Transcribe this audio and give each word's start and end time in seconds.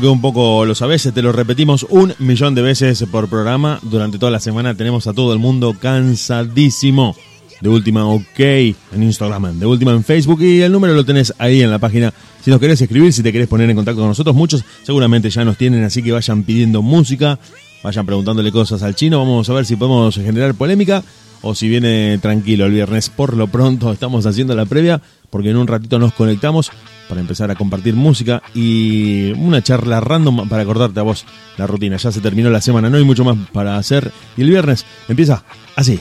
Que 0.00 0.06
un 0.08 0.22
poco 0.22 0.64
lo 0.64 0.74
sabes, 0.74 1.10
te 1.12 1.20
lo 1.20 1.32
repetimos 1.32 1.84
un 1.90 2.14
millón 2.18 2.54
de 2.54 2.62
veces 2.62 3.04
por 3.12 3.28
programa. 3.28 3.78
Durante 3.82 4.18
toda 4.18 4.32
la 4.32 4.40
semana 4.40 4.74
tenemos 4.74 5.06
a 5.06 5.12
todo 5.12 5.34
el 5.34 5.38
mundo 5.38 5.76
cansadísimo. 5.78 7.14
De 7.60 7.68
última, 7.68 8.06
ok, 8.06 8.38
en 8.38 9.02
Instagram, 9.02 9.58
de 9.58 9.66
última 9.66 9.92
en 9.92 10.02
Facebook 10.02 10.40
y 10.40 10.62
el 10.62 10.72
número 10.72 10.94
lo 10.94 11.04
tenés 11.04 11.34
ahí 11.36 11.60
en 11.60 11.70
la 11.70 11.78
página. 11.78 12.10
Si 12.42 12.50
nos 12.50 12.58
querés 12.58 12.80
escribir, 12.80 13.12
si 13.12 13.22
te 13.22 13.32
querés 13.32 13.48
poner 13.48 13.68
en 13.68 13.76
contacto 13.76 14.00
con 14.00 14.08
nosotros, 14.08 14.34
muchos 14.34 14.64
seguramente 14.82 15.28
ya 15.28 15.44
nos 15.44 15.58
tienen, 15.58 15.84
así 15.84 16.02
que 16.02 16.10
vayan 16.10 16.42
pidiendo 16.42 16.80
música, 16.80 17.38
vayan 17.84 18.06
preguntándole 18.06 18.50
cosas 18.50 18.82
al 18.82 18.94
chino. 18.94 19.18
Vamos 19.18 19.50
a 19.50 19.52
ver 19.52 19.66
si 19.66 19.76
podemos 19.76 20.14
generar 20.14 20.54
polémica 20.54 21.04
o 21.42 21.54
si 21.54 21.68
viene 21.68 22.16
tranquilo 22.16 22.64
el 22.64 22.72
viernes. 22.72 23.10
Por 23.10 23.36
lo 23.36 23.46
pronto 23.46 23.92
estamos 23.92 24.24
haciendo 24.24 24.54
la 24.54 24.64
previa 24.64 25.02
porque 25.28 25.50
en 25.50 25.58
un 25.58 25.66
ratito 25.66 25.98
nos 25.98 26.14
conectamos 26.14 26.70
para 27.12 27.20
empezar 27.20 27.50
a 27.50 27.56
compartir 27.56 27.94
música 27.94 28.42
y 28.54 29.32
una 29.32 29.60
charla 29.62 30.00
random 30.00 30.48
para 30.48 30.62
acordarte 30.62 30.98
a 30.98 31.02
vos 31.02 31.26
la 31.58 31.66
rutina. 31.66 31.98
Ya 31.98 32.10
se 32.10 32.22
terminó 32.22 32.48
la 32.48 32.62
semana, 32.62 32.88
no 32.88 32.96
hay 32.96 33.04
mucho 33.04 33.22
más 33.22 33.36
para 33.52 33.76
hacer 33.76 34.10
y 34.34 34.40
el 34.40 34.48
viernes 34.48 34.86
empieza 35.08 35.44
así. 35.76 36.00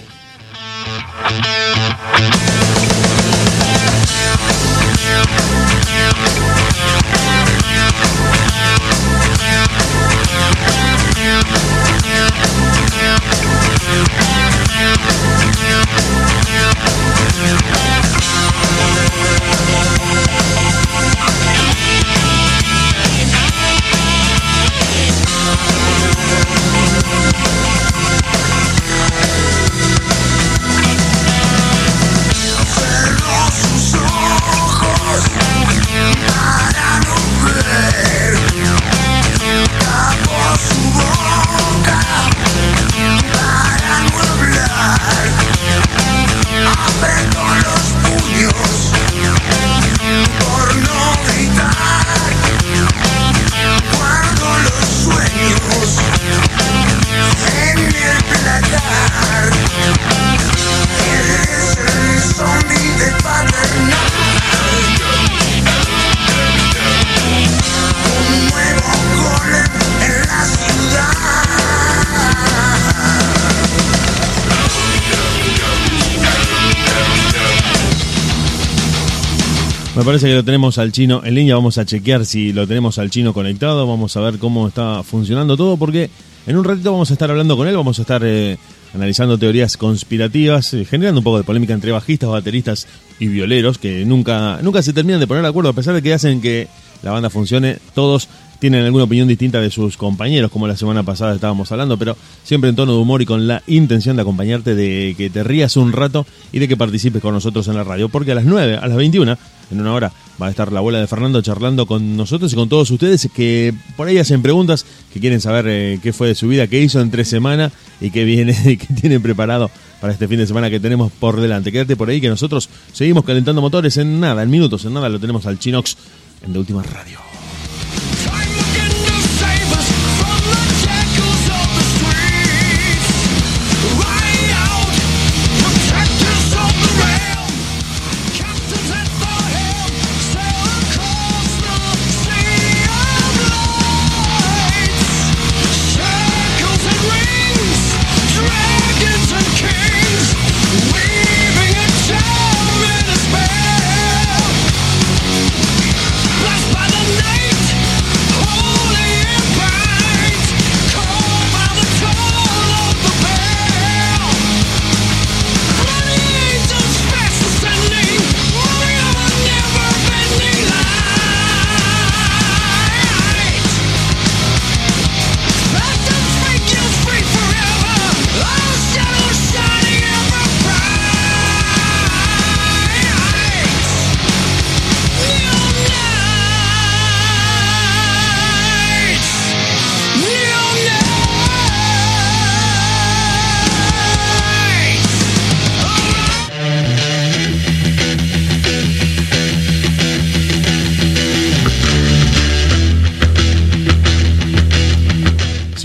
Parece 80.11 80.27
que 80.27 80.35
lo 80.35 80.43
tenemos 80.43 80.77
al 80.77 80.91
chino 80.91 81.21
en 81.23 81.35
línea. 81.35 81.55
Vamos 81.55 81.77
a 81.77 81.85
chequear 81.85 82.25
si 82.25 82.51
lo 82.51 82.67
tenemos 82.67 82.99
al 82.99 83.09
chino 83.09 83.33
conectado. 83.33 83.87
Vamos 83.87 84.17
a 84.17 84.19
ver 84.19 84.39
cómo 84.39 84.67
está 84.67 85.03
funcionando 85.03 85.55
todo. 85.55 85.77
Porque 85.77 86.09
en 86.45 86.57
un 86.57 86.65
ratito 86.65 86.91
vamos 86.91 87.11
a 87.11 87.13
estar 87.13 87.31
hablando 87.31 87.55
con 87.55 87.65
él. 87.65 87.77
Vamos 87.77 87.97
a 87.97 88.01
estar 88.01 88.21
eh, 88.25 88.57
analizando 88.93 89.37
teorías 89.37 89.77
conspirativas, 89.77 90.73
eh, 90.73 90.83
generando 90.83 91.21
un 91.21 91.23
poco 91.23 91.37
de 91.37 91.45
polémica 91.45 91.73
entre 91.73 91.93
bajistas, 91.93 92.29
bateristas 92.29 92.87
y 93.19 93.27
violeros 93.27 93.77
que 93.77 94.03
nunca, 94.03 94.59
nunca 94.61 94.81
se 94.81 94.91
terminan 94.91 95.21
de 95.21 95.27
poner 95.27 95.43
de 95.43 95.49
acuerdo. 95.49 95.69
A 95.69 95.73
pesar 95.73 95.93
de 95.93 96.01
que 96.01 96.13
hacen 96.13 96.41
que 96.41 96.67
la 97.03 97.11
banda 97.11 97.29
funcione, 97.29 97.77
todos 97.95 98.27
tienen 98.61 98.85
alguna 98.85 99.05
opinión 99.05 99.27
distinta 99.27 99.59
de 99.59 99.71
sus 99.71 99.97
compañeros, 99.97 100.51
como 100.51 100.67
la 100.67 100.77
semana 100.77 101.01
pasada 101.01 101.33
estábamos 101.33 101.71
hablando, 101.71 101.97
pero 101.97 102.15
siempre 102.43 102.69
en 102.69 102.75
tono 102.75 102.91
de 102.91 102.99
humor 102.99 103.19
y 103.23 103.25
con 103.25 103.47
la 103.47 103.63
intención 103.65 104.15
de 104.15 104.21
acompañarte, 104.21 104.75
de 104.75 105.15
que 105.17 105.31
te 105.31 105.43
rías 105.43 105.77
un 105.77 105.91
rato 105.91 106.27
y 106.53 106.59
de 106.59 106.67
que 106.67 106.77
participes 106.77 107.23
con 107.23 107.33
nosotros 107.33 107.67
en 107.67 107.75
la 107.75 107.83
radio, 107.83 108.07
porque 108.07 108.33
a 108.33 108.35
las 108.35 108.45
9, 108.45 108.77
a 108.77 108.87
las 108.87 108.95
21, 108.95 109.35
en 109.71 109.81
una 109.81 109.93
hora, 109.93 110.13
va 110.39 110.45
a 110.45 110.49
estar 110.51 110.71
la 110.71 110.77
abuela 110.77 110.99
de 110.99 111.07
Fernando 111.07 111.41
charlando 111.41 111.87
con 111.87 112.15
nosotros 112.15 112.53
y 112.53 112.55
con 112.55 112.69
todos 112.69 112.91
ustedes 112.91 113.29
que 113.33 113.73
por 113.97 114.07
ahí 114.07 114.19
hacen 114.19 114.43
preguntas, 114.43 114.85
que 115.11 115.19
quieren 115.19 115.41
saber 115.41 115.65
eh, 115.67 115.99
qué 116.03 116.13
fue 116.13 116.27
de 116.27 116.35
su 116.35 116.47
vida, 116.47 116.67
qué 116.67 116.79
hizo 116.79 117.01
entre 117.01 117.25
semana 117.25 117.71
y 117.99 118.11
qué 118.11 118.25
viene 118.25 118.55
y 118.65 118.77
qué 118.77 118.93
tiene 118.93 119.19
preparado 119.19 119.71
para 119.99 120.13
este 120.13 120.27
fin 120.27 120.37
de 120.37 120.45
semana 120.45 120.69
que 120.69 120.79
tenemos 120.79 121.11
por 121.11 121.41
delante. 121.41 121.71
Quédate 121.71 121.95
por 121.95 122.09
ahí 122.09 122.21
que 122.21 122.29
nosotros 122.29 122.69
seguimos 122.93 123.25
calentando 123.25 123.59
motores 123.59 123.97
en 123.97 124.19
nada, 124.19 124.43
en 124.43 124.51
minutos, 124.51 124.85
en 124.85 124.93
nada, 124.93 125.09
lo 125.09 125.19
tenemos 125.19 125.47
al 125.47 125.57
Chinox 125.57 125.97
en 126.45 126.53
De 126.53 126.59
Última 126.59 126.83
Radio. 126.83 127.30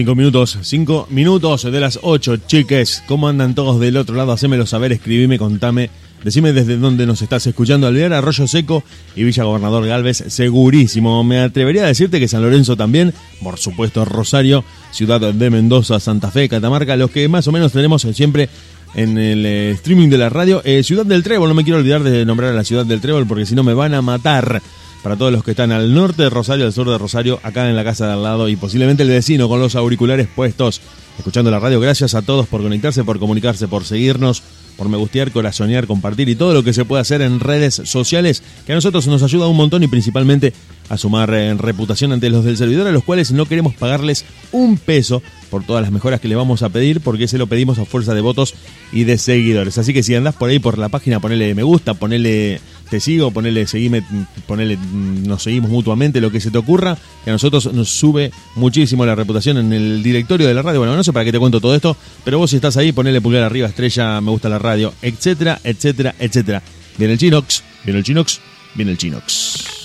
Cinco 0.06 0.14
minutos, 0.14 0.58
cinco 0.62 1.08
minutos 1.10 1.64
de 1.64 1.80
las 1.80 1.98
ocho, 2.00 2.36
chiques. 2.36 3.02
¿Cómo 3.08 3.26
andan 3.26 3.56
todos 3.56 3.80
del 3.80 3.96
otro 3.96 4.14
lado? 4.14 4.30
Hacémelo 4.30 4.64
saber, 4.64 4.92
escribime, 4.92 5.36
contame. 5.36 5.90
Decime 6.22 6.52
desde 6.52 6.76
dónde 6.76 7.06
nos 7.06 7.22
estás 7.22 7.44
escuchando. 7.48 7.88
Alvear, 7.88 8.12
Arroyo 8.12 8.46
Seco 8.46 8.84
y 9.16 9.24
Villa 9.24 9.42
Gobernador 9.42 9.84
Galvez, 9.84 10.22
segurísimo. 10.28 11.24
Me 11.24 11.40
atrevería 11.40 11.82
a 11.82 11.86
decirte 11.88 12.20
que 12.20 12.28
San 12.28 12.42
Lorenzo 12.42 12.76
también, 12.76 13.14
por 13.42 13.58
supuesto 13.58 14.04
Rosario, 14.04 14.62
Ciudad 14.92 15.20
de 15.20 15.50
Mendoza, 15.50 15.98
Santa 15.98 16.30
Fe, 16.30 16.48
Catamarca, 16.48 16.94
los 16.94 17.10
que 17.10 17.26
más 17.26 17.48
o 17.48 17.50
menos 17.50 17.72
tenemos 17.72 18.02
siempre 18.02 18.48
en 18.94 19.18
el 19.18 19.44
eh, 19.44 19.70
streaming 19.72 20.08
de 20.08 20.18
la 20.18 20.28
radio. 20.28 20.62
Eh, 20.64 20.84
ciudad 20.84 21.04
del 21.04 21.24
Trébol, 21.24 21.48
no 21.48 21.54
me 21.56 21.64
quiero 21.64 21.80
olvidar 21.80 22.04
de 22.04 22.24
nombrar 22.24 22.52
a 22.52 22.54
la 22.54 22.62
Ciudad 22.62 22.86
del 22.86 23.00
Trébol 23.00 23.26
porque 23.26 23.44
si 23.44 23.56
no 23.56 23.64
me 23.64 23.74
van 23.74 23.92
a 23.92 24.02
matar 24.02 24.62
para 25.06 25.16
todos 25.16 25.30
los 25.30 25.44
que 25.44 25.52
están 25.52 25.70
al 25.70 25.94
norte 25.94 26.24
de 26.24 26.30
Rosario, 26.30 26.66
al 26.66 26.72
sur 26.72 26.90
de 26.90 26.98
Rosario, 26.98 27.38
acá 27.44 27.70
en 27.70 27.76
la 27.76 27.84
casa 27.84 28.08
de 28.08 28.14
al 28.14 28.24
lado 28.24 28.48
y 28.48 28.56
posiblemente 28.56 29.04
el 29.04 29.08
vecino 29.08 29.48
con 29.48 29.60
los 29.60 29.76
auriculares 29.76 30.26
puestos, 30.26 30.80
escuchando 31.16 31.48
la 31.48 31.60
radio. 31.60 31.78
Gracias 31.78 32.16
a 32.16 32.22
todos 32.22 32.48
por 32.48 32.60
conectarse, 32.60 33.04
por 33.04 33.20
comunicarse, 33.20 33.68
por 33.68 33.84
seguirnos, 33.84 34.42
por 34.76 34.88
me 34.88 34.96
gustear, 34.96 35.30
corazonear, 35.30 35.86
compartir 35.86 36.28
y 36.28 36.34
todo 36.34 36.54
lo 36.54 36.64
que 36.64 36.72
se 36.72 36.84
puede 36.84 37.02
hacer 37.02 37.22
en 37.22 37.38
redes 37.38 37.80
sociales, 37.84 38.42
que 38.66 38.72
a 38.72 38.74
nosotros 38.74 39.06
nos 39.06 39.22
ayuda 39.22 39.46
un 39.46 39.56
montón 39.56 39.84
y 39.84 39.86
principalmente 39.86 40.52
a 40.88 40.96
sumar 40.96 41.32
en 41.34 41.58
reputación 41.58 42.12
ante 42.12 42.28
los 42.28 42.44
del 42.44 42.56
servidor, 42.56 42.88
a 42.88 42.92
los 42.92 43.04
cuales 43.04 43.30
no 43.30 43.46
queremos 43.46 43.74
pagarles 43.74 44.24
un 44.50 44.76
peso 44.76 45.22
por 45.50 45.62
todas 45.62 45.82
las 45.82 45.92
mejoras 45.92 46.20
que 46.20 46.26
le 46.26 46.34
vamos 46.34 46.62
a 46.62 46.68
pedir, 46.68 47.00
porque 47.00 47.28
se 47.28 47.38
lo 47.38 47.46
pedimos 47.46 47.78
a 47.78 47.84
fuerza 47.84 48.12
de 48.12 48.22
votos 48.22 48.54
y 48.92 49.04
de 49.04 49.18
seguidores. 49.18 49.78
Así 49.78 49.94
que 49.94 50.02
si 50.02 50.16
andás 50.16 50.34
por 50.34 50.50
ahí 50.50 50.58
por 50.58 50.78
la 50.78 50.88
página, 50.88 51.20
ponele 51.20 51.54
me 51.54 51.62
gusta, 51.62 51.94
ponele 51.94 52.60
te 52.88 53.00
sigo, 53.00 53.30
ponele 53.30 53.66
seguime, 53.66 54.02
ponele 54.46 54.78
nos 54.92 55.42
seguimos 55.42 55.70
mutuamente, 55.70 56.20
lo 56.20 56.30
que 56.30 56.40
se 56.40 56.50
te 56.50 56.58
ocurra, 56.58 56.96
que 57.24 57.30
a 57.30 57.32
nosotros 57.32 57.72
nos 57.72 57.88
sube 57.88 58.30
muchísimo 58.54 59.04
la 59.04 59.14
reputación 59.14 59.58
en 59.58 59.72
el 59.72 60.02
directorio 60.02 60.46
de 60.46 60.54
la 60.54 60.62
radio. 60.62 60.80
Bueno, 60.80 60.96
no 60.96 61.04
sé 61.04 61.12
para 61.12 61.24
qué 61.24 61.32
te 61.32 61.38
cuento 61.38 61.60
todo 61.60 61.74
esto, 61.74 61.96
pero 62.24 62.38
vos 62.38 62.50
si 62.50 62.56
estás 62.56 62.76
ahí, 62.76 62.92
ponele 62.92 63.20
pulgar 63.20 63.42
arriba, 63.42 63.68
estrella, 63.68 64.20
me 64.20 64.30
gusta 64.30 64.48
la 64.48 64.58
radio, 64.58 64.92
etcétera, 65.02 65.60
etcétera, 65.64 66.14
etcétera. 66.18 66.62
Viene 66.98 67.14
el 67.14 67.18
Chinox, 67.18 67.62
viene 67.84 67.98
el 67.98 68.04
Chinox, 68.04 68.40
viene 68.74 68.92
el 68.92 68.98
Chinox. 68.98 69.76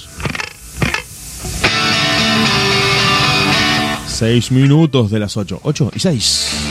Seis 4.08 4.52
minutos 4.52 5.10
de 5.10 5.20
las 5.20 5.36
ocho. 5.36 5.60
Ocho 5.64 5.92
y 5.96 6.00
seis. 6.00 6.71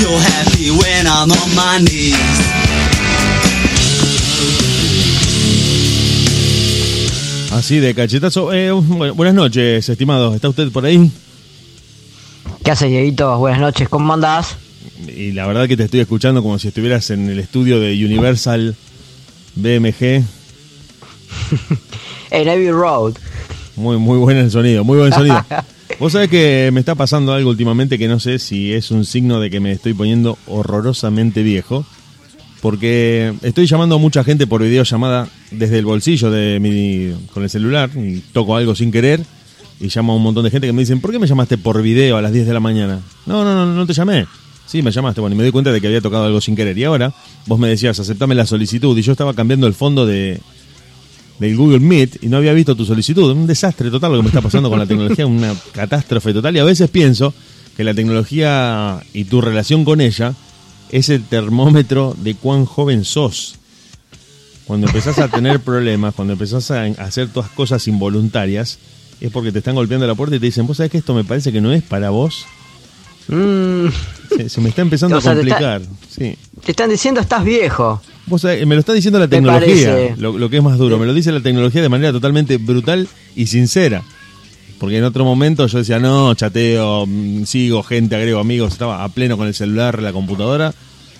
You're 0.00 0.20
happy 0.20 0.70
when 0.70 1.06
I'm 1.06 1.30
on 1.30 1.54
my 1.54 1.78
knees. 1.78 2.16
Así 7.52 7.78
de 7.78 7.94
cachetazo. 7.94 8.52
Eh, 8.52 8.72
bu- 8.72 9.14
buenas 9.14 9.34
noches, 9.34 9.88
estimados. 9.88 10.34
¿Está 10.34 10.48
usted 10.48 10.70
por 10.70 10.84
ahí? 10.84 11.10
¿Qué 12.62 12.70
haces, 12.70 12.90
Dieguito? 12.90 13.38
Buenas 13.38 13.60
noches, 13.60 13.88
¿cómo 13.88 14.12
andás? 14.12 14.56
Y 15.06 15.32
la 15.32 15.46
verdad 15.46 15.66
que 15.68 15.76
te 15.76 15.84
estoy 15.84 16.00
escuchando 16.00 16.42
como 16.42 16.58
si 16.58 16.68
estuvieras 16.68 17.10
en 17.10 17.28
el 17.30 17.38
estudio 17.38 17.80
de 17.80 17.92
Universal 18.04 18.74
BMG. 19.54 20.22
En 22.28 22.48
Abbey 22.48 22.70
Road. 22.72 23.14
Muy, 23.76 23.98
muy 23.98 24.18
buen 24.18 24.36
el 24.36 24.50
sonido, 24.50 24.82
muy 24.82 24.98
buen 24.98 25.12
sonido. 25.12 25.42
Vos 25.98 26.12
sabés 26.12 26.28
que 26.28 26.70
me 26.74 26.80
está 26.80 26.94
pasando 26.94 27.32
algo 27.32 27.48
últimamente 27.48 27.98
que 27.98 28.06
no 28.06 28.20
sé 28.20 28.38
si 28.38 28.72
es 28.74 28.90
un 28.90 29.06
signo 29.06 29.40
de 29.40 29.48
que 29.48 29.60
me 29.60 29.72
estoy 29.72 29.94
poniendo 29.94 30.36
horrorosamente 30.46 31.42
viejo. 31.42 31.86
Porque 32.60 33.32
estoy 33.42 33.66
llamando 33.66 33.94
a 33.94 33.98
mucha 33.98 34.24
gente 34.24 34.46
por 34.46 34.62
videollamada 34.62 35.28
desde 35.50 35.78
el 35.78 35.84
bolsillo 35.84 36.30
de 36.30 36.58
mi, 36.60 37.14
con 37.32 37.44
el 37.44 37.50
celular 37.50 37.90
y 37.94 38.20
toco 38.32 38.56
algo 38.56 38.74
sin 38.74 38.90
querer 38.90 39.20
y 39.80 39.88
llamo 39.88 40.12
a 40.12 40.16
un 40.16 40.22
montón 40.22 40.44
de 40.44 40.50
gente 40.50 40.66
que 40.66 40.72
me 40.72 40.82
dicen, 40.82 41.00
¿por 41.00 41.12
qué 41.12 41.18
me 41.18 41.26
llamaste 41.26 41.58
por 41.58 41.80
video 41.80 42.16
a 42.16 42.22
las 42.22 42.32
10 42.32 42.46
de 42.46 42.52
la 42.52 42.60
mañana? 42.60 43.00
No, 43.24 43.44
no, 43.44 43.54
no, 43.54 43.66
no 43.66 43.86
te 43.86 43.92
llamé. 43.92 44.26
Sí, 44.66 44.82
me 44.82 44.90
llamaste, 44.90 45.20
bueno, 45.20 45.34
y 45.34 45.38
me 45.38 45.44
di 45.44 45.50
cuenta 45.50 45.70
de 45.70 45.80
que 45.80 45.86
había 45.86 46.00
tocado 46.00 46.24
algo 46.24 46.40
sin 46.40 46.56
querer. 46.56 46.76
Y 46.76 46.84
ahora 46.84 47.12
vos 47.46 47.58
me 47.58 47.68
decías, 47.68 47.98
aceptame 48.00 48.34
la 48.34 48.46
solicitud 48.46 48.96
y 48.98 49.02
yo 49.02 49.12
estaba 49.12 49.32
cambiando 49.32 49.66
el 49.66 49.74
fondo 49.74 50.06
de, 50.06 50.40
del 51.38 51.56
Google 51.56 51.80
Meet 51.80 52.22
y 52.22 52.28
no 52.28 52.38
había 52.38 52.52
visto 52.52 52.74
tu 52.74 52.84
solicitud. 52.84 53.30
Un 53.32 53.46
desastre 53.46 53.90
total 53.90 54.12
lo 54.12 54.18
que 54.18 54.22
me 54.22 54.28
está 54.28 54.40
pasando 54.40 54.70
con 54.70 54.78
la 54.78 54.86
tecnología, 54.86 55.26
una 55.26 55.54
catástrofe 55.72 56.32
total. 56.32 56.56
Y 56.56 56.58
a 56.58 56.64
veces 56.64 56.90
pienso 56.90 57.34
que 57.76 57.84
la 57.84 57.94
tecnología 57.94 59.02
y 59.12 59.24
tu 59.24 59.40
relación 59.40 59.84
con 59.84 60.00
ella 60.00 60.34
es 60.90 61.08
el 61.08 61.22
termómetro 61.24 62.16
de 62.18 62.34
cuán 62.34 62.64
joven 62.64 63.04
sos. 63.04 63.56
Cuando 64.66 64.88
empezás 64.88 65.18
a 65.18 65.28
tener 65.28 65.60
problemas, 65.60 66.14
cuando 66.14 66.32
empezás 66.32 66.70
a 66.70 66.84
hacer 66.84 67.28
todas 67.28 67.50
cosas 67.50 67.86
involuntarias, 67.86 68.78
es 69.20 69.30
porque 69.30 69.52
te 69.52 69.58
están 69.58 69.74
golpeando 69.74 70.06
la 70.06 70.14
puerta 70.14 70.36
y 70.36 70.40
te 70.40 70.46
dicen, 70.46 70.66
vos 70.66 70.78
sabés 70.78 70.90
que 70.90 70.98
esto 70.98 71.14
me 71.14 71.24
parece 71.24 71.52
que 71.52 71.60
no 71.60 71.72
es 71.72 71.82
para 71.82 72.10
vos. 72.10 72.46
Mm, 73.28 73.86
Se, 74.36 74.48
se 74.48 74.60
me 74.60 74.68
está 74.68 74.82
empezando 74.82 75.16
O 75.16 75.20
sea, 75.20 75.32
a 75.32 75.34
te 75.34 75.40
está- 75.42 75.54
complicar. 75.78 75.82
Sí. 76.08 76.36
te 76.64 76.70
están 76.72 76.90
diciendo 76.90 77.20
estás 77.20 77.44
viejo. 77.44 78.00
Vos 78.26 78.42
sabés, 78.42 78.66
me 78.66 78.74
lo 78.74 78.80
está 78.80 78.92
diciendo 78.92 79.18
la 79.18 79.28
tecnología, 79.28 80.14
lo 80.18 80.50
que 80.50 80.56
es 80.56 80.62
más 80.62 80.78
duro. 80.78 80.98
Me 80.98 81.06
lo 81.06 81.14
dice 81.14 81.30
la 81.32 81.40
tecnología 81.40 81.80
de 81.82 81.88
manera 81.88 82.12
totalmente 82.12 82.56
brutal 82.58 83.06
y 83.36 83.46
sincera. 83.46 84.02
Porque 84.78 84.98
en 84.98 85.04
otro 85.04 85.24
momento 85.24 85.66
yo 85.66 85.78
decía, 85.78 85.98
no, 85.98 86.34
chateo, 86.34 87.06
mm, 87.06 87.44
sigo 87.44 87.82
gente, 87.82 88.14
agrego 88.16 88.40
amigos, 88.40 88.72
estaba 88.72 89.04
a 89.04 89.08
pleno 89.08 89.36
con 89.38 89.46
el 89.46 89.54
celular, 89.54 90.02
la 90.02 90.12
computadora. 90.12 90.74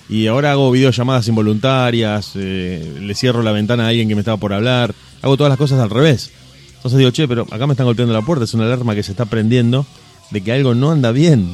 Y 0.09 0.27
ahora 0.27 0.53
hago 0.53 0.71
videollamadas 0.71 1.27
involuntarias, 1.29 2.33
eh, 2.35 2.99
le 3.01 3.15
cierro 3.15 3.43
la 3.43 3.53
ventana 3.53 3.87
a 3.87 3.89
alguien 3.89 4.09
que 4.09 4.15
me 4.15 4.21
estaba 4.21 4.37
por 4.37 4.53
hablar. 4.53 4.95
Hago 5.23 5.37
todas 5.37 5.51
las 5.51 5.59
cosas 5.59 5.81
al 5.81 5.91
revés. 5.91 6.31
Entonces 6.77 6.99
digo, 6.99 7.11
che, 7.13 7.27
pero 7.27 7.47
acá 7.51 7.67
me 7.67 7.73
están 7.73 7.87
golpeando 7.87 8.13
la 8.15 8.23
puerta, 8.23 8.45
es 8.45 8.55
una 8.55 8.65
alarma 8.67 8.95
que 8.95 9.03
se 9.03 9.13
está 9.13 9.25
prendiendo 9.25 9.87
de 10.31 10.41
que 10.43 10.53
algo 10.53 10.75
no 10.75 10.91
anda 10.91 11.11
bien. 11.13 11.49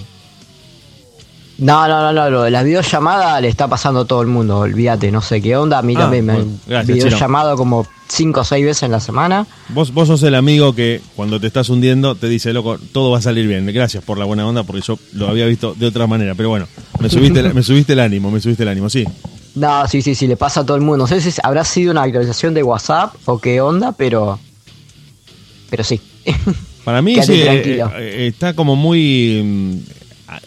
No, 1.59 1.87
no, 1.87 2.00
no, 2.00 2.12
no, 2.12 2.30
lo 2.30 2.42
de 2.42 2.50
la 2.50 2.62
videollamada 2.62 3.40
le 3.40 3.49
está 3.49 3.68
pasando 3.68 4.00
a 4.00 4.04
todo 4.04 4.23
el 4.23 4.26
mundo, 4.28 4.59
olvídate, 4.59 5.12
no 5.12 5.21
sé 5.21 5.40
qué 5.40 5.56
onda. 5.56 5.78
A 5.78 5.82
mí 5.82 5.94
Ah, 5.97 6.00
también 6.00 6.25
me 6.26 6.35
bueno, 6.35 6.50
han 6.75 6.87
videollamado 6.87 7.56
como 7.56 7.87
cinco 8.09 8.40
o 8.40 8.44
seis 8.44 8.64
veces 8.64 8.82
en 8.85 8.90
la 8.92 9.00
semana. 9.00 9.47
Vos, 9.68 9.92
vos 9.92 10.09
sos 10.09 10.23
el 10.25 10.35
amigo 10.35 10.75
que 10.75 11.00
cuando 11.14 11.38
te 11.40 11.47
estás 11.47 11.68
hundiendo 11.68 12.14
te 12.14 12.28
dice, 12.28 12.52
loco, 12.52 12.78
todo 12.92 13.11
va 13.11 13.18
a 13.18 13.23
salir 13.23 13.47
bien. 13.47 13.66
Gracias 13.66 14.02
por 14.02 14.18
la 14.18 14.25
buena 14.25 14.47
onda 14.47 14.64
porque 14.64 14.82
yo 14.82 14.99
lo 15.12 15.28
había 15.28 15.47
visto 15.47 15.75
de 15.75 15.87
otra 15.87 16.06
manera. 16.06 16.35
Pero 16.35 16.49
bueno, 16.49 16.66
me 17.00 17.09
subiste, 17.09 17.40
el- 17.40 17.54
me 17.54 17.62
subiste 17.62 17.92
el 17.92 18.00
ánimo, 18.00 18.30
me 18.30 18.40
subiste 18.40 18.62
el 18.64 18.68
ánimo, 18.71 18.88
sí. 18.90 19.06
No, 19.54 19.87
sí, 19.87 20.00
sí, 20.02 20.14
sí, 20.14 20.26
le 20.26 20.37
pasa 20.38 20.61
a 20.61 20.66
todo 20.66 20.76
el 20.78 20.82
mundo. 20.82 21.04
No 21.04 21.06
sé 21.06 21.21
si 21.21 21.30
habrá 21.44 21.64
sido 21.64 21.92
una 21.92 22.02
actualización 22.02 22.54
de 22.54 22.62
WhatsApp 22.62 23.14
o 23.26 23.38
qué 23.38 23.61
onda, 23.61 23.92
pero. 23.92 24.38
Pero 25.71 25.85
sí. 25.85 26.00
Para 26.85 27.02
mí 27.02 27.14
sí, 27.23 27.35
eh, 27.35 27.44
tranquilo. 27.44 27.92
eh, 27.99 28.26
está 28.28 28.54
como 28.54 28.75
muy... 28.75 29.82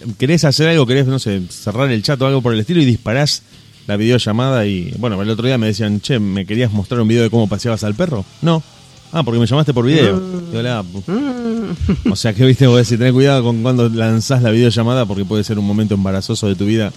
mm, 0.06 0.12
Querés 0.14 0.44
hacer 0.46 0.68
algo, 0.70 0.86
querés, 0.86 1.06
no 1.08 1.20
sé, 1.20 1.42
cerrar 1.50 1.92
el 1.92 2.02
chat 2.04 2.22
o 2.22 2.28
algo 2.28 2.42
por 2.42 2.54
el 2.54 2.60
estilo 2.60 2.82
y 2.82 2.86
disparás 2.86 3.44
la 3.88 3.98
videollamada 3.98 4.66
y... 4.66 4.94
Bueno, 4.98 5.22
el 5.22 5.30
otro 5.30 5.46
día 5.46 5.58
me 5.58 5.68
decían, 5.68 6.02
che, 6.02 6.20
¿me 6.20 6.46
querías 6.46 6.72
mostrar 6.72 7.00
un 7.02 7.08
video 7.08 7.24
de 7.24 7.30
cómo 7.30 7.48
paseabas 7.48 7.84
al 7.84 7.94
perro? 7.96 8.26
No. 8.42 8.64
Ah, 9.12 9.24
porque 9.24 9.40
me 9.40 9.46
llamaste 9.46 9.74
por 9.74 9.86
video. 9.86 10.20
Digo, 10.52 10.64
"Ah, 10.68 10.84
pu- 11.08 12.12
O 12.12 12.16
sea 12.16 12.34
que, 12.34 12.44
viste, 12.46 12.68
vos 12.68 12.78
decís, 12.78 12.98
tener 12.98 13.14
cuidado 13.14 13.44
con 13.44 13.62
cuando 13.62 13.88
lanzás 13.88 14.42
la 14.42 14.50
videollamada 14.52 15.06
porque 15.06 15.24
puede 15.24 15.44
ser 15.44 15.58
un 15.60 15.66
momento 15.66 15.94
embarazoso 15.94 16.48
de 16.48 16.56
tu 16.56 16.66
vida 16.66 16.92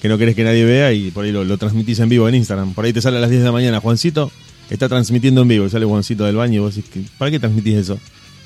que 0.00 0.08
no 0.08 0.18
querés 0.18 0.36
que 0.36 0.44
nadie 0.44 0.64
vea 0.64 0.92
y 0.92 1.10
por 1.10 1.24
ahí 1.24 1.32
lo, 1.32 1.42
lo 1.44 1.56
transmitís 1.58 1.98
en 2.00 2.08
vivo 2.10 2.28
en 2.28 2.34
Instagram. 2.36 2.74
Por 2.74 2.84
ahí 2.84 2.92
te 2.92 3.00
sale 3.00 3.16
a 3.16 3.20
las 3.20 3.30
10 3.30 3.40
de 3.42 3.46
la 3.46 3.52
mañana, 3.52 3.80
Juancito 3.80 4.30
está 4.70 4.88
transmitiendo 4.88 5.40
en 5.42 5.48
vivo 5.48 5.66
y 5.66 5.70
sale 5.70 5.86
Juancito 5.86 6.24
del 6.24 6.36
baño 6.36 6.56
y 6.56 6.58
vos 6.58 6.74
decís, 6.76 6.90
"¿Qué- 6.92 7.02
¿para 7.18 7.30
qué 7.30 7.40
transmitís 7.40 7.76
eso? 7.76 7.98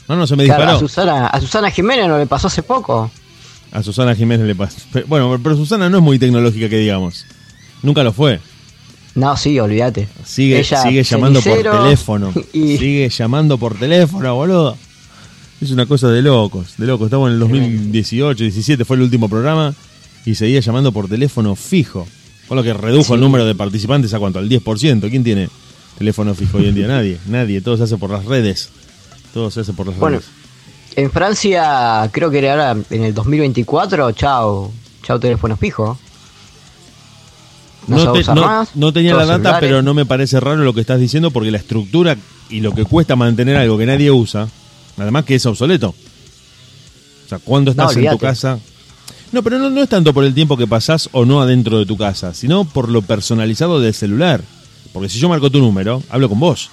No, 0.09 0.16
no, 0.16 0.26
se 0.26 0.37
me 0.37 0.44
Claro, 0.44 0.61
disparó. 0.62 0.76
a, 0.76 0.80
Susana, 0.80 1.26
a 1.26 1.40
Susana 1.40 1.70
Jiménez 1.70 2.09
no 2.09 2.16
le 2.18 2.26
pasó 2.26 2.47
hace 2.47 2.62
poco. 2.62 3.11
A 3.72 3.82
Susana 3.82 4.14
Jiménez 4.14 4.46
le 4.46 4.54
pasa. 4.54 4.80
Bueno, 5.06 5.38
pero 5.42 5.56
Susana 5.56 5.88
no 5.88 5.98
es 5.98 6.02
muy 6.02 6.18
tecnológica 6.18 6.68
que 6.68 6.78
digamos. 6.78 7.26
Nunca 7.82 8.02
lo 8.02 8.12
fue. 8.12 8.40
No, 9.14 9.36
sí, 9.36 9.58
olvídate. 9.58 10.08
Sigue, 10.24 10.60
Ella, 10.60 10.82
sigue 10.82 11.02
llamando 11.02 11.40
por 11.40 11.62
teléfono. 11.62 12.32
Y, 12.52 12.76
Sigue 12.78 13.08
llamando 13.08 13.58
por 13.58 13.78
teléfono, 13.78 14.34
boludo. 14.34 14.76
Es 15.60 15.70
una 15.70 15.86
cosa 15.86 16.08
de 16.08 16.22
locos, 16.22 16.74
de 16.78 16.86
locos. 16.86 17.06
Estamos 17.06 17.28
en 17.28 17.34
el 17.34 17.40
2018, 17.40 18.44
17 18.44 18.84
fue 18.84 18.96
el 18.96 19.02
último 19.02 19.28
programa 19.28 19.74
y 20.24 20.34
seguía 20.34 20.60
llamando 20.60 20.92
por 20.92 21.08
teléfono 21.08 21.54
fijo. 21.54 22.06
Con 22.48 22.56
lo 22.56 22.62
que 22.62 22.72
redujo 22.72 23.14
el 23.14 23.20
número 23.20 23.44
de 23.44 23.54
participantes 23.54 24.12
a 24.14 24.18
cuánto, 24.18 24.38
al 24.38 24.48
10%. 24.48 25.08
¿Quién 25.10 25.22
tiene 25.22 25.48
teléfono 25.98 26.34
fijo 26.34 26.58
hoy 26.58 26.68
en 26.68 26.74
día? 26.74 26.88
Nadie, 26.88 27.18
nadie. 27.28 27.60
Todo 27.60 27.76
se 27.76 27.84
hace 27.84 27.96
por 27.96 28.10
las 28.10 28.24
redes. 28.24 28.70
Todo 29.34 29.50
se 29.50 29.60
hace 29.60 29.72
por 29.72 29.86
las 29.86 29.96
Bueno, 29.98 30.18
redes. 30.18 30.30
En 30.97 31.11
Francia, 31.11 32.09
creo 32.12 32.30
que 32.30 32.38
era 32.38 32.52
ahora 32.52 32.76
en 32.90 33.04
el 33.04 33.14
2024, 33.14 34.12
chao, 34.12 34.70
chao 35.02 35.20
teléfono 35.20 35.56
fijo. 35.56 35.99
No, 37.87 38.12
te- 38.12 38.25
no- 38.25 38.35
más, 38.47 38.76
no 38.76 38.92
tenía 38.92 39.14
la 39.14 39.25
data, 39.26 39.37
celulares. 39.38 39.61
pero 39.68 39.82
no 39.82 39.94
me 39.94 40.06
parece 40.06 40.38
raro 40.38 40.59
lo 40.62 40.75
que 40.75 40.80
estás 40.82 41.00
diciendo 41.00 41.30
porque 41.30 41.50
la 41.50 41.59
estructura 41.59 42.16
y 42.49 42.61
lo 42.61 42.73
que 42.75 42.85
cuesta 42.85 43.16
mantener 43.16 43.56
algo 43.56 43.78
que 43.78 43.87
nadie 43.87 44.11
usa, 44.11 44.49
además 44.99 45.25
que 45.25 45.35
es 45.37 45.47
obsoleto. 45.47 45.88
O 45.88 47.28
sea, 47.28 47.38
cuando 47.38 47.73
No, 47.75 47.82
estás 47.85 47.97
en 47.97 48.11
tu 48.11 48.18
casa... 48.18 48.59
No, 49.32 49.42
pero 49.44 49.59
no, 49.59 49.70
no 49.70 49.80
es 49.82 49.88
tanto 49.88 50.12
por 50.12 50.25
el 50.25 50.35
tiempo 50.35 50.56
que 50.56 50.66
pasás 50.66 51.09
o 51.12 51.25
no 51.25 51.40
adentro 51.40 51.78
de 51.78 51.87
tu 51.87 51.97
casa, 51.97 52.35
sino 52.35 52.64
por 52.64 52.88
lo 52.88 53.02
personalizado 53.02 53.78
del 53.80 53.94
celular. 53.94 54.40
Porque 54.92 55.09
si 55.09 55.20
yo 55.20 55.28
marco 55.28 55.50
tu 55.50 55.61
número, 55.61 56.02
hablo 56.11 56.28
con 56.28 56.40
vos. 56.40 56.68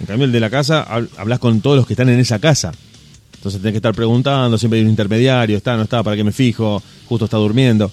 En 0.00 0.06
cambio, 0.06 0.24
el 0.24 0.32
de 0.32 0.40
la 0.40 0.48
casa, 0.48 0.86
hab- 0.90 1.08
hablas 1.18 1.38
con 1.38 1.60
todos 1.60 1.76
los 1.76 1.86
que 1.86 1.92
están 1.92 2.08
en 2.08 2.18
esa 2.18 2.38
casa. 2.38 2.72
Entonces 3.40 3.60
tenés 3.62 3.72
que 3.72 3.78
estar 3.78 3.94
preguntando, 3.94 4.58
siempre 4.58 4.78
hay 4.78 4.84
un 4.84 4.90
intermediario, 4.90 5.56
está, 5.56 5.74
no 5.76 5.84
está, 5.84 6.02
para 6.02 6.14
qué 6.14 6.22
me 6.24 6.32
fijo, 6.32 6.82
justo 7.08 7.24
está 7.24 7.38
durmiendo. 7.38 7.90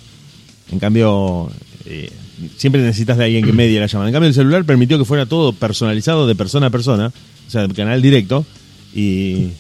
En 0.72 0.78
cambio, 0.80 1.50
eh, 1.86 2.12
siempre 2.58 2.82
necesitas 2.82 3.18
de 3.18 3.24
alguien 3.26 3.46
que 3.46 3.54
medie 3.54 3.80
la 3.80 3.86
llamada. 3.88 4.10
En 4.10 4.14
cambio, 4.14 4.28
el 4.28 4.34
celular 4.34 4.66
permitió 4.66 4.98
que 4.98 5.06
fuera 5.06 5.26
todo 5.26 5.54
personalizado 5.54 6.28
de 6.28 6.36
persona 6.36 6.68
a 6.68 6.70
persona, 6.70 7.14
o 7.48 7.50
sea, 7.50 7.66
canal 7.70 8.02
directo, 8.02 8.46
y 8.94 9.52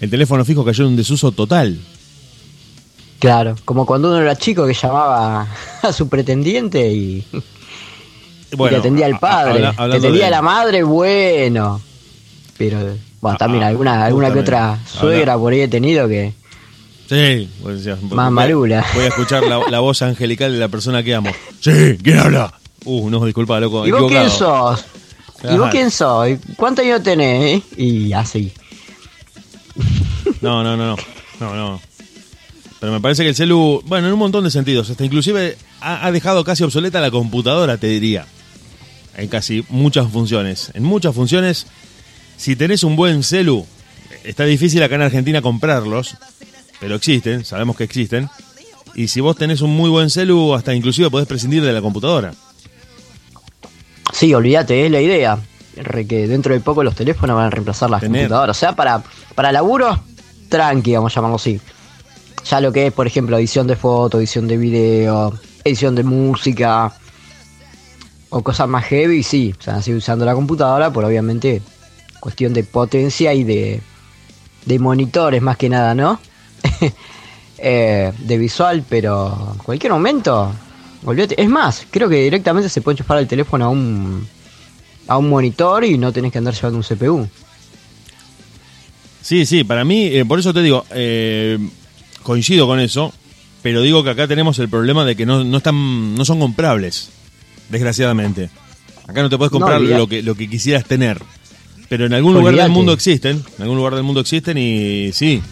el 0.00 0.10
teléfono 0.10 0.44
fijo 0.44 0.64
cayó 0.64 0.82
en 0.84 0.90
un 0.90 0.96
desuso 0.96 1.30
total. 1.30 1.78
Claro, 3.20 3.54
como 3.64 3.86
cuando 3.86 4.08
uno 4.08 4.18
era 4.20 4.34
chico 4.34 4.66
que 4.66 4.74
llamaba 4.74 5.46
a 5.82 5.92
su 5.92 6.08
pretendiente 6.08 6.92
y, 6.92 7.24
le 8.58 8.76
atendía 8.76 9.06
al 9.06 9.20
padre, 9.20 9.64
habla- 9.66 9.86
le 9.88 9.96
atendía 9.98 10.22
de- 10.22 10.26
a 10.26 10.30
la 10.30 10.42
madre, 10.42 10.82
bueno. 10.82 11.80
Pero, 12.70 12.96
bueno, 13.20 13.38
también 13.38 13.64
Ah, 13.64 13.68
alguna, 13.68 14.04
alguna 14.04 14.32
que 14.32 14.38
otra 14.38 14.78
suegra 14.86 15.36
por 15.36 15.52
ahí 15.52 15.60
he 15.62 15.68
tenido 15.68 16.06
que... 16.08 16.32
Sí, 17.08 17.48
pues 17.62 17.78
decías, 17.78 18.00
Más 18.02 18.26
voy- 18.28 18.34
malula. 18.34 18.86
Voy 18.94 19.04
a 19.04 19.08
escuchar 19.08 19.42
la, 19.44 19.60
la 19.68 19.80
voz 19.80 20.00
angelical 20.02 20.52
de 20.52 20.58
la 20.58 20.68
persona 20.68 21.02
que 21.02 21.14
amo. 21.14 21.30
Sí, 21.60 21.98
¿quién 22.02 22.18
habla? 22.18 22.54
Uh, 22.84 23.10
no, 23.10 23.24
disculpa, 23.24 23.58
loco. 23.60 23.86
¿Y 23.86 23.90
vos 23.90 24.10
quién 24.10 24.30
sos? 24.30 24.84
¿Y 25.42 25.56
vos 25.56 25.70
quién 25.70 25.90
sos? 25.90 26.28
¿Y 26.28 26.36
¿Cuántos 26.56 26.84
años 26.84 27.02
tenés? 27.02 27.62
Y 27.76 28.12
así. 28.12 28.52
No, 30.40 30.62
no, 30.62 30.76
no, 30.76 30.96
no, 30.96 30.96
no, 31.40 31.54
no. 31.54 31.80
Pero 32.80 32.92
me 32.92 33.00
parece 33.00 33.22
que 33.22 33.28
el 33.30 33.34
celu, 33.36 33.82
bueno, 33.86 34.06
en 34.08 34.12
un 34.12 34.18
montón 34.18 34.44
de 34.44 34.50
sentidos, 34.50 34.90
hasta 34.90 35.04
inclusive 35.04 35.56
ha, 35.80 36.06
ha 36.06 36.12
dejado 36.12 36.42
casi 36.44 36.64
obsoleta 36.64 37.00
la 37.00 37.10
computadora, 37.10 37.76
te 37.76 37.86
diría. 37.88 38.26
En 39.16 39.28
casi 39.28 39.64
muchas 39.68 40.08
funciones. 40.10 40.70
En 40.74 40.82
muchas 40.82 41.14
funciones, 41.14 41.66
si 42.42 42.56
tenés 42.56 42.82
un 42.82 42.96
buen 42.96 43.22
celu, 43.22 43.64
está 44.24 44.44
difícil 44.44 44.82
acá 44.82 44.96
en 44.96 45.02
Argentina 45.02 45.40
comprarlos, 45.40 46.16
pero 46.80 46.96
existen, 46.96 47.44
sabemos 47.44 47.76
que 47.76 47.84
existen. 47.84 48.28
Y 48.96 49.06
si 49.06 49.20
vos 49.20 49.36
tenés 49.36 49.60
un 49.60 49.70
muy 49.70 49.88
buen 49.88 50.10
celu, 50.10 50.52
hasta 50.52 50.74
inclusive 50.74 51.08
podés 51.08 51.28
prescindir 51.28 51.62
de 51.62 51.72
la 51.72 51.80
computadora. 51.80 52.34
Sí, 54.12 54.34
olvídate, 54.34 54.84
es 54.84 54.90
la 54.90 55.00
idea. 55.00 55.38
Que 56.08 56.26
dentro 56.26 56.52
de 56.52 56.58
poco 56.58 56.82
los 56.82 56.96
teléfonos 56.96 57.36
van 57.36 57.46
a 57.46 57.50
reemplazar 57.50 57.88
las 57.88 58.00
Tener. 58.00 58.22
computadoras. 58.22 58.56
O 58.56 58.58
sea, 58.58 58.74
para, 58.74 59.04
para 59.36 59.52
laburo, 59.52 60.02
tranqui, 60.48 60.94
vamos 60.94 61.12
a 61.12 61.14
llamarlo 61.14 61.36
así. 61.36 61.60
Ya 62.50 62.60
lo 62.60 62.72
que 62.72 62.88
es, 62.88 62.92
por 62.92 63.06
ejemplo, 63.06 63.38
edición 63.38 63.68
de 63.68 63.76
foto, 63.76 64.18
edición 64.18 64.48
de 64.48 64.56
video, 64.56 65.32
edición 65.62 65.94
de 65.94 66.02
música 66.02 66.92
o 68.30 68.42
cosas 68.42 68.66
más 68.68 68.84
heavy, 68.86 69.22
sí, 69.22 69.54
se 69.60 69.70
van 69.70 69.78
a 69.78 69.82
seguir 69.82 69.98
usando 69.98 70.24
la 70.24 70.34
computadora 70.34 70.92
por 70.92 71.04
obviamente 71.04 71.62
cuestión 72.22 72.52
de 72.52 72.62
potencia 72.62 73.34
y 73.34 73.42
de, 73.42 73.80
de 74.64 74.78
monitores 74.78 75.42
más 75.42 75.56
que 75.56 75.68
nada, 75.68 75.94
¿no? 75.94 76.20
Eh, 77.64 78.12
de 78.18 78.38
visual, 78.38 78.84
pero 78.88 79.52
en 79.52 79.58
cualquier 79.58 79.92
momento, 79.92 80.52
olvídate. 81.04 81.40
Es 81.40 81.48
más, 81.48 81.86
creo 81.88 82.08
que 82.08 82.16
directamente 82.16 82.68
se 82.68 82.80
puede 82.80 82.94
enchufar 82.94 83.18
el 83.18 83.28
teléfono 83.28 83.66
a 83.66 83.68
un, 83.68 84.26
a 85.06 85.16
un 85.16 85.28
monitor 85.28 85.84
y 85.84 85.96
no 85.96 86.12
tenés 86.12 86.32
que 86.32 86.38
andar 86.38 86.54
llevando 86.54 86.78
un 86.78 86.82
CPU. 86.82 87.28
Sí, 89.20 89.46
sí, 89.46 89.62
para 89.62 89.84
mí, 89.84 90.06
eh, 90.06 90.24
por 90.24 90.40
eso 90.40 90.52
te 90.52 90.60
digo, 90.60 90.84
eh, 90.90 91.56
coincido 92.24 92.66
con 92.66 92.80
eso, 92.80 93.12
pero 93.62 93.80
digo 93.80 94.02
que 94.02 94.10
acá 94.10 94.26
tenemos 94.26 94.58
el 94.58 94.68
problema 94.68 95.04
de 95.04 95.14
que 95.14 95.24
no, 95.24 95.44
no 95.44 95.58
están, 95.58 96.16
no 96.16 96.24
son 96.24 96.40
comprables, 96.40 97.10
desgraciadamente. 97.68 98.50
Acá 99.06 99.22
no 99.22 99.30
te 99.30 99.38
puedes 99.38 99.52
comprar 99.52 99.80
lo 99.80 100.08
que, 100.08 100.20
lo 100.20 100.34
que 100.34 100.50
quisieras 100.50 100.84
tener. 100.84 101.22
Pero 101.92 102.06
en 102.06 102.14
algún 102.14 102.32
lugar 102.32 102.54
del 102.56 102.70
mundo 102.70 102.94
existen, 102.94 103.44
en 103.58 103.62
algún 103.62 103.76
lugar 103.76 103.94
del 103.94 104.02
mundo 104.02 104.22
existen 104.22 104.56
y 104.56 105.10
sí. 105.12 105.42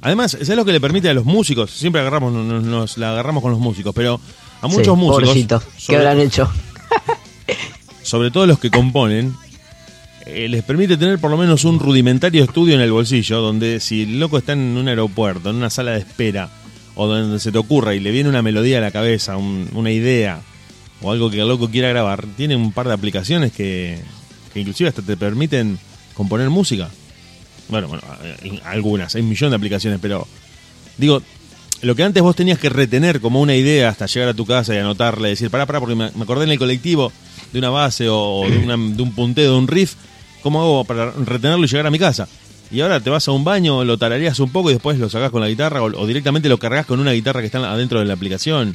Además, 0.00 0.32
¿sabes 0.32 0.56
lo 0.56 0.64
que 0.64 0.72
le 0.72 0.80
permite 0.80 1.08
a 1.08 1.14
los 1.14 1.24
músicos? 1.24 1.70
Siempre 1.70 2.00
agarramos, 2.00 2.32
nos, 2.32 2.64
nos 2.64 2.98
la 2.98 3.10
agarramos 3.12 3.40
con 3.40 3.52
los 3.52 3.60
músicos, 3.60 3.94
pero 3.94 4.20
a 4.62 4.66
muchos 4.66 4.84
Sí, 4.84 4.90
músicos, 5.00 5.22
Pobrecitos, 5.28 5.62
¿qué 5.62 5.80
sobre- 5.80 5.98
habrán 5.98 6.20
hecho? 6.20 6.50
sobre 8.02 8.32
todo 8.32 8.46
los 8.48 8.58
que 8.58 8.68
componen, 8.68 9.32
eh, 10.26 10.48
les 10.48 10.64
permite 10.64 10.96
tener 10.96 11.20
por 11.20 11.30
lo 11.30 11.36
menos 11.36 11.64
un 11.64 11.78
rudimentario 11.78 12.42
estudio 12.42 12.74
en 12.74 12.80
el 12.80 12.90
bolsillo, 12.90 13.40
donde 13.40 13.78
si 13.78 14.02
el 14.02 14.18
loco 14.18 14.38
está 14.38 14.54
en 14.54 14.76
un 14.76 14.88
aeropuerto, 14.88 15.50
en 15.50 15.56
una 15.56 15.70
sala 15.70 15.92
de 15.92 16.00
espera, 16.00 16.50
o 16.96 17.06
donde 17.06 17.38
se 17.38 17.52
te 17.52 17.58
ocurra 17.58 17.94
y 17.94 18.00
le 18.00 18.10
viene 18.10 18.28
una 18.28 18.42
melodía 18.42 18.78
a 18.78 18.80
la 18.80 18.90
cabeza, 18.90 19.36
un- 19.36 19.68
una 19.72 19.92
idea, 19.92 20.40
o 21.00 21.12
algo 21.12 21.30
que 21.30 21.40
el 21.40 21.46
loco 21.46 21.70
quiera 21.70 21.90
grabar, 21.90 22.24
tiene 22.36 22.56
un 22.56 22.72
par 22.72 22.88
de 22.88 22.94
aplicaciones 22.94 23.52
que, 23.52 24.00
que 24.56 24.60
inclusive 24.60 24.88
hasta 24.88 25.02
te 25.02 25.18
permiten 25.18 25.78
componer 26.14 26.48
música. 26.48 26.88
Bueno, 27.68 27.88
bueno, 27.88 28.02
eh, 28.22 28.58
algunas, 28.64 29.14
hay 29.14 29.20
un 29.20 29.28
millón 29.28 29.50
de 29.50 29.56
aplicaciones, 29.56 29.98
pero 30.00 30.26
digo, 30.96 31.20
lo 31.82 31.94
que 31.94 32.02
antes 32.02 32.22
vos 32.22 32.34
tenías 32.34 32.58
que 32.58 32.70
retener 32.70 33.20
como 33.20 33.42
una 33.42 33.54
idea 33.54 33.90
hasta 33.90 34.06
llegar 34.06 34.30
a 34.30 34.34
tu 34.34 34.46
casa 34.46 34.74
y 34.74 34.78
anotarle, 34.78 35.28
decir, 35.28 35.50
pará, 35.50 35.66
pará, 35.66 35.78
porque 35.78 35.94
me, 35.94 36.06
acordé 36.06 36.44
en 36.44 36.52
el 36.52 36.58
colectivo 36.58 37.12
de 37.52 37.58
una 37.58 37.68
base 37.68 38.06
o 38.08 38.44
de 38.48 39.02
un 39.02 39.12
punteo, 39.12 39.52
de 39.52 39.58
un 39.58 39.68
riff, 39.68 39.94
¿cómo 40.42 40.62
hago 40.62 40.84
para 40.84 41.10
retenerlo 41.10 41.66
y 41.66 41.68
llegar 41.68 41.86
a 41.86 41.90
mi 41.90 41.98
casa? 41.98 42.26
Y 42.70 42.80
ahora 42.80 43.00
te 43.00 43.10
vas 43.10 43.28
a 43.28 43.32
un 43.32 43.44
baño, 43.44 43.84
lo 43.84 43.98
tarareas 43.98 44.40
un 44.40 44.50
poco 44.50 44.70
y 44.70 44.72
después 44.72 44.98
lo 44.98 45.10
sacás 45.10 45.30
con 45.30 45.42
la 45.42 45.48
guitarra 45.48 45.82
o, 45.82 45.84
o 45.84 46.06
directamente 46.06 46.48
lo 46.48 46.58
cargas 46.58 46.86
con 46.86 46.98
una 46.98 47.12
guitarra 47.12 47.40
que 47.40 47.46
está 47.46 47.58
adentro 47.70 47.98
de 47.98 48.06
la 48.06 48.14
aplicación. 48.14 48.74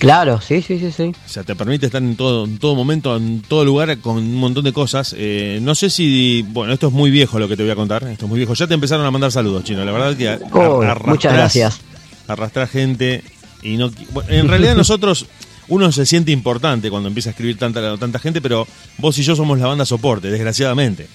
Claro, 0.00 0.40
sí, 0.40 0.62
sí, 0.62 0.78
sí, 0.78 0.90
sí. 0.90 1.12
O 1.26 1.28
sea, 1.28 1.42
te 1.44 1.54
permite 1.54 1.84
estar 1.86 2.02
en 2.02 2.16
todo, 2.16 2.46
en 2.46 2.58
todo 2.58 2.74
momento, 2.74 3.14
en 3.16 3.42
todo 3.42 3.64
lugar, 3.66 3.98
con 3.98 4.16
un 4.16 4.34
montón 4.34 4.64
de 4.64 4.72
cosas. 4.72 5.14
Eh, 5.16 5.58
no 5.62 5.74
sé 5.74 5.90
si. 5.90 6.42
Bueno, 6.48 6.72
esto 6.72 6.86
es 6.88 6.92
muy 6.92 7.10
viejo 7.10 7.38
lo 7.38 7.46
que 7.46 7.56
te 7.56 7.62
voy 7.62 7.70
a 7.70 7.76
contar. 7.76 8.02
Esto 8.04 8.24
es 8.24 8.28
muy 8.30 8.38
viejo. 8.38 8.54
Ya 8.54 8.66
te 8.66 8.72
empezaron 8.74 9.04
a 9.04 9.10
mandar 9.10 9.30
saludos, 9.30 9.62
chino. 9.62 9.84
La 9.84 9.92
verdad 9.92 10.16
que. 10.16 10.42
Oh, 10.52 10.80
arrastrás- 10.82 11.06
muchas 11.06 11.32
gracias. 11.34 11.80
Arrastrás 12.26 12.70
gente 12.70 13.22
y 13.62 13.76
no. 13.76 13.90
bueno, 14.12 14.30
en 14.30 14.48
realidad, 14.48 14.74
nosotros. 14.74 15.26
Uno 15.68 15.92
se 15.92 16.04
siente 16.04 16.32
importante 16.32 16.90
cuando 16.90 17.06
empieza 17.08 17.28
a 17.28 17.32
escribir 17.32 17.56
tanta, 17.56 17.96
tanta 17.96 18.18
gente, 18.18 18.40
pero 18.40 18.66
vos 18.98 19.16
y 19.18 19.22
yo 19.22 19.36
somos 19.36 19.56
la 19.56 19.66
banda 19.68 19.84
soporte, 19.84 20.28
desgraciadamente. 20.28 21.06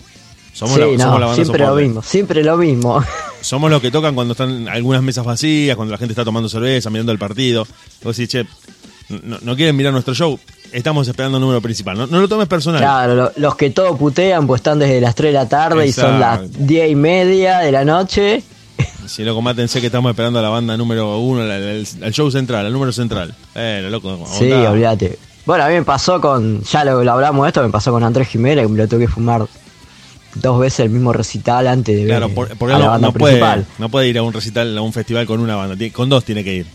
Somos, 0.56 0.76
sí, 0.76 0.80
la, 0.80 0.86
no, 0.88 0.98
somos 1.04 1.20
la 1.20 1.26
banda 1.28 1.36
siempre 1.36 1.66
lo 1.66 1.76
mismo, 1.76 2.02
siempre 2.02 2.44
lo 2.44 2.58
mismo. 2.58 3.04
Somos 3.42 3.70
los 3.70 3.80
que 3.82 3.92
tocan 3.92 4.16
cuando 4.16 4.32
están 4.32 4.68
algunas 4.70 5.04
mesas 5.04 5.24
vacías, 5.24 5.76
cuando 5.76 5.92
la 5.92 6.00
gente 6.00 6.14
está 6.14 6.24
tomando 6.26 6.50
cerveza, 6.50 6.90
mirando 6.90 7.12
el 7.12 7.20
partido. 7.20 7.68
Vos 8.04 8.18
decís, 8.18 8.30
che, 8.32 8.46
no, 9.24 9.38
no 9.42 9.56
quieren 9.56 9.76
mirar 9.76 9.94
nuestro 9.94 10.16
show, 10.16 10.40
estamos 10.72 11.08
esperando 11.08 11.38
el 11.38 11.42
número 11.42 11.62
principal. 11.62 11.96
No, 11.96 12.08
no 12.08 12.20
lo 12.22 12.28
tomes 12.28 12.48
personal. 12.48 12.82
Claro, 12.82 13.14
lo- 13.16 13.32
los 13.36 13.56
que 13.56 13.70
todo 13.70 13.96
putean 13.98 14.48
pues 14.48 14.60
están 14.60 14.80
desde 14.80 15.00
las 15.00 15.14
3 15.14 15.30
de 15.32 15.34
la 15.40 15.48
tarde 15.48 15.86
y 15.86 15.92
son 15.92 16.20
las 16.20 16.40
Exacto. 16.40 16.58
10 16.66 16.90
y 16.92 16.96
media 16.96 17.60
de 17.60 17.72
la 17.72 17.86
noche. 17.86 18.42
Si 19.06 19.24
loco, 19.24 19.40
mátense 19.44 19.80
que 19.82 19.86
estamos 19.88 20.10
esperando 20.10 20.40
a 20.40 20.42
la 20.42 20.50
banda 20.50 20.76
número 20.76 21.20
uno, 21.20 21.44
el 21.44 21.86
show 22.12 22.32
central, 22.32 22.66
el 22.66 22.74
número 22.74 22.92
central. 22.92 23.36
Eh, 23.54 23.88
loco, 23.92 24.26
Sí, 24.40 24.52
olvídate. 24.52 25.20
Bueno, 25.46 25.64
a 25.66 25.68
mí 25.68 25.76
me 25.76 25.84
pasó 25.84 26.20
con, 26.20 26.64
ya 26.64 26.84
lo, 26.84 27.04
lo 27.04 27.12
hablamos 27.12 27.46
esto, 27.48 27.62
me 27.62 27.70
pasó 27.70 27.92
con 27.92 28.04
Andrés 28.04 28.28
Jiménez, 28.30 28.66
que 28.66 28.72
me 28.74 28.78
lo 28.80 28.88
tuve 28.88 29.02
que 29.02 29.08
fumar 29.08 29.46
dos 30.36 30.60
veces 30.60 30.82
el 30.82 30.90
mismo 30.90 31.12
recital 31.14 31.68
antes 31.68 31.96
de 31.96 32.02
ver 32.04 32.10
Claro, 32.18 32.30
por, 32.30 32.56
por 32.58 32.70
a 32.72 32.74
él 32.76 32.80
la 32.80 32.86
no, 32.86 32.92
banda 32.92 33.08
no 33.08 33.14
puede, 33.14 33.42
no 33.80 33.90
puede 33.90 34.10
ir 34.10 34.18
a 34.18 34.24
un 34.24 34.34
recital, 34.34 34.78
a 34.78 34.82
un 34.82 34.94
festival 34.94 35.26
con 35.26 35.40
una 35.40 35.56
banda. 35.56 35.76
Con 35.92 36.10
dos 36.10 36.24
tiene 36.24 36.44
que 36.44 36.54
ir. 36.56 36.66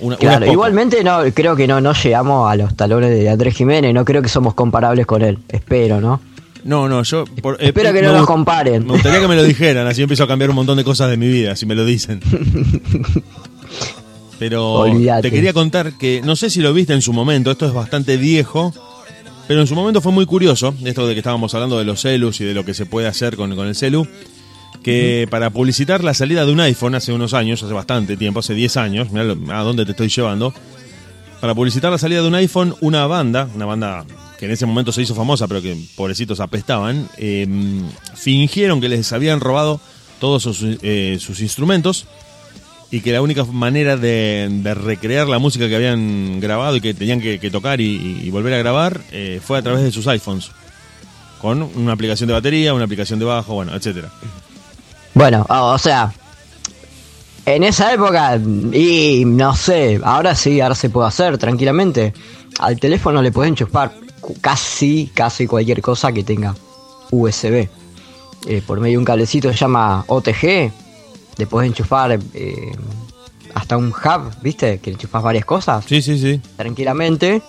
Una- 0.00 0.16
Claro, 0.16 0.46
igualmente 0.50 1.02
no, 1.04 1.20
creo 1.34 1.54
que 1.56 1.66
no, 1.66 1.80
no 1.80 1.92
llegamos 1.92 2.50
a 2.50 2.56
los 2.56 2.74
talones 2.76 3.10
de 3.10 3.28
Andrés 3.28 3.54
Jiménez, 3.54 3.92
no 3.92 4.04
creo 4.04 4.22
que 4.22 4.28
somos 4.28 4.54
comparables 4.54 5.04
con 5.06 5.22
él, 5.22 5.38
espero, 5.48 6.00
¿no? 6.00 6.20
No, 6.64 6.88
no, 6.88 7.02
yo. 7.02 7.24
por- 7.42 7.54
eh, 7.62 7.66
Espero 7.68 7.92
que 7.92 8.00
me 8.00 8.06
no 8.08 8.12
nos 8.14 8.26
comparen. 8.26 8.84
Me 8.86 8.92
gustaría 8.94 9.20
que 9.20 9.28
me 9.28 9.36
lo 9.36 9.44
dijeran, 9.44 9.86
así 9.86 10.02
empiezo 10.02 10.24
a 10.24 10.26
cambiar 10.28 10.50
un 10.50 10.56
montón 10.56 10.76
de 10.76 10.84
cosas 10.84 11.08
de 11.10 11.16
mi 11.16 11.28
vida, 11.28 11.54
si 11.56 11.66
me 11.66 11.74
lo 11.74 11.84
dicen. 11.84 12.20
Pero 14.38 14.72
Olvídate. 14.72 15.22
te 15.22 15.30
quería 15.34 15.52
contar 15.52 15.94
que, 15.98 16.20
no 16.24 16.36
sé 16.36 16.48
si 16.48 16.60
lo 16.60 16.72
viste 16.72 16.92
en 16.92 17.02
su 17.02 17.12
momento, 17.12 17.50
esto 17.50 17.66
es 17.66 17.72
bastante 17.72 18.16
viejo, 18.16 18.72
pero 19.48 19.60
en 19.60 19.66
su 19.66 19.74
momento 19.74 20.00
fue 20.00 20.12
muy 20.12 20.26
curioso, 20.26 20.74
esto 20.84 21.06
de 21.06 21.14
que 21.14 21.20
estábamos 21.20 21.52
hablando 21.54 21.78
de 21.78 21.84
los 21.84 22.00
celus 22.02 22.40
y 22.40 22.44
de 22.44 22.54
lo 22.54 22.64
que 22.64 22.74
se 22.74 22.86
puede 22.86 23.08
hacer 23.08 23.34
con, 23.36 23.56
con 23.56 23.66
el 23.66 23.74
celu, 23.74 24.06
que 24.82 25.26
para 25.30 25.50
publicitar 25.50 26.04
la 26.04 26.14
salida 26.14 26.46
de 26.46 26.52
un 26.52 26.60
iPhone 26.60 26.94
hace 26.94 27.12
unos 27.12 27.34
años, 27.34 27.62
hace 27.62 27.72
bastante 27.72 28.16
tiempo, 28.16 28.40
hace 28.40 28.54
10 28.54 28.76
años, 28.76 29.10
mirá 29.10 29.24
lo- 29.24 29.52
a 29.52 29.62
dónde 29.62 29.84
te 29.84 29.90
estoy 29.92 30.08
llevando, 30.08 30.54
para 31.40 31.54
publicitar 31.54 31.90
la 31.90 31.98
salida 31.98 32.20
de 32.22 32.28
un 32.28 32.34
iPhone, 32.34 32.74
una 32.80 33.06
banda, 33.06 33.48
una 33.54 33.64
banda 33.64 34.04
que 34.38 34.44
en 34.44 34.50
ese 34.52 34.66
momento 34.66 34.92
se 34.92 35.02
hizo 35.02 35.14
famosa, 35.14 35.48
pero 35.48 35.62
que 35.62 35.76
pobrecitos 35.96 36.40
apestaban, 36.40 37.08
eh, 37.16 37.46
fingieron 38.14 38.80
que 38.80 38.88
les 38.88 39.12
habían 39.12 39.40
robado 39.40 39.80
todos 40.20 40.42
sus, 40.42 40.62
eh, 40.82 41.16
sus 41.20 41.40
instrumentos 41.40 42.06
y 42.90 43.00
que 43.00 43.12
la 43.12 43.20
única 43.20 43.44
manera 43.44 43.96
de, 43.96 44.48
recrear 44.74 45.28
la 45.28 45.38
música 45.38 45.68
que 45.68 45.76
habían 45.76 46.40
grabado 46.40 46.76
y 46.76 46.80
que 46.80 46.94
tenían 46.94 47.20
que, 47.20 47.50
tocar 47.50 47.80
y, 47.80 48.28
volver 48.30 48.54
a 48.54 48.58
grabar 48.58 49.00
eh, 49.12 49.40
fue 49.44 49.58
a 49.58 49.62
través 49.62 49.82
de 49.82 49.92
sus 49.92 50.06
iPhones, 50.06 50.50
con 51.40 51.62
una 51.62 51.92
aplicación 51.92 52.28
de 52.28 52.34
batería, 52.34 52.74
una 52.74 52.84
aplicación 52.84 53.18
de 53.18 53.24
bajo, 53.24 53.54
bueno, 53.54 53.74
etcétera. 53.74 54.10
Bueno, 55.14 55.44
o 55.48 55.72
o 55.72 55.78
sea, 55.78 56.12
en 57.44 57.64
esa 57.64 57.92
época, 57.92 58.36
y 58.36 59.24
no 59.26 59.54
sé, 59.56 60.00
ahora 60.02 60.34
sí, 60.34 60.60
ahora 60.60 60.74
se 60.74 60.90
puede 60.90 61.08
hacer 61.08 61.38
tranquilamente. 61.38 62.12
Al 62.58 62.78
teléfono 62.78 63.22
le 63.22 63.32
pueden 63.32 63.52
enchufar 63.52 63.92
casi, 64.40 65.10
casi 65.14 65.46
cualquier 65.46 65.80
cosa 65.80 66.12
que 66.12 66.22
tenga 66.22 66.54
USB. 67.10 67.68
Eh, 68.46 68.62
por 68.66 68.80
medio 68.80 68.94
de 68.94 68.98
un 68.98 69.04
cablecito 69.04 69.50
se 69.50 69.56
llama 69.56 70.04
OTG, 70.06 70.70
le 71.38 71.46
puedes 71.46 71.68
enchufar 71.70 72.18
eh, 72.34 72.72
hasta 73.54 73.76
un 73.76 73.88
hub, 73.88 74.30
¿viste? 74.42 74.78
Que 74.78 74.90
le 74.90 74.94
enchufas 74.94 75.22
varias 75.22 75.44
cosas 75.44 75.84
Sí, 75.86 76.02
sí, 76.02 76.18
sí. 76.18 76.40
tranquilamente 76.56 77.42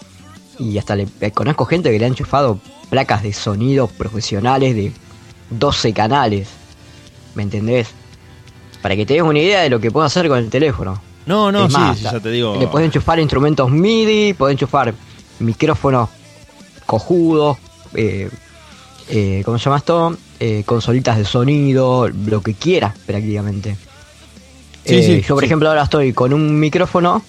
y 0.57 0.77
hasta 0.77 0.95
le 0.95 1.07
eh, 1.21 1.31
conozco 1.31 1.65
gente 1.65 1.91
que 1.91 1.99
le 1.99 2.05
han 2.05 2.11
enchufado 2.13 2.59
placas 2.89 3.23
de 3.23 3.33
sonido 3.33 3.87
profesionales 3.87 4.75
de 4.75 4.91
12 5.51 5.93
canales. 5.93 6.47
¿Me 7.35 7.43
entendés? 7.43 7.89
Para 8.81 8.95
que 8.95 9.05
te 9.05 9.13
des 9.15 9.23
una 9.23 9.39
idea 9.39 9.61
de 9.61 9.69
lo 9.69 9.79
que 9.79 9.91
puedo 9.91 10.05
hacer 10.05 10.27
con 10.27 10.37
el 10.39 10.49
teléfono. 10.49 11.01
No, 11.25 11.51
no, 11.51 11.65
Es 11.65 11.73
sí, 11.73 11.79
más, 11.79 11.97
sí, 11.97 12.03
ya 12.05 12.19
te 12.19 12.31
digo. 12.31 12.55
Le 12.59 12.67
puedes 12.67 12.85
enchufar 12.87 13.19
instrumentos 13.19 13.69
MIDI, 13.69 14.33
puedes 14.33 14.53
enchufar 14.55 14.93
micrófonos 15.39 16.09
cojudos, 16.85 17.57
eh, 17.93 18.29
eh, 19.09 19.41
¿cómo 19.45 19.57
se 19.59 19.65
llama 19.65 19.77
esto? 19.77 20.17
Eh, 20.39 20.63
consolitas 20.65 21.17
de 21.17 21.25
sonido, 21.25 22.07
lo 22.07 22.41
que 22.41 22.53
quieras 22.53 22.93
prácticamente. 23.05 23.75
Sí, 24.85 24.95
Eh, 24.95 25.03
sí, 25.03 25.21
yo, 25.27 25.35
por 25.35 25.41
sí. 25.43 25.47
ejemplo, 25.47 25.67
ahora 25.69 25.83
estoy 25.83 26.13
con 26.13 26.33
un 26.33 26.57
micrófono 26.59 27.21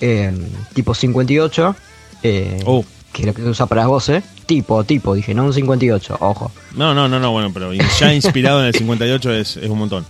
eh, 0.00 0.32
tipo 0.74 0.94
58, 0.94 1.76
eh, 2.24 2.62
Oh. 2.66 2.84
que 3.12 3.22
es 3.22 3.26
lo 3.28 3.34
que 3.34 3.42
se 3.42 3.48
usa 3.48 3.66
para 3.66 3.82
las 3.82 3.88
voces. 3.88 4.24
Tipo, 4.46 4.82
tipo, 4.82 5.14
dije, 5.14 5.32
no 5.34 5.44
un 5.44 5.52
58, 5.54 6.16
ojo. 6.20 6.50
No, 6.74 6.92
no, 6.92 7.08
no, 7.08 7.20
no, 7.20 7.30
bueno, 7.30 7.52
pero 7.54 7.72
ya 7.72 8.12
inspirado 8.12 8.60
en 8.60 8.66
el 8.66 8.74
58 8.74 9.32
es, 9.34 9.56
es 9.56 9.70
un 9.70 9.78
montón. 9.78 10.04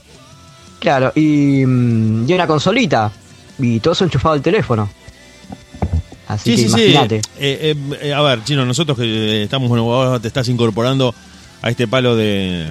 Claro, 0.78 1.12
y, 1.14 1.62
mm, 1.66 2.26
y 2.30 2.32
una 2.32 2.46
consolita, 2.46 3.12
y 3.58 3.80
todo 3.80 3.92
eso 3.92 4.04
enchufado 4.04 4.34
al 4.34 4.40
teléfono. 4.40 4.88
Así 6.28 6.56
Sí, 6.56 6.62
que 6.64 6.68
sí, 6.70 6.74
sí. 6.74 6.80
imagínate. 6.84 7.16
Eh, 7.16 7.20
eh, 7.38 7.76
eh, 8.02 8.14
a 8.14 8.22
ver, 8.22 8.44
Chino, 8.44 8.64
nosotros 8.64 8.96
que 8.96 9.42
estamos, 9.42 9.68
bueno, 9.68 9.84
vos 9.84 10.22
te 10.22 10.28
estás 10.28 10.48
incorporando 10.48 11.14
a 11.62 11.70
este 11.70 11.86
palo 11.88 12.16
de, 12.16 12.68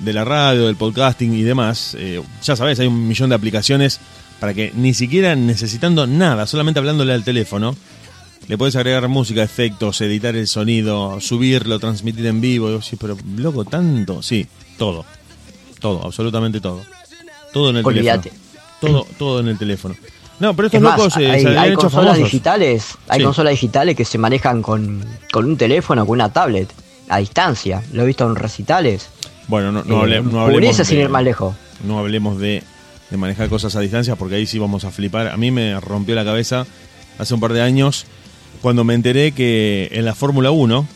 de 0.00 0.12
la 0.12 0.24
radio, 0.24 0.66
del 0.66 0.76
podcasting 0.76 1.32
y 1.34 1.42
demás. 1.42 1.96
eh, 1.98 2.22
ya 2.42 2.56
sabes, 2.56 2.78
hay 2.80 2.86
un 2.86 3.06
millón 3.08 3.30
de 3.30 3.34
aplicaciones 3.36 4.00
para 4.40 4.52
que 4.54 4.72
ni 4.74 4.92
siquiera 4.94 5.34
necesitando 5.34 6.06
nada, 6.06 6.46
solamente 6.46 6.78
hablándole 6.78 7.12
al 7.14 7.24
teléfono, 7.24 7.74
le 8.48 8.58
puedes 8.58 8.76
agregar 8.76 9.08
música, 9.08 9.42
efectos, 9.42 10.00
editar 10.02 10.36
el 10.36 10.46
sonido, 10.46 11.20
subirlo, 11.20 11.78
transmitir 11.80 12.26
en 12.26 12.40
vivo. 12.40 12.70
Decís, 12.70 12.96
pero 13.00 13.16
loco, 13.36 13.64
tanto. 13.64 14.22
Sí, 14.22 14.46
todo. 14.78 15.04
Todo, 15.80 16.04
absolutamente 16.04 16.60
todo. 16.60 16.82
Todo 17.52 17.70
en 17.70 17.78
el 17.78 17.86
Olvídate. 17.86 18.30
teléfono. 18.30 18.46
Todo, 18.80 19.06
todo 19.18 19.40
en 19.40 19.48
el 19.48 19.58
teléfono. 19.58 19.96
No, 20.38 20.54
pero 20.54 20.66
estos 20.66 20.78
Es 20.78 20.82
más, 20.82 20.98
locos 20.98 21.16
eh, 21.16 21.30
hay, 21.30 21.42
se 21.42 21.58
hay 21.58 21.70
hecho 21.70 21.80
consolas 21.80 22.06
famosos. 22.08 22.24
digitales, 22.24 22.84
hay 23.08 23.18
Sí. 23.20 23.24
consolas 23.24 23.50
digitales 23.52 23.96
que 23.96 24.04
se 24.04 24.18
manejan 24.18 24.60
con, 24.62 25.02
con 25.32 25.46
un 25.46 25.56
teléfono, 25.56 26.06
con 26.06 26.12
una 26.18 26.28
tablet, 26.30 26.68
a 27.08 27.18
distancia. 27.18 27.82
Lo 27.92 28.02
he 28.02 28.06
visto 28.06 28.26
en 28.26 28.36
recitales. 28.36 29.08
Bueno, 29.48 29.70
no, 29.72 29.84
no, 29.84 29.98
Eh, 30.06 30.18
hable- 30.18 30.22
no 30.22 30.40
hablemos 30.40 30.52
pureza 30.52 30.84
sin 30.84 30.96
de- 30.98 31.04
ir 31.04 31.08
más 31.08 31.22
lejos. 31.22 31.54
no 31.84 31.98
hablemos 31.98 32.38
de, 32.38 32.62
de 33.10 33.16
manejar 33.16 33.48
cosas 33.48 33.76
a 33.76 33.80
distancia 33.80 34.16
porque 34.16 34.34
ahí 34.36 34.46
sí 34.46 34.58
vamos 34.58 34.84
a 34.84 34.90
flipar. 34.90 35.28
A 35.28 35.36
mí 35.36 35.50
me 35.50 35.78
rompió 35.80 36.14
la 36.14 36.24
cabeza 36.24 36.66
hace 37.18 37.34
un 37.34 37.40
par 37.40 37.52
de 37.52 37.62
años 37.62 38.06
cuando 38.62 38.82
me 38.84 38.94
enteré 38.94 39.32
que 39.32 39.88
en 39.92 40.04
la 40.04 40.14
Fórmula 40.14 40.50
1, 40.50 40.86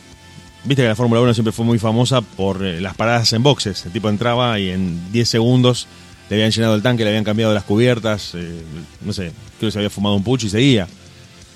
viste 0.65 0.83
que 0.83 0.89
la 0.89 0.97
Fórmula 0.97 1.21
1 1.21 1.33
siempre 1.35 1.53
fue 1.53 1.65
muy 1.65 1.79
famosa 1.79 2.21
por 2.23 2.65
eh, 2.65 2.81
las 2.81 2.95
paradas 2.97 3.33
en 3.33 3.43
boxes. 3.43 3.87
El 3.87 3.93
tipo 3.93 4.09
entraba 4.09 4.59
y 4.59 4.71
en 4.71 5.13
10 5.13 5.29
segundos 5.29 5.87
le 6.29 6.37
habían 6.37 6.51
llenado 6.51 6.75
el 6.75 6.83
tanque, 6.83 7.05
le 7.05 7.11
habían 7.11 7.25
cambiado 7.25 7.55
las 7.55 7.65
cubiertas, 7.65 8.33
eh, 8.35 8.63
no 9.03 9.13
sé, 9.13 9.33
creo 9.59 9.69
que 9.69 9.71
se 9.73 9.79
había 9.79 9.91
fumado 9.91 10.15
un 10.17 10.25
pucho 10.25 10.47
y 10.47 10.51
seguía. 10.51 10.89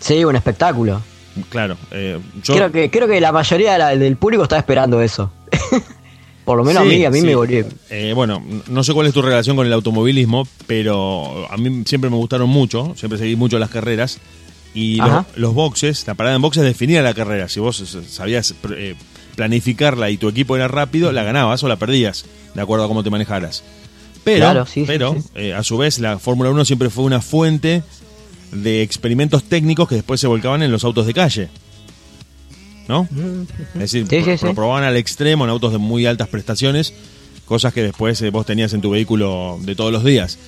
Sí, 0.01 0.25
un 0.25 0.37
espectáculo. 0.37 1.01
Claro, 1.49 1.77
eh, 1.91 2.19
yo... 2.43 2.55
Creo 2.55 2.71
que 2.73 2.91
creo 2.91 3.09
que 3.09 3.21
la 3.21 3.33
mayoría 3.33 3.73
de 3.73 3.79
la- 3.79 3.97
del 3.97 4.17
público 4.17 4.43
estaba 4.45 4.61
esperando 4.61 5.01
eso. 5.03 5.33
Por 6.45 6.59
lo 6.59 6.65
menos 6.65 6.83
Sí, 6.83 6.89
a 6.95 6.99
mí, 6.99 7.05
a 7.07 7.11
mí 7.11 7.21
sí. 7.21 7.27
me 7.27 7.35
volvió. 7.35 7.65
Eh, 7.89 8.13
bueno, 8.15 8.43
no 8.69 8.85
sé 8.85 8.93
cuál 8.93 9.07
es 9.07 9.15
tu 9.15 9.23
relación 9.23 9.57
con 9.57 9.67
el 9.67 9.73
automovilismo, 9.73 10.47
pero 10.67 11.47
a 11.51 11.57
mí 11.57 11.85
siempre 11.87 12.11
me 12.11 12.17
gustaron 12.17 12.51
mucho, 12.51 12.93
siempre 12.97 13.19
seguí 13.19 13.35
mucho 13.35 13.59
las 13.59 13.71
carreras. 13.71 14.19
Y 14.75 14.99
los 15.37 15.55
boxes, 15.55 16.05
la 16.07 16.15
parada 16.15 16.35
en 16.37 16.43
boxes 16.43 16.65
definía 16.65 17.01
la 17.01 17.15
carrera. 17.15 17.49
Si 17.49 17.61
vos 17.61 17.97
sabías 18.09 18.55
eh, 18.77 18.95
planificarla 19.37 20.11
y 20.11 20.19
tu 20.19 20.29
equipo 20.29 20.57
era 20.57 20.69
rápido, 20.69 21.13
la 21.13 21.23
ganabas 21.23 21.63
o 21.63 21.69
la 21.69 21.77
perdías, 21.77 22.27
de 22.55 22.61
acuerdo 22.61 22.85
a 22.85 22.89
cómo 22.89 23.03
te 23.05 23.09
manejaras. 23.11 23.63
Pero, 24.25 24.39
Claro, 24.41 24.67
sí, 24.67 24.81
sí, 24.81 24.85
pero 24.87 25.17
eh, 25.37 25.55
a 25.55 25.63
su 25.63 25.79
vez, 25.79 25.99
la 25.99 26.19
Fórmula 26.19 26.51
1 26.51 26.65
siempre 26.65 26.91
fue 26.91 27.05
una 27.05 27.21
fuente 27.21 27.83
de 28.55 28.83
experimentos 28.83 29.45
técnicos 29.45 29.89
que 29.89 29.97
después 29.97 30.21
se 30.21 30.27
volcaban 30.27 30.63
en 30.63 30.71
los 30.73 30.85
autos 30.85 31.07
de 31.07 31.15
calle. 31.15 31.49
¿No? 32.89 33.09
Es 33.75 33.93
decir, 33.93 34.07
Sí, 34.39 34.47
probaban 34.55 34.85
al 34.85 34.97
extremo 34.97 35.45
en 35.45 35.51
autos 35.51 35.73
de 35.73 35.79
muy 35.79 36.05
altas 36.07 36.29
prestaciones, 36.29 36.93
cosas 37.47 37.73
que 37.73 37.83
después 37.83 38.21
eh, 38.23 38.31
vos 38.31 38.45
tenías 38.45 38.73
en 38.75 38.81
tu 38.83 38.91
vehículo 38.91 39.59
de 39.63 39.75
todos 39.75 39.91
los 39.91 40.05
días. 40.05 40.39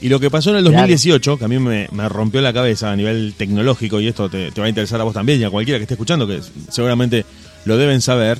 Y 0.00 0.08
lo 0.08 0.18
que 0.18 0.30
pasó 0.30 0.50
en 0.50 0.56
el 0.56 0.62
Claro. 0.62 0.78
2018, 0.78 1.38
que 1.38 1.44
a 1.44 1.48
mí 1.48 1.58
me, 1.58 1.88
me 1.92 2.08
rompió 2.08 2.40
la 2.40 2.52
cabeza 2.52 2.90
a 2.90 2.96
nivel 2.96 3.34
tecnológico, 3.36 4.00
y 4.00 4.08
esto 4.08 4.28
te, 4.30 4.50
te 4.50 4.60
va 4.60 4.66
a 4.66 4.70
interesar 4.70 5.00
a 5.00 5.04
vos 5.04 5.14
también 5.14 5.40
y 5.40 5.44
a 5.44 5.50
cualquiera 5.50 5.78
que 5.78 5.82
esté 5.84 5.94
escuchando, 5.94 6.26
que 6.26 6.40
seguramente 6.70 7.24
lo 7.66 7.76
deben 7.76 8.00
saber, 8.00 8.38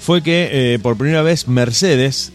fue 0.00 0.22
que 0.22 0.48
eh, 0.74 0.78
por 0.78 0.96
primera 0.96 1.22
vez 1.22 1.48
Mercedes 1.48 2.32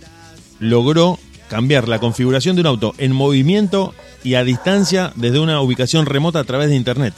logró 0.59 1.17
cambiar 1.49 1.87
la 1.87 1.99
configuración 1.99 2.55
de 2.55 2.61
un 2.61 2.67
auto 2.67 2.93
en 2.97 3.13
movimiento 3.13 3.95
y 4.23 4.35
a 4.35 4.43
distancia 4.43 5.11
desde 5.15 5.39
una 5.39 5.61
ubicación 5.61 6.05
remota 6.05 6.39
a 6.39 6.43
través 6.43 6.69
de 6.69 6.75
Internet. 6.75 7.13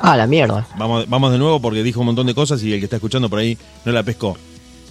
Ah, 0.00 0.16
la 0.16 0.26
mierda. 0.26 0.66
Vamos, 0.76 1.08
vamos 1.08 1.32
de 1.32 1.38
nuevo 1.38 1.60
porque 1.60 1.82
dijo 1.82 2.00
un 2.00 2.06
montón 2.06 2.26
de 2.26 2.34
cosas 2.34 2.62
y 2.62 2.72
el 2.72 2.78
que 2.78 2.84
está 2.84 2.96
escuchando 2.96 3.28
por 3.30 3.38
ahí 3.38 3.56
no 3.84 3.92
la 3.92 4.02
pescó. 4.02 4.36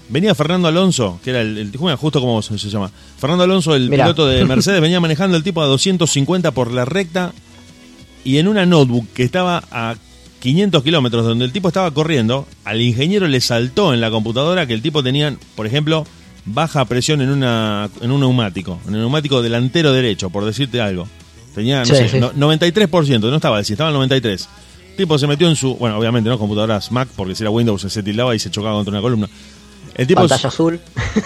Venía 0.09 0.35
Fernando 0.35 0.67
Alonso, 0.67 1.19
que 1.23 1.29
era 1.29 1.41
el, 1.41 1.71
justo 1.97 2.19
como 2.19 2.41
se, 2.41 2.57
se 2.57 2.69
llama. 2.69 2.91
Fernando 3.17 3.43
Alonso, 3.43 3.75
el 3.75 3.89
Mirá. 3.89 4.05
piloto 4.05 4.27
de 4.27 4.43
Mercedes, 4.45 4.81
venía 4.81 4.99
manejando 4.99 5.37
el 5.37 5.43
tipo 5.43 5.61
a 5.61 5.65
250 5.65 6.51
por 6.51 6.71
la 6.71 6.85
recta 6.85 7.31
y 8.23 8.37
en 8.37 8.47
una 8.47 8.65
notebook 8.65 9.07
que 9.13 9.23
estaba 9.23 9.63
a 9.71 9.95
500 10.39 10.83
kilómetros 10.83 11.25
donde 11.25 11.45
el 11.45 11.51
tipo 11.51 11.67
estaba 11.69 11.89
corriendo, 11.91 12.47
al 12.65 12.81
ingeniero 12.81 13.27
le 13.27 13.39
saltó 13.39 13.93
en 13.93 14.01
la 14.01 14.11
computadora 14.11 14.65
que 14.67 14.73
el 14.73 14.81
tipo 14.81 15.01
tenía, 15.03 15.35
por 15.55 15.65
ejemplo, 15.67 16.05
baja 16.45 16.83
presión 16.85 17.21
en, 17.21 17.29
una, 17.29 17.89
en 18.01 18.11
un 18.11 18.19
neumático, 18.19 18.79
en 18.87 18.93
el 18.95 18.99
neumático 19.01 19.41
delantero 19.41 19.91
derecho, 19.93 20.29
por 20.29 20.45
decirte 20.45 20.81
algo. 20.81 21.07
Tenía, 21.55 21.79
no 21.79 21.85
Sí, 21.85 21.95
sé, 21.95 22.09
sí. 22.09 22.19
no- 22.19 22.33
93%, 22.33 23.19
no 23.29 23.35
estaba 23.35 23.57
al 23.57 23.65
100, 23.65 23.73
estaba 23.75 23.89
al 23.89 23.93
93. 23.95 24.49
El 24.91 24.95
tipo 24.97 25.17
se 25.17 25.27
metió 25.27 25.47
en 25.49 25.55
su, 25.55 25.75
bueno, 25.75 25.97
obviamente 25.97 26.29
no 26.29 26.37
computadoras 26.39 26.91
Mac, 26.91 27.07
porque 27.15 27.35
si 27.35 27.43
era 27.43 27.49
Windows 27.51 27.81
se 27.81 28.03
tildaba 28.03 28.35
y 28.35 28.39
se 28.39 28.49
chocaba 28.51 28.75
contra 28.75 28.91
una 28.91 29.01
columna. 29.01 29.29
El 29.95 30.07
tipo 30.07 30.21
Pantalla 30.21 30.47
azul. 30.49 30.79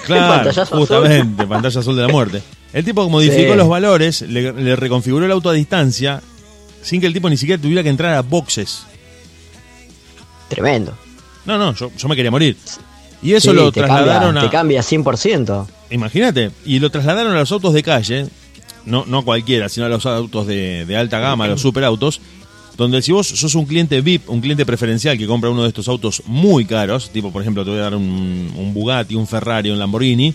Claro, 0.06 0.34
Pantallazo 0.36 0.62
azul. 0.62 0.80
justamente, 0.80 1.47
pantalla 1.47 1.80
azul 1.80 1.95
de 1.95 2.01
la 2.01 2.08
muerte. 2.10 2.41
El 2.73 2.84
tipo 2.84 3.10
modificó 3.10 3.53
Sí. 3.53 3.58
los 3.58 3.69
valores, 3.69 4.21
le, 4.23 4.51
le 4.51 4.75
reconfiguró 4.75 5.25
el 5.25 5.32
auto 5.32 5.49
a 5.49 5.53
distancia, 5.53 6.21
sin 6.82 6.99
que 7.01 7.08
el 7.08 7.13
tipo 7.13 7.30
ni 7.30 7.38
siquiera 7.38 7.62
tuviera 7.62 7.82
que 7.84 7.89
entrar 7.89 8.13
a 8.13 8.21
boxes. 8.21 8.84
Tremendo. 10.49 10.93
No, 11.45 11.58
no, 11.58 11.73
yo, 11.73 11.91
yo 11.97 12.08
me 12.08 12.15
quería 12.15 12.32
morir. 12.32 12.58
Y 13.21 13.34
eso 13.34 13.51
Sí, 13.51 13.56
lo 13.56 13.71
te 13.71 13.82
trasladaron 13.82 14.34
cambia, 14.36 14.41
a... 14.41 14.45
Te 14.45 14.49
cambia 14.49 14.82
100%. 14.82 15.67
Imagínate, 15.91 16.51
y 16.65 16.80
lo 16.80 16.89
trasladaron 16.89 17.34
a 17.34 17.39
los 17.39 17.51
autos 17.51 17.73
de 17.73 17.82
calle, 17.84 18.27
no, 18.86 19.06
no 19.08 19.23
cualquiera, 19.23 19.69
sino 19.69 19.86
a 19.86 19.89
los 19.89 20.06
autos 20.06 20.45
de, 20.47 20.86
de 20.86 20.97
alta 20.97 21.19
gama, 21.19 21.45
a 21.45 21.47
los 21.47 21.62
superautos, 21.62 22.21
donde 22.77 23.01
si 23.01 23.12
vos 23.12 23.27
sos 23.27 23.56
un 23.56 23.65
cliente 23.65 24.01
VIP, 24.01 24.30
un 24.30 24.39
cliente 24.41 24.65
preferencial 24.65 25.17
que 25.17 25.25
compra 25.25 25.49
uno 25.49 25.63
de 25.63 25.69
estos 25.69 25.88
autos 25.88 26.21
muy 26.27 26.65
caros, 26.65 27.10
tipo 27.10 27.32
por 27.32 27.41
ejemplo 27.41 27.63
te 27.63 27.71
voy 27.71 27.80
a 27.80 27.84
dar 27.84 27.95
un, 27.95 28.51
un 28.56 28.73
Bugatti, 28.73 29.15
un 29.15 29.25
Ferrari, 29.25 29.71
un 29.71 29.80
Lamborghini, 29.80 30.34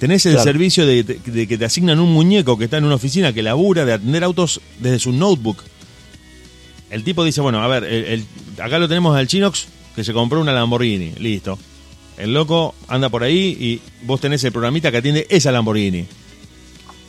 tenés 0.00 0.26
el 0.26 0.32
Claro. 0.32 0.44
servicio 0.44 0.86
de, 0.86 1.04
de- 1.04 1.20
de 1.24 1.46
que 1.46 1.56
te 1.56 1.64
asignan 1.66 2.00
un 2.00 2.12
muñeco 2.12 2.58
que 2.58 2.64
está 2.64 2.78
en 2.78 2.84
una 2.84 2.96
oficina 2.96 3.32
que 3.32 3.42
labura 3.44 3.84
de 3.84 3.92
atender 3.92 4.24
autos 4.24 4.60
desde 4.80 4.98
su 4.98 5.12
notebook. 5.12 5.62
El 6.90 7.04
tipo 7.04 7.22
dice, 7.24 7.40
bueno, 7.42 7.62
a 7.62 7.68
ver, 7.68 7.84
el- 7.84 8.04
el- 8.06 8.24
acá 8.62 8.78
lo 8.78 8.88
tenemos 8.88 9.16
al 9.16 9.26
Chinox 9.28 9.66
que 9.94 10.02
se 10.02 10.12
compró 10.12 10.40
una 10.40 10.52
Lamborghini, 10.52 11.12
listo. 11.20 11.58
El 12.18 12.34
loco 12.34 12.74
anda 12.88 13.08
por 13.08 13.22
ahí 13.22 13.56
y 13.58 13.80
vos 14.04 14.20
tenés 14.20 14.42
el 14.44 14.52
programita 14.52 14.90
que 14.90 14.96
atiende 14.96 15.26
esa 15.30 15.52
Lamborghini. 15.52 16.04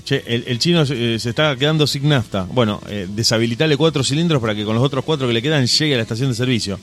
Che, 0.05 0.23
el, 0.25 0.43
el 0.47 0.59
chino 0.59 0.85
se, 0.85 1.15
eh, 1.15 1.19
se 1.19 1.29
está 1.29 1.55
quedando 1.55 1.85
sin 1.87 2.07
nafta. 2.07 2.45
Bueno, 2.51 2.79
eh, 2.87 3.07
deshabilitarle 3.09 3.75
cuatro 3.75 4.03
cilindros 4.03 4.41
para 4.41 4.55
que 4.55 4.63
con 4.63 4.75
los 4.75 4.83
otros 4.83 5.03
cuatro 5.03 5.27
que 5.27 5.33
le 5.33 5.41
quedan 5.41 5.65
llegue 5.65 5.93
a 5.95 5.97
la 5.97 6.03
estación 6.03 6.29
de 6.29 6.35
servicio. 6.35 6.79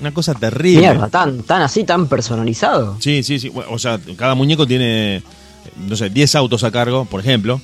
Una 0.00 0.12
cosa 0.12 0.34
terrible. 0.34 0.80
Mierda, 0.80 1.08
tan, 1.08 1.42
tan 1.42 1.62
así, 1.62 1.84
tan 1.84 2.06
personalizado. 2.06 2.96
Sí, 3.00 3.22
sí, 3.22 3.38
sí. 3.38 3.50
O 3.70 3.78
sea, 3.78 3.98
cada 4.16 4.34
muñeco 4.34 4.66
tiene, 4.66 5.22
no 5.88 5.96
sé, 5.96 6.10
10 6.10 6.34
autos 6.36 6.64
a 6.64 6.70
cargo, 6.70 7.06
por 7.06 7.20
ejemplo. 7.20 7.60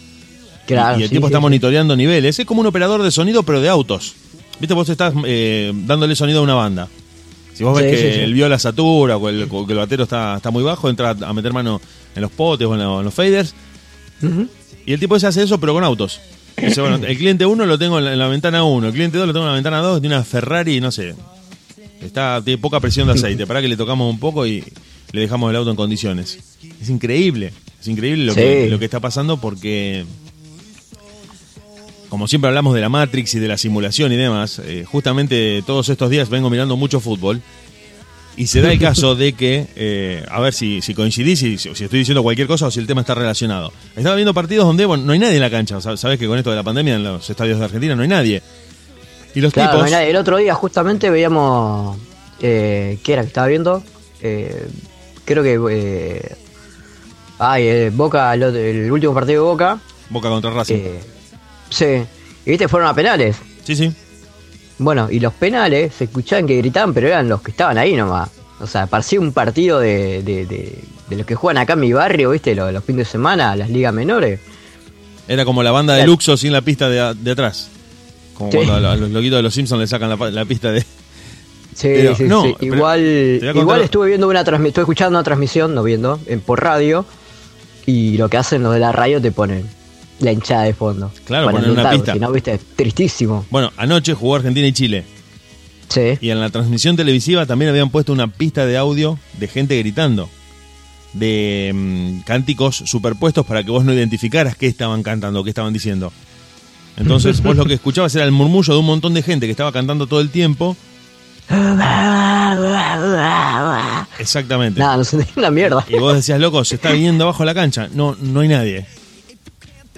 Claro, 0.66 0.98
y 0.98 1.02
el 1.02 1.08
sí, 1.08 1.14
tipo 1.16 1.26
sí, 1.26 1.30
está 1.30 1.38
sí. 1.38 1.42
monitoreando 1.42 1.94
niveles. 1.94 2.38
Es 2.38 2.46
como 2.46 2.62
un 2.62 2.66
operador 2.66 3.02
de 3.02 3.10
sonido, 3.10 3.42
pero 3.42 3.60
de 3.60 3.68
autos. 3.68 4.14
Viste, 4.58 4.74
vos 4.74 4.88
estás 4.88 5.12
eh, 5.26 5.72
dándole 5.74 6.16
sonido 6.16 6.40
a 6.40 6.42
una 6.42 6.54
banda. 6.54 6.88
Si 7.62 7.64
vos 7.64 7.78
ves 7.80 7.90
que 7.90 7.96
sí, 7.96 8.14
sí. 8.14 8.20
el 8.20 8.34
viola 8.34 8.58
satura 8.58 9.16
o, 9.16 9.28
el, 9.28 9.46
o 9.50 9.66
que 9.66 9.72
el 9.72 9.78
batero 9.78 10.02
está, 10.02 10.36
está 10.36 10.50
muy 10.50 10.62
bajo, 10.64 10.88
entra 10.90 11.10
a 11.10 11.32
meter 11.32 11.52
mano 11.52 11.80
en 12.16 12.22
los 12.22 12.30
potes 12.30 12.66
o 12.66 12.74
en, 12.74 12.80
lo- 12.80 12.98
en 12.98 13.04
los 13.04 13.14
faders. 13.14 13.54
Y 14.86 14.92
el 14.92 15.00
tipo 15.00 15.16
ese 15.16 15.26
hace 15.26 15.42
eso, 15.42 15.58
pero 15.60 15.72
con 15.74 15.84
autos. 15.84 16.20
Dice, 16.56 16.80
bueno, 16.80 16.96
el 17.06 17.16
cliente 17.16 17.46
1 17.46 17.66
lo 17.66 17.78
tengo 17.78 17.98
en 17.98 18.04
la, 18.04 18.12
en 18.12 18.18
la 18.18 18.28
ventana 18.28 18.64
1, 18.64 18.88
el 18.88 18.92
cliente 18.92 19.16
2 19.18 19.26
lo 19.26 19.32
tengo 19.32 19.46
en 19.46 19.50
la 19.50 19.54
ventana 19.54 19.78
2, 19.78 20.00
tiene 20.00 20.16
una 20.16 20.24
Ferrari, 20.24 20.80
no 20.80 20.90
sé. 20.92 21.14
Está, 22.00 22.40
tiene 22.44 22.58
poca 22.60 22.80
presión 22.80 23.06
de 23.06 23.14
aceite. 23.14 23.46
Para 23.46 23.62
que 23.62 23.68
le 23.68 23.76
tocamos 23.76 24.10
un 24.12 24.18
poco 24.18 24.44
y 24.46 24.62
le 25.12 25.20
dejamos 25.20 25.50
el 25.50 25.56
auto 25.56 25.70
en 25.70 25.76
condiciones. 25.76 26.38
Es 26.80 26.88
increíble. 26.90 27.52
Es 27.80 27.88
increíble 27.88 28.24
lo, 28.26 28.34
Sí. 28.34 28.40
que, 28.40 28.68
lo 28.70 28.78
que 28.78 28.84
está 28.84 28.98
pasando 29.00 29.40
porque 29.40 30.04
como 32.12 32.28
siempre 32.28 32.48
hablamos 32.48 32.74
de 32.74 32.82
la 32.82 32.90
Matrix 32.90 33.32
y 33.36 33.38
de 33.38 33.48
la 33.48 33.56
simulación 33.56 34.12
y 34.12 34.16
demás, 34.16 34.60
eh, 34.62 34.84
justamente 34.86 35.62
todos 35.66 35.88
estos 35.88 36.10
días 36.10 36.28
vengo 36.28 36.50
mirando 36.50 36.76
mucho 36.76 37.00
fútbol. 37.00 37.40
Y 38.36 38.48
se 38.48 38.60
da 38.60 38.70
el 38.70 38.78
caso 38.78 39.14
de 39.14 39.32
que, 39.32 39.66
eh, 39.76 40.22
a 40.30 40.38
ver 40.40 40.52
si, 40.52 40.82
si 40.82 40.92
coincidís, 40.94 41.38
si, 41.38 41.56
si 41.56 41.70
estoy 41.70 42.00
diciendo 42.00 42.22
cualquier 42.22 42.46
cosa 42.48 42.66
o 42.66 42.70
si 42.70 42.80
el 42.80 42.86
tema 42.86 43.00
está 43.00 43.14
relacionado. 43.14 43.72
Estaba 43.96 44.14
viendo 44.14 44.34
partidos 44.34 44.66
donde 44.66 44.84
bueno, 44.84 45.04
no 45.04 45.12
hay 45.14 45.18
nadie 45.20 45.36
en 45.36 45.40
la 45.40 45.48
cancha. 45.48 45.78
Sab- 45.78 45.96
Sabes 45.96 46.18
que 46.18 46.26
con 46.26 46.36
esto 46.36 46.50
de 46.50 46.56
la 46.56 46.62
pandemia 46.62 46.96
en 46.96 47.02
los 47.04 47.30
estadios 47.30 47.58
de 47.58 47.64
Argentina 47.64 47.94
no 47.96 48.02
hay 48.02 48.08
nadie. 48.08 48.42
Y 49.34 49.40
los 49.40 49.50
Claro, 49.54 49.82
tipos. 49.82 49.92
el 49.98 50.16
otro 50.16 50.36
día 50.36 50.52
justamente 50.54 51.08
veíamos. 51.08 51.96
Eh, 52.42 52.98
¿Qué 53.02 53.14
era 53.14 53.22
que 53.22 53.28
estaba 53.28 53.46
viendo? 53.46 53.82
Eh, 54.20 54.66
creo 55.24 55.42
que. 55.42 55.58
Eh, 55.70 56.34
ay, 57.38 57.88
Boca, 57.88 58.34
el, 58.34 58.42
el 58.42 58.92
último 58.92 59.14
partido 59.14 59.44
de 59.44 59.48
Boca. 59.50 59.80
Boca 60.10 60.28
contra 60.28 60.50
Racing. 60.50 60.76
Sí. 61.72 62.04
Y 62.44 62.50
viste, 62.50 62.68
fueron 62.68 62.88
a 62.88 62.94
penales. 62.94 63.36
Sí, 63.64 63.76
sí. 63.76 63.92
Bueno, 64.78 65.08
y 65.10 65.20
los 65.20 65.32
penales 65.32 65.94
se 65.94 66.04
escuchaban 66.04 66.46
que 66.46 66.56
gritaban, 66.56 66.92
pero 66.92 67.06
eran 67.08 67.28
los 67.28 67.40
que 67.42 67.50
estaban 67.52 67.78
ahí 67.78 67.94
nomás. 67.94 68.30
O 68.60 68.66
sea, 68.66 68.86
parecía 68.86 69.20
un 69.20 69.32
partido 69.32 69.78
de, 69.80 70.22
de, 70.22 70.46
de, 70.46 70.78
de 71.08 71.16
los 71.16 71.26
que 71.26 71.34
juegan 71.34 71.62
acá 71.62 71.74
en 71.74 71.80
mi 71.80 71.92
barrio, 71.92 72.30
¿viste? 72.30 72.54
Los, 72.54 72.72
los 72.72 72.82
fines 72.84 73.06
de 73.06 73.12
semana, 73.12 73.54
las 73.56 73.70
ligas 73.70 73.92
menores. 73.92 74.40
Era 75.28 75.44
como 75.44 75.62
la 75.62 75.70
banda 75.70 75.94
de. 75.94 76.06
Luxo 76.06 76.36
sin 76.36 76.52
la 76.52 76.62
pista 76.62 76.88
de, 76.88 77.14
de 77.14 77.30
atrás. 77.30 77.68
Como 78.34 78.50
Sí. 78.50 78.56
cuando 78.58 78.88
a, 78.88 78.96
los 78.96 79.10
loquitos 79.10 79.38
de 79.38 79.42
los 79.42 79.54
Simpsons 79.54 79.80
le 79.80 79.86
sacan 79.86 80.10
la, 80.34 80.44
pista 80.44 80.72
de. 80.72 80.80
Sí, 80.80 81.88
Pero, 81.88 82.14
sí, 82.14 82.24
no, 82.24 82.42
sí. 82.42 82.54
Igual, 82.60 83.00
igual 83.54 83.82
estuve 83.82 84.08
viendo 84.08 84.28
una 84.28 84.44
transmisión, 84.44 84.68
estuve 84.68 84.82
escuchando 84.82 85.18
una 85.18 85.22
transmisión, 85.24 85.74
no 85.74 85.82
viendo, 85.82 86.20
en, 86.26 86.40
por 86.40 86.62
radio, 86.62 87.06
y 87.86 88.16
lo 88.18 88.28
que 88.28 88.36
hacen 88.36 88.62
los 88.62 88.74
de 88.74 88.80
la 88.80 88.92
radio 88.92 89.22
te 89.22 89.32
ponen 89.32 89.66
la 90.22 90.32
hinchada 90.32 90.62
de 90.62 90.74
fondo. 90.74 91.10
Claro, 91.24 91.46
Para 91.46 91.58
ponen 91.58 91.72
una 91.72 91.90
pista. 91.90 92.14
Si 92.14 92.20
no, 92.20 92.32
viste, 92.32 92.58
tristísimo. 92.76 93.44
Bueno, 93.50 93.72
anoche 93.76 94.14
jugó 94.14 94.36
Argentina 94.36 94.66
y 94.66 94.72
Chile. 94.72 95.04
Sí. 95.88 96.18
Y 96.20 96.30
en 96.30 96.40
la 96.40 96.50
transmisión 96.50 96.96
televisiva 96.96 97.44
también 97.44 97.70
habían 97.70 97.90
puesto 97.90 98.12
una 98.12 98.28
pista 98.28 98.64
de 98.64 98.78
audio 98.78 99.18
de 99.38 99.48
gente 99.48 99.76
gritando. 99.78 100.30
De 101.12 101.72
mm, 101.74 102.20
cánticos 102.20 102.76
superpuestos 102.76 103.44
para 103.44 103.62
que 103.62 103.70
vos 103.70 103.84
no 103.84 103.92
identificaras 103.92 104.56
qué 104.56 104.66
estaban 104.66 105.02
cantando, 105.02 105.44
qué 105.44 105.50
estaban 105.50 105.72
diciendo. 105.72 106.12
Entonces 106.96 107.42
vos 107.42 107.56
lo 107.56 107.66
que 107.66 107.74
escuchabas 107.74 108.14
era 108.14 108.24
el 108.24 108.32
murmullo 108.32 108.72
de 108.72 108.80
un 108.80 108.86
montón 108.86 109.12
de 109.12 109.22
gente 109.22 109.46
que 109.46 109.52
estaba 109.52 109.72
cantando 109.72 110.06
todo 110.06 110.20
el 110.20 110.30
tiempo. 110.30 110.76
Exactamente. 114.18 114.80
Nada, 114.80 114.98
no 114.98 115.04
se 115.04 115.26
una 115.36 115.50
mierda. 115.50 115.84
Y 115.88 115.98
vos 115.98 116.14
decías, 116.14 116.40
loco, 116.40 116.64
se 116.64 116.76
está 116.76 116.92
viniendo 116.92 117.24
abajo 117.24 117.44
la 117.44 117.52
cancha. 117.52 117.88
No, 117.92 118.16
no 118.20 118.40
hay 118.40 118.48
nadie. 118.48 118.86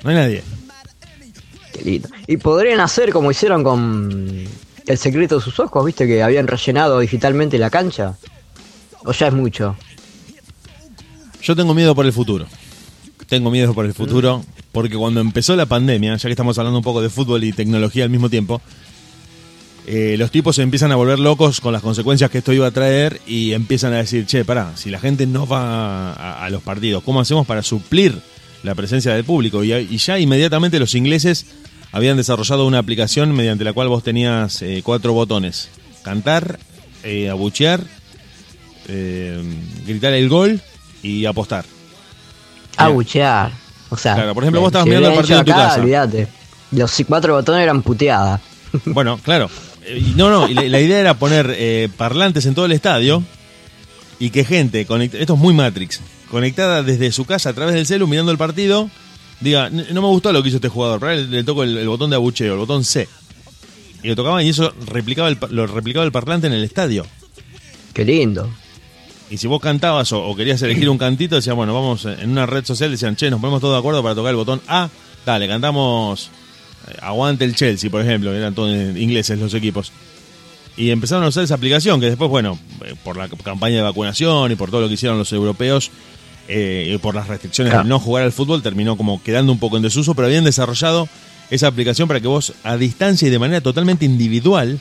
No 0.05 0.11
hay 0.11 0.17
nadie. 0.17 0.43
Qué 1.73 1.83
lindo. 1.83 2.09
Y 2.27 2.37
podrían 2.37 2.81
hacer 2.81 3.11
como 3.11 3.31
hicieron 3.31 3.65
con 3.65 4.47
El 4.87 4.99
secreto 4.99 5.37
de 5.37 5.41
sus 5.41 5.59
ojos, 5.59 5.85
viste, 5.85 6.07
que 6.07 6.23
habían 6.23 6.47
rellenado 6.47 7.01
digitalmente 7.01 7.59
la 7.59 7.71
cancha. 7.71 8.17
O 9.05 9.13
ya 9.13 9.29
es 9.29 9.35
mucho. 9.35 9.77
Yo 11.43 11.57
tengo 11.57 11.75
miedo 11.75 11.95
por 11.95 12.05
el 12.05 12.13
futuro. 12.13 12.47
Tengo 13.27 13.51
miedo 13.51 13.75
por 13.75 13.87
el 13.87 13.95
futuro 13.95 14.45
porque 14.73 14.97
cuando 14.97 15.21
empezó 15.21 15.57
la 15.57 15.67
pandemia, 15.67 16.17
ya 16.17 16.29
que 16.29 16.33
estamos 16.33 16.59
hablando 16.59 16.79
un 16.79 16.85
poco 16.85 17.01
de 17.01 17.09
fútbol 17.09 17.45
y 17.45 17.53
tecnología 17.53 18.05
al 18.05 18.11
mismo 18.11 18.29
tiempo, 18.29 18.61
eh, 19.87 20.17
los 20.19 20.31
tipos 20.31 20.57
se 20.57 20.63
empiezan 20.63 20.93
a 20.93 20.97
volver 20.97 21.19
locos 21.19 21.61
con 21.61 21.73
las 21.73 21.81
consecuencias 21.81 22.31
que 22.31 22.39
esto 22.39 22.53
iba 22.53 22.67
a 22.67 22.71
traer 22.71 23.21
y 23.27 23.53
empiezan 23.53 23.93
a 23.93 23.99
decir, 23.99 24.27
che, 24.27 24.45
pará, 24.45 24.73
si 24.77 24.91
la 24.91 24.99
gente 24.99 25.27
no 25.27 25.47
va 25.47 26.13
a, 26.13 26.45
a 26.45 26.51
los 26.51 26.63
partidos, 26.63 27.03
¿cómo 27.05 27.21
hacemos 27.21 27.47
para 27.47 27.63
suplir 27.63 28.21
la 28.65 28.75
presencia 28.75 29.15
del 29.15 29.23
público? 29.25 29.63
Y, 29.63 29.73
y 29.73 29.97
ya 29.99 30.19
inmediatamente 30.19 30.81
los 30.81 30.95
ingleses 30.97 31.47
habían 31.93 32.17
desarrollado 32.17 32.67
una 32.67 32.79
aplicación 32.79 33.33
mediante 33.33 33.63
la 33.63 33.73
cual 33.73 33.87
vos 33.89 34.03
tenías 34.03 34.61
eh, 34.63 34.81
cuatro 34.85 35.13
botones. 35.13 35.69
Cantar, 36.03 36.59
eh, 37.05 37.31
abuchear, 37.31 37.81
eh, 38.89 39.41
gritar 39.87 40.13
el 40.15 40.29
gol 40.29 40.61
y 41.03 41.25
apostar. 41.27 41.65
Abuchear. 42.77 43.53
O 43.91 43.97
sea, 43.97 44.15
Claro, 44.15 44.35
por 44.35 44.43
ejemplo, 44.43 44.61
vos 44.61 44.69
estabas 44.69 44.85
si 44.85 44.89
mirando 44.91 45.11
el 45.11 45.15
partido 45.17 45.39
en 45.39 45.45
tu 45.45 45.53
acá, 45.53 45.69
casa. 45.69 46.29
Los 46.73 47.03
cuatro 47.07 47.35
botones 47.35 47.63
eran 47.63 47.83
puteadas. 47.83 48.41
Bueno, 48.87 49.19
claro. 49.23 49.49
No, 50.17 50.31
no, 50.31 50.49
la, 50.49 50.63
la 50.63 50.81
idea 50.81 50.99
era 50.99 51.15
poner 51.15 51.91
parlantes 51.97 52.45
en 52.47 52.55
todo 52.57 52.65
el 52.67 52.73
estadio 52.73 53.23
y 54.19 54.31
que 54.31 54.45
gente, 54.45 54.85
conect- 54.87 55.15
esto 55.15 55.35
es 55.35 55.39
muy 55.39 55.55
Matrix, 55.55 56.01
conectada 56.35 56.83
desde 56.83 57.11
su 57.13 57.25
casa 57.25 57.51
a 57.51 57.53
través 57.55 57.75
del 57.75 57.87
celu 57.87 58.07
mirando 58.07 58.31
el 58.33 58.37
partido, 58.39 58.91
diga, 59.41 59.69
"N- 59.69 59.87
no 59.93 60.03
me 60.03 60.09
gustó 60.09 60.33
lo 60.33 60.43
que 60.43 60.49
hizo 60.51 60.57
este 60.59 60.69
jugador, 60.69 61.01
pero 61.01 61.15
le, 61.15 61.25
le 61.29 61.45
toco 61.45 61.63
el, 61.63 61.79
el 61.79 61.89
botón 61.89 62.11
de 62.11 62.17
abucheo, 62.17 62.53
el 62.53 62.59
botón 62.59 62.85
C. 62.85 63.09
Y 64.03 64.09
lo 64.09 64.17
tocaban 64.17 64.45
y 64.45 64.51
eso 64.51 64.71
replicaba 64.87 65.29
el, 65.29 65.39
lo 65.51 65.67
replicaba 65.67 66.05
el 66.05 66.13
parlante 66.13 66.47
en 66.47 66.53
el 66.53 66.63
estadio. 66.63 67.07
Qué 67.95 68.05
lindo. 68.05 68.51
Y 69.31 69.39
si 69.39 69.47
vos 69.47 69.61
cantabas 69.61 70.13
o, 70.13 70.23
o 70.23 70.37
querías 70.37 70.61
elegir 70.61 70.91
un 70.91 70.99
cantito, 70.99 71.37
decían, 71.37 71.57
bueno, 71.57 71.73
vamos 71.73 72.05
eh, 72.05 72.17
en 72.21 72.31
una 72.31 72.45
red 72.45 72.65
social, 72.65 72.91
decían, 72.91 73.17
che, 73.17 73.31
nos 73.31 73.41
ponemos 73.41 73.61
todos 73.63 73.75
de 73.75 73.79
acuerdo 73.79 74.03
para 74.03 74.15
tocar 74.15 74.31
el 74.31 74.37
botón 74.37 74.61
A. 74.69 74.91
Dale, 75.25 75.49
cantamos 75.49 76.29
eh, 76.89 76.97
Aguante 77.01 77.45
el 77.47 77.55
Chelsea, 77.55 77.91
por 77.91 78.03
ejemplo, 78.03 78.35
eran 78.35 78.55
todos 78.55 78.71
ingleses 78.97 79.39
los 79.39 79.55
equipos. 79.55 79.91
Y 80.77 80.91
empezaron 80.91 81.25
a 81.25 81.29
usar 81.29 81.45
esa 81.45 81.55
aplicación 81.55 82.01
que 82.01 82.07
después, 82.07 82.29
bueno, 82.29 82.59
eh, 82.85 82.95
por 83.05 83.17
la 83.17 83.29
campaña 83.29 83.77
de 83.77 83.83
vacunación 83.83 84.53
y 84.53 84.57
por 84.57 84.71
todo 84.71 84.83
lo 84.83 84.89
que 84.89 84.95
hicieron 84.95 85.17
los 85.17 85.33
europeos, 85.33 85.91
eh, 86.49 86.99
por 87.01 87.15
las 87.15 87.29
restricciones 87.29 87.71
Claro. 87.73 87.85
de 87.85 87.89
no 87.89 87.99
jugar 87.99 88.25
al 88.25 88.33
fútbol, 88.33 88.63
terminó 88.63 88.97
como 88.97 89.23
quedando 89.23 89.53
un 89.53 89.59
poco 89.59 89.77
en 89.77 89.83
desuso, 89.83 90.15
pero 90.15 90.27
habían 90.27 90.45
desarrollado 90.45 91.09
esa 91.51 91.67
aplicación 91.67 92.09
para 92.09 92.21
que 92.21 92.27
vos, 92.29 92.53
a 92.65 92.77
distancia 92.77 93.29
y 93.29 93.31
de 93.31 93.39
manera 93.39 93.61
totalmente 93.61 94.05
individual, 94.05 94.79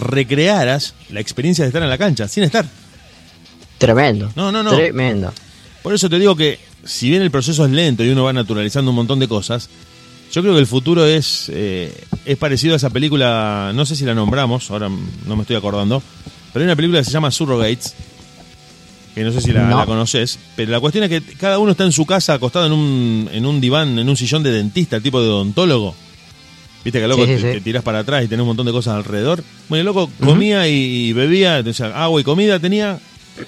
recrearas 0.00 0.94
la 1.10 1.20
experiencia 1.20 1.64
de 1.64 1.68
estar 1.68 1.82
en 1.82 1.88
la 1.88 1.98
cancha, 1.98 2.28
sin 2.28 2.44
estar. 2.44 2.66
Tremendo. 3.78 4.30
No, 4.36 4.50
no, 4.52 4.62
no. 4.62 4.70
Tremendo. 4.74 5.32
Por 5.82 5.94
eso 5.94 6.08
te 6.08 6.18
digo 6.18 6.36
que, 6.36 6.58
si 6.84 7.10
bien 7.10 7.22
el 7.22 7.30
proceso 7.30 7.64
es 7.64 7.70
lento 7.70 8.02
y 8.04 8.08
uno 8.10 8.24
va 8.24 8.32
naturalizando 8.32 8.90
un 8.90 8.96
montón 8.96 9.18
de 9.18 9.28
cosas, 9.28 9.68
yo 10.32 10.42
creo 10.42 10.54
que 10.54 10.60
el 10.60 10.66
futuro 10.66 11.04
es, 11.04 11.50
eh, 11.52 11.92
es 12.24 12.36
parecido 12.38 12.74
a 12.74 12.76
esa 12.76 12.90
película, 12.90 13.72
no 13.74 13.84
sé 13.86 13.94
si 13.94 14.04
la 14.04 14.14
nombramos, 14.14 14.70
ahora 14.70 14.88
no 14.88 15.36
me 15.36 15.42
estoy 15.42 15.56
acordando, 15.56 16.02
pero 16.52 16.62
hay 16.62 16.66
una 16.68 16.76
película 16.76 17.00
que 17.00 17.04
se 17.04 17.10
llama 17.10 17.30
Surrogates, 17.30 17.94
que 19.14 19.22
no 19.22 19.32
sé 19.32 19.40
si 19.40 19.52
la, 19.52 19.62
No. 19.68 19.78
la 19.78 19.86
conoces, 19.86 20.38
pero 20.56 20.72
la 20.72 20.80
cuestión 20.80 21.04
es 21.04 21.10
que 21.10 21.22
cada 21.36 21.58
uno 21.58 21.72
está 21.72 21.84
en 21.84 21.92
su 21.92 22.04
casa 22.06 22.34
acostado 22.34 22.66
en 22.66 22.72
un, 22.72 23.28
en 23.32 23.46
un 23.46 23.60
diván, 23.60 23.98
en 23.98 24.08
un 24.08 24.16
sillón 24.16 24.42
de 24.42 24.50
dentista, 24.50 25.00
tipo 25.00 25.20
de 25.22 25.28
odontólogo. 25.28 25.94
Viste 26.84 27.00
que 27.00 27.06
loco 27.08 27.24
Sí, 27.24 27.36
sí, 27.36 27.42
te, 27.42 27.48
sí. 27.52 27.58
te 27.58 27.60
tirás 27.62 27.82
para 27.82 28.00
atrás 28.00 28.24
y 28.24 28.28
tenés 28.28 28.42
un 28.42 28.48
montón 28.48 28.66
de 28.66 28.72
cosas 28.72 28.96
alrededor. 28.96 29.42
Bueno, 29.68 29.80
el 29.80 29.86
loco 29.86 30.10
comía 30.22 30.68
y, 30.68 30.74
y 31.08 31.12
bebía, 31.14 31.62
o 31.66 31.72
sea, 31.72 32.02
agua 32.04 32.20
y 32.20 32.24
comida 32.24 32.58
tenía, 32.58 32.98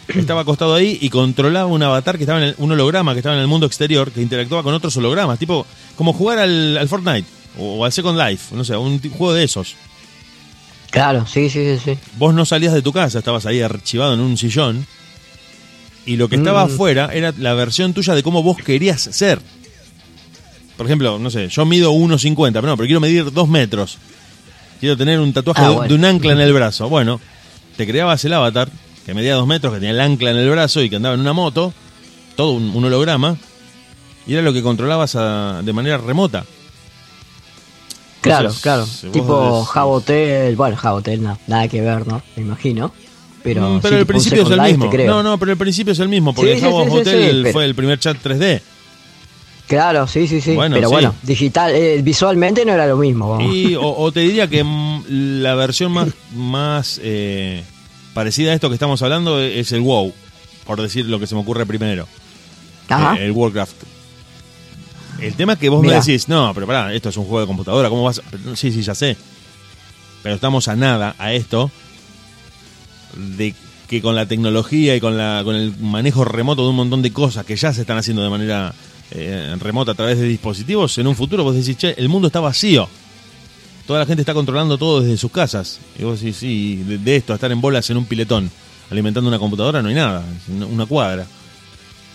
estaba 0.09 0.41
acostado 0.43 0.75
ahí 0.75 0.97
y 1.03 1.11
controlaba 1.11 1.67
un 1.67 1.83
avatar 1.83 2.17
que 2.17 2.23
estaba 2.25 2.39
en 2.41 2.49
el- 2.49 2.55
un 2.59 2.73
holograma 2.73 3.13
que 3.13 3.19
estaba 3.19 3.35
en 3.37 3.43
el 3.43 3.49
mundo 3.49 3.67
exterior 3.67 4.11
que 4.11 4.23
interactuaba 4.23 4.63
con 4.63 4.73
otros 4.73 4.97
hologramas, 4.97 5.39
tipo 5.39 5.67
como 5.97 6.13
jugar 6.15 6.39
al, 6.39 6.79
al 6.79 6.89
Fortnite 6.89 7.27
o, 7.59 7.85
al 7.85 7.93
Second 7.93 8.19
Life, 8.19 8.55
no 8.55 8.65
sé, 8.65 8.77
un 8.77 9.01
juego 9.01 9.35
de 9.35 9.45
esos. 9.45 9.75
Claro, 10.91 11.27
sí, 11.27 11.51
sí, 11.51 11.77
sí, 11.77 11.81
sí. 11.85 11.99
Vos 12.17 12.33
no 12.33 12.47
salías 12.47 12.73
de 12.73 12.81
tu 12.81 12.93
casa, 12.93 13.19
estabas 13.19 13.45
ahí 13.45 13.61
archivado 13.61 14.15
en 14.15 14.21
un 14.21 14.37
sillón 14.39 14.87
y 16.07 16.17
lo 16.17 16.29
que 16.29 16.37
estaba 16.37 16.65
Mm. 16.67 16.71
afuera 16.73 17.11
era 17.13 17.35
la 17.39 17.53
versión 17.55 17.93
tuya 17.93 18.15
de 18.15 18.23
cómo 18.23 18.43
vos 18.43 18.57
querías 18.59 19.01
ser. 19.03 19.41
Por 20.77 20.87
ejemplo, 20.87 21.19
no 21.19 21.31
sé, 21.31 21.49
yo 21.49 21.65
mido 21.67 21.93
1,50, 21.93 22.61
pero 22.61 22.67
no, 22.69 22.77
pero 22.77 22.87
quiero 22.87 23.01
medir 23.01 23.33
2 23.33 23.49
metros. 23.49 23.99
Quiero 24.81 24.97
tener 24.97 25.19
un 25.21 25.33
tatuaje 25.33 25.63
Ah, 25.63 25.69
de, 25.71 25.75
bueno. 25.75 25.89
de 25.89 25.95
un 25.95 26.05
ancla 26.05 26.33
en 26.33 26.41
el 26.41 26.53
brazo. 26.53 26.89
Bueno, 26.89 27.21
te 27.77 27.87
creabas 27.87 28.25
el 28.25 28.33
avatar, 28.35 28.69
que 29.05 29.15
medía 29.15 29.35
2 29.35 29.47
metros, 29.47 29.73
que 29.73 29.81
tenía 29.81 29.93
el 29.93 30.01
ancla 30.01 30.31
en 30.31 30.37
el 30.37 30.51
brazo 30.51 30.83
y 30.83 30.91
que 30.91 30.97
andaba 30.97 31.15
en 31.15 31.21
una 31.23 31.33
moto, 31.33 31.73
todo 32.37 32.51
un, 32.53 32.71
un 32.77 32.85
holograma, 32.85 33.37
y 34.27 34.35
era 34.35 34.43
lo 34.43 34.53
que 34.53 34.63
controlabas 34.63 35.15
a- 35.17 35.63
de 35.65 35.73
manera 35.73 35.97
remota. 35.99 36.45
Claro, 38.21 38.49
Entonces, 38.49 38.63
claro. 38.63 38.87
Tipo 39.13 39.65
Jabotel. 39.65 40.57
Bueno, 40.57 40.77
Jabotel, 40.77 41.23
no, 41.23 41.39
nada 41.47 41.69
que 41.69 41.81
ver, 41.81 42.07
¿no? 42.07 42.23
Me 42.35 42.43
imagino. 42.43 42.93
Pero, 43.55 43.75
sí, 43.77 43.81
pero 43.83 43.99
el 43.99 44.07
principio 44.07 44.43
es 44.43 44.51
el 44.51 44.61
mismo. 44.61 44.91
No, 45.07 45.23
no, 45.23 45.39
pero 45.39 45.53
el 45.53 45.59
principio 45.59 45.93
es 45.93 45.99
el 46.01 46.09
mismo, 46.09 46.35
porque 46.35 46.59
Sí, 46.59 46.65
Hotel 46.67 47.41
pero- 47.43 47.53
fue 47.53 47.65
el 47.65 47.75
primer 47.75 47.99
chat 47.99 48.17
3D. 48.23 48.61
Claro, 49.69 50.07
sí, 50.07 50.27
sí, 50.29 50.41
sí. 50.41 50.55
Bueno, 50.55 50.75
pero 50.77 50.89
sí. 50.89 50.93
bueno, 50.95 51.15
digital, 51.23 51.75
eh, 51.75 52.01
visualmente 52.03 52.65
no 52.65 52.73
era 52.73 52.87
lo 52.87 52.97
mismo. 52.97 53.31
vamos. 53.31 53.53
Y, 53.55 53.75
o, 53.75 53.83
o 53.89 54.13
te 54.13 54.21
diría 54.21 54.47
que 54.49 54.65
la 55.09 55.55
versión 55.57 55.91
más, 55.93 56.09
más 56.35 57.01
eh, 57.03 57.65
parecida 58.15 58.53
a 58.53 58.55
esto 58.55 58.69
que 58.69 58.75
estamos 58.75 59.03
hablando 59.03 59.41
es 59.41 59.73
el 59.73 59.81
WoW, 59.81 60.13
por 60.65 60.81
decir 60.81 61.07
lo 61.07 61.19
que 61.19 61.27
se 61.27 61.35
me 61.35 61.41
ocurre 61.41 61.67
primero. 61.67 62.07
Ajá. 62.89 63.17
Eh, 63.19 63.27
el 63.27 63.33
Warcraft. 63.33 63.75
El 65.21 65.35
tema 65.35 65.55
es 65.55 65.59
que 65.59 65.69
vos 65.69 65.81
Mirá. 65.83 65.95
me 65.95 66.01
decís, 66.01 66.29
no, 66.29 66.53
pero 66.55 66.67
pará, 66.67 66.93
esto 66.93 67.09
es 67.09 67.17
un 67.17 67.25
juego 67.25 67.41
de 67.41 67.47
computadora, 67.47 67.89
¿cómo 67.89 68.05
vas? 68.05 68.19
a-?" 68.19 68.23
Pero, 68.31 68.55
Sí, 68.55 68.71
sí, 68.71 68.83
ya 68.83 68.95
sé. 68.95 69.17
Pero 70.23 70.35
estamos 70.35 70.69
a 70.69 70.77
nada 70.77 71.15
a 71.19 71.33
esto 71.33 71.71
de 73.17 73.55
que 73.89 74.03
con 74.03 74.15
la 74.17 74.27
tecnología 74.27 74.97
y 74.97 75.01
con, 75.01 75.17
la, 75.17 75.43
con 75.45 75.55
el 75.55 75.77
manejo 75.79 76.25
remoto 76.25 76.63
de 76.65 76.71
un 76.71 76.77
montón 76.77 77.03
de 77.03 77.13
cosas 77.13 77.45
que 77.47 77.57
ya 77.57 77.73
se 77.73 77.83
están 77.83 77.97
haciendo 77.99 78.23
de 78.23 78.31
manera 78.31 78.75
eh, 79.13 79.55
remota 79.61 79.93
a 79.93 79.95
través 79.95 80.19
de 80.19 80.27
dispositivos, 80.27 80.99
en 80.99 81.07
un 81.07 81.15
futuro 81.15 81.45
vos 81.45 81.55
decís, 81.55 81.77
che, 81.77 81.95
el 81.97 82.09
mundo 82.09 82.27
está 82.27 82.41
vacío. 82.41 82.89
Toda 83.87 84.01
la 84.01 84.07
gente 84.07 84.23
está 84.23 84.35
controlando 84.35 84.77
todo 84.77 85.01
desde 85.01 85.17
sus 85.17 85.31
casas. 85.31 85.79
Y 85.97 86.03
vos 86.03 86.21
decís, 86.21 86.37
sí, 86.39 86.83
de, 86.85 87.17
esto, 87.17 87.33
a 87.33 87.37
estar 87.37 87.53
en 87.53 87.61
bolas 87.61 87.89
en 87.91 87.97
un 87.99 88.05
piletón, 88.05 88.51
alimentando 88.91 89.29
una 89.29 89.39
computadora, 89.39 89.81
no 89.81 89.89
hay 89.89 89.95
nada, 89.95 90.25
una- 90.69 90.87
cuadra. 90.87 91.25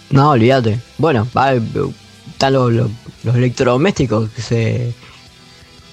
No, 0.09 0.31
olvídate. 0.31 0.79
Bueno, 0.97 1.25
están 1.25 2.53
los, 2.53 2.73
los- 2.73 2.91
los 3.23 3.35
electrodomésticos 3.35 4.29
que 4.31 4.41
se 4.41 4.93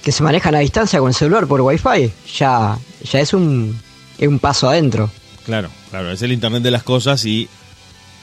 que 0.02 0.12
se 0.12 0.22
manejan 0.22 0.54
a 0.54 0.60
distancia 0.60 0.98
con 1.00 1.08
el 1.08 1.14
celular 1.14 1.46
por 1.46 1.60
wifi. 1.60 2.10
Ya, 2.36 2.78
ya 3.04 3.20
es 3.20 3.32
un, 3.34 3.78
es 4.18 4.28
un 4.28 4.38
paso 4.38 4.68
adentro. 4.68 5.10
Claro, 5.44 5.70
claro, 5.90 6.10
es 6.10 6.20
el 6.22 6.32
Internet 6.32 6.62
de 6.62 6.70
las 6.70 6.82
cosas 6.82 7.24
y, 7.24 7.48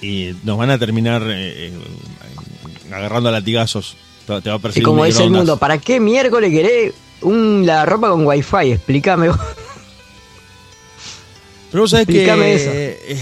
y 0.01 0.35
nos 0.43 0.57
van 0.57 0.69
a 0.69 0.77
terminar 0.77 1.23
eh, 1.23 1.67
eh, 1.67 1.73
agarrando 2.93 3.29
a 3.29 3.31
latigazos. 3.31 3.95
Te 4.27 4.41
te 4.41 4.49
va 4.49 4.55
a 4.55 4.59
Y 4.59 4.61
perseguir 4.61 4.83
como 4.85 5.01
un 5.01 5.07
dice 5.07 5.23
el 5.23 5.29
mundo, 5.31 5.57
¿para 5.57 5.77
qué 5.77 5.99
miércoles 5.99 6.51
querés 6.51 6.93
un 7.21 7.67
ropa 7.85 8.09
con 8.09 8.25
wifi? 8.25 8.71
Explícame 8.73 9.29
vos. 9.29 9.39
Pero 11.71 11.83
vos 11.83 11.91
sabés 11.91 12.07
que. 12.07 12.13
Explícame 12.23 12.53
eso. 12.53 12.69
eh, 12.73 13.21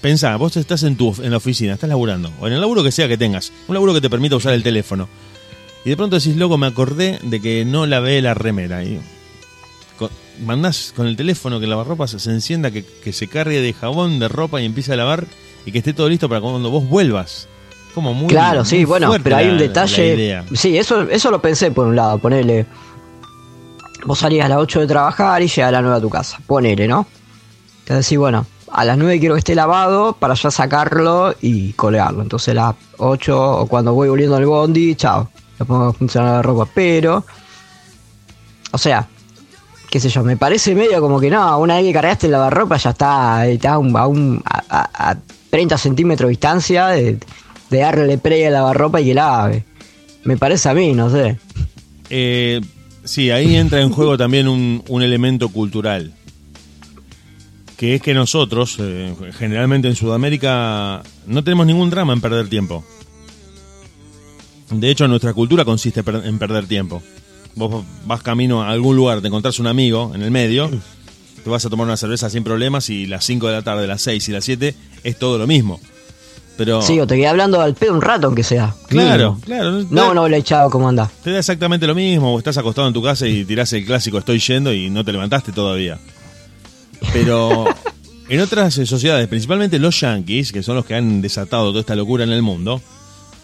pensá, 0.00 0.36
vos 0.36 0.56
estás 0.56 0.82
en 0.82 0.96
tu 0.96 1.14
en 1.22 1.30
la 1.30 1.36
oficina, 1.38 1.74
estás 1.74 1.88
laburando, 1.88 2.32
o 2.40 2.46
en 2.46 2.52
el 2.54 2.60
laburo 2.60 2.82
que 2.82 2.92
sea 2.92 3.08
que 3.08 3.16
tengas, 3.18 3.52
un 3.68 3.74
laburo 3.74 3.94
que 3.94 4.00
te 4.00 4.10
permita 4.10 4.36
usar 4.36 4.52
el 4.54 4.62
teléfono. 4.62 5.08
Y 5.84 5.90
de 5.90 5.96
pronto 5.96 6.16
decís, 6.16 6.36
loco, 6.36 6.56
me 6.56 6.66
acordé 6.66 7.18
de 7.22 7.40
que 7.40 7.64
no 7.64 7.84
lavé 7.86 8.22
la 8.22 8.32
remera. 8.34 8.82
Y 8.84 9.00
co- 10.08 10.14
mandás 10.44 10.92
con 10.96 11.06
el 11.06 11.16
teléfono 11.16 11.58
que 11.58 11.64
el 11.64 11.70
lavarropa 11.70 12.06
se, 12.06 12.30
encienda, 12.30 12.70
que, 12.70 12.84
que 12.84 13.12
se 13.12 13.28
cargue 13.28 13.60
de 13.60 13.72
jabón, 13.72 14.18
de 14.18 14.28
ropa 14.28 14.60
y 14.60 14.64
empiece 14.64 14.92
a 14.92 14.96
lavar 14.96 15.26
y 15.66 15.72
que 15.72 15.78
esté 15.78 15.92
todo 15.92 16.08
listo 16.08 16.28
para 16.28 16.40
cuando 16.40 16.70
vos 16.70 16.88
vuelvas. 16.88 17.48
Como 17.94 18.12
muy. 18.12 18.26
claro, 18.28 18.64
sí, 18.64 18.84
bueno, 18.84 19.14
pero 19.22 19.36
hay 19.36 19.48
un 19.48 19.58
detalle. 19.58 20.42
Sí, 20.54 20.76
eso, 20.76 21.02
eso 21.02 21.30
lo 21.30 21.40
pensé 21.40 21.70
por 21.70 21.86
un 21.86 21.94
lado, 21.94 22.18
ponele. 22.18 22.66
Vos 24.04 24.18
salís 24.18 24.42
a 24.42 24.48
las 24.48 24.58
8 24.58 24.80
de 24.80 24.86
trabajar 24.88 25.40
y 25.42 25.46
llegas 25.48 25.68
a 25.68 25.72
las 25.72 25.82
9 25.82 25.96
a 25.96 26.00
tu 26.00 26.10
casa. 26.10 26.38
Ponele, 26.46 26.88
¿no? 26.88 27.06
Entonces 27.80 28.04
sí, 28.06 28.16
bueno, 28.16 28.46
a 28.72 28.84
las 28.84 28.98
9 28.98 29.20
quiero 29.20 29.34
que 29.36 29.38
esté 29.38 29.54
lavado 29.54 30.14
para 30.14 30.34
ya 30.34 30.50
sacarlo 30.50 31.34
y 31.40 31.72
colgarlo. 31.74 32.20
Entonces 32.22 32.48
a 32.48 32.54
las 32.54 32.74
8 32.98 33.60
o 33.60 33.66
cuando 33.68 33.94
voy 33.94 34.08
volviendo 34.08 34.36
al 34.36 34.44
bondi, 34.46 34.94
chao. 34.96 35.30
Le 35.58 35.64
pongo 35.64 35.84
a 35.86 35.92
funcionar 35.92 36.32
la 36.34 36.42
ropa. 36.42 36.68
Pero, 36.74 37.24
o 38.72 38.78
sea, 38.78 39.08
qué 39.94 40.00
sé 40.00 40.08
yo, 40.08 40.24
me 40.24 40.36
parece 40.36 40.74
medio 40.74 41.00
como 41.00 41.20
que 41.20 41.30
no, 41.30 41.56
una 41.60 41.76
vez 41.76 41.84
que 41.84 41.92
cargaste 41.92 42.26
el 42.26 42.32
lavarropa 42.32 42.76
ya 42.78 42.90
está, 42.90 43.46
está 43.46 43.74
a, 43.74 43.78
un- 43.78 44.42
a, 44.44 44.58
a- 44.68 44.90
a- 44.92 45.10
a 45.12 45.18
30 45.50 45.78
centímetros 45.78 46.26
de 46.26 46.30
distancia 46.30 46.88
de, 46.88 47.16
de 47.70 47.78
darle 47.78 48.18
play 48.18 48.42
al 48.42 48.54
lavarropa 48.54 49.00
y 49.00 49.04
que 49.04 49.14
lave. 49.14 49.64
Me 50.24 50.36
parece 50.36 50.68
a 50.68 50.74
mí, 50.74 50.94
no 50.94 51.10
sé. 51.10 51.38
Eh, 52.10 52.60
sí, 53.04 53.30
ahí 53.30 53.54
entra 53.54 53.82
en 53.82 53.90
juego 53.90 54.18
también 54.18 54.48
un, 54.48 54.82
elemento 55.00 55.48
cultural. 55.50 56.12
Que 57.76 57.94
es 57.94 58.02
que 58.02 58.14
nosotros, 58.14 58.74
eh, 58.80 59.14
generalmente 59.38 59.86
en 59.86 59.94
Sudamérica, 59.94 61.04
no 61.28 61.44
tenemos 61.44 61.66
ningún 61.66 61.88
drama 61.90 62.14
en 62.14 62.20
perder 62.20 62.48
tiempo. 62.48 62.84
De 64.72 64.90
hecho, 64.90 65.06
nuestra 65.06 65.32
cultura 65.34 65.64
consiste 65.64 66.02
en 66.24 66.38
perder 66.40 66.66
tiempo. 66.66 67.00
Vos 67.56 67.84
vas 68.04 68.22
camino 68.22 68.62
a 68.62 68.70
algún 68.70 68.96
lugar, 68.96 69.20
te 69.20 69.28
encontrás 69.28 69.58
un 69.58 69.66
amigo 69.66 70.12
en 70.14 70.22
el 70.22 70.30
medio, 70.30 70.70
te 71.42 71.50
vas 71.50 71.64
a 71.64 71.70
tomar 71.70 71.86
una 71.86 71.96
cerveza 71.96 72.28
sin 72.30 72.42
problemas 72.42 72.90
y 72.90 73.06
las 73.06 73.24
5 73.24 73.46
de 73.46 73.52
la 73.52 73.62
tarde, 73.62 73.86
las 73.86 74.02
6 74.02 74.28
y 74.28 74.32
las 74.32 74.44
7 74.44 74.74
es 75.04 75.18
todo 75.18 75.38
lo 75.38 75.46
mismo. 75.46 75.80
Pero 76.56 76.82
Sí, 76.82 77.00
o 77.00 77.06
te 77.06 77.16
quedé 77.16 77.26
hablando 77.26 77.60
al 77.60 77.74
pedo 77.74 77.94
un 77.94 78.02
rato, 78.02 78.28
aunque 78.28 78.44
sea. 78.44 78.74
Claro, 78.88 79.38
claro. 79.44 79.84
No, 79.90 80.14
no 80.14 80.28
le 80.28 80.36
he 80.36 80.40
echado 80.40 80.70
cómo 80.70 80.88
anda. 80.88 81.10
Te 81.22 81.32
da 81.32 81.38
exactamente 81.38 81.86
lo 81.86 81.94
mismo, 81.94 82.34
o 82.34 82.38
estás 82.38 82.56
acostado 82.58 82.86
en 82.86 82.94
tu 82.94 83.02
casa 83.02 83.26
y 83.26 83.44
tirás 83.44 83.72
el 83.72 83.84
clásico 83.84 84.18
estoy 84.18 84.38
yendo 84.38 84.72
y 84.72 84.88
no 84.90 85.04
te 85.04 85.12
levantaste 85.12 85.52
todavía. 85.52 85.98
Pero 87.12 87.66
en 88.28 88.40
otras 88.40 88.74
sociedades, 88.74 89.26
principalmente 89.28 89.78
los 89.78 90.00
yankees, 90.00 90.52
que 90.52 90.62
son 90.62 90.76
los 90.76 90.84
que 90.84 90.94
han 90.94 91.20
desatado 91.20 91.70
toda 91.70 91.80
esta 91.80 91.96
locura 91.96 92.24
en 92.24 92.30
el 92.30 92.42
mundo, 92.42 92.80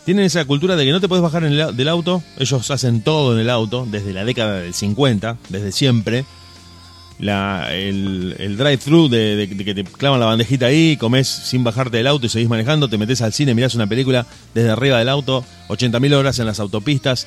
tienen 0.05 0.25
esa 0.25 0.45
cultura 0.45 0.77
de 0.77 0.85
que 0.85 0.93
no 0.93 1.01
te 1.01 1.09
puedes 1.09 1.23
bajar 1.23 1.45
en 1.45 1.53
el 1.53 1.77
del 1.77 1.89
auto, 1.89 2.23
ellos 2.39 2.71
hacen 2.71 3.03
todo 3.03 3.35
en 3.35 3.41
el 3.41 3.51
auto, 3.51 3.87
desde 3.91 4.13
la 4.13 4.25
década 4.25 4.61
del 4.61 4.75
50, 4.75 5.37
desde 5.49 5.73
siempre. 5.73 6.25
La, 7.19 7.69
el, 7.75 8.35
el 8.39 8.57
drive-thru 8.57 9.09
de, 9.11 9.37
de- 9.37 9.47
de 9.47 9.65
que 9.65 9.75
te 9.75 9.85
clavan 9.85 10.21
la 10.21 10.27
bandejita 10.27 10.67
ahí, 10.67 10.97
comes 10.97 11.29
sin 11.29 11.63
bajarte 11.63 11.99
del 11.99 12.07
auto 12.07 12.25
y 12.25 12.29
seguís 12.31 12.49
manejando, 12.49 12.89
te 12.89 12.97
metes 12.97 13.21
al 13.21 13.35
cine, 13.35 13.55
mirás 13.55 13.75
una 13.75 13.87
película 13.87 14.27
desde 14.55 14.71
arriba 14.71 14.99
del 14.99 15.11
auto, 15.11 15.45
80.000 15.69 16.15
horas 16.15 16.39
en 16.39 16.47
las 16.47 16.61
autopistas. 16.61 17.27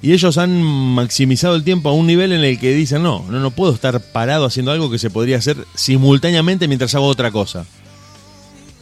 Y 0.00 0.12
ellos 0.14 0.38
han 0.38 0.62
maximizado 0.62 1.54
el 1.54 1.64
tiempo 1.64 1.90
a 1.90 1.92
un 1.92 2.06
nivel 2.06 2.32
en 2.32 2.42
el 2.44 2.58
que 2.58 2.72
dicen, 2.72 3.02
no, 3.02 3.26
no, 3.28 3.40
no 3.40 3.50
puedo 3.50 3.74
estar 3.74 4.00
parado 4.00 4.46
haciendo 4.46 4.72
algo 4.72 4.90
que 4.90 4.98
se 4.98 5.10
podría 5.10 5.36
hacer 5.36 5.58
simultáneamente 5.74 6.66
mientras 6.66 6.94
hago 6.94 7.06
otra 7.08 7.30
cosa. 7.30 7.66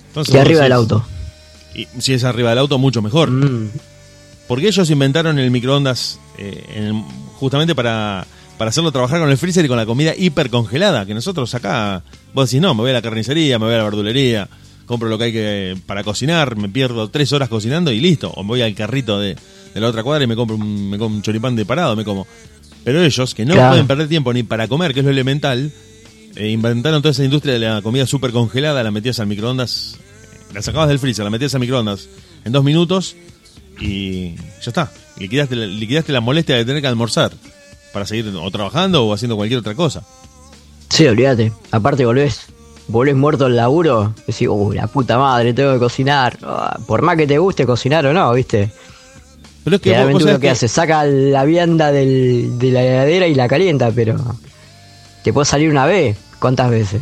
Entonces, 0.08 0.32
vos 0.34 0.40
arriba 0.42 0.62
del 0.62 0.72
auto. 0.72 1.04
Y 1.76 1.86
si 2.00 2.14
es 2.14 2.24
arriba 2.24 2.50
del 2.50 2.58
auto, 2.58 2.78
mucho 2.78 3.02
mejor. 3.02 3.30
Mm. 3.30 3.70
Porque 4.48 4.68
ellos 4.68 4.88
inventaron 4.90 5.38
el 5.38 5.50
microondas 5.50 6.18
eh, 6.38 6.64
en 6.74 7.02
justamente 7.38 7.74
para, 7.74 8.26
para 8.56 8.70
hacerlo 8.70 8.92
trabajar 8.92 9.20
con 9.20 9.28
el 9.28 9.36
freezer 9.36 9.64
y 9.64 9.68
con 9.68 9.76
la 9.76 9.84
comida 9.86 10.14
hipercongelada. 10.16 11.04
Que 11.04 11.14
nosotros 11.14 11.54
acá, 11.54 12.02
vos 12.32 12.48
decís, 12.48 12.62
no, 12.62 12.74
me 12.74 12.82
voy 12.82 12.90
a 12.90 12.94
la 12.94 13.02
carnicería, 13.02 13.58
me 13.58 13.66
voy 13.66 13.74
a 13.74 13.78
la 13.78 13.84
verdulería, 13.84 14.48
compro 14.86 15.08
lo 15.08 15.18
que 15.18 15.24
hay 15.24 15.32
que 15.32 15.76
para 15.86 16.02
cocinar, 16.04 16.56
me 16.56 16.68
pierdo 16.68 17.08
tres 17.10 17.32
horas 17.32 17.48
cocinando 17.48 17.90
y 17.92 18.00
listo. 18.00 18.30
O 18.30 18.42
me 18.42 18.48
voy 18.50 18.62
al 18.62 18.74
carrito 18.74 19.18
de, 19.18 19.34
de 19.74 19.80
la 19.80 19.88
otra 19.88 20.02
cuadra 20.02 20.24
y 20.24 20.26
me 20.28 20.36
compro 20.36 20.56
un, 20.56 20.90
me 20.90 20.96
compro 20.96 21.16
un 21.16 21.22
choripán 21.22 21.56
de 21.56 21.66
parado, 21.66 21.94
me 21.96 22.04
como. 22.04 22.26
Pero 22.84 23.02
ellos, 23.02 23.34
que 23.34 23.44
no 23.44 23.52
Claro. 23.54 23.70
pueden 23.70 23.86
perder 23.88 24.06
tiempo 24.08 24.32
ni 24.32 24.44
para 24.44 24.68
comer, 24.68 24.94
que 24.94 25.00
es 25.00 25.04
lo 25.04 25.10
elemental, 25.10 25.72
eh, 26.36 26.50
inventaron 26.50 27.02
toda 27.02 27.10
esa 27.10 27.24
industria 27.24 27.54
de 27.54 27.58
la 27.58 27.82
comida 27.82 28.06
súper 28.06 28.30
congelada, 28.30 28.82
la 28.84 28.92
metías 28.92 29.18
al 29.18 29.26
microondas, 29.26 29.98
la 30.52 30.62
sacabas 30.62 30.88
del 30.88 30.98
freezer, 30.98 31.24
la 31.24 31.30
metías 31.30 31.54
al 31.54 31.60
microondas 31.60 32.08
en 32.44 32.52
dos 32.52 32.64
minutos 32.64 33.16
y 33.80 34.34
ya 34.36 34.68
está. 34.68 34.90
Liquidaste, 35.18 35.56
la- 35.56 35.66
liquidaste 35.66 36.12
la 36.12 36.20
molestia 36.20 36.56
de 36.56 36.64
tener 36.64 36.80
que 36.82 36.88
almorzar 36.88 37.32
para 37.92 38.06
seguir 38.06 38.26
o 38.34 38.50
trabajando 38.50 39.04
o 39.06 39.12
haciendo 39.14 39.36
cualquier 39.36 39.60
otra 39.60 39.74
cosa. 39.74 40.02
Sí, 40.90 41.06
olvídate. 41.06 41.52
Aparte 41.72 42.04
volvés, 42.04 42.46
volvés 42.88 43.14
muerto 43.16 43.46
al 43.46 43.56
laburo, 43.56 44.14
decís, 44.26 44.48
uy, 44.50 44.76
la 44.76 44.86
puta 44.86 45.18
madre, 45.18 45.52
tengo 45.54 45.72
que 45.72 45.78
cocinar. 45.78 46.38
Ah, 46.42 46.78
Por 46.86 47.02
más 47.02 47.16
que 47.16 47.26
te 47.26 47.38
guste 47.38 47.66
cocinar 47.66 48.06
o 48.06 48.12
no, 48.12 48.32
¿viste? 48.32 48.70
Pero 49.64 49.76
es 49.76 49.82
que 49.82 50.04
vos- 50.04 50.22
uno 50.22 50.34
que 50.34 50.40
que- 50.42 50.50
hace, 50.50 50.68
saca 50.68 51.04
la 51.04 51.44
vianda 51.44 51.90
del- 51.90 52.58
de 52.58 52.70
la 52.70 52.82
heladera 52.84 53.26
y 53.26 53.34
la 53.34 53.48
calienta, 53.48 53.90
pero 53.90 54.16
te 55.24 55.32
puede 55.32 55.44
salir 55.46 55.70
una 55.70 55.86
vez. 55.86 56.16
¿Cuántas 56.38 56.70
veces? 56.70 57.00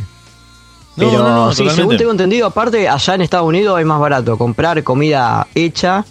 No, 0.95 1.09
Pero 1.09 1.23
no, 1.23 1.45
no, 1.47 1.53
sí, 1.53 1.69
según 1.69 1.97
tengo 1.97 2.11
entendido, 2.11 2.47
aparte, 2.47 2.87
allá 2.87 3.15
en 3.15 3.21
Estados 3.21 3.47
Unidos 3.47 3.79
es 3.79 3.85
más 3.85 3.99
barato 3.99 4.37
comprar 4.37 4.81
comida 4.83 5.45
hecha 5.53 6.05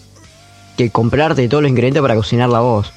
que 0.77 0.91
comprarte 0.91 1.49
todos 1.49 1.63
los 1.63 1.71
ingredientes 1.71 2.03
para 2.03 2.15
cocinarla 2.15 2.61
vos. 2.61 2.93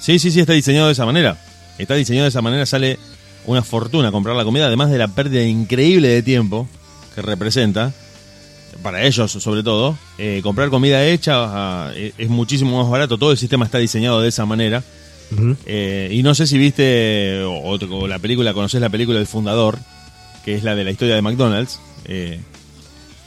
Sí, 0.00 0.18
sí, 0.18 0.30
sí, 0.30 0.40
está 0.40 0.52
diseñado 0.52 0.86
de 0.86 0.92
esa 0.92 1.06
manera. 1.06 1.36
Está 1.78 1.94
diseñado 1.94 2.24
de 2.24 2.30
esa 2.30 2.42
manera, 2.42 2.66
sale 2.66 2.98
una 3.44 3.62
fortuna 3.62 4.10
comprar 4.10 4.34
la 4.34 4.44
comida, 4.44 4.66
además 4.66 4.90
de 4.90 4.98
la 4.98 5.08
pérdida 5.08 5.42
increíble 5.42 6.08
de 6.08 6.22
tiempo 6.22 6.66
que 7.14 7.22
representa, 7.22 7.92
para 8.82 9.02
ellos 9.04 9.30
sobre 9.30 9.62
todo, 9.62 9.96
eh, 10.18 10.40
comprar 10.42 10.70
comida 10.70 11.04
hecha 11.06 11.34
ah, 11.36 11.92
eh, 11.94 12.12
es 12.18 12.28
muchísimo 12.28 12.82
más 12.82 12.90
barato, 12.90 13.16
todo 13.18 13.30
el 13.32 13.38
sistema 13.38 13.64
está 13.64 13.78
diseñado 13.78 14.20
de 14.20 14.28
esa 14.28 14.44
manera. 14.44 14.82
Eh, 15.66 16.08
y 16.12 16.22
no 16.22 16.36
sé 16.36 16.46
si 16.46 16.56
viste 16.56 17.42
o, 17.42 17.76
o 17.76 18.06
la 18.06 18.20
película, 18.20 18.54
conoces 18.54 18.80
la 18.80 18.90
película 18.90 19.18
El 19.18 19.26
Fundador, 19.26 19.76
que 20.46 20.54
es 20.54 20.62
la 20.62 20.76
de 20.76 20.84
la 20.84 20.92
historia 20.92 21.16
de 21.16 21.22
McDonald's, 21.22 21.80
eh, 22.04 22.40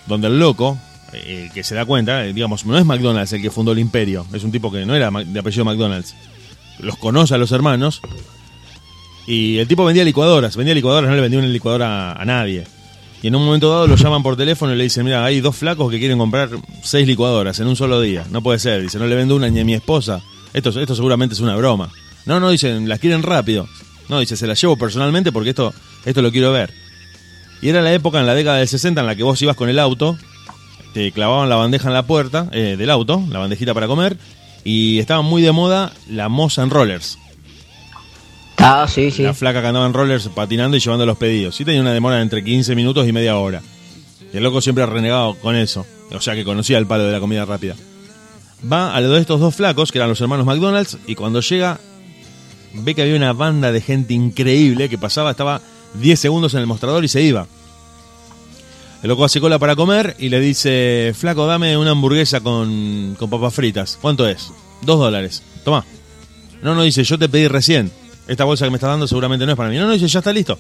donde 0.07 0.27
el 0.27 0.39
loco, 0.39 0.79
eh, 1.11 1.49
que 1.53 1.65
se 1.65 1.75
da 1.75 1.83
cuenta, 1.85 2.25
eh, 2.25 2.33
digamos, 2.33 2.65
no 2.65 2.77
es 2.77 2.85
McDonald's 2.85 3.33
el 3.33 3.41
que 3.41 3.51
fundó 3.51 3.73
el 3.73 3.79
imperio, 3.79 4.25
es 4.33 4.45
un 4.45 4.53
tipo 4.53 4.71
que 4.71 4.85
no 4.85 4.95
era 4.95 5.11
de 5.11 5.39
apellido 5.39 5.65
McDonald's, 5.65 6.15
los 6.79 6.95
conoce 6.95 7.35
a 7.35 7.37
los 7.37 7.51
hermanos, 7.51 8.01
y 9.27 9.57
el 9.57 9.67
tipo 9.67 9.83
vendía 9.83 10.05
licuadoras, 10.05 10.55
vendía 10.55 10.73
licuadoras, 10.73 11.09
no 11.09 11.15
le 11.15 11.21
vendía 11.21 11.39
una 11.39 11.49
licuadora 11.49 12.13
a, 12.13 12.21
a 12.21 12.25
nadie. 12.25 12.65
Y 13.21 13.27
en 13.27 13.35
un 13.35 13.43
momento 13.43 13.69
dado 13.69 13.85
lo 13.85 13.97
llaman 13.97 14.23
por 14.23 14.37
teléfono 14.37 14.73
y 14.73 14.77
le 14.77 14.83
dicen, 14.83 15.03
mira, 15.03 15.25
hay 15.25 15.41
dos 15.41 15.57
flacos 15.57 15.91
que 15.91 15.99
quieren 15.99 16.17
comprar 16.17 16.49
seis 16.83 17.05
licuadoras 17.05 17.59
en 17.59 17.67
un 17.67 17.75
solo 17.75 17.99
día. 17.99 18.25
No 18.31 18.41
puede 18.41 18.59
ser. 18.59 18.81
Dice, 18.81 18.97
no 18.97 19.07
le 19.07 19.15
vendo 19.15 19.35
una 19.35 19.49
ni 19.49 19.59
a 19.59 19.65
mi 19.65 19.73
esposa. 19.73 20.21
Esto, 20.53 20.69
esto 20.69 20.95
seguramente 20.95 21.35
es 21.35 21.41
una 21.41 21.57
broma. 21.57 21.91
No, 22.25 22.39
no, 22.39 22.49
dicen, 22.49 22.87
las 22.87 22.99
quieren 22.99 23.21
rápido. 23.21 23.67
No, 24.07 24.21
dice, 24.21 24.37
se 24.37 24.47
las 24.47 24.59
llevo 24.61 24.77
personalmente 24.77 25.33
porque 25.33 25.49
esto, 25.49 25.73
esto 26.05 26.21
lo 26.21 26.31
quiero 26.31 26.53
ver. 26.53 26.73
Y 27.61 27.69
era 27.69 27.81
la 27.81 27.93
época 27.93 28.19
en 28.19 28.25
la 28.25 28.35
década 28.35 28.57
del 28.57 28.67
60 28.67 29.01
en 29.01 29.07
la 29.07 29.15
que 29.15 29.23
vos 29.23 29.41
ibas 29.41 29.55
con 29.55 29.69
el 29.69 29.79
auto, 29.79 30.17
te 30.93 31.11
clavaban 31.11 31.49
la 31.49 31.55
bandeja 31.55 31.87
en 31.87 31.93
la 31.93 32.03
puerta 32.03 32.47
eh, 32.51 32.75
del 32.77 32.89
auto, 32.89 33.23
la 33.29 33.39
bandejita 33.39 33.73
para 33.73 33.87
comer, 33.87 34.17
y 34.63 34.99
estaba 34.99 35.21
muy 35.21 35.41
de 35.41 35.51
moda 35.51 35.91
la 36.09 36.29
moza 36.29 36.63
en 36.63 36.69
rollers. 36.69 37.17
Ah, 38.57 38.87
sí, 38.89 39.09
sí. 39.11 39.23
La 39.23 39.33
flaca 39.33 39.61
que 39.61 39.67
andaba 39.67 39.85
en 39.85 39.93
rollers 39.93 40.27
patinando 40.29 40.75
y 40.75 40.79
llevando 40.79 41.05
los 41.05 41.17
pedidos. 41.17 41.55
Sí 41.55 41.63
tenía 41.63 41.81
una 41.81 41.93
demora 41.93 42.17
de 42.17 42.23
entre 42.23 42.43
15 42.43 42.75
minutos 42.75 43.07
y 43.07 43.13
media 43.13 43.37
hora. 43.37 43.61
Y 44.33 44.37
el 44.37 44.43
loco 44.43 44.61
siempre 44.61 44.83
ha 44.83 44.87
renegado 44.87 45.35
con 45.35 45.55
eso. 45.55 45.85
O 46.11 46.19
sea 46.19 46.35
que 46.35 46.43
conocía 46.43 46.77
el 46.77 46.85
palo 46.85 47.05
de 47.05 47.11
la 47.11 47.19
comida 47.19 47.45
rápida. 47.45 47.75
Va 48.71 48.93
a 48.93 48.99
lo 48.99 49.11
de 49.11 49.21
estos 49.21 49.39
dos 49.39 49.55
flacos, 49.55 49.91
que 49.91 49.97
eran 49.97 50.09
los 50.09 50.19
hermanos 50.19 50.45
McDonald's, 50.45 50.97
y 51.07 51.15
cuando 51.15 51.39
llega, 51.39 51.79
ve 52.73 52.93
que 52.93 53.03
había 53.03 53.15
una 53.15 53.31
banda 53.31 53.71
de 53.71 53.79
gente 53.79 54.13
increíble 54.13 54.89
que 54.89 54.97
pasaba, 54.97 55.31
estaba 55.31 55.61
10 55.95 56.19
segundos 56.19 56.53
en 56.53 56.61
el 56.61 56.67
mostrador 56.67 57.03
y 57.03 57.07
se 57.07 57.21
iba. 57.21 57.47
El 59.01 59.07
loco 59.07 59.23
hace 59.23 59.39
cola 59.39 59.57
para 59.59 59.75
comer 59.75 60.15
y 60.19 60.29
le 60.29 60.41
dice, 60.41 61.13
flaco, 61.17 61.47
dame 61.47 61.77
una 61.77 61.91
hamburguesa 61.91 62.41
con, 62.41 63.15
con 63.17 63.29
papas 63.29 63.53
fritas. 63.53 63.97
¿Cuánto 64.01 64.27
es? 64.27 64.51
Dos 64.81 64.99
dólares. 64.99 65.41
Toma. 65.63 65.85
No, 66.61 66.75
no, 66.75 66.81
dice, 66.81 67.03
yo 67.03 67.17
te 67.17 67.29
pedí 67.29 67.47
recién. 67.47 67.91
Esta 68.27 68.43
bolsa 68.43 68.65
que 68.65 68.71
me 68.71 68.75
estás 68.75 68.89
dando 68.89 69.07
seguramente 69.07 69.45
no 69.45 69.53
es 69.53 69.57
para 69.57 69.69
mí. 69.69 69.77
No, 69.77 69.87
no, 69.87 69.93
dice, 69.93 70.07
ya 70.07 70.19
está 70.19 70.33
listo. 70.33 70.57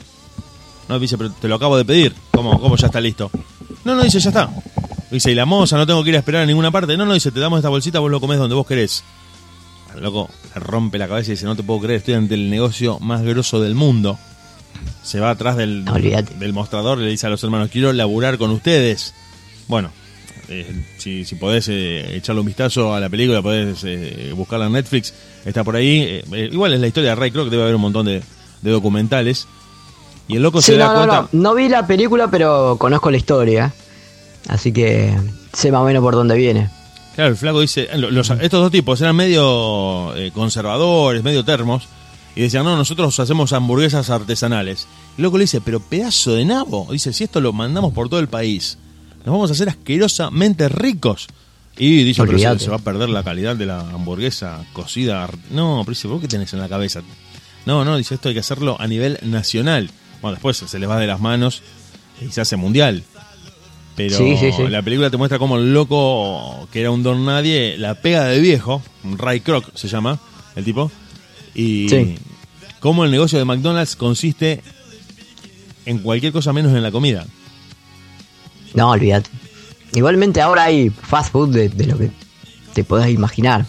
No, 0.87 0.97
dice, 0.97 1.17
pero 1.17 1.31
te 1.31 1.47
lo 1.49 1.55
acabo 1.55 1.77
de 1.77 1.83
pedir. 1.83 2.15
¿Cómo, 2.31 2.59
cómo 2.61 2.77
ya 2.77 2.87
está 2.87 3.01
listo? 3.01 3.29
No, 3.83 3.95
no, 3.95 4.03
dice, 4.03 4.19
ya 4.19 4.29
está. 4.29 4.49
Dice, 5.11 5.31
y 5.31 5.35
la 5.35 5.45
moza, 5.45 5.75
no 5.77 5.85
tengo 5.85 6.03
que 6.03 6.11
ir 6.11 6.15
a 6.15 6.19
esperar 6.19 6.43
a 6.43 6.45
ninguna 6.45 6.71
parte. 6.71 6.95
No, 6.95 7.05
no, 7.05 7.13
dice, 7.13 7.31
te 7.31 7.39
damos 7.39 7.59
esta 7.59 7.69
bolsita, 7.69 7.99
vos 7.99 8.09
lo 8.09 8.21
comés 8.21 8.37
donde 8.37 8.55
vos 8.55 8.65
querés. 8.65 9.03
El 9.95 10.03
loco 10.03 10.29
le 10.53 10.61
rompe 10.61 10.97
la 10.97 11.07
cabeza 11.07 11.31
y 11.31 11.33
dice, 11.33 11.45
no 11.45 11.55
te 11.55 11.63
puedo 11.63 11.81
creer, 11.81 11.99
estoy 11.99 12.13
ante 12.13 12.35
el 12.35 12.49
negocio 12.49 12.99
más 12.99 13.21
grosso 13.21 13.59
del 13.59 13.75
mundo. 13.75 14.17
Se 15.03 15.19
va 15.19 15.31
atrás 15.31 15.57
del, 15.57 15.83
No, 15.85 15.93
del 15.93 16.53
mostrador 16.53 16.99
y 16.99 17.03
le 17.05 17.09
dice 17.09 17.27
a 17.27 17.29
los 17.29 17.43
hermanos, 17.43 17.69
quiero 17.71 17.91
laburar 17.93 18.37
con 18.37 18.51
ustedes. 18.51 19.13
Bueno, 19.67 19.91
eh, 20.49 20.83
si, 20.97 21.25
si 21.25 21.35
podés 21.35 21.67
eh, 21.69 22.15
echarle 22.15 22.41
un 22.41 22.47
vistazo 22.47 22.93
a 22.93 22.99
la 22.99 23.09
película, 23.09 23.41
podés 23.41 23.79
eh, 23.83 24.31
buscarla 24.35 24.65
en 24.67 24.73
Netflix, 24.73 25.13
está 25.45 25.63
por 25.63 25.75
ahí. 25.75 26.21
Igual 26.51 26.73
es 26.73 26.79
la 26.79 26.87
historia 26.87 27.09
de 27.11 27.15
Ray 27.15 27.31
Kroc, 27.31 27.49
debe 27.49 27.63
haber 27.63 27.75
un 27.75 27.81
montón 27.81 28.05
de, 28.05 28.21
de 28.61 28.71
documentales. 28.71 29.47
Y 30.27 30.35
el 30.35 30.43
loco 30.43 30.61
Sí, 30.61 30.73
se 30.73 30.77
da 30.77 30.87
no, 30.87 30.91
no, 30.93 30.97
cuenta... 30.97 31.21
no. 31.31 31.41
No 31.41 31.55
vi 31.55 31.69
la 31.69 31.87
película, 31.87 32.29
pero 32.29 32.77
conozco 32.79 33.09
la 33.09 33.17
historia. 33.17 33.73
Así 34.47 34.71
que 34.71 35.15
sé 35.53 35.71
más 35.71 35.81
o 35.81 35.85
menos 35.85 36.01
por 36.03 36.13
dónde 36.13 36.35
viene. 36.35 36.69
Claro, 37.15 37.31
el 37.31 37.35
flaco 37.37 37.59
dice, 37.61 37.89
los- 37.97 38.29
estos 38.29 38.61
dos 38.61 38.71
tipos 38.71 39.01
eran 39.01 39.15
medio 39.15 40.13
conservadores, 40.33 41.23
medio 41.23 41.43
termos, 41.43 41.87
y 42.35 42.41
decían, 42.41 42.63
no, 42.63 42.75
nosotros 42.77 43.19
hacemos 43.19 43.53
hamburguesas 43.53 44.09
artesanales. 44.09 44.87
Y 45.17 45.21
el 45.21 45.23
loco 45.23 45.37
le 45.37 45.43
dice, 45.43 45.61
pero 45.61 45.79
pedazo 45.79 46.33
de 46.33 46.45
nabo. 46.45 46.87
Dice, 46.91 47.11
si 47.13 47.23
esto 47.23 47.41
lo 47.41 47.53
mandamos 47.53 47.93
por 47.93 48.07
todo 48.09 48.19
el 48.19 48.27
país, 48.27 48.77
nos 49.25 49.33
vamos 49.33 49.49
a 49.49 49.53
hacer 49.53 49.69
asquerosamente 49.69 50.69
ricos. 50.69 51.27
Y 51.77 52.03
dice, 52.03 52.23
pero 52.25 52.37
se, 52.37 52.65
se 52.65 52.69
va 52.69 52.75
a 52.77 52.79
perder 52.79 53.09
la 53.09 53.23
calidad 53.23 53.55
de 53.55 53.65
la 53.65 53.79
hamburguesa 53.79 54.65
cocida. 54.73 55.29
No, 55.51 55.81
pero 55.85 55.91
dice, 55.91 56.07
¿vos 56.07 56.21
qué 56.21 56.27
tenés 56.27 56.53
en 56.53 56.59
la 56.59 56.69
cabeza? 56.69 57.01
No, 57.65 57.83
no, 57.85 57.97
dice, 57.97 58.15
esto 58.15 58.27
hay 58.29 58.33
que 58.33 58.41
hacerlo 58.41 58.75
a 58.79 58.87
nivel 58.87 59.17
nacional. 59.23 59.89
Bueno, 60.21 60.35
después 60.35 60.57
se 60.57 60.79
les 60.79 60.89
va 60.89 60.97
de 60.99 61.07
las 61.07 61.19
manos 61.21 61.61
y 62.21 62.31
se 62.31 62.41
hace 62.41 62.57
mundial. 62.57 63.03
Pero 63.95 64.17
Sí, 64.17 64.37
sí, 64.37 64.51
sí. 64.51 64.67
la 64.67 64.81
película 64.81 65.09
te 65.09 65.17
muestra 65.17 65.39
cómo 65.39 65.57
el 65.57 65.73
loco, 65.73 66.67
que 66.71 66.81
era 66.81 66.91
un 66.91 67.03
don 67.03 67.25
nadie, 67.25 67.77
la 67.77 67.95
pega 67.95 68.25
de 68.25 68.39
viejo, 68.39 68.81
Ray 69.03 69.41
Kroc 69.41 69.73
se 69.75 69.87
llama 69.87 70.19
el 70.55 70.63
tipo, 70.63 70.91
y 71.55 71.89
Sí. 71.89 72.15
cómo 72.79 73.05
el 73.05 73.11
negocio 73.11 73.37
de 73.39 73.45
McDonald's 73.45 73.95
consiste 73.95 74.61
en 75.85 75.99
cualquier 75.99 76.31
cosa 76.33 76.53
menos 76.53 76.73
en 76.73 76.83
la 76.83 76.91
comida. 76.91 77.25
No, 78.73 78.91
olvídate. 78.91 79.29
Igualmente 79.93 80.41
ahora 80.41 80.63
hay 80.65 80.89
fast 80.89 81.31
food 81.31 81.49
de, 81.53 81.69
de 81.69 81.85
lo 81.87 81.97
que 81.97 82.11
te 82.73 82.83
podés 82.83 83.09
imaginar. 83.09 83.65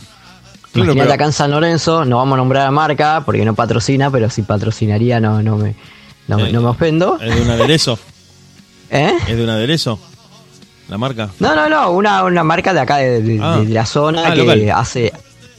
Claro, 0.72 0.84
Imagínate 0.92 1.00
pero- 1.00 1.14
acá 1.14 1.24
en 1.24 1.32
San 1.32 1.50
Lorenzo, 1.50 2.04
no 2.04 2.18
vamos 2.18 2.34
a 2.34 2.36
nombrar 2.36 2.66
a 2.66 2.70
marca 2.70 3.22
porque 3.24 3.44
no 3.44 3.54
patrocina, 3.54 4.10
pero 4.10 4.28
si 4.30 4.42
patrocinaría 4.42 5.18
no, 5.18 5.42
no, 5.42 5.56
me, 5.56 5.74
no, 6.28 6.36
me- 6.36 6.50
Eh, 6.50 6.52
no 6.52 6.60
me 6.60 6.68
ofendo. 6.68 7.18
¿Es 7.20 7.34
de 7.34 7.42
un 7.42 7.50
aderezo? 7.50 7.98
¿Eh? 8.90 9.12
¿Es 9.26 9.36
de 9.36 9.42
un 9.44 9.50
aderezo? 9.50 9.98
¿La 10.88 10.98
marca? 10.98 11.30
No, 11.40 11.54
no, 11.56 11.68
no, 11.68 11.90
una, 11.92 12.24
una 12.24 12.44
marca 12.44 12.74
de 12.74 12.80
acá 12.80 12.96
de, 12.98 13.22
de- 13.22 13.38
Ah. 13.42 13.58
de 13.60 13.68
la 13.72 13.86
zona 13.86 14.28
Ah, 14.28 14.32
que 14.34 14.38
local. 14.44 14.70
hace, 14.74 15.12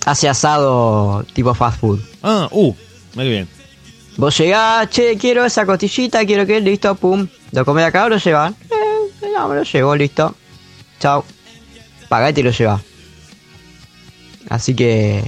hace 0.05 0.29
asado 0.29 1.23
tipo 1.33 1.53
fast 1.53 1.79
food. 1.79 1.99
Ah, 2.21 2.47
uh, 2.51 2.75
muy 3.15 3.29
bien. 3.29 3.47
Vos 4.17 4.37
llegás, 4.37 4.89
che, 4.89 5.17
quiero 5.17 5.45
esa 5.45 5.65
costillita, 5.65 6.25
quiero 6.25 6.45
que, 6.45 6.59
listo, 6.59 6.93
pum. 6.95 7.27
¿Lo 7.51 7.65
comés 7.65 7.85
acá 7.85 8.05
o 8.05 8.09
lo 8.09 8.17
llevan? 8.17 8.55
Eh, 8.69 9.29
no, 9.33 9.47
me 9.47 9.55
lo 9.55 9.63
llevo, 9.63 9.95
listo. 9.95 10.35
Chao. 10.99 11.25
Pagá 12.09 12.29
y 12.29 12.43
lo 12.43 12.51
llevas. 12.51 12.81
Así 14.49 14.75
que, 14.75 15.23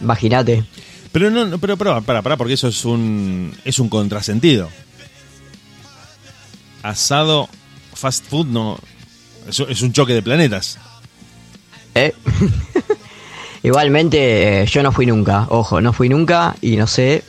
imagínate. 0.00 0.64
Pero 1.12 1.30
no, 1.30 1.44
no, 1.44 1.58
pero, 1.58 1.76
pero 1.76 2.00
para, 2.02 2.22
para, 2.22 2.36
porque 2.36 2.54
eso 2.54 2.68
es 2.68 2.84
un 2.84 3.52
es 3.64 3.80
un 3.80 3.88
contrasentido. 3.88 4.68
Asado, 6.82 7.48
fast 7.94 8.24
food, 8.26 8.46
no. 8.46 8.78
Eso 9.48 9.68
es 9.68 9.82
un 9.82 9.92
choque 9.92 10.14
de 10.14 10.22
planetas. 10.22 10.78
¿Eh? 11.94 12.14
Igualmente, 13.62 14.62
eh, 14.62 14.66
yo 14.66 14.82
no 14.82 14.90
fui 14.92 15.06
nunca, 15.06 15.46
ojo, 15.50 15.80
no 15.80 15.92
fui 15.92 16.08
nunca 16.08 16.56
y 16.62 16.76
no 16.76 16.86
sé 16.86 17.22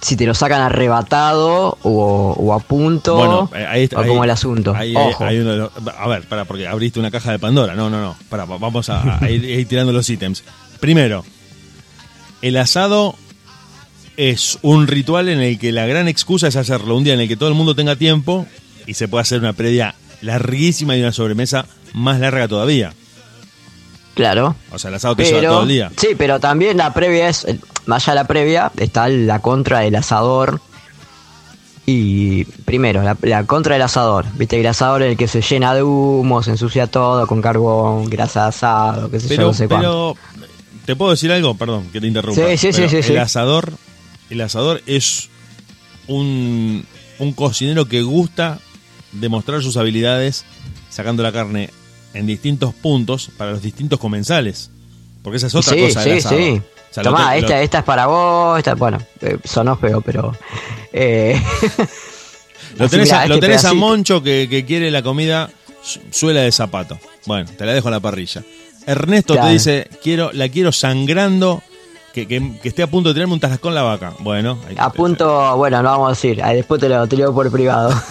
si 0.00 0.16
te 0.16 0.24
lo 0.24 0.32
sacan 0.32 0.62
arrebatado 0.62 1.76
o, 1.82 2.34
o 2.38 2.54
a 2.54 2.58
punto 2.60 3.16
Bueno, 3.16 3.50
eh, 3.54 3.66
ahí 3.68 3.82
está. 3.84 3.98
o 3.98 4.00
ahí- 4.02 4.08
como 4.08 4.24
el 4.24 4.30
asunto. 4.30 4.74
ahí- 4.74 4.94
ojo. 4.96 5.24
uno 5.24 5.70
a 5.98 6.08
ver, 6.08 6.22
para, 6.22 6.46
porque 6.46 6.66
abriste 6.66 6.98
una 6.98 7.10
caja 7.10 7.32
de 7.32 7.38
Pandora. 7.38 7.74
No, 7.74 7.90
no, 7.90 8.00
no. 8.00 8.16
Para, 8.30 8.46
vamos 8.46 8.88
a, 8.88 9.18
a 9.22 9.28
ir, 9.30 9.44
ir 9.44 9.68
tirando 9.68 9.92
los 9.92 10.08
ítems. 10.08 10.42
Primero, 10.80 11.22
el 12.40 12.56
asado 12.56 13.14
es 14.16 14.58
un 14.62 14.86
ritual 14.86 15.28
en 15.28 15.40
el 15.40 15.58
que 15.58 15.70
la 15.70 15.84
gran 15.86 16.08
excusa 16.08 16.48
es 16.48 16.56
hacerlo 16.56 16.96
un 16.96 17.04
día 17.04 17.12
en 17.12 17.20
el 17.20 17.28
que 17.28 17.36
todo 17.36 17.50
el 17.50 17.54
mundo 17.54 17.74
tenga 17.74 17.96
tiempo 17.96 18.46
y 18.86 18.94
se 18.94 19.06
puede 19.06 19.20
hacer 19.22 19.40
una 19.40 19.52
previa 19.52 19.94
larguísima 20.22 20.96
y 20.96 21.00
una 21.02 21.12
sobremesa 21.12 21.66
más 21.92 22.20
larga 22.20 22.48
todavía. 22.48 22.94
Claro. 24.14 24.56
O 24.72 24.78
sea, 24.78 24.88
el 24.88 24.96
asado 24.96 25.16
te 25.16 25.24
lleva 25.24 25.40
todo 25.42 25.62
el 25.62 25.68
día. 25.68 25.90
sí, 25.96 26.08
pero 26.18 26.40
también 26.40 26.76
la 26.76 26.92
previa 26.92 27.28
es, 27.28 27.44
eh, 27.44 27.58
más 27.86 28.06
allá 28.08 28.14
de 28.14 28.22
la 28.22 28.26
previa, 28.28 28.72
está 28.76 29.08
la 29.08 29.38
contra 29.40 29.80
del 29.80 29.94
asador. 29.96 30.60
Y 31.86 32.44
primero, 32.44 33.02
la, 33.02 33.16
la 33.22 33.44
contra 33.46 33.74
del 33.74 33.82
asador. 33.82 34.26
Viste 34.34 34.60
el 34.60 34.66
asador 34.66 35.02
es 35.02 35.12
el 35.12 35.16
que 35.16 35.26
se 35.26 35.40
llena 35.42 35.74
de 35.74 35.82
humo, 35.82 36.42
se 36.42 36.50
ensucia 36.50 36.86
todo 36.86 37.26
con 37.26 37.40
carbón, 37.42 38.08
grasa 38.08 38.42
de 38.42 38.48
asado, 38.48 39.10
qué 39.10 39.18
sé 39.18 39.36
yo, 39.36 39.42
no 39.42 39.54
sé 39.54 39.66
cuánto. 39.66 40.16
pero, 40.34 40.46
¿te 40.86 40.94
puedo 40.96 41.10
decir 41.10 41.32
algo? 41.32 41.56
Perdón, 41.56 41.88
que 41.92 42.00
te 42.00 42.06
interrumpa. 42.06 42.40
Sí, 42.40 42.56
sí, 42.56 42.72
sí, 42.72 42.88
sí, 42.88 42.96
El 42.96 43.02
sí. 43.04 43.16
asador, 43.16 43.72
el 44.28 44.40
asador 44.40 44.82
es 44.86 45.30
un, 46.06 46.84
un 47.18 47.32
cocinero 47.32 47.86
que 47.86 48.02
gusta 48.02 48.58
demostrar 49.12 49.62
sus 49.62 49.76
habilidades 49.76 50.44
sacando 50.90 51.22
la 51.22 51.32
carne 51.32 51.70
en 52.14 52.26
distintos 52.26 52.74
puntos 52.74 53.30
para 53.36 53.52
los 53.52 53.62
distintos 53.62 53.98
comensales. 53.98 54.70
Porque 55.22 55.36
esa 55.36 55.48
es 55.48 55.54
otra 55.54 55.74
sí, 55.74 55.80
cosa 55.80 56.02
sí, 56.02 56.20
sí. 56.20 56.62
O 56.90 56.94
sea, 56.94 57.02
Tomá, 57.04 57.30
te- 57.32 57.40
lo- 57.42 57.46
esta, 57.46 57.62
esta 57.62 57.78
es 57.80 57.84
para 57.84 58.06
vos, 58.06 58.58
esta, 58.58 58.74
bueno, 58.74 58.98
eh, 59.20 59.36
sonó 59.44 59.76
feo, 59.76 60.00
pero... 60.00 60.34
eh, 60.92 61.40
Lo 62.76 62.88
tenés, 62.88 63.06
mirá, 63.08 63.22
a, 63.22 63.26
lo 63.26 63.34
este 63.34 63.46
tenés 63.48 63.64
a. 63.64 63.74
Moncho 63.74 64.22
que, 64.22 64.46
que 64.48 64.64
quiere 64.64 64.90
la 64.90 65.02
comida 65.02 65.50
su- 65.82 66.00
suela 66.10 66.40
de 66.40 66.52
zapato. 66.52 66.98
Bueno, 67.26 67.50
te 67.56 67.66
la 67.66 67.72
dejo 67.72 67.88
en 67.88 67.92
la 67.94 68.00
parrilla. 68.00 68.42
Ernesto 68.86 69.34
Claro. 69.34 69.48
te 69.48 69.52
dice, 69.54 69.88
quiero, 70.02 70.30
la 70.32 70.48
quiero 70.48 70.70
sangrando, 70.72 71.62
que, 72.14 72.26
que- 72.28 72.58
que 72.62 72.68
esté 72.68 72.82
a 72.82 72.86
punto 72.86 73.10
de 73.10 73.14
tirarme 73.14 73.34
un 73.34 73.40
tarascón 73.40 73.74
la 73.74 73.82
vaca. 73.82 74.14
Bueno, 74.20 74.58
ahí- 74.68 74.76
A 74.78 74.90
punto, 74.90 75.56
bueno, 75.56 75.82
no 75.82 75.90
vamos 75.90 76.06
a 76.06 76.10
decir, 76.10 76.42
ahí 76.42 76.56
después 76.56 76.80
te 76.80 76.88
lo, 76.88 77.06
te 77.08 77.16
lo 77.16 77.22
digo 77.24 77.34
por 77.34 77.50
privado. 77.50 77.90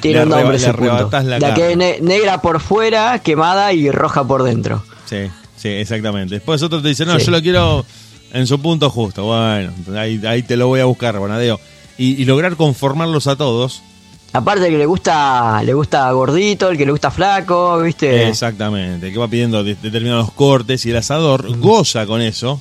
Tiene 0.00 0.18
Le 0.20 0.24
un 0.24 0.28
nombre 0.30 0.56
ese 0.56 0.72
punto. 0.74 1.08
la 1.22 1.38
La 1.38 1.54
que 1.54 1.72
es 1.72 1.76
ne- 1.76 1.98
negra 2.00 2.40
por 2.40 2.60
fuera, 2.60 3.18
quemada 3.20 3.72
y 3.72 3.90
roja 3.90 4.26
por 4.26 4.42
dentro. 4.42 4.82
Sí, 5.06 5.28
sí, 5.56 5.68
exactamente. 5.68 6.34
Después 6.36 6.62
otro 6.62 6.80
te 6.82 6.88
dice, 6.88 7.04
no, 7.06 7.18
Sí. 7.18 7.26
yo 7.26 7.30
lo 7.32 7.40
quiero 7.42 7.84
en 8.32 8.46
su 8.46 8.60
punto 8.60 8.90
justo. 8.90 9.24
Bueno, 9.24 9.72
ahí, 9.96 10.20
ahí 10.26 10.42
te 10.42 10.56
lo 10.56 10.66
voy 10.68 10.80
a 10.80 10.84
buscar, 10.86 11.18
Bonadeo. 11.18 11.60
Y, 11.98 12.20
y 12.20 12.24
lograr 12.24 12.56
conformarlos 12.56 13.26
a 13.26 13.36
todos. 13.36 13.82
Aparte 14.32 14.64
el 14.66 14.72
que 14.72 14.78
le 14.78 14.86
gusta, 14.86 15.62
le 15.62 15.74
gusta 15.74 16.10
gordito, 16.12 16.70
el 16.70 16.78
que 16.78 16.86
le 16.86 16.92
gusta 16.92 17.10
flaco, 17.10 17.78
¿viste? 17.82 18.28
Exactamente, 18.28 19.12
que 19.12 19.18
va 19.18 19.28
pidiendo 19.28 19.62
de- 19.62 19.74
determinados 19.74 20.32
cortes 20.32 20.86
y 20.86 20.90
el 20.90 20.96
asador 20.96 21.50
Mm. 21.50 21.60
goza 21.60 22.06
con 22.06 22.22
eso, 22.22 22.58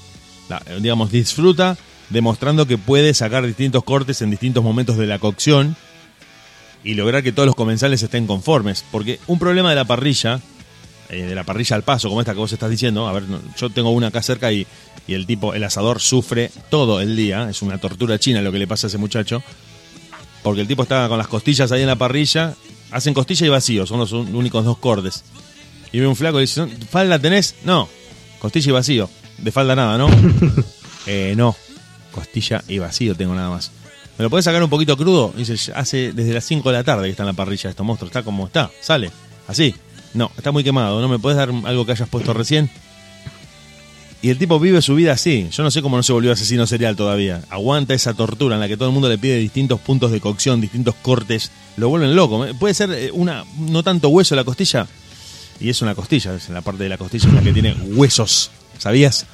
la- 0.50 0.62
digamos, 0.82 1.10
disfruta 1.12 1.78
demostrando 2.10 2.68
que 2.68 2.78
puede 2.78 3.14
sacar 3.14 3.46
distintos 3.48 3.86
cortes 3.86 4.22
en 4.22 4.32
distintos 4.32 4.62
momentos 4.62 4.98
de 4.98 5.08
la 5.08 5.18
cocción 5.18 5.78
y 6.84 6.94
lograr 6.96 7.24
que 7.24 7.32
todos 7.32 7.46
los 7.46 7.56
comensales 7.56 8.02
estén 8.02 8.28
conformes. 8.28 8.84
Porque 8.92 9.20
un 9.28 9.40
problema 9.40 9.70
de 9.70 9.76
la 9.76 9.86
parrilla, 9.86 10.40
eh, 11.10 11.24
de 11.24 11.36
la 11.36 11.44
parrilla 11.44 11.76
al 11.76 11.84
paso, 11.84 12.10
como 12.10 12.22
esta 12.22 12.34
que 12.34 12.40
vos 12.40 12.52
estás 12.52 12.70
diciendo, 12.70 13.08
a 13.08 13.14
ver, 13.14 13.24
yo 13.58 13.70
tengo 13.70 13.92
una 13.92 14.08
acá 14.08 14.22
cerca 14.22 14.52
y, 14.52 14.66
y 15.08 15.14
el 15.14 15.26
tipo, 15.26 15.54
el 15.54 15.64
asador 15.64 16.00
sufre 16.00 16.52
todo 16.70 17.02
el 17.02 17.16
día, 17.16 17.50
es 17.50 17.62
una 17.62 17.78
tortura 17.78 18.20
china 18.20 18.42
lo 18.42 18.52
que 18.52 18.60
le 18.60 18.68
pasa 18.68 18.88
a 18.88 18.90
ese 18.90 18.98
muchacho, 18.98 19.44
porque 20.44 20.62
el 20.62 20.68
tipo 20.68 20.84
está 20.84 21.08
con 21.08 21.18
las 21.18 21.28
costillas 21.28 21.72
ahí 21.72 21.82
en 21.82 21.88
la 21.88 21.98
parrilla, 21.98 22.56
hacen 22.92 23.14
costilla 23.14 23.46
y 23.46 23.50
vacío, 23.50 23.86
son 23.86 24.00
los 24.00 24.12
únicos 24.12 24.66
dos 24.66 24.78
cortes. 24.78 25.24
Y 25.92 26.00
ve 26.00 26.08
un 26.08 26.16
flaco 26.16 26.38
y 26.40 26.42
dice, 26.42 26.68
¿falda 26.90 27.20
tenés? 27.20 27.56
No, 27.66 27.90
costilla 28.40 28.70
y 28.70 28.74
vacío, 28.74 29.10
de 29.38 29.52
falda 29.52 29.76
nada, 29.76 29.98
¿no? 29.98 30.10
eh, 31.06 31.34
no, 31.36 31.56
costilla 32.12 32.64
y 32.68 32.80
vacío 32.80 33.16
tengo 33.16 33.36
nada 33.36 33.50
más. 33.50 33.72
¿Me 34.22 34.26
lo 34.26 34.30
podés 34.30 34.46
sacar 34.46 34.62
un 34.62 34.70
poquito 34.70 34.96
crudo? 34.96 35.34
Dice, 35.36 35.74
hace 35.74 36.14
desde 36.14 36.32
las 36.32 36.46
5 36.46 36.70
de 36.70 36.78
la 36.78 36.84
tarde 36.84 37.06
que 37.06 37.10
está 37.10 37.24
en 37.24 37.28
la 37.28 37.34
parrilla 37.34 37.72
estos 37.72 37.84
monstruos, 37.84 38.12
está 38.12 38.22
como 38.22 38.46
está, 38.46 38.70
sale, 38.80 39.10
así. 39.48 39.74
No, 40.14 40.32
está 40.38 40.52
muy 40.52 40.64
quemado. 40.64 41.02
¿No 41.02 41.08
me 41.08 41.18
puedes 41.18 41.38
dar 41.38 41.50
algo 41.66 41.88
que 41.88 41.94
hayas 41.94 42.08
puesto 42.08 42.32
recién? 42.32 42.70
Y 44.22 44.30
el 44.30 44.38
tipo 44.38 44.60
vive 44.60 44.80
su 44.84 44.94
vida 44.94 45.14
así. 45.14 45.50
Yo 45.52 45.64
no 45.64 45.72
sé 45.72 45.82
cómo 45.82 45.98
no 45.98 46.04
se 46.04 46.14
volvió 46.14 46.32
asesino 46.32 46.68
serial 46.68 46.96
todavía. 46.96 47.42
Aguanta 47.50 47.96
esa 47.96 48.14
tortura 48.14 48.54
en 48.58 48.62
la 48.62 48.68
que 48.68 48.78
todo 48.78 48.90
el 48.90 48.94
mundo 48.94 49.10
le 49.10 49.18
pide 49.18 49.40
distintos 49.40 49.80
puntos 49.80 50.12
de 50.12 50.22
cocción, 50.22 50.62
distintos 50.62 50.94
cortes. 51.02 51.50
Lo 51.78 51.90
vuelven 51.90 52.16
loco. 52.16 52.46
Puede 52.60 52.76
ser 52.76 52.92
eh, 52.92 53.10
una, 53.12 53.44
no 53.58 53.82
tanto 53.82 54.10
hueso 54.10 54.36
la 54.36 54.44
costilla. 54.44 54.86
Y 55.60 55.72
es 55.72 55.82
una 55.82 55.96
costilla, 55.96 56.36
es 56.36 56.48
la 56.50 56.62
parte 56.62 56.84
de 56.84 56.90
la 56.90 57.00
costilla 57.00 57.28
en 57.28 57.36
la 57.38 57.42
que 57.42 57.54
tiene 57.54 57.74
huesos. 57.74 58.52
¿Sabías? 58.78 59.26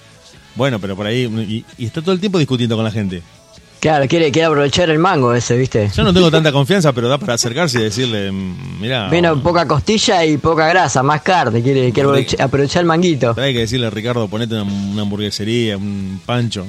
Bueno, 0.56 0.80
pero 0.80 0.96
por 0.96 1.08
ahí. 1.08 1.66
Y 1.78 1.86
está 1.86 2.02
todo 2.02 2.14
el 2.14 2.22
tiempo 2.22 2.40
discutiendo 2.40 2.78
con 2.78 2.86
la 2.86 2.92
gente. 2.92 3.22
Claro, 3.80 4.08
quiere, 4.08 4.32
quiere 4.32 4.48
aprovechar 4.48 4.90
el 4.90 4.98
mango 4.98 5.34
ese, 5.34 5.56
¿viste? 5.56 5.90
Yo 5.96 6.04
no 6.04 6.14
tengo 6.14 6.32
tanta 6.32 6.52
confianza, 6.52 6.94
pero 6.94 7.08
da 7.08 7.18
para 7.18 7.36
acercarse 7.36 7.80
y 7.80 7.84
decirle, 7.84 8.32
mira. 8.32 9.10
Vino 9.10 9.42
poca 9.42 9.68
costilla 9.68 10.26
y 10.26 10.38
poca 10.38 10.68
grasa, 10.68 11.04
más 11.04 11.22
carne, 11.22 11.62
quiere, 11.62 11.92
quiere 11.92 12.28
aprovechar, 12.40 12.82
el 12.82 12.88
manguito. 12.88 13.36
Hay 13.38 13.54
que 13.54 13.60
decirle, 13.60 13.90
Ricardo, 13.90 14.28
ponete 14.28 14.60
una, 14.60 15.02
hamburguesería, 15.02 15.78
un 15.78 16.20
pancho. 16.26 16.66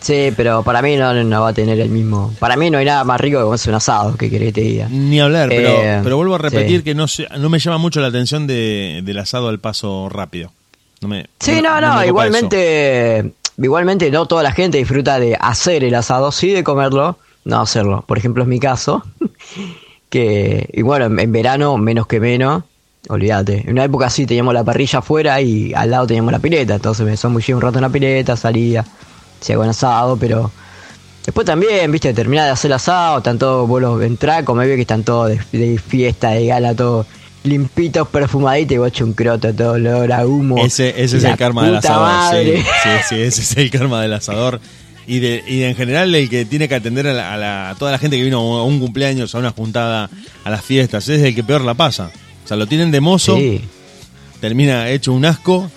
Sí, 0.00 0.32
pero 0.36 0.62
para 0.62 0.82
mí 0.82 0.96
no, 0.96 1.14
no, 1.14 1.40
va 1.40 1.48
a 1.48 1.54
tener 1.54 1.80
el 1.80 1.88
mismo. 1.88 2.34
Para 2.38 2.56
mí 2.56 2.70
no 2.70 2.78
hay 2.78 2.84
nada 2.84 3.04
más 3.04 3.20
rico 3.20 3.38
que 3.38 3.44
comerse 3.44 3.70
un 3.70 3.76
asado, 3.76 4.16
que 4.16 4.28
querés 4.28 4.52
te 4.52 4.60
diga. 4.60 4.88
Ni 4.90 5.20
hablar, 5.20 5.48
pero, 5.48 5.68
eh, 5.68 6.00
pero 6.02 6.16
vuelvo 6.16 6.34
a 6.34 6.38
repetir 6.38 6.82
que 6.82 6.94
no, 6.94 7.06
no 7.38 7.48
me 7.48 7.58
llama 7.58 7.78
mucho 7.78 8.00
la 8.00 8.08
atención 8.08 8.46
de, 8.46 9.00
del 9.04 9.18
asado 9.18 9.48
al 9.48 9.60
paso 9.60 10.08
rápido. 10.10 10.52
No 11.00 11.08
me, 11.08 11.26
sí, 11.40 11.60
no, 11.62 11.80
no, 11.80 12.04
igualmente 12.04 13.32
igualmente 13.58 14.10
no 14.10 14.26
toda 14.26 14.42
la 14.42 14.52
gente 14.52 14.78
disfruta 14.78 15.18
de 15.18 15.36
hacer 15.38 15.84
el 15.84 15.94
asado, 15.94 16.32
sí 16.32 16.50
de 16.50 16.64
comerlo, 16.64 17.18
no 17.44 17.60
hacerlo. 17.60 18.04
Por 18.06 18.18
ejemplo, 18.18 18.42
es 18.42 18.48
mi 18.48 18.58
caso, 18.58 19.02
que, 20.10 20.68
y 20.72 20.82
bueno, 20.82 21.06
en, 21.06 21.32
verano 21.32 21.76
menos 21.76 22.06
que 22.06 22.20
menos, 22.20 22.64
olvídate. 23.08 23.62
En 23.64 23.72
una 23.72 23.84
época 23.84 24.10
sí 24.10 24.26
teníamos 24.26 24.54
la 24.54 24.64
parrilla 24.64 25.00
afuera 25.00 25.40
y 25.40 25.72
al 25.74 25.90
lado 25.90 26.06
teníamos 26.06 26.32
la 26.32 26.38
pileta, 26.38 26.74
entonces 26.74 27.24
me 27.24 27.30
muy 27.30 27.44
un 27.52 27.60
rato 27.60 27.78
en 27.78 27.82
la 27.82 27.90
pileta, 27.90 28.36
salía, 28.36 28.84
hacía 29.40 29.56
buen 29.56 29.70
asado, 29.70 30.16
pero 30.16 30.50
después 31.24 31.46
también, 31.46 31.90
viste, 31.90 32.12
terminar 32.14 32.46
de 32.46 32.52
hacer 32.52 32.70
el 32.70 32.74
asado, 32.74 33.18
están 33.18 33.38
todos, 33.38 33.68
vuelos 33.68 34.02
entrar, 34.02 34.44
como 34.44 34.62
que 34.62 34.80
están 34.80 35.02
todos 35.02 35.30
de 35.52 35.78
fiesta, 35.78 36.30
de 36.30 36.46
gala, 36.46 36.74
todo 36.74 37.06
limpitos, 37.44 38.08
perfumaditos 38.08 38.74
y 38.74 38.78
vos 38.78 39.00
un 39.00 39.12
croto, 39.12 39.52
todo 39.54 39.72
olor 39.72 40.12
a 40.12 40.26
humo. 40.26 40.64
Ese, 40.64 40.90
ese 41.02 41.18
es 41.18 41.24
el 41.24 41.36
karma 41.36 41.66
del 41.66 41.76
asador. 41.76 42.44
Sí, 42.44 42.62
sí, 43.08 43.14
ese 43.20 43.42
es 43.42 43.56
el 43.56 43.70
karma 43.70 44.02
del 44.02 44.12
asador. 44.12 44.60
Y, 45.06 45.18
de, 45.18 45.42
y 45.46 45.64
en 45.64 45.74
general 45.74 46.14
el 46.14 46.28
que 46.28 46.44
tiene 46.44 46.68
que 46.68 46.76
atender 46.76 47.08
a, 47.08 47.36
la, 47.36 47.74
toda 47.78 47.90
la 47.90 47.98
gente 47.98 48.16
que 48.16 48.22
vino 48.22 48.38
a 48.58 48.64
un 48.64 48.78
cumpleaños, 48.78 49.34
a 49.34 49.38
una 49.38 49.50
juntada, 49.50 50.08
a 50.44 50.50
las 50.50 50.64
fiestas, 50.64 51.08
es 51.08 51.22
el 51.22 51.34
que 51.34 51.42
peor 51.42 51.62
la 51.62 51.74
pasa. 51.74 52.10
O 52.44 52.48
sea, 52.48 52.56
lo 52.56 52.66
tienen 52.66 52.90
de 52.90 53.00
mozo, 53.00 53.36
termina 54.40 54.88
hecho 54.90 55.12
un 55.12 55.24
asco, 55.24 55.70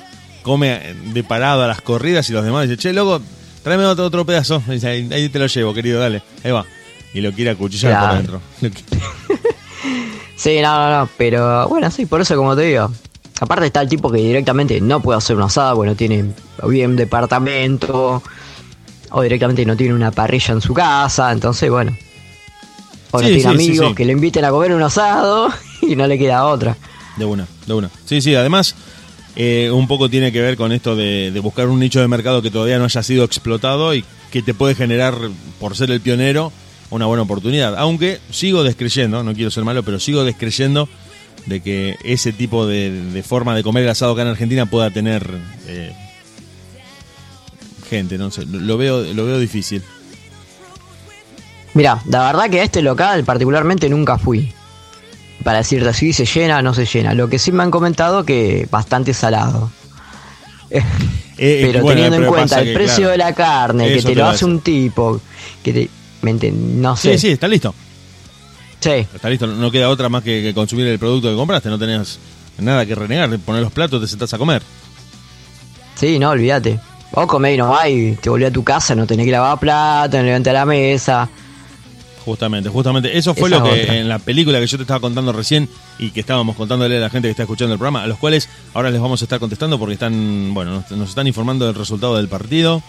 come 0.44 0.80
de 1.14 1.24
parado 1.24 1.64
a 1.64 1.68
las 1.68 1.82
corridas 1.82 2.30
y 2.30 2.34
los 2.34 2.46
demás 2.46 2.64
dicen, 2.64 2.78
che, 2.78 2.94
loco, 2.94 3.22
tráeme 3.64 3.86
otro, 3.86 4.06
otro 4.06 4.26
pedazo. 4.26 4.62
ahí, 4.68 5.30
te 5.30 5.40
lo 5.40 5.48
llevo, 5.48 5.74
querido, 5.74 6.00
dale, 6.00 6.22
ahí 6.44 6.52
va. 6.52 6.66
Y 7.14 7.22
lo 7.22 7.32
quiere 7.32 7.52
acuchillar 7.52 8.00
por 8.00 8.18
dentro. 8.18 8.42
Sí, 10.36 10.62
no, 10.62 10.78
no, 10.78 11.00
no, 11.00 11.10
pero 11.18 11.68
bueno, 11.70 11.90
sí, 11.92 12.06
por 12.06 12.22
eso 12.22 12.36
como 12.36 12.56
te 12.56 12.64
digo. 12.64 12.92
Aparte 13.40 13.66
está 13.66 13.82
el 13.82 13.90
tipo 13.90 14.12
que 14.12 14.20
directamente 14.20 14.80
no 14.80 15.02
puede 15.02 15.18
hacer 15.18 15.36
una 15.36 15.46
asada, 15.46 15.74
bueno, 15.74 15.96
tiene 15.96 16.26
o 16.62 16.70
bien 16.70 16.96
departamento, 16.96 18.24
o 19.12 19.22
directamente 19.22 19.66
no 19.66 19.76
tiene 19.76 19.94
una 19.94 20.12
parrilla 20.12 20.54
en 20.54 20.62
su 20.62 20.74
casa, 20.74 21.32
entonces 21.32 21.70
bueno. 21.70 21.96
O 23.12 23.22
no 23.22 23.28
tiene 23.28 23.46
amigos 23.46 23.94
que 23.94 24.06
le 24.06 24.14
inviten 24.14 24.46
a 24.46 24.52
comer 24.52 24.74
un 24.74 24.84
asado 24.84 25.50
y 25.82 25.96
no 25.96 26.08
le 26.08 26.18
queda 26.18 26.46
otra. 26.46 26.78
De 27.18 27.26
una, 27.26 27.46
de 27.66 27.74
una. 27.74 27.90
Sí, 28.06 28.22
sí, 28.22 28.36
además 28.36 28.76
eh, 29.36 29.70
un 29.72 29.88
poco 29.88 30.10
tiene 30.10 30.32
que 30.32 30.42
ver 30.42 30.56
con 30.56 30.72
esto 30.72 30.96
de, 30.96 31.32
de 31.32 31.40
buscar 31.42 31.68
un 31.68 31.80
nicho 31.80 32.00
de 32.00 32.08
mercado 32.08 32.42
que 32.42 32.52
todavía 32.52 32.78
no 32.78 32.86
haya 32.86 33.04
sido 33.04 33.24
explotado 33.26 33.94
y 33.94 34.04
que 34.32 34.42
te 34.42 34.54
puede 34.54 34.76
generar, 34.76 35.16
por 35.60 35.76
ser 35.76 35.92
el 35.92 36.02
pionero, 36.02 36.52
una 36.90 37.06
buena 37.06 37.24
oportunidad. 37.24 37.76
Aunque 37.78 38.20
sigo 38.30 38.64
descreyendo, 38.64 39.24
no 39.24 39.34
quiero 39.34 39.52
ser 39.52 39.64
malo, 39.64 39.84
pero 39.84 40.00
sigo 40.00 40.24
descreyendo 40.24 40.88
de 41.46 41.62
que 41.62 41.98
ese 42.04 42.34
tipo 42.34 42.66
de, 42.66 43.24
forma 43.28 43.56
de 43.56 43.64
comer 43.64 43.84
el 43.84 43.90
asado 43.90 44.14
acá 44.14 44.24
en 44.24 44.30
Argentina 44.30 44.66
pueda 44.66 44.90
tener 44.92 45.30
eh, 45.68 45.94
gente, 47.90 48.18
no 48.18 48.32
sé, 48.32 48.46
lo 48.46 48.78
veo, 48.78 49.02
lo 49.14 49.26
veo 49.26 49.40
difícil. 49.40 49.84
Mira, 51.74 52.02
la 52.08 52.26
verdad 52.32 52.50
que 52.50 52.62
a 52.62 52.64
este 52.64 52.82
local 52.82 53.24
particularmente 53.24 53.90
nunca 53.90 54.18
fui. 54.18 54.52
Para 55.44 55.60
decirte 55.60 55.90
así, 55.90 56.14
se 56.14 56.26
llena, 56.26 56.62
no 56.62 56.74
se 56.74 56.86
llena. 56.86 57.14
Lo 57.14 57.30
que 57.30 57.38
sí 57.38 57.52
me 57.52 57.62
han 57.62 57.70
comentado 57.70 58.26
que 58.26 58.68
bastante 58.72 59.14
salado. 59.14 59.72
Eh, 61.38 61.70
pero 61.70 61.86
teniendo 61.86 62.16
en 62.16 62.28
cuenta 62.28 62.62
el 62.62 62.74
precio 62.74 63.10
de 63.10 63.18
la 63.18 63.36
carne, 63.36 63.94
que 63.94 64.02
te 64.02 64.16
lo 64.16 64.26
hace 64.26 64.46
un 64.46 64.62
tipo, 64.62 65.20
que 65.62 65.74
te, 65.74 65.90
no 66.34 66.96
sé. 66.96 67.14
Sí, 67.14 67.28
sí, 67.28 67.34
está 67.34 67.48
listo. 67.48 67.74
Sí. 68.80 69.08
Está 69.14 69.30
listo, 69.30 69.48
no 69.48 69.72
queda 69.72 69.90
otra 69.90 70.10
más 70.10 70.24
que, 70.24 70.52
consumir 70.54 70.88
el 70.88 71.00
producto 71.00 71.30
que 71.30 71.36
compraste, 71.36 71.70
no 71.70 71.80
tenés 71.80 72.20
nada 72.60 72.86
que 72.86 72.96
renegar, 72.96 73.38
poner 73.40 73.62
los 73.62 73.72
platos, 73.72 74.02
te 74.02 74.08
sentás 74.08 74.34
a 74.34 74.38
comer. 74.38 74.62
Sí, 75.96 76.20
no, 76.20 76.30
olvídate. 76.30 76.80
Vos 77.12 77.28
comés 77.28 77.56
y 77.56 77.58
no 77.58 77.76
hay, 77.76 78.18
te 78.22 78.30
volvés 78.30 78.50
a 78.50 78.54
tu 78.54 78.64
casa, 78.64 78.94
no 78.96 79.08
tenés 79.08 79.26
que 79.26 79.32
lavar 79.32 79.60
platos, 79.60 80.20
no 80.20 80.26
levantar 80.26 80.54
la 80.54 80.66
mesa. 80.66 81.30
Justamente, 82.26 82.70
justamente. 82.70 83.18
Eso 83.18 83.36
fue 83.36 83.50
lo 83.50 83.64
que 83.64 84.00
en 84.00 84.10
la 84.10 84.18
película 84.18 84.60
que 84.60 84.66
yo 84.66 84.78
te 84.78 84.84
estaba 84.84 85.00
contando 85.00 85.32
recién 85.32 85.70
y 86.00 86.10
que 86.10 86.22
estábamos 86.22 86.56
contándole 86.56 86.98
a 86.98 87.00
la 87.00 87.10
gente 87.12 87.28
que 87.28 87.32
está 87.32 87.44
escuchando 87.44 87.74
el 87.74 87.80
programa, 87.80 88.04
a 88.04 88.08
los 88.08 88.18
cuales 88.18 88.50
ahora 88.74 88.90
les 88.90 89.00
vamos 89.00 89.22
a 89.22 89.26
estar 89.26 89.40
contestando 89.40 89.78
porque 89.78 89.94
están, 89.94 90.54
bueno, 90.54 90.84
nos 90.90 91.10
están 91.10 91.28
informando 91.28 91.68
del 91.68 91.76
resultado 91.76 92.18
del 92.18 92.28
partido 92.28 92.82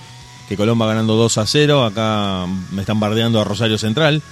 que 0.49 0.57
Colón 0.57 0.80
va 0.80 0.86
ganando 0.86 1.14
2 1.14 1.38
a 1.38 1.47
0. 1.47 1.84
Acá 1.84 2.47
me 2.72 2.82
están 2.82 3.01
bardeando 3.01 3.40
a 3.40 3.44
Rosario 3.44 3.78
Central. 3.78 4.22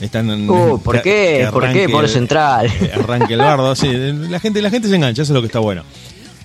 Están, 0.00 0.48
uh, 0.50 0.80
¿por 0.84 1.00
qué? 1.02 1.48
¿Por 1.52 1.72
qué? 1.72 1.88
Por 1.88 2.08
Central. 2.08 2.70
Arranque 2.94 3.34
el 3.34 3.40
bardo, 3.40 3.74
sí. 3.74 3.88
La 3.92 4.40
gente, 4.40 4.60
la 4.60 4.70
gente 4.70 4.88
se 4.88 4.96
engancha, 4.96 5.22
eso 5.22 5.32
es 5.32 5.34
lo 5.34 5.40
que 5.40 5.46
está 5.46 5.60
bueno. 5.60 5.84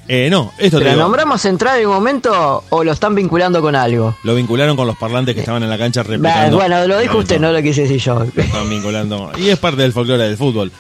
Eh, 0.09 0.30
no, 0.30 0.53
esto 0.57 0.80
¿Pero 0.80 0.95
nombramos 0.95 1.41
Central 1.41 1.82
en 1.82 1.88
un 1.88 1.95
momento 1.95 2.63
o 2.69 2.84
lo 2.84 2.93
están 2.93 3.13
vinculando 3.13 3.61
con 3.61 3.75
algo? 3.75 4.15
Lo 4.23 4.36
vincularon 4.36 4.78
con 4.78 4.88
los 4.88 4.95
parlantes 4.97 5.36
que 5.36 5.41
estaban 5.41 5.63
en 5.63 5.69
la 5.69 5.78
cancha 5.78 6.01
repitiendo. 6.01 6.55
Bueno, 6.55 6.88
lo 6.88 6.97
dijo 6.99 7.17
usted, 7.17 7.41
no 7.41 7.51
lo 7.51 7.61
quise 7.61 7.82
decir 7.82 7.99
yo. 7.99 8.25
Lo 8.34 8.41
están 8.41 8.69
vinculando. 8.69 9.32
Y 9.38 9.49
es 9.49 9.59
parte 9.59 9.82
del 9.82 9.91
folclore 9.91 10.23
del 10.23 10.38
fútbol. 10.38 10.71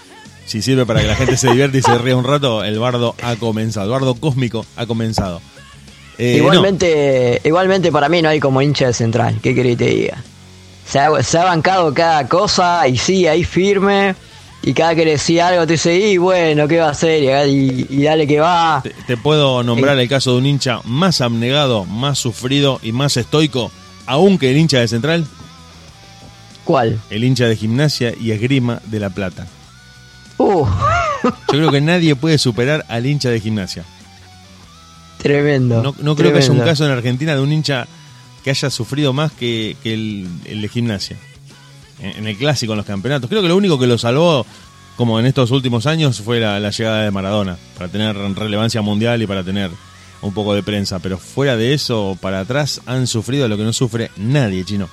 Si 0.45 0.61
sirve 0.61 0.85
para 0.85 1.01
que 1.01 1.07
la 1.07 1.15
gente 1.15 1.35
se 1.35 1.49
divierte 1.49 1.79
y 1.79 1.81
se 1.81 1.97
ría 1.97 2.15
un 2.15 2.23
rato, 2.23 2.63
el 2.63 2.79
bardo 2.79 3.15
ha 3.21 3.35
comenzado. 3.35 3.85
El 3.87 3.91
bardo 3.91 4.15
cósmico 4.15 4.65
ha 4.77 4.85
comenzado. 4.85 5.41
Eh, 6.17 6.37
igualmente, 6.37 7.41
igualmente 7.43 7.91
para 7.91 8.09
mí 8.09 8.21
no 8.21 8.29
hay 8.29 8.39
como 8.39 8.61
hincha 8.61 8.87
de 8.87 8.93
central, 8.93 9.39
¿qué 9.41 9.53
querés 9.53 9.77
que 9.77 9.85
te 9.85 9.91
diga? 9.91 10.23
Se 10.87 10.99
ha, 10.99 11.43
bancado 11.43 11.93
cada 11.93 12.27
cosa 12.27 12.87
y 12.87 12.97
sí, 12.97 13.27
ahí 13.27 13.43
firme. 13.43 14.15
Y 14.63 14.73
cada 14.73 14.95
que 14.95 15.05
le 15.05 15.11
decía 15.11 15.47
algo 15.47 15.65
te 15.67 15.73
dice, 15.73 15.97
y 15.97 16.17
bueno, 16.17 16.67
¿qué 16.67 16.79
va 16.79 16.87
a 16.87 16.91
hacer? 16.91 17.47
Y, 17.47 18.03
dale 18.03 18.25
que 18.25 18.39
va. 18.39 18.81
Te, 19.05 19.15
puedo 19.15 19.63
nombrar 19.63 19.97
el 19.99 20.09
caso 20.09 20.31
de 20.31 20.37
un 20.39 20.45
hincha 20.45 20.81
más 20.85 21.21
abnegado, 21.21 21.85
más 21.85 22.17
sufrido 22.17 22.79
y 22.81 22.91
más 22.91 23.15
estoico, 23.17 23.71
aún 24.05 24.37
que 24.37 24.49
el 24.49 24.57
hincha 24.57 24.79
de 24.79 24.87
Central. 24.87 25.25
¿Cuál? 26.63 26.99
El 27.09 27.23
hincha 27.23 27.45
de 27.45 27.55
gimnasia 27.55 28.13
y 28.19 28.31
esgrima 28.31 28.81
de 28.85 28.99
La 28.99 29.09
Plata. 29.09 29.47
Uh. 30.37 30.65
Yo 31.23 31.31
creo 31.47 31.71
que 31.71 31.81
nadie 31.81 32.15
puede 32.15 32.37
superar 32.37 32.85
al 32.89 33.05
hincha 33.05 33.29
de 33.29 33.39
gimnasia. 33.39 33.83
Tremendo. 35.27 35.93
No, 35.99 36.15
creo 36.15 36.31
que 36.31 36.39
haya 36.39 36.51
un 36.51 36.59
caso 36.59 36.85
en 36.85 36.91
Argentina 36.91 37.35
de 37.35 37.41
un 37.41 37.51
hincha 37.51 37.85
que 38.43 38.51
haya 38.51 38.69
sufrido 38.69 39.11
más 39.11 39.33
que, 39.33 39.75
el, 39.83 40.27
de 40.45 40.69
gimnasia. 40.69 41.17
En, 41.99 42.27
el 42.27 42.37
clásico, 42.37 42.71
en 42.73 42.77
los 42.77 42.85
campeonatos. 42.85 43.29
Creo 43.29 43.41
que 43.41 43.49
lo 43.49 43.57
único 43.57 43.77
que 43.77 43.87
lo 43.87 43.97
salvó, 43.97 44.45
como 44.95 45.19
en 45.19 45.25
estos 45.25 45.51
últimos 45.51 45.85
años, 45.85 46.21
fue 46.21 46.39
la, 46.39 46.69
llegada 46.69 47.01
de 47.03 47.11
Maradona. 47.11 47.57
Para 47.77 47.89
tener 47.89 48.15
relevancia 48.15 48.81
mundial 48.81 49.21
y 49.21 49.27
para 49.27 49.43
tener 49.43 49.69
un 50.21 50.33
poco 50.33 50.53
de 50.53 50.63
prensa. 50.63 50.99
Pero 50.99 51.17
fuera 51.17 51.57
de 51.57 51.73
eso, 51.73 52.17
para 52.21 52.39
atrás, 52.39 52.79
han 52.85 53.05
sufrido 53.05 53.49
lo 53.49 53.57
que 53.57 53.63
no 53.63 53.73
sufre 53.73 54.11
nadie, 54.15 54.63
chino. 54.63 54.87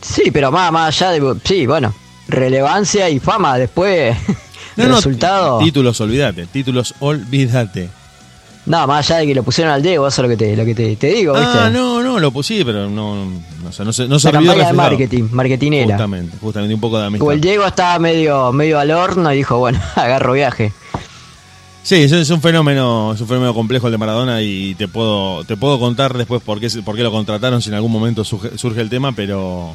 Sí, 0.00 0.30
pero 0.32 0.50
más, 0.50 0.72
más 0.72 1.00
allá 1.00 1.12
de. 1.12 1.40
Sí, 1.44 1.66
bueno. 1.66 1.94
Relevancia 2.26 3.08
y 3.08 3.20
fama. 3.20 3.58
Después. 3.58 4.16
No, 4.76 4.88
resultado. 4.96 5.60
títulos, 5.60 6.00
olvídate. 6.00 6.46
Títulos, 6.46 6.96
olvídate. 6.98 7.90
No, 8.68 8.86
más 8.86 9.10
allá 9.10 9.20
de 9.20 9.26
que 9.26 9.34
lo 9.34 9.42
pusieron 9.42 9.72
al 9.72 9.82
Diego, 9.82 10.06
eso 10.06 10.20
es 10.20 10.28
lo 10.28 10.28
que 10.28 10.36
te, 10.36 10.54
lo 10.54 10.64
que 10.64 10.74
te, 10.74 11.06
digo, 11.06 11.32
¿viste? 11.32 11.58
Ah, 11.58 11.70
no, 11.70 12.02
no, 12.02 12.20
lo 12.20 12.30
pusí, 12.30 12.62
pero 12.64 12.88
no, 12.88 13.24
no, 13.64 13.72
sé, 13.72 13.82
no, 13.82 13.94
se, 13.94 14.06
no 14.06 14.18
se 14.18 14.28
La 14.28 14.32
campaña 14.32 14.66
de 14.66 14.72
marketing, 14.74 15.28
marketinera. 15.32 15.86
Justamente, 15.86 16.36
justamente, 16.38 16.74
un 16.74 16.80
poco 16.80 16.98
de 16.98 17.06
amistad. 17.06 17.26
O 17.26 17.32
el 17.32 17.40
Diego 17.40 17.64
estaba 17.64 17.98
medio, 17.98 18.52
medio 18.52 18.78
al 18.78 18.90
horno 18.90 19.32
y 19.32 19.38
dijo, 19.38 19.58
bueno, 19.58 19.80
agarro 19.96 20.34
viaje. 20.34 20.72
Sí, 21.82 21.94
es 21.94 22.28
un 22.28 22.42
fenómeno, 22.42 23.14
es 23.14 23.20
un 23.22 23.26
fenómeno 23.26 23.54
complejo 23.54 23.86
el 23.86 23.92
de 23.92 23.96
Maradona 23.96 24.42
y 24.42 24.74
te 24.74 24.88
puedo, 24.88 25.44
te 25.44 25.56
puedo 25.56 25.80
contar 25.80 26.18
después 26.18 26.42
por 26.42 26.60
qué, 26.60 26.68
por 26.84 26.94
qué 26.94 27.02
lo 27.02 27.10
contrataron 27.10 27.62
si 27.62 27.70
en 27.70 27.76
algún 27.76 27.90
momento 27.90 28.24
surge, 28.24 28.80
el 28.82 28.90
tema, 28.90 29.12
pero 29.12 29.72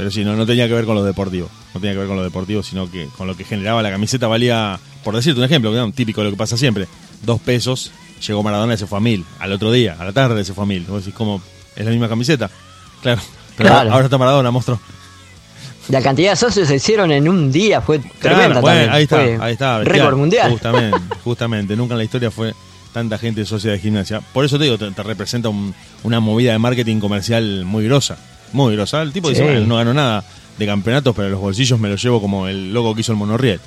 Pero 0.00 0.10
sí, 0.10 0.24
no, 0.24 0.34
no 0.34 0.46
tenía 0.46 0.66
que 0.66 0.72
ver 0.72 0.86
con 0.86 0.94
lo 0.94 1.04
deportivo. 1.04 1.50
No 1.74 1.80
tenía 1.80 1.92
que 1.92 1.98
ver 1.98 2.08
con 2.08 2.16
lo 2.16 2.22
deportivo, 2.24 2.62
sino 2.62 2.90
que 2.90 3.06
con 3.18 3.26
lo 3.26 3.36
que 3.36 3.44
generaba 3.44 3.82
la 3.82 3.90
camiseta 3.90 4.26
valía, 4.28 4.80
por 5.04 5.14
decirte 5.14 5.38
un 5.40 5.44
ejemplo, 5.44 5.70
que, 5.72 5.92
típico 5.92 6.22
de 6.22 6.26
lo 6.26 6.30
que 6.30 6.38
pasa 6.38 6.56
siempre, 6.56 6.88
dos 7.22 7.38
pesos, 7.38 7.90
llegó 8.26 8.42
Maradona 8.42 8.72
y 8.72 8.78
se 8.78 8.86
fue 8.86 8.96
a 8.96 9.02
mil. 9.02 9.26
Al 9.40 9.52
otro 9.52 9.70
día, 9.70 9.96
a 10.00 10.04
la 10.06 10.12
tarde 10.12 10.42
se 10.42 10.54
fue 10.54 10.64
a 10.64 10.66
mil. 10.66 10.84
Vos 10.88 11.04
decís, 11.04 11.14
¿cómo? 11.14 11.42
¿Es 11.76 11.84
la 11.84 11.90
misma 11.90 12.08
camiseta? 12.08 12.48
Claro. 13.02 13.20
Pero 13.58 13.68
Claro. 13.68 13.92
ahora 13.92 14.04
está 14.06 14.16
Maradona, 14.16 14.50
monstruo. 14.50 14.80
La 15.90 16.00
cantidad 16.00 16.30
de 16.30 16.36
socios 16.36 16.66
se 16.68 16.76
hicieron 16.76 17.12
en 17.12 17.28
un 17.28 17.52
día, 17.52 17.82
fue 17.82 17.98
Claro, 18.00 18.14
tremenda 18.36 18.60
bueno, 18.60 18.76
también. 18.78 18.90
ahí 18.90 19.02
está, 19.02 19.16
Fue 19.16 19.38
ahí 19.40 19.52
está. 19.52 19.84
Récord 19.84 20.16
mundial. 20.16 20.50
Justamente, 20.52 20.98
justamente. 21.24 21.76
Nunca 21.76 21.92
en 21.94 21.98
la 21.98 22.04
historia 22.04 22.30
fue 22.30 22.54
tanta 22.94 23.18
gente 23.18 23.44
socia 23.44 23.72
de 23.72 23.78
gimnasia. 23.78 24.20
Por 24.32 24.46
eso 24.46 24.56
te 24.56 24.64
digo, 24.64 24.78
te, 24.78 24.90
te 24.90 25.02
representa 25.02 25.50
un- 25.50 25.74
una 26.04 26.20
movida 26.20 26.52
de 26.52 26.58
marketing 26.58 27.00
comercial 27.00 27.64
muy 27.66 27.84
grosa. 27.84 28.16
Muy 28.52 28.74
grosa. 28.74 29.02
El 29.02 29.12
tipo 29.12 29.28
dice. 29.28 29.42
"Bueno, 29.42 29.66
no 29.66 29.76
gano 29.76 29.94
nada 29.94 30.24
de 30.58 30.66
campeonatos, 30.66 31.14
pero 31.16 31.28
los 31.28 31.40
bolsillos 31.40 31.78
me 31.80 31.88
los 31.88 32.02
llevo 32.02 32.20
como 32.20 32.46
el 32.46 32.72
loco 32.72 32.94
que 32.94 33.00
hizo 33.00 33.12
el 33.12 33.18
monorriel. 33.18 33.60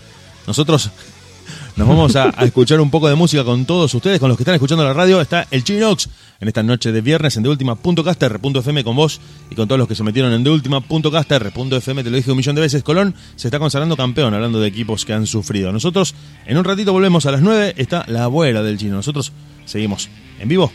Nosotros 0.45 0.91
nos 1.75 1.87
vamos 1.87 2.15
a, 2.15 2.31
a 2.35 2.45
escuchar 2.45 2.79
un 2.79 2.91
poco 2.91 3.07
de 3.09 3.15
música 3.15 3.43
con 3.43 3.65
todos 3.65 3.93
ustedes, 3.93 4.19
con 4.19 4.29
los 4.29 4.37
que 4.37 4.43
están 4.43 4.55
escuchando 4.55 4.83
la 4.83 4.93
radio. 4.93 5.19
Está 5.21 5.47
el 5.49 5.63
Chinox 5.63 6.07
en 6.39 6.47
esta 6.47 6.61
noche 6.61 6.91
de 6.91 7.01
viernes 7.01 7.35
en 7.37 7.43
deultima.caster.fm 7.43 8.83
con 8.83 8.95
vos 8.95 9.19
y 9.49 9.55
con 9.55 9.67
todos 9.67 9.79
los 9.79 9.87
que 9.87 9.95
se 9.95 10.03
metieron 10.03 10.33
en 10.33 10.43
deultima.caster.fm. 10.43 12.03
Te 12.03 12.09
lo 12.09 12.17
dije 12.17 12.31
un 12.31 12.37
millón 12.37 12.55
de 12.55 12.61
veces. 12.61 12.83
Colón 12.83 13.15
se 13.35 13.47
está 13.47 13.59
consagrando 13.59 13.95
campeón 13.97 14.33
hablando 14.33 14.59
de 14.59 14.67
equipos 14.67 15.05
que 15.05 15.13
han 15.13 15.25
sufrido. 15.25 15.71
Nosotros 15.71 16.13
en 16.45 16.57
un 16.57 16.63
ratito 16.63 16.91
volvemos 16.93 17.25
a 17.25 17.31
las 17.31 17.41
9. 17.41 17.75
Está 17.77 18.03
la 18.07 18.25
abuela 18.25 18.61
del 18.61 18.77
chino. 18.77 18.95
Nosotros 18.95 19.31
seguimos 19.65 20.09
en 20.39 20.47
vivo 20.49 20.71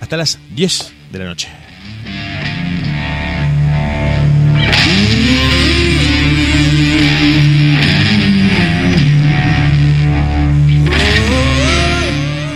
hasta 0.00 0.16
las 0.16 0.38
10 0.54 0.92
de 1.12 1.18
la 1.18 1.24
noche. 1.26 1.48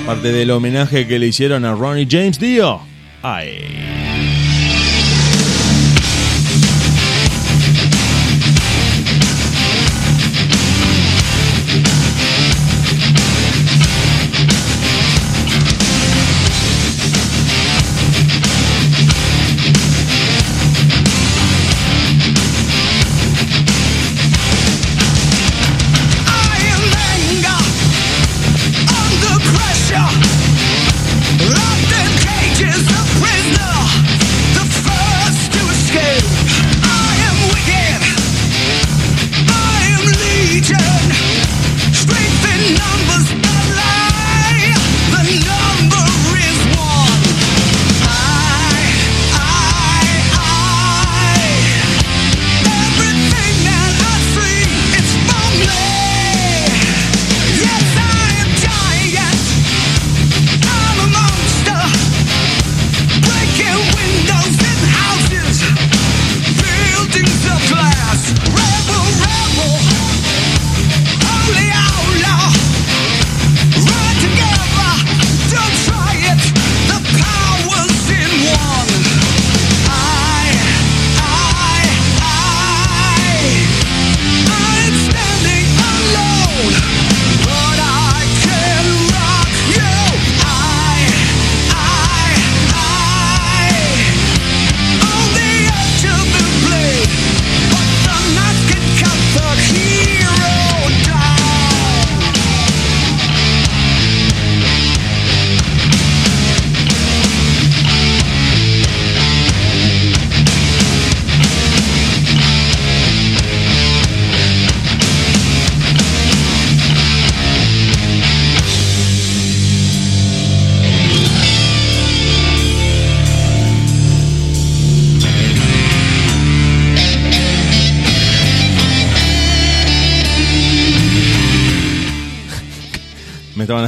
Parte 0.07 0.31
del 0.31 0.53
homenaje 0.53 1.09
que 1.09 1.19
le 1.19 1.27
hicieron 1.27 1.65
a 1.65 1.75
Ronnie 1.75 2.07
James 2.09 2.39
Dio. 2.39 2.81
Ay. 3.23 4.06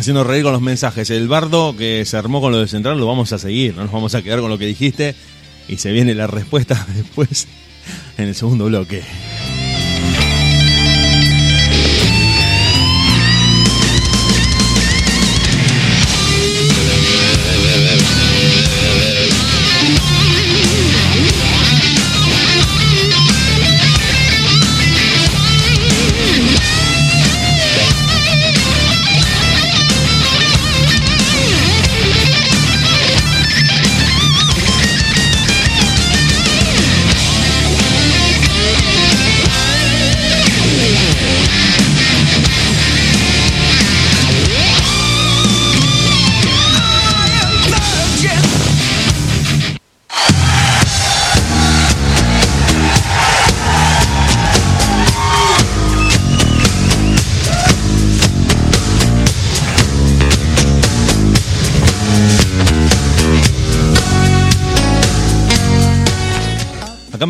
Haciendo 0.09 0.24
reír 0.24 0.42
con 0.42 0.54
los 0.54 0.62
mensajes. 0.62 1.11
El 1.11 1.28
bardo 1.28 1.76
que 1.76 2.02
se 2.06 2.16
armó 2.16 2.40
con 2.40 2.50
lo 2.50 2.59
de 2.59 2.66
Central 2.66 2.98
lo 2.98 3.06
vamos 3.06 3.34
a 3.34 3.38
seguir. 3.38 3.76
No 3.76 3.82
nos 3.82 3.92
vamos 3.92 4.14
a 4.14 4.22
quedar 4.22 4.40
con 4.40 4.48
lo 4.48 4.56
que 4.56 4.64
dijiste. 4.64 5.14
Y 5.68 5.76
se 5.76 5.92
viene 5.92 6.14
la 6.14 6.26
respuesta 6.26 6.86
después 6.94 7.46
en 8.16 8.28
el 8.28 8.34
segundo 8.34 8.64
bloque. 8.64 9.02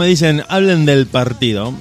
Dicen, 0.09 0.43
hablen 0.49 0.85
del 0.87 1.07
partido. 1.07 1.73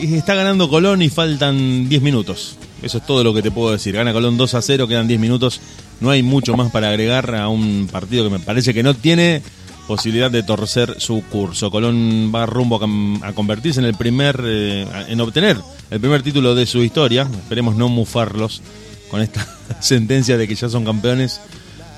Está 0.00 0.34
ganando 0.34 0.68
Colón 0.68 1.02
y 1.02 1.08
faltan 1.08 1.88
10 1.88 2.02
minutos. 2.02 2.56
Eso 2.82 2.98
es 2.98 3.06
todo 3.06 3.24
lo 3.24 3.32
que 3.32 3.42
te 3.42 3.50
puedo 3.50 3.72
decir. 3.72 3.94
Gana 3.94 4.12
Colón 4.12 4.36
2 4.36 4.54
a 4.54 4.62
0, 4.62 4.88
quedan 4.88 5.08
10 5.08 5.20
minutos. 5.20 5.60
No 6.00 6.10
hay 6.10 6.22
mucho 6.22 6.56
más 6.56 6.70
para 6.70 6.88
agregar 6.88 7.34
a 7.34 7.48
un 7.48 7.88
partido 7.90 8.24
que 8.24 8.30
me 8.30 8.40
parece 8.40 8.74
que 8.74 8.82
no 8.82 8.94
tiene 8.94 9.42
posibilidad 9.86 10.30
de 10.30 10.42
torcer 10.42 10.96
su 10.98 11.22
curso. 11.30 11.70
Colón 11.70 12.32
va 12.34 12.46
rumbo 12.46 12.80
a, 13.22 13.32
convertirse 13.32 13.80
en 13.80 13.86
el 13.86 13.94
primer, 13.94 14.40
eh, 14.44 14.86
en 15.08 15.20
obtener 15.20 15.58
el 15.90 16.00
primer 16.00 16.22
título 16.22 16.54
de 16.54 16.66
su 16.66 16.82
historia. 16.82 17.22
Esperemos 17.22 17.76
no 17.76 17.88
mufarlos 17.88 18.62
con 19.10 19.20
esta 19.20 19.46
sentencia 19.80 20.36
de 20.36 20.48
que 20.48 20.54
ya 20.54 20.68
son 20.68 20.84
campeones 20.84 21.40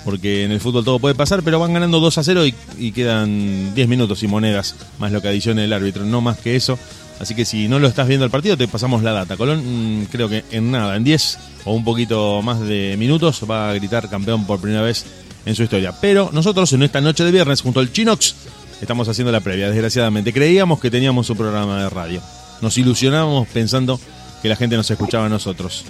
porque 0.06 0.44
en 0.44 0.52
el 0.52 0.60
fútbol 0.60 0.84
todo 0.84 1.00
puede 1.00 1.16
pasar, 1.16 1.42
pero 1.42 1.58
van 1.58 1.72
ganando 1.72 1.98
2 1.98 2.18
a 2.18 2.22
0 2.22 2.44
y, 2.78 2.92
quedan 2.92 3.74
10 3.74 3.88
minutos 3.88 4.22
y 4.22 4.28
monedas, 4.28 4.76
más 5.00 5.10
lo 5.10 5.20
que 5.20 5.26
adicione 5.26 5.64
el 5.64 5.72
árbitro, 5.72 6.04
no 6.04 6.20
más 6.20 6.38
que 6.38 6.54
eso. 6.54 6.78
Así 7.18 7.34
que 7.34 7.44
si 7.44 7.66
no 7.66 7.80
lo 7.80 7.88
estás 7.88 8.06
viendo 8.06 8.24
el 8.24 8.30
partido, 8.30 8.56
te 8.56 8.68
pasamos 8.68 9.02
la 9.02 9.10
data. 9.10 9.36
Colón, 9.36 10.02
mm, 10.02 10.04
creo 10.04 10.28
que 10.28 10.44
en 10.52 10.70
nada, 10.70 10.94
en 10.94 11.02
10 11.02 11.38
o 11.64 11.72
un 11.72 11.82
poquito 11.82 12.40
más 12.40 12.60
de 12.60 12.94
minutos, 12.96 13.42
va 13.50 13.70
a 13.70 13.74
gritar 13.74 14.08
campeón 14.08 14.46
por 14.46 14.60
primera 14.60 14.82
vez 14.82 15.04
en 15.44 15.56
su 15.56 15.64
historia. 15.64 15.92
Pero 16.00 16.30
nosotros 16.32 16.72
en 16.72 16.84
esta 16.84 17.00
noche 17.00 17.24
de 17.24 17.32
viernes, 17.32 17.60
junto 17.60 17.80
al 17.80 17.90
Chinox, 17.90 18.36
estamos 18.80 19.08
haciendo 19.08 19.32
la 19.32 19.40
previa, 19.40 19.70
desgraciadamente. 19.70 20.32
Creíamos 20.32 20.78
que 20.78 20.88
teníamos 20.88 21.28
un 21.30 21.36
programa 21.36 21.82
de 21.82 21.90
radio. 21.90 22.22
Nos 22.60 22.78
ilusionábamos 22.78 23.48
pensando 23.48 23.98
que 24.40 24.48
la 24.48 24.54
gente 24.54 24.76
nos 24.76 24.88
escuchaba 24.88 25.26
a 25.26 25.30
nosotros. 25.30 25.84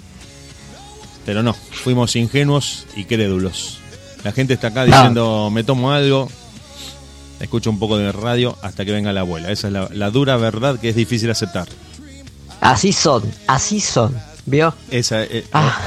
Pero 1.26 1.42
no, 1.42 1.52
fuimos 1.52 2.16
ingenuos 2.16 2.86
y 2.96 3.04
crédulos. 3.04 3.80
La 4.26 4.32
gente 4.32 4.54
está 4.54 4.66
acá 4.66 4.84
diciendo, 4.84 5.50
me 5.52 5.62
tomo 5.62 5.92
algo, 5.92 6.28
escucho 7.38 7.70
un 7.70 7.78
poco 7.78 7.96
de 7.96 8.10
radio 8.10 8.58
hasta 8.60 8.84
que 8.84 8.90
venga 8.90 9.12
la 9.12 9.20
abuela. 9.20 9.52
Esa 9.52 9.68
es 9.68 9.72
la, 9.72 9.88
la 9.92 10.10
dura 10.10 10.36
verdad 10.36 10.80
que 10.80 10.88
es 10.88 10.96
difícil 10.96 11.30
aceptar. 11.30 11.68
Así 12.60 12.92
son, 12.92 13.22
así 13.46 13.78
son. 13.80 14.16
¿Vio? 14.44 14.74
Esa, 14.90 15.22
eh, 15.22 15.44
Ah, 15.52 15.78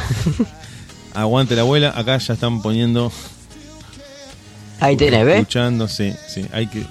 Aguante 1.14 1.54
la 1.54 1.64
abuela, 1.64 1.92
acá 1.94 2.18
ya 2.18 2.34
están 2.34 2.62
poniendo, 2.62 3.12
ahí 4.80 4.96
tenés, 4.96 5.26
¿ves? 5.26 5.40
escuchando, 5.40 5.90
sí, 5.90 6.14
sí, 6.34 6.46
hay 6.54 6.68
que, 6.68 6.86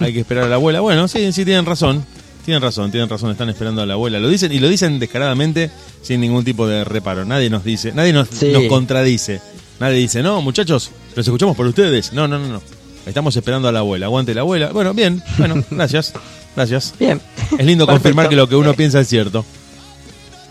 hay 0.00 0.12
que 0.12 0.18
esperar 0.18 0.44
a 0.44 0.48
la 0.48 0.56
abuela. 0.56 0.80
Bueno, 0.80 1.06
sí, 1.06 1.32
sí, 1.32 1.44
tienen 1.44 1.64
razón, 1.64 2.04
tienen 2.44 2.60
razón, 2.60 2.90
tienen 2.90 3.08
razón, 3.08 3.30
están 3.30 3.50
esperando 3.50 3.82
a 3.82 3.86
la 3.86 3.94
abuela. 3.94 4.18
Lo 4.18 4.28
dicen 4.28 4.50
y 4.50 4.58
lo 4.58 4.68
dicen 4.68 4.98
descaradamente, 4.98 5.70
sin 6.02 6.20
ningún 6.20 6.44
tipo 6.44 6.66
de 6.66 6.82
reparo. 6.82 7.24
Nadie 7.24 7.50
nos 7.50 7.62
dice, 7.62 7.92
nadie 7.92 8.12
nos, 8.12 8.28
Sí. 8.30 8.50
nos 8.52 8.64
contradice. 8.64 9.40
Nadie 9.80 9.98
dice, 9.98 10.22
no, 10.22 10.42
muchachos, 10.42 10.90
los 11.14 11.26
escuchamos 11.26 11.56
por 11.56 11.66
ustedes. 11.66 12.12
No, 12.12 12.26
no, 12.28 12.38
no, 12.38 12.48
no. 12.48 12.62
Estamos 13.06 13.34
esperando 13.36 13.68
a 13.68 13.72
la 13.72 13.78
abuela, 13.80 14.06
aguante 14.06 14.34
la 14.34 14.40
abuela. 14.42 14.70
Bueno, 14.72 14.92
bien, 14.92 15.22
bueno, 15.38 15.62
gracias, 15.70 16.12
gracias. 16.56 16.94
Bien. 16.98 17.20
Es 17.58 17.64
lindo 17.64 17.86
confirmar 17.86 18.28
que 18.28 18.36
lo 18.36 18.48
que 18.48 18.56
uno 18.56 18.74
piensa 18.74 19.00
es 19.00 19.08
cierto. 19.08 19.44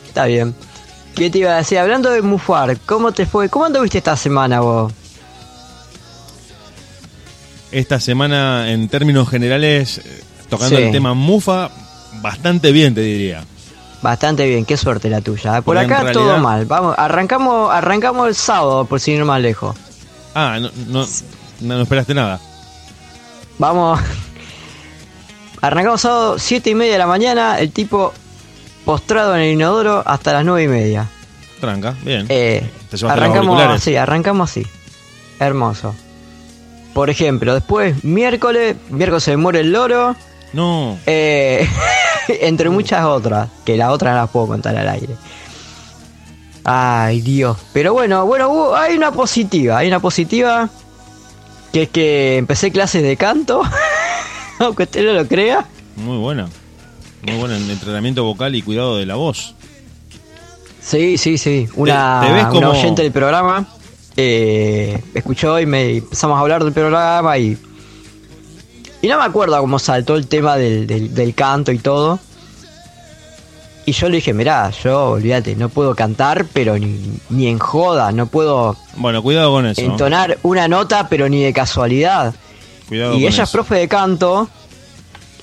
Está 0.07 0.25
bien. 0.25 0.55
¿Qué 1.15 1.29
te 1.29 1.39
iba 1.39 1.51
a 1.53 1.57
decir? 1.57 1.77
Hablando 1.79 2.09
de 2.11 2.21
Mufar, 2.21 2.77
¿cómo 2.85 3.11
te 3.11 3.25
fue? 3.25 3.49
¿Cómo 3.49 3.65
anduviste 3.65 3.97
esta 3.97 4.15
semana 4.15 4.61
vos? 4.61 4.93
Esta 7.71 7.99
semana, 7.99 8.71
en 8.71 8.87
términos 8.87 9.27
generales, 9.29 9.97
eh, 9.99 10.23
tocando 10.49 10.77
Sí. 10.77 10.83
el 10.83 10.91
tema 10.91 11.13
Mufa, 11.13 11.69
bastante 12.21 12.71
bien, 12.71 12.95
te 12.95 13.01
diría. 13.01 13.43
Bastante 14.01 14.47
bien, 14.47 14.63
qué 14.65 14.77
suerte 14.77 15.09
la 15.09 15.21
tuya. 15.21 15.55
Por 15.61 15.63
Porque 15.75 15.81
en 15.85 15.91
acá 15.91 16.03
realidad- 16.03 16.13
todo 16.13 16.37
mal. 16.39 16.65
Vamos, 16.65 16.95
arrancamos, 16.97 17.71
arrancamos 17.71 18.27
el 18.27 18.35
sábado, 18.35 18.85
por 18.85 18.99
si 18.99 19.15
no 19.17 19.25
más 19.25 19.41
lejos. 19.41 19.75
Ah, 20.35 20.57
no, 20.61 20.69
no, 20.87 21.05
no, 21.61 21.75
no 21.77 21.81
esperaste 21.81 22.13
nada. 22.13 22.39
Vamos. 23.57 23.99
Arrancamos 25.61 26.01
sábado, 26.01 26.37
7 26.37 26.69
y 26.69 26.75
media 26.75 26.93
de 26.93 26.99
la 26.99 27.07
mañana, 27.07 27.59
el 27.59 27.71
tipo 27.71 28.13
postrado 28.85 29.35
en 29.35 29.41
el 29.41 29.53
inodoro 29.53 30.03
hasta 30.05 30.31
las 30.33 30.45
9 30.45 30.63
y 30.63 30.67
media. 30.67 31.07
Tranca, 31.59 31.95
bien. 32.03 32.27
Eh, 32.29 32.69
¿Te 32.91 32.97
llevaste 32.97 33.01
los 33.01 33.11
arrancamos 33.29 33.61
así, 33.63 33.95
arrancamos 33.95 34.51
así. 34.51 34.67
Hermoso. 35.39 35.95
Por 36.93 37.09
ejemplo, 37.09 37.53
después, 37.55 38.03
miércoles, 38.03 38.75
miércoles 38.89 39.23
se 39.23 39.35
muere 39.37 39.61
el 39.61 39.71
loro. 39.71 40.15
No, 40.53 40.97
Eh, 41.05 41.67
entre 42.27 42.69
muchas 42.69 43.03
otras, 43.05 43.49
que 43.65 43.77
la 43.77 43.91
otra 43.91 44.11
no 44.11 44.17
las 44.17 44.29
puedo 44.29 44.47
contar 44.47 44.75
al 44.77 44.87
aire. 44.89 45.15
Ay, 46.63 47.21
Dios. 47.21 47.57
Pero 47.73 47.93
bueno, 47.93 48.25
bueno, 48.25 48.49
hubo- 48.49 48.75
hay 48.75 48.95
una 48.97 49.11
positiva, 49.11 49.77
hay 49.77 49.87
una 49.87 49.99
positiva, 49.99 50.69
que 51.71 51.83
es 51.83 51.89
que 51.89 52.37
empecé 52.37 52.71
clases 52.71 53.03
de 53.03 53.15
canto, 53.15 53.61
aunque 54.59 54.83
usted 54.83 55.05
no 55.05 55.13
lo 55.13 55.27
crea. 55.27 55.65
muy 55.95 56.17
buena. 56.17 56.47
Muy 57.23 57.35
buena 57.37 57.57
en 57.57 57.69
entrenamiento 57.69 58.23
vocal 58.23 58.55
y 58.55 58.61
cuidado 58.61 58.97
de 58.97 59.05
la 59.05 59.15
voz. 59.15 59.55
Sí, 60.81 61.17
sí, 61.17 61.37
sí. 61.37 61.67
Una, 61.75 62.21
te 62.25 62.31
ves 62.33 62.43
una 62.43 62.49
como- 62.51 62.69
oyente 62.69 63.01
del 63.03 63.11
programa 63.11 63.65
eh, 64.15 65.01
escuchó 65.13 65.59
y 65.59 65.65
me 65.65 65.97
empezamos 65.97 66.37
a 66.37 66.41
hablar 66.41 66.63
del 66.63 66.73
programa 66.73 67.37
y. 67.37 67.57
Y 69.01 69.07
no 69.07 69.17
me 69.17 69.25
acuerdo 69.25 69.59
cómo 69.59 69.79
saltó 69.79 70.15
el 70.15 70.27
tema 70.27 70.57
del, 70.57 70.87
del, 70.87 71.13
del 71.13 71.33
canto 71.35 71.71
y 71.71 71.77
todo. 71.79 72.19
Y 73.85 73.93
yo 73.93 74.09
le 74.09 74.17
dije, 74.17 74.33
mirá, 74.33 74.69
yo, 74.83 75.11
olvídate, 75.11 75.55
no 75.55 75.69
puedo 75.69 75.95
cantar, 75.95 76.45
pero 76.51 76.77
ni, 76.77 77.19
ni 77.29 77.47
en 77.47 77.57
joda, 77.57 78.11
no 78.11 78.25
puedo 78.27 78.75
Bueno, 78.97 79.23
cuidado 79.23 79.51
con 79.51 79.65
eso. 79.65 79.79
entonar 79.79 80.37
una 80.43 80.67
nota, 80.67 81.07
pero 81.07 81.29
ni 81.29 81.41
de 81.41 81.53
casualidad. 81.53 82.35
Cuidado 82.89 83.13
Y 83.13 83.21
con 83.21 83.31
ella 83.31 83.43
es 83.43 83.49
profe 83.49 83.75
de 83.75 83.87
canto 83.87 84.49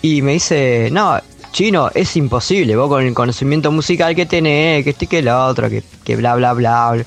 y 0.02 0.20
me 0.20 0.32
dice, 0.32 0.90
no, 0.92 1.18
chino, 1.52 1.90
es 1.94 2.16
imposible, 2.16 2.76
vos 2.76 2.90
con 2.90 3.06
el 3.06 3.14
conocimiento 3.14 3.72
musical 3.72 4.14
que 4.14 4.26
tenés, 4.26 4.84
que 4.84 4.90
este 4.90 5.06
que 5.06 5.20
el 5.20 5.28
otro, 5.28 5.70
que, 5.70 5.82
que 6.04 6.14
bla, 6.16 6.34
bla, 6.34 6.52
bla, 6.52 6.90
bla. 6.92 7.04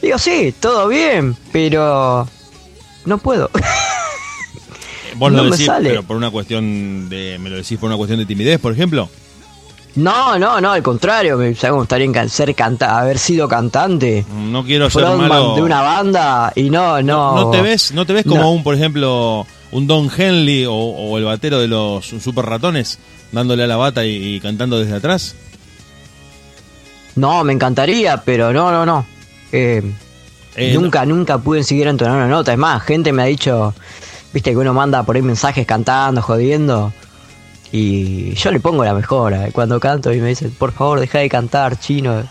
Digo, 0.00 0.18
sí, 0.18 0.54
todo 0.60 0.86
bien, 0.86 1.36
pero 1.50 2.28
no 3.06 3.18
puedo. 3.18 3.50
Vos 5.16 5.30
no 5.32 5.38
lo 5.38 5.44
me 5.44 5.50
decís, 5.52 5.66
sale. 5.66 5.88
pero 5.90 6.02
por 6.02 6.16
una 6.16 6.30
cuestión 6.30 7.08
de. 7.08 7.38
¿Me 7.38 7.50
lo 7.50 7.56
decís 7.56 7.78
por 7.78 7.88
una 7.88 7.96
cuestión 7.96 8.18
de 8.20 8.26
timidez, 8.26 8.58
por 8.60 8.72
ejemplo? 8.72 9.08
no, 9.96 10.36
no, 10.40 10.60
no, 10.60 10.72
al 10.72 10.82
contrario, 10.82 11.36
me 11.36 11.54
¿sabes 11.54 11.70
cómo 11.70 11.82
estaría 11.84 12.04
en 12.06 12.12
can- 12.12 12.28
ser 12.28 12.52
canta 12.56 12.98
haber 12.98 13.16
sido 13.16 13.46
cantante? 13.46 14.24
No 14.34 14.64
quiero 14.64 14.90
ser 14.90 15.04
malo. 15.04 15.54
de 15.54 15.62
una 15.62 15.82
banda 15.82 16.52
y 16.56 16.68
no, 16.68 17.00
no. 17.00 17.36
¿No 17.36 17.50
te 17.52 17.62
ves, 17.62 17.92
no 17.92 18.04
te 18.04 18.12
ves 18.12 18.24
como 18.24 18.40
No. 18.40 18.50
un, 18.50 18.64
por 18.64 18.74
ejemplo, 18.74 19.46
un 19.70 19.86
Don 19.86 20.10
Henley 20.16 20.64
o, 20.66 20.72
o 20.74 21.16
el 21.16 21.24
batero 21.24 21.60
de 21.60 21.68
los 21.68 22.06
super 22.06 22.44
ratones 22.44 22.98
dándole 23.30 23.62
a 23.62 23.66
la 23.68 23.76
bata 23.76 24.04
y, 24.04 24.34
y 24.34 24.40
cantando 24.40 24.80
desde 24.80 24.96
atrás? 24.96 25.36
No, 27.16 27.44
me 27.44 27.52
encantaría, 27.52 28.16
pero 28.24 28.52
no, 28.52 28.72
no, 28.72 28.84
no. 28.84 29.06
Eh, 29.52 29.80
Eh, 30.56 30.72
nunca, 30.74 31.04
nunca 31.06 31.38
pude 31.38 31.62
siquiera 31.64 31.90
entonar 31.90 32.16
una 32.16 32.28
nota. 32.28 32.52
Es 32.52 32.58
más, 32.58 32.82
gente 32.82 33.12
me 33.12 33.22
ha 33.22 33.26
dicho, 33.26 33.74
viste 34.34 34.50
que 34.50 34.56
uno 34.58 34.74
manda 34.74 35.02
por 35.04 35.16
ahí 35.16 35.22
mensajes 35.22 35.64
cantando, 35.66 36.20
jodiendo. 36.20 36.92
Y 37.72 38.34
yo 38.34 38.50
le 38.52 38.60
pongo 38.60 38.84
la 38.84 38.92
mejora. 38.94 39.48
Cuando 39.52 39.80
canto 39.80 40.12
y 40.12 40.20
me 40.20 40.28
dicen, 40.28 40.50
por 40.50 40.72
favor, 40.72 41.00
deja 41.00 41.18
de 41.20 41.28
cantar, 41.28 41.78
chino. 41.78 42.22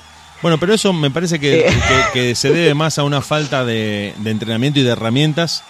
Bueno, 0.42 0.58
pero 0.60 0.74
eso 0.74 0.92
me 0.94 1.10
parece 1.10 1.40
que, 1.40 1.68
Eh. 1.68 1.74
que- 2.14 2.20
que 2.20 2.36
se 2.36 2.52
debe 2.52 2.74
más 2.74 2.98
a 3.00 3.04
una 3.04 3.22
falta 3.22 3.66
de, 3.66 4.14
de 4.20 4.30
entrenamiento 4.32 4.80
y 4.80 4.84
de 4.84 4.90
herramientas 4.92 5.64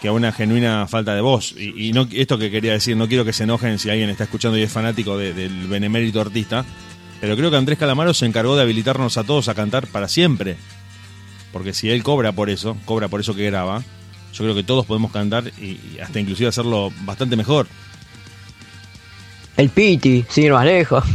que 0.00 0.08
a 0.08 0.12
una 0.12 0.32
genuina 0.32 0.86
falta 0.86 1.14
de 1.14 1.20
voz. 1.20 1.54
Y, 1.56 1.88
y 1.88 1.92
no 1.92 2.06
esto 2.12 2.36
que 2.38 2.50
quería 2.50 2.72
decir, 2.72 2.96
no 2.96 3.08
quiero 3.08 3.24
que 3.24 3.32
se 3.32 3.44
enojen 3.44 3.78
si 3.78 3.88
alguien 3.90 4.10
está 4.10 4.24
escuchando 4.24 4.58
y 4.58 4.62
es 4.62 4.72
fanático 4.72 5.16
de- 5.16 5.32
del 5.34 5.66
benemérito 5.66 6.20
artista, 6.20 6.64
pero 7.20 7.36
creo 7.36 7.50
que 7.50 7.56
Andrés 7.56 7.78
Calamaro 7.78 8.12
se 8.12 8.26
encargó 8.26 8.54
de 8.56 8.62
habilitarnos 8.62 9.16
a 9.18 9.24
todos 9.24 9.48
a 9.48 9.54
cantar 9.54 9.86
para 9.86 10.08
siempre. 10.08 10.56
Porque 11.52 11.72
si 11.72 11.88
él 11.90 12.02
cobra 12.02 12.32
por 12.32 12.50
eso, 12.50 12.76
cobra 12.84 13.08
por 13.08 13.20
eso 13.20 13.34
que 13.34 13.46
graba, 13.46 13.82
yo 14.34 14.44
creo 14.44 14.54
que 14.54 14.64
todos 14.64 14.84
podemos 14.84 15.12
cantar 15.12 15.50
y, 15.58 15.64
y 15.64 15.98
hasta 16.02 16.20
inclusive 16.20 16.48
hacerlo 16.48 16.92
bastante 17.04 17.36
mejor. 17.36 17.66
El 19.56 19.68
Piti, 19.70 20.24
sin 20.28 20.44
ir 20.44 20.52
más 20.52 20.64
lejos. 20.64 21.04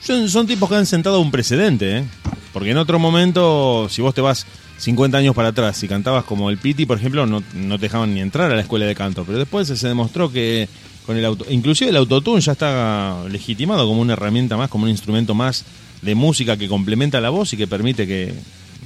Son, 0.00 0.28
son 0.28 0.46
tipos 0.46 0.68
que 0.68 0.74
han 0.74 0.84
sentado 0.84 1.18
un 1.18 1.30
precedente, 1.30 1.98
¿eh? 1.98 2.04
Porque 2.52 2.72
en 2.72 2.76
otro 2.76 2.98
momento, 2.98 3.86
si 3.88 4.02
vos 4.02 4.14
te 4.14 4.20
vas 4.20 4.44
50 4.78 5.16
años 5.16 5.34
para 5.34 5.48
atrás 5.48 5.82
y 5.82 5.88
cantabas 5.88 6.24
como 6.24 6.50
el 6.50 6.58
Piti, 6.58 6.84
por 6.84 6.98
ejemplo, 6.98 7.24
no, 7.26 7.42
no 7.54 7.78
te 7.78 7.86
dejaban 7.86 8.12
ni 8.12 8.20
entrar 8.20 8.50
a 8.50 8.54
la 8.54 8.60
escuela 8.60 8.84
de 8.84 8.94
canto. 8.94 9.24
Pero 9.24 9.38
después 9.38 9.68
se 9.68 9.88
demostró 9.88 10.30
que 10.30 10.68
con 11.06 11.16
el 11.16 11.24
auto, 11.24 11.46
inclusive 11.48 11.90
el 11.90 11.96
autotune 11.96 12.40
ya 12.40 12.52
está 12.52 13.24
legitimado 13.30 13.86
como 13.86 14.02
una 14.02 14.12
herramienta 14.12 14.56
más, 14.56 14.68
como 14.68 14.84
un 14.84 14.90
instrumento 14.90 15.34
más 15.34 15.64
de 16.02 16.14
música 16.14 16.56
que 16.56 16.68
complementa 16.68 17.20
la 17.20 17.30
voz 17.30 17.52
y 17.54 17.56
que 17.56 17.66
permite 17.66 18.06
que 18.06 18.34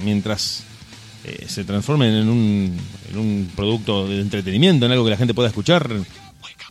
mientras 0.03 0.63
eh, 1.25 1.45
se 1.47 1.63
transformen 1.63 2.13
en 2.13 2.29
un, 2.29 2.77
en 3.11 3.17
un 3.17 3.51
producto 3.55 4.07
de 4.07 4.19
entretenimiento, 4.21 4.85
en 4.85 4.91
algo 4.91 5.03
que 5.05 5.11
la 5.11 5.17
gente 5.17 5.33
pueda 5.33 5.49
escuchar, 5.49 5.89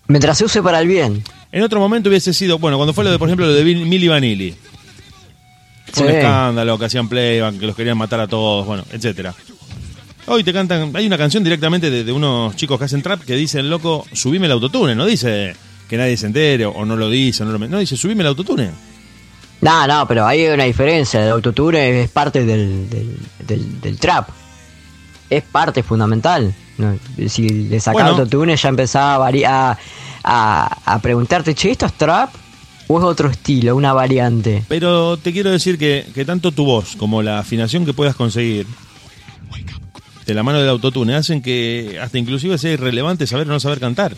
Mientras 0.09 0.36
se 0.38 0.44
use 0.44 0.62
para 0.62 0.80
el 0.80 0.88
bien. 0.88 1.22
en 1.53 1.62
otro 1.62 1.78
momento 1.80 2.09
hubiese 2.09 2.34
sido, 2.34 2.59
bueno, 2.59 2.76
cuando 2.76 2.92
fue 2.92 3.05
lo 3.05 3.11
de, 3.12 3.18
por 3.18 3.28
ejemplo, 3.28 3.46
lo 3.46 3.53
de 3.55 3.64
Milli 3.64 4.09
Vanilli. 4.09 4.55
Fue 5.92 6.07
un 6.07 6.11
escándalo, 6.12 6.78
que 6.78 6.84
hacían 6.86 7.09
playback, 7.09 7.59
que 7.59 7.66
los 7.66 7.76
querían 7.76 7.98
matar 7.98 8.20
a 8.20 8.26
todos, 8.26 8.66
bueno, 8.66 8.84
etcétera. 8.92 9.34
Hoy 10.26 10.42
te 10.44 10.53
cantan, 10.53 10.90
hay 10.94 11.07
una 11.07 11.18
canción 11.18 11.42
directamente 11.44 11.90
de, 11.90 12.05
de 12.05 12.12
unos 12.12 12.55
chicos 12.57 12.78
que 12.78 12.84
hacen 12.86 13.03
trap 13.03 13.22
que 13.22 13.34
dicen, 13.36 13.68
loco, 13.68 14.07
subime 14.12 14.46
el 14.46 14.53
autotune, 14.53 14.94
no 14.94 15.05
dice 15.05 15.55
que 15.88 15.96
nadie 15.96 16.16
se 16.16 16.26
entere 16.26 16.64
o 16.64 16.84
no 16.84 16.96
lo 16.96 17.11
dice, 17.11 17.42
o 17.42 17.46
no, 17.46 17.53
lo, 17.53 17.59
no 17.68 17.78
dice, 17.78 17.96
subime 17.96 18.22
el 18.22 18.28
autotune. 18.28 18.70
No, 19.61 19.86
no, 19.86 20.09
pero 20.09 20.26
hay 20.26 20.46
una 20.46 20.64
diferencia. 20.64 21.22
El 21.24 21.30
autotune 21.32 22.03
es 22.03 22.11
parte 22.11 22.44
del, 22.44 22.88
del, 22.90 23.16
del- 23.46 23.80
del 23.80 23.98
trap. 23.98 24.28
Es 25.36 25.42
parte 25.44 25.82
fundamental. 25.82 26.54
Si 27.28 27.48
le 27.48 27.80
sacás 27.80 27.94
Bueno. 28.02 28.08
autotune 28.18 28.56
ya 28.56 28.68
empezaba 28.68 29.28
a, 29.28 29.78
a, 30.24 30.78
a, 30.94 30.98
preguntarte, 30.98 31.54
che, 31.54 31.70
¿esto 31.70 31.86
es 31.86 31.92
trap? 31.94 32.34
¿O 32.88 32.98
es 32.98 33.04
otro 33.04 33.30
estilo, 33.30 33.74
una 33.76 33.92
variante? 33.92 34.64
Pero 34.68 35.16
te 35.16 35.32
quiero 35.32 35.50
decir 35.50 35.78
que, 35.78 36.06
que 36.14 36.24
tanto 36.24 36.52
tu 36.52 36.64
voz 36.64 36.96
como 36.96 37.22
la 37.22 37.38
afinación 37.38 37.86
que 37.86 37.94
puedas 37.94 38.14
conseguir 38.16 38.66
de 40.26 40.34
la 40.34 40.42
mano 40.42 40.58
del 40.60 40.68
autotune 40.68 41.14
hacen 41.14 41.40
que 41.42 41.98
hasta 42.02 42.18
inclusive 42.18 42.58
sea 42.58 42.72
irrelevante 42.72 43.26
saber 43.26 43.48
o 43.48 43.52
no 43.52 43.60
saber 43.60 43.80
cantar. 43.80 44.14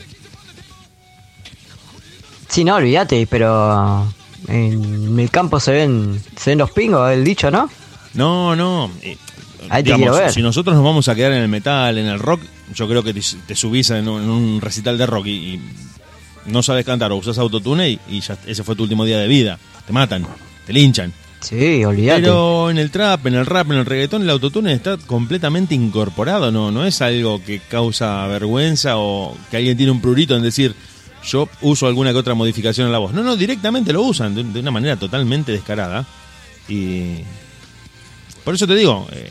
Sí, 2.48 2.64
no, 2.64 2.76
olvídate, 2.76 3.26
pero 3.28 4.06
en 4.48 5.18
el 5.18 5.30
campo 5.30 5.58
se 5.60 5.72
ven, 5.72 6.20
se 6.36 6.50
ven 6.50 6.58
los 6.58 6.70
pingos, 6.70 7.10
el 7.10 7.24
dicho, 7.24 7.50
¿no? 7.50 7.68
No, 8.14 8.54
no. 8.54 8.90
eh, 9.02 9.16
Ahí 9.70 9.82
te 9.82 9.94
quiero 9.94 10.14
ver. 10.14 10.32
Si 10.32 10.42
nosotros 10.42 10.74
nos 10.74 10.84
vamos 10.84 11.08
a 11.08 11.14
quedar 11.14 11.32
en 11.32 11.42
el 11.42 11.48
metal, 11.48 11.98
en 11.98 12.06
el 12.06 12.18
rock, 12.18 12.42
yo 12.74 12.88
creo 12.88 13.02
que 13.02 13.14
te, 13.14 13.20
te 13.46 13.54
subís 13.54 13.90
en 13.90 14.08
un, 14.08 14.22
en 14.22 14.28
un 14.28 14.60
recital 14.60 14.98
de 14.98 15.06
rock 15.06 15.26
y, 15.26 15.30
y 15.30 15.60
no 16.46 16.62
sabes 16.62 16.84
cantar 16.84 17.12
o 17.12 17.16
usas 17.16 17.38
autotune 17.38 17.90
y, 17.90 18.00
y 18.08 18.20
ya 18.20 18.36
ese 18.46 18.64
fue 18.64 18.76
tu 18.76 18.82
último 18.82 19.04
día 19.04 19.18
de 19.18 19.28
vida. 19.28 19.58
Te 19.86 19.92
matan, 19.92 20.26
te 20.66 20.72
linchan. 20.72 21.12
Sí, 21.40 21.84
olvídate. 21.84 22.22
Pero 22.22 22.70
en 22.70 22.78
el 22.78 22.90
trap, 22.90 23.26
en 23.26 23.34
el 23.34 23.44
rap, 23.44 23.70
en 23.70 23.78
el 23.78 23.86
reggaetón, 23.86 24.22
el 24.22 24.30
autotune 24.30 24.72
está 24.72 24.96
completamente 24.96 25.74
incorporado, 25.74 26.50
no, 26.50 26.70
no 26.70 26.86
es 26.86 27.02
algo 27.02 27.42
que 27.44 27.60
causa 27.60 28.26
vergüenza 28.28 28.96
o 28.96 29.36
que 29.50 29.58
alguien 29.58 29.76
tiene 29.76 29.92
un 29.92 30.00
prurito 30.00 30.34
en 30.34 30.42
decir 30.42 30.74
yo 31.26 31.48
uso 31.62 31.86
alguna 31.86 32.12
que 32.12 32.18
otra 32.18 32.34
modificación 32.34 32.86
en 32.86 32.92
la 32.92 32.98
voz. 32.98 33.12
No, 33.12 33.22
no, 33.22 33.36
directamente 33.36 33.92
lo 33.92 34.02
usan 34.02 34.34
de, 34.34 34.44
de 34.44 34.60
una 34.60 34.70
manera 34.70 34.96
totalmente 34.96 35.52
descarada. 35.52 36.06
Y 36.68 37.16
por 38.44 38.54
eso 38.54 38.66
te 38.66 38.74
digo, 38.74 39.06
eh, 39.12 39.30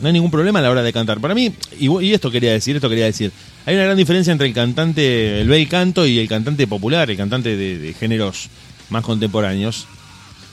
no 0.00 0.06
hay 0.06 0.12
ningún 0.12 0.30
problema 0.30 0.58
a 0.58 0.62
la 0.62 0.70
hora 0.70 0.82
de 0.82 0.92
cantar. 0.92 1.20
Para 1.20 1.34
mí, 1.34 1.52
y, 1.78 1.88
y 1.88 2.12
esto 2.12 2.30
quería 2.30 2.52
decir, 2.52 2.76
esto 2.76 2.88
quería 2.88 3.06
decir, 3.06 3.32
hay 3.68 3.74
una 3.74 3.84
gran 3.84 3.96
diferencia 3.96 4.32
entre 4.32 4.46
el 4.46 4.54
cantante, 4.54 5.42
el 5.42 5.48
bel 5.48 5.68
canto 5.68 6.06
y 6.06 6.18
el 6.18 6.26
cantante 6.26 6.66
popular, 6.66 7.10
el 7.10 7.16
cantante 7.16 7.54
de, 7.54 7.92
géneros 7.92 8.48
más 8.88 9.04
contemporáneos, 9.04 9.86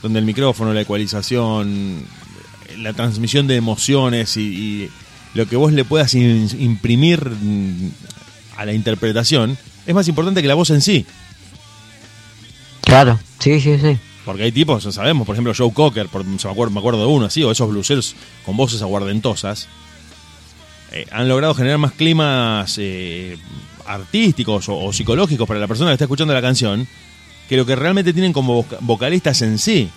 donde 0.01 0.19
el 0.19 0.25
micrófono, 0.25 0.73
la 0.73 0.81
ecualización, 0.81 2.03
la 2.77 2.91
transmisión 2.93 3.47
de 3.47 3.55
emociones 3.55 4.35
y, 4.35 4.89
lo 5.33 5.47
que 5.47 5.57
vos 5.57 5.73
le 5.73 5.83
puedas 5.83 6.13
imprimir 6.13 7.29
mm, 7.29 7.89
a 8.57 8.65
la 8.65 8.73
interpretación 8.73 9.57
es 9.85 9.93
más 9.93 10.07
importante 10.07 10.41
que 10.41 10.47
la 10.47 10.55
voz 10.55 10.69
en 10.69 10.81
sí. 10.81 11.05
Claro, 12.81 13.19
sí, 13.39 13.59
sí, 13.59 13.77
sí. 13.77 13.97
Porque 14.25 14.41
hay 14.43 14.51
tipos, 14.51 14.83
ya 14.83 14.91
sabemos, 14.91 15.25
por 15.27 15.35
ejemplo, 15.35 15.53
Joe 15.55 15.71
Cocker, 15.71 16.09
me, 16.25 16.79
acuerdo, 16.79 16.99
de 16.99 17.05
uno 17.05 17.27
así, 17.27 17.43
o 17.43 17.51
esos 17.51 17.69
blueseros 17.69 18.15
con 18.43 18.57
voces 18.57 18.81
aguardentosas, 18.81 19.67
eh, 20.91 21.05
han 21.11 21.29
logrado 21.29 21.53
generar 21.53 21.77
más 21.77 21.91
climas 21.91 22.75
eh, 22.79 23.37
artísticos 23.85 24.65
o, 24.67 24.91
psicológicos 24.91 25.47
para 25.47 25.59
la 25.59 25.67
persona 25.67 25.91
que 25.91 25.93
está 25.93 26.05
escuchando 26.05 26.33
la 26.33 26.41
canción 26.41 26.87
que 27.47 27.55
lo 27.57 27.65
que 27.67 27.75
realmente 27.75 28.13
tienen 28.13 28.33
como 28.33 28.55
voca- 28.63 28.77
vocalistas 28.81 29.43
en 29.43 29.59
sí. 29.59 29.89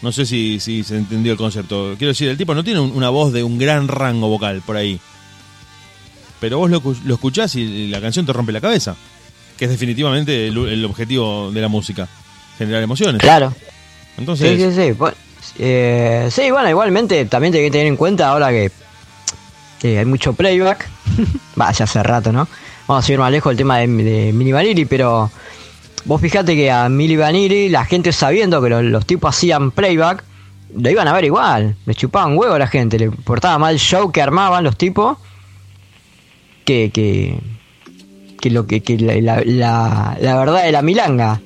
No 0.00 0.10
sé 0.10 0.26
si, 0.26 0.58
se 0.58 0.96
entendió 0.96 1.30
el 1.30 1.38
concepto. 1.38 1.94
Quiero 1.96 2.08
decir, 2.08 2.28
el 2.28 2.36
tipo 2.36 2.52
no 2.56 2.64
tiene 2.64 2.80
un- 2.80 2.90
una 2.90 3.10
voz 3.10 3.32
de 3.32 3.44
un 3.44 3.56
gran 3.58 3.86
rango 3.86 4.26
vocal 4.26 4.60
por 4.66 4.76
ahí. 4.76 4.98
Pero 6.40 6.58
vos 6.58 6.68
lo, 6.68 6.82
lo 7.04 7.14
escuchás 7.14 7.54
y 7.54 7.86
la 7.86 8.00
canción 8.00 8.26
te 8.26 8.32
rompe 8.32 8.50
la 8.50 8.60
cabeza. 8.60 8.96
Que 9.56 9.66
es 9.66 9.70
definitivamente 9.70 10.48
el 10.48 10.84
objetivo 10.84 11.52
de 11.52 11.60
la 11.60 11.68
música. 11.68 12.08
Generar 12.62 12.82
emociones. 12.82 13.20
Claro. 13.20 13.52
Entonces, 14.18 14.58
Sí, 14.58 14.70
sí, 14.70 14.82
sí. 14.86 14.92
Bueno, 14.92 15.16
eh, 15.58 16.28
sí, 16.30 16.50
bueno, 16.50 16.68
igualmente 16.68 17.24
también 17.26 17.54
hay 17.54 17.60
que 17.62 17.70
tener 17.70 17.86
en 17.86 17.96
cuenta 17.96 18.28
ahora 18.28 18.50
que, 18.50 18.70
que 19.80 19.98
hay 19.98 20.04
mucho 20.04 20.32
playback. 20.32 20.88
Va, 21.60 21.70
ya 21.72 21.84
hace 21.84 22.02
rato, 22.02 22.32
¿no? 22.32 22.48
Vamos 22.86 23.08
a 23.08 23.12
ir 23.12 23.18
más 23.18 23.30
lejos 23.30 23.50
del 23.50 23.56
tema 23.58 23.78
de, 23.78 23.86
de 23.86 24.32
Mini 24.32 24.52
Vanilli, 24.52 24.84
pero 24.84 25.30
vos 26.04 26.20
fijate 26.20 26.54
que 26.56 26.70
a 26.70 26.88
Mili 26.88 27.16
Vanilli, 27.16 27.68
la 27.68 27.84
gente 27.84 28.12
sabiendo 28.12 28.60
que 28.62 28.68
los, 28.68 28.82
los 28.84 29.06
tipos 29.06 29.34
hacían 29.34 29.70
playback, 29.70 30.24
lo 30.76 30.90
iban 30.90 31.06
a 31.08 31.12
ver 31.12 31.24
igual. 31.24 31.76
Le 31.86 31.94
chupaban 31.94 32.36
huevo 32.36 32.54
a 32.54 32.58
la 32.58 32.66
gente, 32.66 32.98
le 32.98 33.04
importaba 33.06 33.58
más 33.58 33.72
el 33.72 33.78
show 33.78 34.10
que 34.10 34.20
armaban 34.22 34.64
los 34.64 34.76
tipos 34.76 35.16
que, 36.64 36.90
que, 36.92 37.38
que 38.40 38.50
lo 38.50 38.66
que, 38.66 38.82
que 38.82 38.98
la, 38.98 39.14
la- 39.20 39.42
la- 39.44 40.18
la 40.20 40.36
verdad 40.36 40.64
de 40.64 40.72
la 40.72 40.82
milanga. 40.82 41.40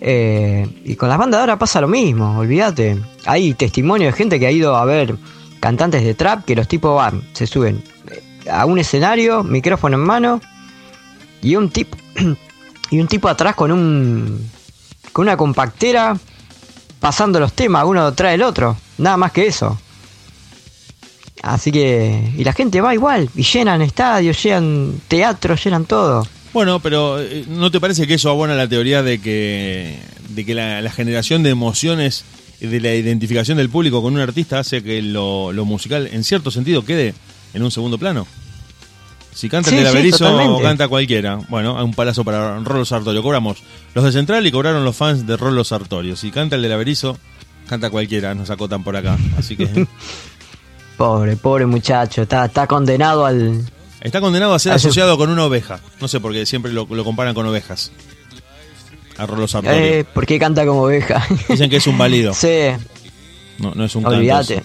Eh, 0.00 0.66
y 0.84 0.96
con 0.96 1.08
las 1.08 1.18
bandas 1.18 1.38
de 1.38 1.42
ahora 1.42 1.58
pasa 1.58 1.80
lo 1.80 1.88
mismo, 1.88 2.38
olvídate. 2.38 3.00
Hay 3.24 3.54
testimonio 3.54 4.08
de 4.08 4.12
gente 4.12 4.38
que 4.38 4.46
ha 4.46 4.50
ido 4.50 4.76
a 4.76 4.84
ver 4.84 5.16
cantantes 5.60 6.04
de 6.04 6.14
trap 6.14 6.44
que 6.44 6.54
los 6.54 6.68
tipos 6.68 6.94
van, 6.94 7.22
se 7.32 7.46
suben 7.46 7.82
eh, 8.10 8.50
a 8.50 8.66
un 8.66 8.78
escenario, 8.78 9.42
micrófono 9.42 9.96
en 9.96 10.02
mano 10.02 10.40
y 11.42 11.56
un 11.56 11.70
tipo 11.70 11.96
y 12.90 13.00
un 13.00 13.08
tipo 13.08 13.28
atrás 13.28 13.54
con 13.54 13.72
un 13.72 14.50
con 15.12 15.24
una 15.24 15.36
compactera 15.36 16.16
pasando 17.00 17.40
los 17.40 17.52
temas 17.54 17.84
uno 17.86 18.12
tras 18.12 18.34
el 18.34 18.42
otro, 18.42 18.76
nada 18.98 19.16
más 19.16 19.32
que 19.32 19.46
eso. 19.46 19.78
Así 21.42 21.72
que 21.72 22.32
y 22.36 22.44
la 22.44 22.52
gente 22.52 22.80
va 22.80 22.94
igual 22.94 23.30
y 23.34 23.42
llenan 23.42 23.80
estadios, 23.80 24.42
llenan 24.42 25.00
teatros, 25.08 25.64
llenan 25.64 25.84
todo. 25.84 26.26
Bueno, 26.56 26.80
pero 26.80 27.20
eh, 27.20 27.44
¿no 27.48 27.70
te 27.70 27.80
parece 27.80 28.06
que 28.06 28.14
eso 28.14 28.30
abona 28.30 28.54
la 28.54 28.66
teoría 28.66 29.02
de 29.02 29.20
que, 29.20 29.98
de 30.30 30.46
que 30.46 30.54
la, 30.54 30.80
la 30.80 30.90
generación 30.90 31.42
de 31.42 31.50
emociones 31.50 32.24
y 32.62 32.66
de 32.66 32.80
la 32.80 32.94
identificación 32.94 33.58
del 33.58 33.68
público 33.68 34.00
con 34.00 34.14
un 34.14 34.20
artista 34.20 34.58
hace 34.58 34.82
que 34.82 35.02
lo, 35.02 35.52
lo 35.52 35.66
musical, 35.66 36.08
en 36.10 36.24
cierto 36.24 36.50
sentido, 36.50 36.82
quede 36.82 37.12
en 37.52 37.62
un 37.62 37.70
segundo 37.70 37.98
plano? 37.98 38.26
Si 39.34 39.50
canta 39.50 39.68
Sí, 39.68 39.76
el 39.76 39.82
sí, 39.82 39.84
Laberizo 39.84 40.54
o 40.56 40.62
canta 40.62 40.88
cualquiera. 40.88 41.40
Bueno, 41.50 41.76
hay 41.76 41.84
un 41.84 41.92
palazo 41.92 42.24
para 42.24 42.58
Rolo 42.60 42.86
Sartorio. 42.86 43.22
Cobramos 43.22 43.58
los 43.92 44.02
de 44.02 44.12
Central 44.12 44.46
y 44.46 44.50
cobraron 44.50 44.82
los 44.82 44.96
fans 44.96 45.26
de 45.26 45.36
Rolo 45.36 45.62
Sartorio. 45.62 46.16
Si 46.16 46.30
canta 46.30 46.56
el 46.56 46.62
de 46.62 46.70
Laberizo, 46.70 47.18
canta 47.68 47.90
cualquiera. 47.90 48.34
Nos 48.34 48.48
acotan 48.48 48.82
por 48.82 48.96
acá. 48.96 49.18
Así 49.36 49.58
que 49.58 49.86
Pobre, 50.96 51.36
pobre 51.36 51.66
muchacho, 51.66 52.22
está, 52.22 52.46
está 52.46 52.66
condenado 52.66 53.26
al, 53.26 53.62
está 54.00 54.20
condenado 54.20 54.54
a 54.54 54.58
ser 54.58 54.72
asociado 54.72 55.16
con 55.18 55.30
una 55.30 55.44
oveja. 55.44 55.80
No 56.00 56.08
sé 56.08 56.20
por 56.20 56.32
qué 56.32 56.46
siempre 56.46 56.72
lo, 56.72 56.86
lo 56.88 57.04
comparan 57.04 57.34
con 57.34 57.46
ovejas. 57.46 57.92
A 59.18 59.24
Rolo. 59.26 59.46
Eh, 59.64 60.04
¿Por 60.12 60.26
qué 60.26 60.38
canta 60.38 60.66
como 60.66 60.82
oveja? 60.82 61.26
Dicen 61.48 61.70
que 61.70 61.76
es 61.76 61.86
un 61.86 61.96
válido. 61.96 62.34
sí, 62.34 62.68
No, 63.58 63.72
no 63.74 63.84
es 63.84 63.94
un 63.96 64.04
olvídate. 64.04 64.62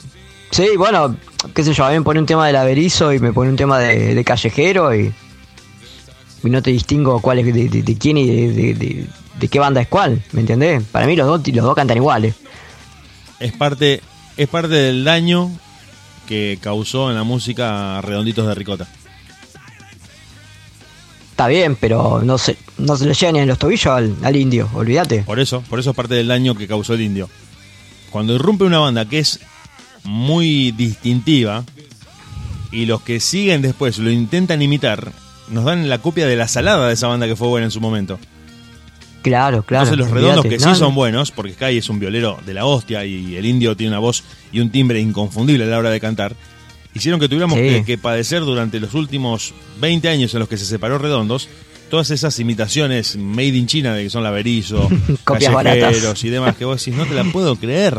Sí, 0.51 0.67
bueno, 0.77 1.15
qué 1.53 1.63
sé 1.63 1.73
yo, 1.73 1.85
a 1.85 1.89
mí 1.91 1.95
me 1.97 2.01
pone 2.03 2.19
un 2.19 2.25
tema 2.25 2.45
del 2.47 2.57
averizo 2.57 3.13
y 3.13 3.19
me 3.19 3.31
pone 3.31 3.49
un 3.49 3.55
tema 3.55 3.79
de, 3.79 4.13
de 4.13 4.23
callejero 4.25 4.93
y, 4.93 5.13
y 6.43 6.49
no 6.49 6.61
te 6.61 6.71
distingo 6.71 7.21
cuál 7.21 7.39
es 7.39 7.45
de, 7.45 7.69
de- 7.69 7.81
de 7.83 7.97
quién 7.97 8.17
y 8.17 8.25
de 8.25 9.47
qué 9.49 9.59
banda 9.59 9.79
es 9.79 9.87
cuál, 9.87 10.21
¿me 10.33 10.41
entendés? 10.41 10.83
Para 10.91 11.07
mí 11.07 11.15
los 11.15 11.25
dos, 11.25 11.47
los 11.47 11.63
dos 11.65 11.73
cantan 11.75 11.95
iguales. 11.95 12.35
Es 13.39 13.53
parte, 13.53 14.01
es 14.35 14.49
parte 14.49 14.67
del 14.75 15.05
daño 15.05 15.49
que 16.27 16.59
causó 16.61 17.09
en 17.09 17.15
la 17.15 17.23
música 17.23 18.01
Redonditos 18.01 18.45
de 18.45 18.53
Ricota. 18.53 18.87
Está 21.41 21.49
bien, 21.49 21.75
pero 21.75 22.21
no 22.23 22.37
se, 22.37 22.55
no 22.77 22.95
se 22.95 23.07
le 23.07 23.15
llegan 23.15 23.33
ni 23.33 23.39
en 23.39 23.47
los 23.47 23.57
tobillos 23.57 23.87
al, 23.87 24.15
al 24.21 24.35
indio, 24.35 24.69
olvídate. 24.75 25.23
Por 25.23 25.39
eso, 25.39 25.63
por 25.67 25.79
eso 25.79 25.89
es 25.89 25.95
parte 25.95 26.13
del 26.13 26.27
daño 26.27 26.53
que 26.53 26.67
causó 26.67 26.93
el 26.93 27.01
indio. 27.01 27.31
Cuando 28.11 28.35
irrumpe 28.35 28.63
una 28.63 28.77
banda 28.77 29.05
que 29.05 29.17
es 29.17 29.39
muy 30.03 30.71
distintiva 30.71 31.63
y 32.71 32.85
los 32.85 33.01
que 33.01 33.19
siguen 33.19 33.63
después 33.63 33.97
lo 33.97 34.11
intentan 34.11 34.61
imitar, 34.61 35.13
nos 35.49 35.65
dan 35.65 35.89
la 35.89 35.97
copia 35.97 36.27
de 36.27 36.35
la 36.35 36.47
salada 36.47 36.87
de 36.87 36.93
esa 36.93 37.07
banda 37.07 37.25
que 37.25 37.35
fue 37.35 37.47
buena 37.47 37.65
en 37.65 37.71
su 37.71 37.81
momento. 37.81 38.19
Claro, 39.23 39.63
claro. 39.63 39.85
Entonces 39.85 39.97
los 39.97 40.11
redondos 40.11 40.45
que 40.45 40.59
No, 40.59 40.75
sí 40.75 40.79
son 40.79 40.93
buenos, 40.93 41.31
porque 41.31 41.53
Sky 41.53 41.75
es 41.79 41.89
un 41.89 41.97
violero 41.97 42.37
de 42.45 42.53
la 42.53 42.65
hostia 42.65 43.03
y 43.03 43.35
el 43.35 43.47
indio 43.47 43.75
tiene 43.75 43.93
una 43.93 43.99
voz 43.99 44.23
y 44.51 44.59
un 44.59 44.69
timbre 44.69 44.99
inconfundible 44.99 45.63
a 45.63 45.67
la 45.67 45.79
hora 45.79 45.89
de 45.89 45.99
cantar, 45.99 46.35
hicieron 46.93 47.19
que 47.19 47.27
tuviéramos 47.27 47.57
Sí. 47.57 47.63
que, 47.65 47.83
que 47.85 47.97
padecer 47.97 48.41
durante 48.41 48.79
los 48.79 48.93
últimos 48.93 49.53
20 49.79 50.07
años 50.09 50.33
en 50.33 50.39
los 50.39 50.49
que 50.49 50.57
se 50.57 50.65
separó 50.65 50.97
Redondos 50.97 51.47
todas 51.89 52.09
esas 52.11 52.39
imitaciones 52.39 53.17
made 53.17 53.47
in 53.49 53.67
China 53.67 53.93
de 53.93 54.03
que 54.03 54.09
son 54.09 54.23
laberizo, 54.23 54.89
Copias 55.25 55.53
baratas. 55.53 56.23
y 56.23 56.29
demás 56.29 56.55
que 56.55 56.63
vos 56.63 56.79
decís, 56.83 56.97
no 56.97 57.05
te 57.05 57.13
la 57.13 57.25
puedo 57.25 57.57
creer. 57.57 57.97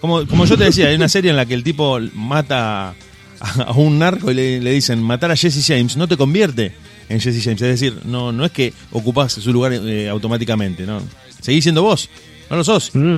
Como, 0.00 0.26
como 0.26 0.44
yo 0.44 0.58
te 0.58 0.64
decía, 0.64 0.88
hay 0.88 0.96
una 0.96 1.08
serie 1.08 1.30
en 1.30 1.36
la 1.36 1.46
que 1.46 1.54
el 1.54 1.62
tipo 1.62 2.00
mata 2.14 2.94
a, 3.38 3.72
un 3.76 4.00
narco 4.00 4.32
y 4.32 4.34
le, 4.34 4.60
le 4.60 4.72
dicen 4.72 5.00
matar 5.00 5.30
a 5.30 5.36
Jesse 5.36 5.64
James 5.64 5.96
no 5.96 6.08
te 6.08 6.16
convierte 6.16 6.72
en 7.08 7.20
Jesse 7.20 7.44
James. 7.44 7.62
Es 7.62 7.68
decir, 7.80 7.98
no, 8.04 8.32
no 8.32 8.44
es 8.44 8.50
que 8.50 8.72
ocupás 8.90 9.34
su 9.34 9.52
lugar 9.52 9.72
eh, 9.72 10.08
automáticamente, 10.08 10.84
¿no? 10.84 11.00
Seguís 11.40 11.62
siendo 11.62 11.82
vos, 11.84 12.08
no 12.50 12.56
lo 12.56 12.64
sos. 12.64 12.90
Mm, 12.92 13.16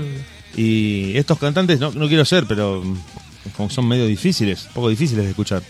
Y 0.56 1.16
estos 1.16 1.38
cantantes, 1.38 1.80
no, 1.80 1.92
no 1.92 2.06
quiero 2.08 2.26
ser, 2.26 2.44
pero 2.46 2.84
como 3.56 3.70
son 3.70 3.86
medio 3.88 4.06
difíciles, 4.06 4.68
poco 4.74 4.88
difíciles 4.88 5.24
de 5.24 5.30
escuchar. 5.30 5.62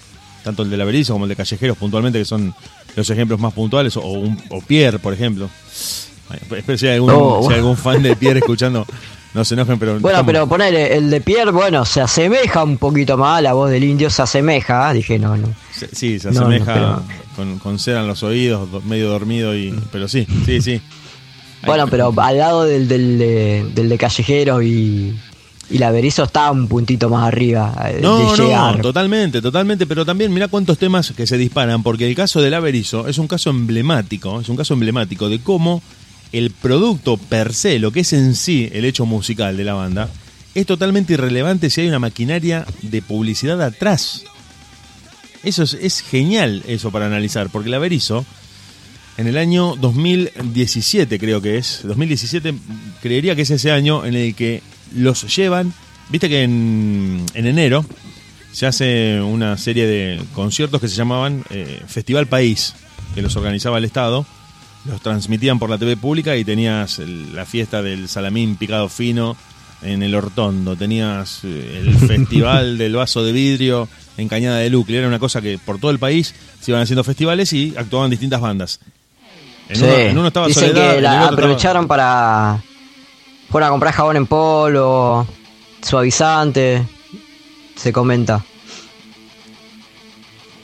Tanto 0.43 0.63
el 0.63 0.71
de 0.71 0.77
Laberizo 0.77 1.15
como 1.15 1.25
el 1.25 1.31
de 1.31 1.37
Callejeros 1.37 1.77
puntualmente, 1.79 2.19
que 2.19 2.25
son 2.25 2.55
los 2.97 3.09
ejemplos 3.11 3.41
más 3.41 3.53
puntuales, 3.55 3.97
o, 3.97 4.03
un- 4.03 4.41
o 4.51 4.61
Pierre, 4.61 4.99
por 4.99 5.13
ejemplo. 5.15 5.49
Ay, 6.29 6.39
Espero 6.59 6.79
si 6.79 6.87
hay 6.87 6.95
algún, 6.97 7.43
si 7.47 7.53
hay 7.53 7.59
algún 7.59 7.77
fan 7.77 8.03
de 8.03 8.15
Pierre 8.17 8.39
escuchando, 8.41 8.87
no 9.33 9.45
se 9.45 9.55
enojen, 9.55 9.79
pero... 9.79 9.93
Bueno, 10.01 10.09
estamos- 10.19 10.27
pero 10.33 10.47
ponele, 10.49 10.97
el 10.97 11.09
de 11.11 11.21
Pierre, 11.21 11.51
bueno, 11.51 11.85
se 11.87 12.01
asemeja 12.03 12.63
un 12.63 12.77
poquito 12.79 13.17
más, 13.17 13.43
la 13.43 13.53
voz 13.55 13.71
del 13.71 13.85
indio 13.85 14.11
se 14.11 14.23
asemeja, 14.23 14.93
dije, 14.93 15.19
no, 15.19 15.37
no. 15.37 15.49
se- 15.73 15.89
Sí, 15.95 16.19
se 16.19 16.31
No, 16.31 16.41
no, 16.43 16.47
asemeja 16.49 16.75
pero- 16.75 17.03
con, 17.37 17.59
con 17.59 17.79
cera 17.79 18.01
en 18.03 18.07
los 18.09 18.23
oídos, 18.23 18.71
do- 18.71 18.81
medio 18.83 19.09
dormido, 19.09 19.57
y 19.57 19.75
pero 19.91 20.09
sí, 20.09 20.27
sí, 20.47 20.61
sí. 20.61 20.81
Bueno, 21.67 21.87
pero 21.89 22.13
al 22.19 22.37
lado 22.39 22.65
del, 22.65 22.87
del, 22.87 23.19
de, 23.19 23.67
del 23.75 23.89
de 23.89 23.97
Callejero 23.99 24.61
y, 24.63 25.19
Y 25.71 25.79
la 25.79 25.91
Berizo 25.91 26.25
está 26.25 26.51
un 26.51 26.69
puntito 26.69 27.09
más 27.09 27.27
arriba 27.27 27.75
eh, 27.89 27.99
No, 28.03 28.19
de 28.19 28.25
no, 28.25 28.37
llegar. 28.37 28.83
totalmente, 28.83 29.41
totalmente, 29.41 29.87
pero 29.87 30.05
también 30.05 30.33
mira 30.33 30.49
cuántos 30.49 30.79
temas 30.79 31.13
que 31.17 31.27
se 31.27 31.39
disparan, 31.39 31.83
porque 31.83 32.07
el 32.07 32.15
caso 32.15 32.43
del 32.43 32.55
Averizo 32.55 33.09
es 33.09 33.19
un 33.19 33.27
caso 33.27 33.51
emblemático, 33.51 34.41
es 34.41 34.49
un 34.49 34.57
caso 34.57 34.75
emblemático 34.75 35.29
de 35.29 35.41
cómo 35.41 35.83
el 36.33 36.51
producto 36.51 37.17
per 37.17 37.55
se, 37.55 37.79
lo 37.79 37.93
que 37.93 38.01
es 38.01 38.13
en 38.13 38.35
sí 38.35 38.69
el 38.73 38.85
hecho 38.85 39.07
musical 39.07 39.57
de 39.57 39.65
la 39.65 39.75
banda, 39.75 40.11
es 40.55 40.67
totalmente 40.67 41.15
irrelevante 41.15 41.71
si 41.71 41.81
hay 41.81 41.89
una 41.89 41.99
maquinaria 41.99 42.67
de 42.83 43.03
publicidad 43.03 43.61
atrás. 43.63 44.25
Eso 45.43 45.63
es, 45.63 45.75
es 45.75 46.01
genial 46.01 46.63
eso 46.67 46.91
para 46.91 47.07
analizar, 47.07 47.49
porque 47.51 47.69
el 47.69 47.75
Averizo 47.75 48.25
en 49.17 49.29
el 49.29 49.39
año 49.39 49.77
2017 49.77 51.19
creo 51.19 51.41
que 51.41 51.57
es, 51.57 51.81
2017 51.85 52.55
creería 53.01 53.37
que 53.37 53.43
es 53.43 53.51
ese 53.51 53.71
año 53.71 54.05
en 54.05 54.15
el 54.15 54.35
que 54.35 54.63
los 54.95 55.35
llevan, 55.37 55.73
viste 56.11 56.29
que 56.29 56.43
en, 56.43 57.25
en 57.35 57.47
enero 57.47 57.85
se 58.53 58.67
hace 58.67 59.21
una 59.21 59.57
serie 59.59 59.87
de 59.87 60.23
conciertos 60.33 60.81
que 60.81 60.89
se 60.89 60.95
llamaban 60.97 61.45
eh, 61.51 61.83
Festival 61.87 62.27
País, 62.27 62.75
que 63.15 63.23
los 63.23 63.35
organizaba 63.37 63.79
el 63.79 63.85
Estado, 63.85 64.25
los 64.85 65.01
transmitían 65.01 65.59
por 65.59 65.71
la 65.71 65.79
TV 65.79 65.97
pública 65.97 66.37
y 66.37 66.45
tenías 66.45 66.99
el- 66.99 67.35
la 67.35 67.47
fiesta 67.47 67.83
del 67.83 68.09
salamín 68.09 68.57
picado 68.57 68.89
fino 68.89 69.37
en 69.83 70.03
el 70.03 70.15
Hortondo, 70.15 70.77
tenías 70.77 71.41
eh, 71.45 71.83
el 71.85 71.95
festival 72.09 72.79
del 72.79 72.95
vaso 72.95 73.25
de 73.25 73.33
vidrio 73.33 73.89
en 74.17 74.29
Cañada 74.29 74.59
de 74.59 74.71
Lucle, 74.71 74.99
era 74.99 75.09
una 75.09 75.19
cosa 75.19 75.41
que 75.43 75.59
por 75.59 75.79
todo 75.81 75.91
el 75.91 75.99
país 75.99 76.35
se 76.61 76.71
iban 76.71 76.83
haciendo 76.83 77.03
festivales 77.03 77.53
y 77.53 77.75
actuaban 77.77 78.11
distintas 78.11 78.41
bandas. 78.41 78.79
En, 79.69 79.77
Sí. 79.77 79.83
uno, 79.85 79.95
en 79.97 80.19
uno 80.19 80.29
estaba 80.29 80.47
Dicen 80.47 80.69
Soledad, 80.69 80.91
que 80.93 80.97
en 80.99 81.03
la 81.03 81.11
el 81.11 81.17
otro 81.17 81.25
estaba- 81.25 81.43
aprovecharon 81.47 81.89
para. 81.89 82.63
Fueron 83.55 83.69
a 83.69 83.71
comprar 83.71 83.95
jabón 83.95 84.17
en 84.17 84.27
polvo, 84.27 85.29
suavizante. 85.81 86.85
Se 87.77 87.93
comenta. 87.93 88.45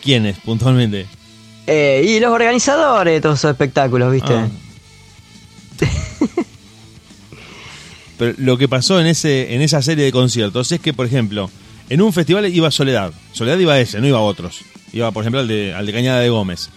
¿Quiénes, 0.02 0.38
puntualmente? 0.38 1.06
Eh, 1.68 2.04
y 2.04 2.18
los 2.18 2.32
organizadores 2.32 3.14
de 3.14 3.20
todos 3.20 3.38
esos 3.38 3.52
espectáculos, 3.52 4.10
¿viste? 4.10 4.34
Ah. 4.34 4.48
Pero 8.18 8.34
lo 8.38 8.58
que 8.58 8.66
pasó 8.66 9.00
en 9.00 9.06
ese 9.06 9.54
en 9.54 9.62
esa 9.62 9.82
serie 9.82 10.04
de 10.04 10.10
conciertos 10.10 10.72
es 10.72 10.80
que, 10.80 10.92
por 10.92 11.06
ejemplo, 11.06 11.48
en 11.90 12.02
un 12.02 12.12
festival 12.12 12.52
iba 12.52 12.72
Soledad. 12.72 13.12
Soledad 13.30 13.58
iba 13.60 13.74
a 13.74 13.78
ese, 13.78 14.00
no 14.00 14.08
iba 14.08 14.18
a 14.18 14.22
otros. 14.22 14.62
Iba, 14.92 15.12
por 15.12 15.22
ejemplo, 15.22 15.38
al 15.38 15.46
de, 15.46 15.72
al 15.74 15.86
de 15.86 15.92
Cañada 15.92 16.18
de 16.18 16.30
Gómez. 16.30 16.70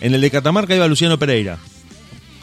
En 0.00 0.14
el 0.14 0.20
de 0.20 0.32
Catamarca 0.32 0.74
iba 0.74 0.88
Luciano 0.88 1.16
Pereira. 1.16 1.60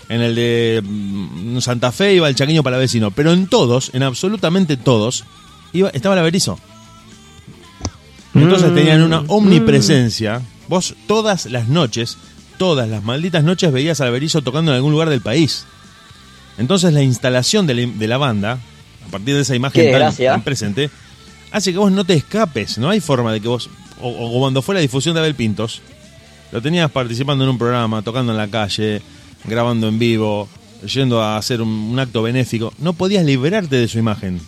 En 0.10 0.22
el 0.22 0.36
de 0.36 0.82
mm, 0.84 1.60
Santa 1.60 1.92
Fe 1.92 2.14
iba 2.14 2.30
el 2.30 2.36
Chaqueño 2.36 2.64
Palavecino. 2.64 3.12
Pero 3.12 3.34
en 3.34 3.48
todos, 3.48 3.92
en 3.94 4.04
absolutamente 4.04 4.78
todos, 4.78 5.26
iba, 5.74 5.90
estaba 5.90 6.16
el 6.16 6.20
Averizo. 6.20 6.60
Entonces 8.34 8.72
Mm, 8.72 8.76
tenían 8.76 9.02
una 9.02 9.24
omnipresencia. 9.28 10.42
Vos 10.68 10.96
todas 11.08 11.46
las 11.48 11.68
noches, 11.68 12.18
todas 12.58 12.88
las 12.88 13.04
malditas 13.04 13.44
noches 13.44 13.72
veías 13.72 14.00
al 14.02 14.10
Averizo 14.10 14.42
tocando 14.42 14.72
en 14.72 14.76
algún 14.76 14.92
lugar 14.92 15.10
del 15.10 15.22
país. 15.22 15.66
Entonces 16.58 16.94
la 16.94 17.04
instalación 17.04 17.68
de 17.68 17.74
la, 17.74 17.86
de 17.86 18.08
la 18.08 18.18
banda, 18.18 18.60
a 19.08 19.12
partir 19.12 19.36
de 19.36 19.42
esa 19.42 19.56
imagen 19.56 19.92
tan, 19.92 20.16
tan 20.16 20.42
presente, 20.44 20.90
hace 21.52 21.72
que 21.72 21.78
vos 21.78 21.92
no 21.92 22.04
te 22.04 22.14
escapes. 22.14 22.78
No 22.78 22.90
hay 22.90 23.00
forma 23.00 23.32
de 23.32 23.42
que 23.42 23.48
vos, 23.48 23.70
o, 24.02 24.10
o 24.10 24.40
cuando 24.40 24.62
fue 24.62 24.76
la 24.76 24.82
difusión 24.82 25.14
de 25.14 25.22
Abel 25.22 25.36
Pintos, 25.36 25.82
lo 26.52 26.62
tenías 26.62 26.90
participando 26.92 27.44
en 27.44 27.50
un 27.50 27.58
programa, 27.58 28.02
tocando 28.02 28.32
en 28.32 28.38
la 28.38 28.48
calle, 28.48 29.02
grabando 29.46 29.88
en 29.88 30.00
vivo, 30.00 30.48
yendo 30.86 31.22
a 31.22 31.38
hacer 31.38 31.62
un, 31.62 31.70
un 31.70 32.00
acto 32.00 32.22
benéfico, 32.24 32.74
no 32.80 32.94
podías 32.94 33.26
liberarte 33.26 33.76
de 33.78 33.88
su 33.88 33.98
imagen. 34.00 34.40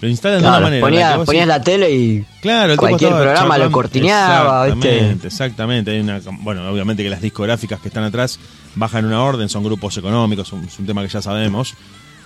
Lo 0.00 0.08
instalan 0.08 0.42
de 0.42 0.46
una 0.48 0.60
manera. 0.60 1.16
la 1.16 1.24
ponías, 1.24 1.46
la 1.48 1.62
tele 1.62 1.90
y 1.90 2.24
Claro, 2.42 2.72
el 2.72 2.78
tipo 2.78 2.88
cualquier 2.88 3.12
programa 3.12 3.56
lo 3.56 3.70
cortineaba, 3.72 4.66
¿viste? 4.66 4.88
Exactamente, 4.88 5.26
exactamente. 5.28 5.90
Hay 5.92 6.00
una, 6.00 6.20
bueno, 6.42 6.70
obviamente 6.70 7.02
que 7.02 7.08
las 7.08 7.22
discográficas 7.22 7.80
que 7.80 7.88
están 7.88 8.04
atrás 8.04 8.38
bajan 8.74 9.06
una 9.06 9.22
orden, 9.22 9.48
son 9.48 9.64
grupos 9.64 9.96
económicos, 9.96 10.52
es 10.66 10.78
un 10.78 10.84
tema 10.86 11.02
que 11.02 11.08
ya 11.08 11.22
sabemos. 11.22 11.72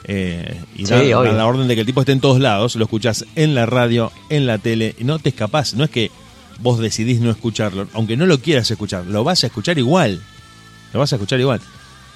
eh, 0.02 0.60
y 0.74 0.84
Sí, 0.84 0.90
dan, 0.90 1.00
obvio. 1.02 1.22
dan 1.22 1.36
la 1.36 1.46
orden 1.46 1.68
de 1.68 1.74
que 1.76 1.82
el 1.82 1.86
tipo 1.86 2.00
esté 2.00 2.10
en 2.10 2.20
todos 2.20 2.40
lados, 2.40 2.74
lo 2.74 2.84
escuchás 2.86 3.24
en 3.36 3.54
la 3.54 3.66
radio, 3.66 4.10
en 4.30 4.46
la 4.48 4.58
tele, 4.58 4.96
y 4.98 5.04
no 5.04 5.20
te 5.20 5.28
escapás. 5.28 5.74
No 5.74 5.84
es 5.84 5.90
que 5.90 6.10
vos 6.58 6.80
decidís 6.80 7.20
no 7.20 7.30
escucharlo, 7.30 7.86
aunque 7.94 8.16
no 8.16 8.26
lo 8.26 8.40
quieras 8.40 8.68
escuchar, 8.68 9.06
lo 9.06 9.22
vas 9.22 9.44
a 9.44 9.46
escuchar 9.46 9.78
igual. 9.78 10.20
Lo 10.92 10.98
vas 10.98 11.12
a 11.12 11.16
escuchar 11.16 11.38
igual. 11.38 11.60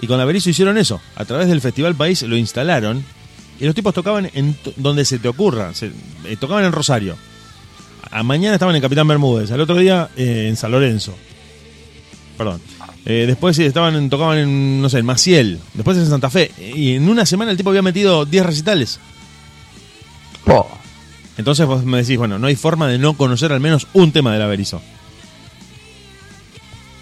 Y 0.01 0.07
con 0.07 0.19
la 0.19 0.25
Berizo 0.25 0.51
hicieron 0.51 0.77
eso. 0.79 1.01
A 1.17 1.25
través 1.25 1.49
del 1.49 1.61
Festival 1.61 1.95
País 1.95 2.23
lo 2.23 2.37
instalaron 2.37 3.05
y 3.61 3.65
los 3.65 3.75
tipos 3.75 3.95
tocaban 3.95 4.31
en 4.35 4.57
donde 4.77 5.05
se 5.05 5.19
te 5.19 5.29
ocurra. 5.29 5.73
Se- 5.75 5.93
eh, 6.25 6.37
tocaban 6.39 6.65
en 6.65 6.73
Rosario. 6.73 7.17
A 8.11 8.23
mañana 8.23 8.55
estaban 8.55 8.75
en 8.77 8.83
Capitán 8.83 9.09
Bermúdez, 9.09 9.51
al 9.51 9.61
otro 9.61 9.77
día 9.77 10.09
eh, 10.17 10.47
en 10.49 10.57
San 10.57 10.71
Lorenzo. 10.73 11.15
Perdón. 12.37 12.61
Eh, 13.07 13.25
después 13.27 13.59
estaban 13.59 14.09
tocaban 14.11 14.39
en, 14.39 14.83
no 14.83 14.89
sé, 14.89 14.99
en 14.99 15.07
Maciel. 15.07 15.61
Después 15.75 15.97
en 15.99 16.07
Santa 16.09 16.31
Fe. 16.31 16.51
Y 16.59 16.95
en 16.95 17.09
una 17.09 17.25
semana 17.27 17.51
el 17.51 17.57
tipo 17.57 17.71
había 17.71 17.83
metido 17.83 18.25
10 18.25 18.47
recitales. 18.47 18.99
Po. 20.45 20.69
Entonces 21.37 21.67
vos 21.67 21.85
me 21.85 21.99
decís, 21.99 22.17
bueno, 22.19 22.39
no 22.39 22.47
hay 22.47 22.57
forma 22.57 22.87
de 22.89 22.99
no 22.99 23.15
conocer 23.15 23.53
al 23.53 23.61
menos 23.61 23.87
un 23.93 24.13
tema 24.13 24.33
de 24.33 24.39
la 24.39 24.47
Berizo. 24.47 24.81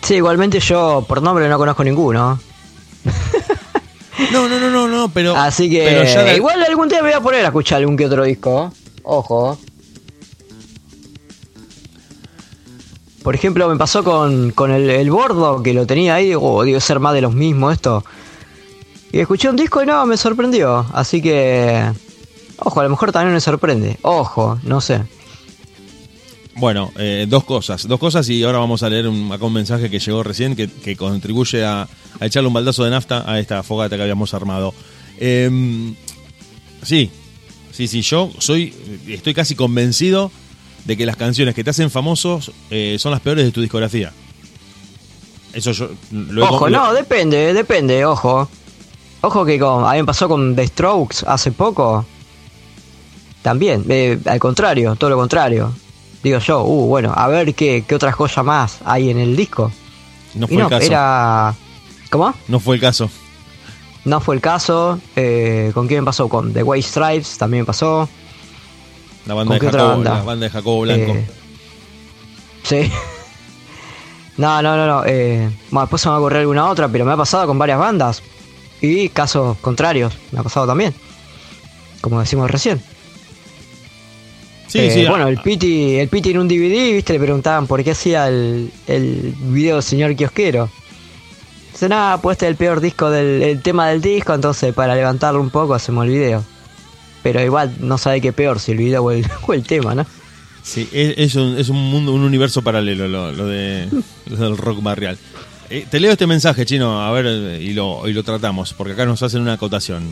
Sí, 0.02 0.14
igualmente 0.14 0.58
yo 0.60 1.04
por 1.08 1.22
nombre 1.22 1.48
no 1.48 1.58
conozco 1.58 1.84
ninguno. 1.84 2.40
No, 4.32 4.48
no, 4.48 4.58
no, 4.60 4.70
no, 4.70 4.88
no, 4.88 5.08
pero. 5.08 5.36
Así 5.36 5.68
que 5.68 5.84
pero 5.84 6.04
ya 6.04 6.22
de- 6.22 6.36
igual 6.36 6.62
algún 6.62 6.88
día 6.88 7.02
me 7.02 7.08
voy 7.08 7.18
a 7.18 7.20
poner 7.20 7.44
a 7.44 7.48
escuchar 7.48 7.78
algún 7.78 7.96
que 7.96 8.06
otro 8.06 8.24
disco. 8.24 8.72
Ojo. 9.02 9.58
Por 13.22 13.34
ejemplo, 13.34 13.68
me 13.68 13.76
pasó 13.76 14.02
con, 14.02 14.50
con 14.50 14.70
el, 14.72 14.90
el 14.90 15.10
bordo 15.10 15.62
que 15.62 15.72
lo 15.74 15.86
tenía 15.86 16.16
ahí. 16.16 16.34
Oh, 16.38 16.64
debe 16.64 16.80
ser 16.80 16.98
más 16.98 17.14
de 17.14 17.20
los 17.20 17.34
mismos 17.34 17.74
esto. 17.74 18.04
Y 19.12 19.20
escuché 19.20 19.48
un 19.48 19.56
disco 19.56 19.82
y 19.82 19.86
no, 19.86 20.04
me 20.06 20.16
sorprendió. 20.16 20.86
Así 20.92 21.22
que. 21.22 21.84
Ojo, 22.58 22.80
a 22.80 22.84
lo 22.84 22.90
mejor 22.90 23.12
también 23.12 23.34
me 23.34 23.40
sorprende. 23.40 23.98
Ojo, 24.02 24.58
no 24.64 24.80
sé. 24.80 25.02
Bueno, 26.54 26.92
eh, 26.98 27.26
dos 27.28 27.44
cosas, 27.44 27.88
dos 27.88 27.98
cosas 27.98 28.28
y 28.28 28.42
ahora 28.44 28.58
vamos 28.58 28.82
a 28.82 28.90
leer 28.90 29.08
un, 29.08 29.32
acá 29.32 29.44
un 29.46 29.54
mensaje 29.54 29.88
que 29.90 29.98
llegó 29.98 30.22
recién 30.22 30.54
que, 30.54 30.68
que 30.68 30.96
contribuye 30.96 31.64
a, 31.64 31.88
a 32.20 32.26
echarle 32.26 32.48
un 32.48 32.52
baldazo 32.54 32.84
de 32.84 32.90
nafta 32.90 33.24
a 33.30 33.38
esta 33.40 33.62
fogata 33.62 33.96
que 33.96 34.02
habíamos 34.02 34.34
armado. 34.34 34.74
Em, 35.18 35.94
sí, 36.82 37.10
sí, 37.72 37.88
sí, 37.88 38.02
yo 38.02 38.30
soy, 38.38 38.74
estoy 39.08 39.32
casi 39.32 39.54
convencido 39.54 40.30
de 40.84 40.96
que 40.96 41.06
las 41.06 41.16
canciones 41.16 41.54
que 41.54 41.64
te 41.64 41.70
hacen 41.70 41.90
famosos 41.90 42.52
eh, 42.70 42.96
son 42.98 43.12
las 43.12 43.20
peores 43.22 43.44
de 43.46 43.50
tu 43.52 43.60
discografía. 43.62 44.12
Eso 45.54 45.72
yo 45.72 45.90
lo 46.10 46.42
he 46.42 46.48
Ojo, 46.48 46.68
lo- 46.68 46.76
no, 46.78 46.92
depende, 46.92 47.54
depende, 47.54 48.04
ojo. 48.04 48.48
Ojo 49.22 49.44
que 49.44 49.58
con, 49.58 49.86
a 49.86 49.92
mí 49.92 49.98
me 49.98 50.04
pasó 50.04 50.28
con 50.28 50.54
The 50.54 50.66
Strokes 50.66 51.18
hace 51.26 51.52
poco. 51.52 52.04
También, 53.42 53.84
eh, 53.88 54.18
al 54.26 54.38
contrario, 54.38 54.96
todo 54.96 55.10
lo 55.10 55.16
contrario. 55.16 55.72
Digo 56.22 56.38
yo, 56.38 56.62
uh, 56.62 56.86
bueno, 56.86 57.12
a 57.16 57.26
ver 57.28 57.54
qué, 57.54 57.84
qué 57.86 57.94
otra 57.94 58.12
joya 58.12 58.42
más 58.42 58.78
hay 58.84 59.10
en 59.10 59.18
el 59.18 59.34
disco. 59.36 59.72
no 60.34 60.46
y 60.46 60.48
fue 60.48 60.56
no, 60.58 60.64
el 60.64 60.70
caso. 60.70 60.86
era... 60.86 61.54
¿Cómo? 62.10 62.34
No 62.48 62.60
fue 62.60 62.76
el 62.76 62.80
caso. 62.80 63.10
No 64.04 64.20
fue 64.20 64.34
el 64.36 64.40
caso. 64.40 65.00
eh, 65.16 65.70
¿Con 65.74 65.86
quién 65.88 66.00
me 66.00 66.06
pasó? 66.06 66.28
Con 66.28 66.52
The 66.52 66.62
White 66.62 66.86
Stripes 66.86 67.38
también 67.38 67.64
pasó. 67.66 68.08
La 69.26 69.34
banda 69.34 69.48
¿Con 69.48 69.54
de 69.56 69.60
qué 69.60 69.66
otra 69.68 69.80
Jacobo, 69.80 69.94
banda? 69.96 70.14
la 70.14 70.22
banda 70.22 70.44
de 70.46 70.50
Jacobo 70.50 70.80
Blanco. 70.82 71.12
Eh, 71.12 71.26
sí. 72.64 72.92
no, 74.36 74.62
no, 74.62 74.76
no, 74.76 74.86
no. 74.86 75.04
eh, 75.06 75.50
bueno, 75.70 75.82
después 75.86 76.02
se 76.02 76.08
me 76.08 76.10
va 76.10 76.16
a 76.16 76.20
ocurrir 76.20 76.38
alguna 76.40 76.68
otra, 76.68 76.88
pero 76.88 77.04
me 77.04 77.12
ha 77.12 77.16
pasado 77.16 77.46
con 77.46 77.58
varias 77.58 77.78
bandas. 77.78 78.22
Y 78.80 79.08
casos 79.10 79.56
contrarios, 79.58 80.14
me 80.32 80.40
ha 80.40 80.42
pasado 80.42 80.66
también. 80.66 80.92
Como 82.00 82.18
decimos 82.20 82.50
recién. 82.50 82.82
Sí, 84.68 84.78
Eh, 84.78 84.90
sí. 84.90 85.06
Bueno, 85.06 85.26
ah, 85.26 85.30
el 85.30 85.38
Piti, 85.38 85.96
el 85.96 86.08
Piti 86.08 86.30
en 86.30 86.38
un 86.38 86.48
DVD, 86.48 86.92
viste, 86.92 87.12
le 87.12 87.18
preguntaban 87.20 87.66
por 87.66 87.82
qué 87.84 87.92
hacía 87.92 88.28
el, 88.28 88.70
el 88.86 89.34
video 89.40 89.76
del 89.76 89.82
señor 89.82 90.14
kiosquero. 90.16 90.70
Dice, 91.72 91.88
nada, 91.88 92.20
pues 92.20 92.34
este 92.36 92.46
es 92.46 92.50
el 92.50 92.56
peor 92.56 92.80
disco 92.80 93.10
del 93.10 93.42
el 93.42 93.62
tema 93.62 93.88
del 93.88 94.00
disco, 94.02 94.34
entonces 94.34 94.74
para 94.74 94.94
levantarlo 94.94 95.40
un 95.40 95.50
poco 95.50 95.74
hacemos 95.74 96.04
el 96.06 96.10
video. 96.12 96.44
Pero 97.22 97.40
igual 97.42 97.74
no 97.80 97.98
sabe 97.98 98.20
qué 98.20 98.32
peor, 98.32 98.58
si 98.60 98.72
el 98.72 98.78
video 98.78 99.04
o 99.04 99.10
el, 99.10 99.24
o 99.46 99.54
el 99.54 99.62
tema, 99.62 99.94
¿no? 99.94 100.04
Sí, 100.62 100.88
es, 100.92 101.14
es 101.18 101.34
un, 101.34 101.56
es 101.58 101.68
un 101.70 101.76
mundo, 101.90 102.12
un 102.12 102.22
universo 102.22 102.62
paralelo 102.62 103.08
lo, 103.08 103.32
lo 103.32 103.46
de 103.46 103.88
lo 104.26 104.36
del 104.36 104.56
rock 104.56 104.82
barrial. 104.82 105.18
Eh, 105.70 105.86
te 105.90 105.98
leo 106.00 106.12
este 106.12 106.26
mensaje, 106.26 106.66
chino, 106.66 107.02
a 107.02 107.10
ver, 107.12 107.24
eh, 107.26 107.58
y 107.62 107.72
lo, 107.72 108.06
y 108.06 108.12
lo 108.12 108.22
tratamos, 108.22 108.74
porque 108.74 108.92
acá 108.92 109.06
nos 109.06 109.22
hacen 109.22 109.40
una 109.40 109.54
acotación. 109.54 110.04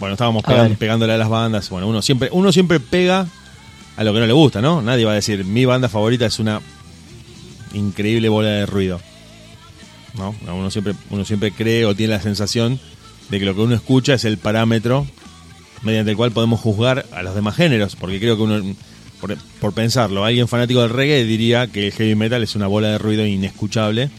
Bueno, 0.00 0.14
estábamos 0.14 0.42
A 0.44 0.48
pegan- 0.48 0.68
ver. 0.70 0.78
pegándole 0.78 1.12
a 1.12 1.16
las 1.18 1.28
bandas. 1.28 1.70
Bueno, 1.70 1.86
uno 1.86 2.02
siempre, 2.02 2.28
uno 2.32 2.50
siempre 2.50 2.80
pega 2.80 3.26
a 3.96 4.04
lo 4.04 4.12
que 4.12 4.20
no 4.20 4.26
le 4.26 4.32
gusta, 4.32 4.60
¿no? 4.60 4.82
Nadie 4.82 5.04
va 5.04 5.12
a 5.12 5.16
decir, 5.16 5.44
mi 5.44 5.64
banda 5.64 5.88
favorita 5.88 6.26
es 6.26 6.38
una 6.38 6.60
increíble 7.72 8.28
bola 8.28 8.48
de 8.48 8.66
ruido. 8.66 9.00
¿No? 10.14 10.34
Uno 10.46 10.70
siempre, 10.70 10.94
uno 11.10 11.24
siempre 11.24 11.50
cree 11.50 11.84
o 11.86 11.94
tiene 11.94 12.14
la 12.14 12.22
sensación 12.22 12.78
de 13.30 13.38
que 13.40 13.44
lo 13.44 13.54
que 13.54 13.62
uno 13.62 13.74
escucha 13.74 14.14
es 14.14 14.24
el 14.24 14.38
parámetro 14.38 15.06
mediante 15.82 16.12
el 16.12 16.16
cual 16.16 16.30
podemos 16.30 16.60
juzgar 16.60 17.04
a 17.12 17.22
los 17.22 17.34
demás 17.34 17.56
géneros, 17.56 17.96
porque 17.96 18.20
creo 18.20 18.36
que 18.36 18.42
uno, 18.42 18.62
por, 19.20 19.36
por 19.60 19.72
pensarlo, 19.72 20.24
alguien 20.24 20.48
fanático 20.48 20.80
del 20.82 20.90
reggae 20.90 21.24
diría 21.24 21.66
que 21.66 21.88
el 21.88 21.92
heavy 21.92 22.14
metal 22.14 22.42
es 22.42 22.54
una 22.54 22.68
bola 22.68 22.88
de 22.88 22.98
ruido 22.98 23.26
inescuchable. 23.26 24.10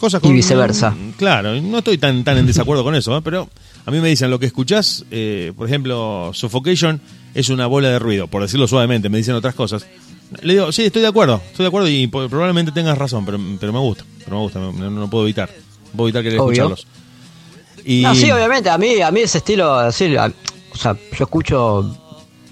Cosas 0.00 0.22
Y 0.24 0.32
viceversa. 0.32 0.96
Claro, 1.16 1.60
no 1.60 1.78
estoy 1.78 1.98
tan, 1.98 2.24
tan 2.24 2.38
en 2.38 2.46
desacuerdo 2.46 2.84
con 2.84 2.94
eso, 2.94 3.16
¿eh? 3.16 3.20
pero 3.22 3.48
a 3.88 3.90
mí 3.90 4.00
me 4.00 4.08
dicen 4.08 4.30
lo 4.30 4.38
que 4.38 4.44
escuchás, 4.44 5.06
eh, 5.10 5.52
por 5.56 5.66
ejemplo, 5.66 6.30
Suffocation 6.34 7.00
es 7.34 7.48
una 7.48 7.66
bola 7.66 7.88
de 7.88 7.98
ruido, 7.98 8.26
por 8.26 8.42
decirlo 8.42 8.68
suavemente, 8.68 9.08
me 9.08 9.16
dicen 9.16 9.34
otras 9.34 9.54
cosas. 9.54 9.86
Le 10.42 10.52
digo, 10.52 10.70
sí, 10.72 10.84
estoy 10.84 11.00
de 11.00 11.08
acuerdo, 11.08 11.40
estoy 11.46 11.64
de 11.64 11.68
acuerdo 11.68 11.88
y 11.88 12.06
probablemente 12.06 12.70
tengas 12.70 12.98
razón, 12.98 13.24
pero, 13.24 13.38
pero 13.58 13.72
me 13.72 13.78
gusta, 13.78 14.04
pero 14.24 14.36
me 14.36 14.42
gusta, 14.42 14.58
no, 14.58 14.72
no 14.90 15.08
puedo 15.08 15.24
evitar, 15.24 15.48
no 15.92 15.96
puedo 15.96 16.08
evitar 16.08 16.22
querer 16.22 16.38
Obvio. 16.38 16.50
escucharlos. 16.64 16.86
Y, 17.84 18.02
No, 18.02 18.14
sí, 18.14 18.30
obviamente, 18.30 18.68
a 18.68 18.76
mí, 18.76 19.00
a 19.00 19.10
mí 19.10 19.20
ese 19.20 19.38
estilo, 19.38 19.72
así, 19.74 20.14
a- 20.16 20.30
o 20.70 20.76
sea, 20.76 20.94
yo 20.94 21.24
escucho 21.24 21.96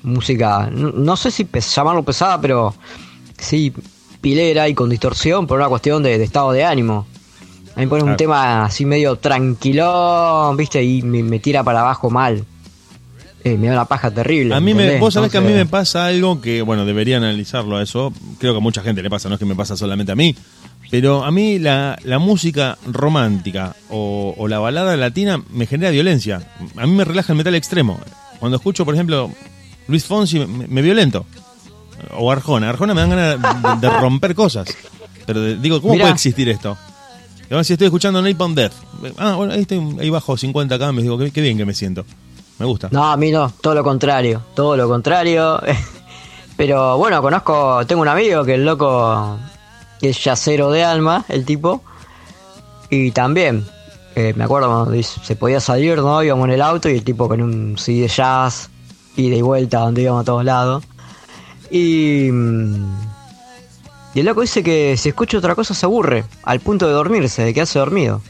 música, 0.05 0.71
no, 0.73 0.91
no 0.93 1.17
sé 1.19 1.31
si 1.31 1.45
pes- 1.45 1.75
llamarlo 1.75 2.03
pesada, 2.03 2.41
pero 2.41 2.75
sí 3.39 3.73
pilera 4.23 4.69
y 4.69 4.75
con 4.75 4.89
distorsión 4.89 5.47
por 5.47 5.59
una 5.59 5.69
cuestión 5.69 6.03
de, 6.03 6.17
de 6.17 6.25
estado 6.25 6.53
de 6.53 6.65
ánimo. 6.65 7.07
A 7.77 7.81
mí 7.81 7.87
pone 7.87 8.05
un 8.05 8.17
tema 8.17 8.65
así 8.65 8.85
medio 8.87 9.17
tranquilón, 9.17 10.57
viste, 10.57 10.83
y 10.83 11.03
me, 11.03 11.23
me 11.23 11.39
tira 11.39 11.63
para 11.63 11.81
abajo 11.81 12.11
mal. 12.11 12.45
Eh, 13.45 13.57
me 13.57 13.69
da 13.69 13.75
una 13.75 13.85
paja 13.85 14.11
terrible. 14.11 14.55
A 14.55 14.61
mí 14.61 14.75
me, 14.75 14.99
vos 14.99 15.15
sabés 15.15 15.31
que 15.31 15.39
a 15.39 15.41
mí 15.41 15.53
me 15.53 15.67
pasa 15.67 16.07
algo 16.07 16.41
que, 16.41 16.63
bueno, 16.63 16.85
debería 16.85 17.19
analizarlo 17.19 17.77
a 17.77 17.83
eso. 17.83 18.13
Creo 18.41 18.53
que 18.55 18.59
a 18.59 18.61
mucha 18.61 18.83
gente 18.83 19.03
le 19.03 19.11
pasa, 19.11 19.29
no 19.29 19.35
es 19.35 19.39
que 19.39 19.45
me 19.45 19.55
pasa 19.55 19.77
solamente 19.77 20.11
a 20.11 20.17
mí. 20.17 20.35
Pero 20.91 21.25
a 21.25 21.31
mí 21.31 21.59
la, 21.59 21.99
la 22.05 22.19
música 22.19 22.79
romántica 22.87 23.77
o, 23.91 24.35
o 24.37 24.49
la 24.49 24.59
balada 24.59 24.97
latina 24.97 25.41
me 25.51 25.67
genera 25.67 25.91
violencia. 25.91 26.43
A 26.77 26.87
mí 26.87 26.93
me 26.93 27.05
relaja 27.05 27.33
el 27.33 27.37
metal 27.39 27.55
extremo. 27.55 28.01
Cuando 28.41 28.57
escucho, 28.57 28.85
por 28.85 28.95
ejemplo, 28.95 29.31
Luis 29.87 30.05
Fonsi, 30.05 30.39
me, 30.41 30.67
me 30.67 30.83
violento. 30.83 31.27
O 32.17 32.33
Arjona. 32.33 32.69
Arjona 32.71 32.95
me 32.95 33.01
dan 33.03 33.11
ganas 33.11 33.81
de, 33.81 33.89
de 33.89 33.99
romper 34.01 34.35
cosas. 34.35 34.69
Pero 35.27 35.41
de- 35.41 35.57
digo, 35.57 35.81
¿cómo 35.81 35.93
Mirá. 35.95 36.05
puede 36.05 36.15
existir 36.15 36.49
esto? 36.49 36.77
Ahora 37.51 37.65
si 37.65 37.75
estoy 37.75 37.87
escuchando 37.87 38.21
Napalm 38.21 38.55
Death. 38.55 38.73
Ah, 39.19 39.35
bueno, 39.37 39.53
ahí, 39.53 39.61
estoy, 39.61 39.81
ahí 40.01 40.11
bajo 40.11 40.37
50 40.37 40.79
cambios. 40.79 41.03
Digo, 41.05 41.19
qué, 41.33 41.41
bien 41.41 41.57
que 41.57 41.65
me 41.65 41.75
siento. 41.75 42.05
Me 42.59 42.67
gusta. 42.67 42.89
No, 42.91 43.05
a 43.05 43.17
mí 43.17 43.31
no, 43.31 43.53
todo 43.61 43.75
lo 43.75 43.85
contrario, 43.85 44.43
todo 44.55 44.77
lo 44.77 44.89
contrario. 44.89 45.61
Pero 46.57 46.97
bueno, 46.97 47.21
conozco, 47.23 47.85
tengo 47.87 48.03
un 48.03 48.09
amigo 48.09 48.45
que 48.45 48.55
el 48.55 48.65
loco 48.65 49.39
es 50.01 50.23
yacero 50.25 50.71
de 50.71 50.83
alma, 50.83 51.25
el 51.29 51.45
tipo. 51.45 51.83
Y 52.91 53.11
también, 53.11 53.65
eh, 54.15 54.33
me 54.37 54.45
acuerdo 54.45 54.69
cuando 54.69 55.03
se 55.03 55.37
podía 55.37 55.61
salir, 55.61 55.99
¿no? 55.99 56.23
Íbamos 56.23 56.47
en 56.47 56.55
el 56.55 56.63
auto 56.63 56.89
y 56.89 56.95
el 56.95 57.05
tipo 57.05 57.29
con 57.29 57.43
un 57.43 57.77
CD 57.79 58.03
de 58.03 58.09
jazz, 58.09 58.71
ida 59.17 59.37
y 59.37 59.43
vuelta, 59.43 59.81
donde 59.81 60.03
íbamos 60.03 60.23
a 60.23 60.25
todos 60.25 60.45
lados. 60.45 60.85
Y, 61.71 62.31
mm, 62.33 63.16
y 64.17 64.21
el 64.21 64.25
loco 64.25 64.41
dice 64.41 64.63
que 64.63 64.97
si 64.97 65.11
escucha 65.11 65.37
otra 65.37 65.55
cosa 65.55 65.75
se 65.75 65.85
aburre, 65.85 66.25
al 66.43 66.61
punto 66.61 66.87
de 66.87 66.95
dormirse, 66.95 67.43
de 67.43 67.53
quedarse 67.53 67.79
dormido. 67.79 68.23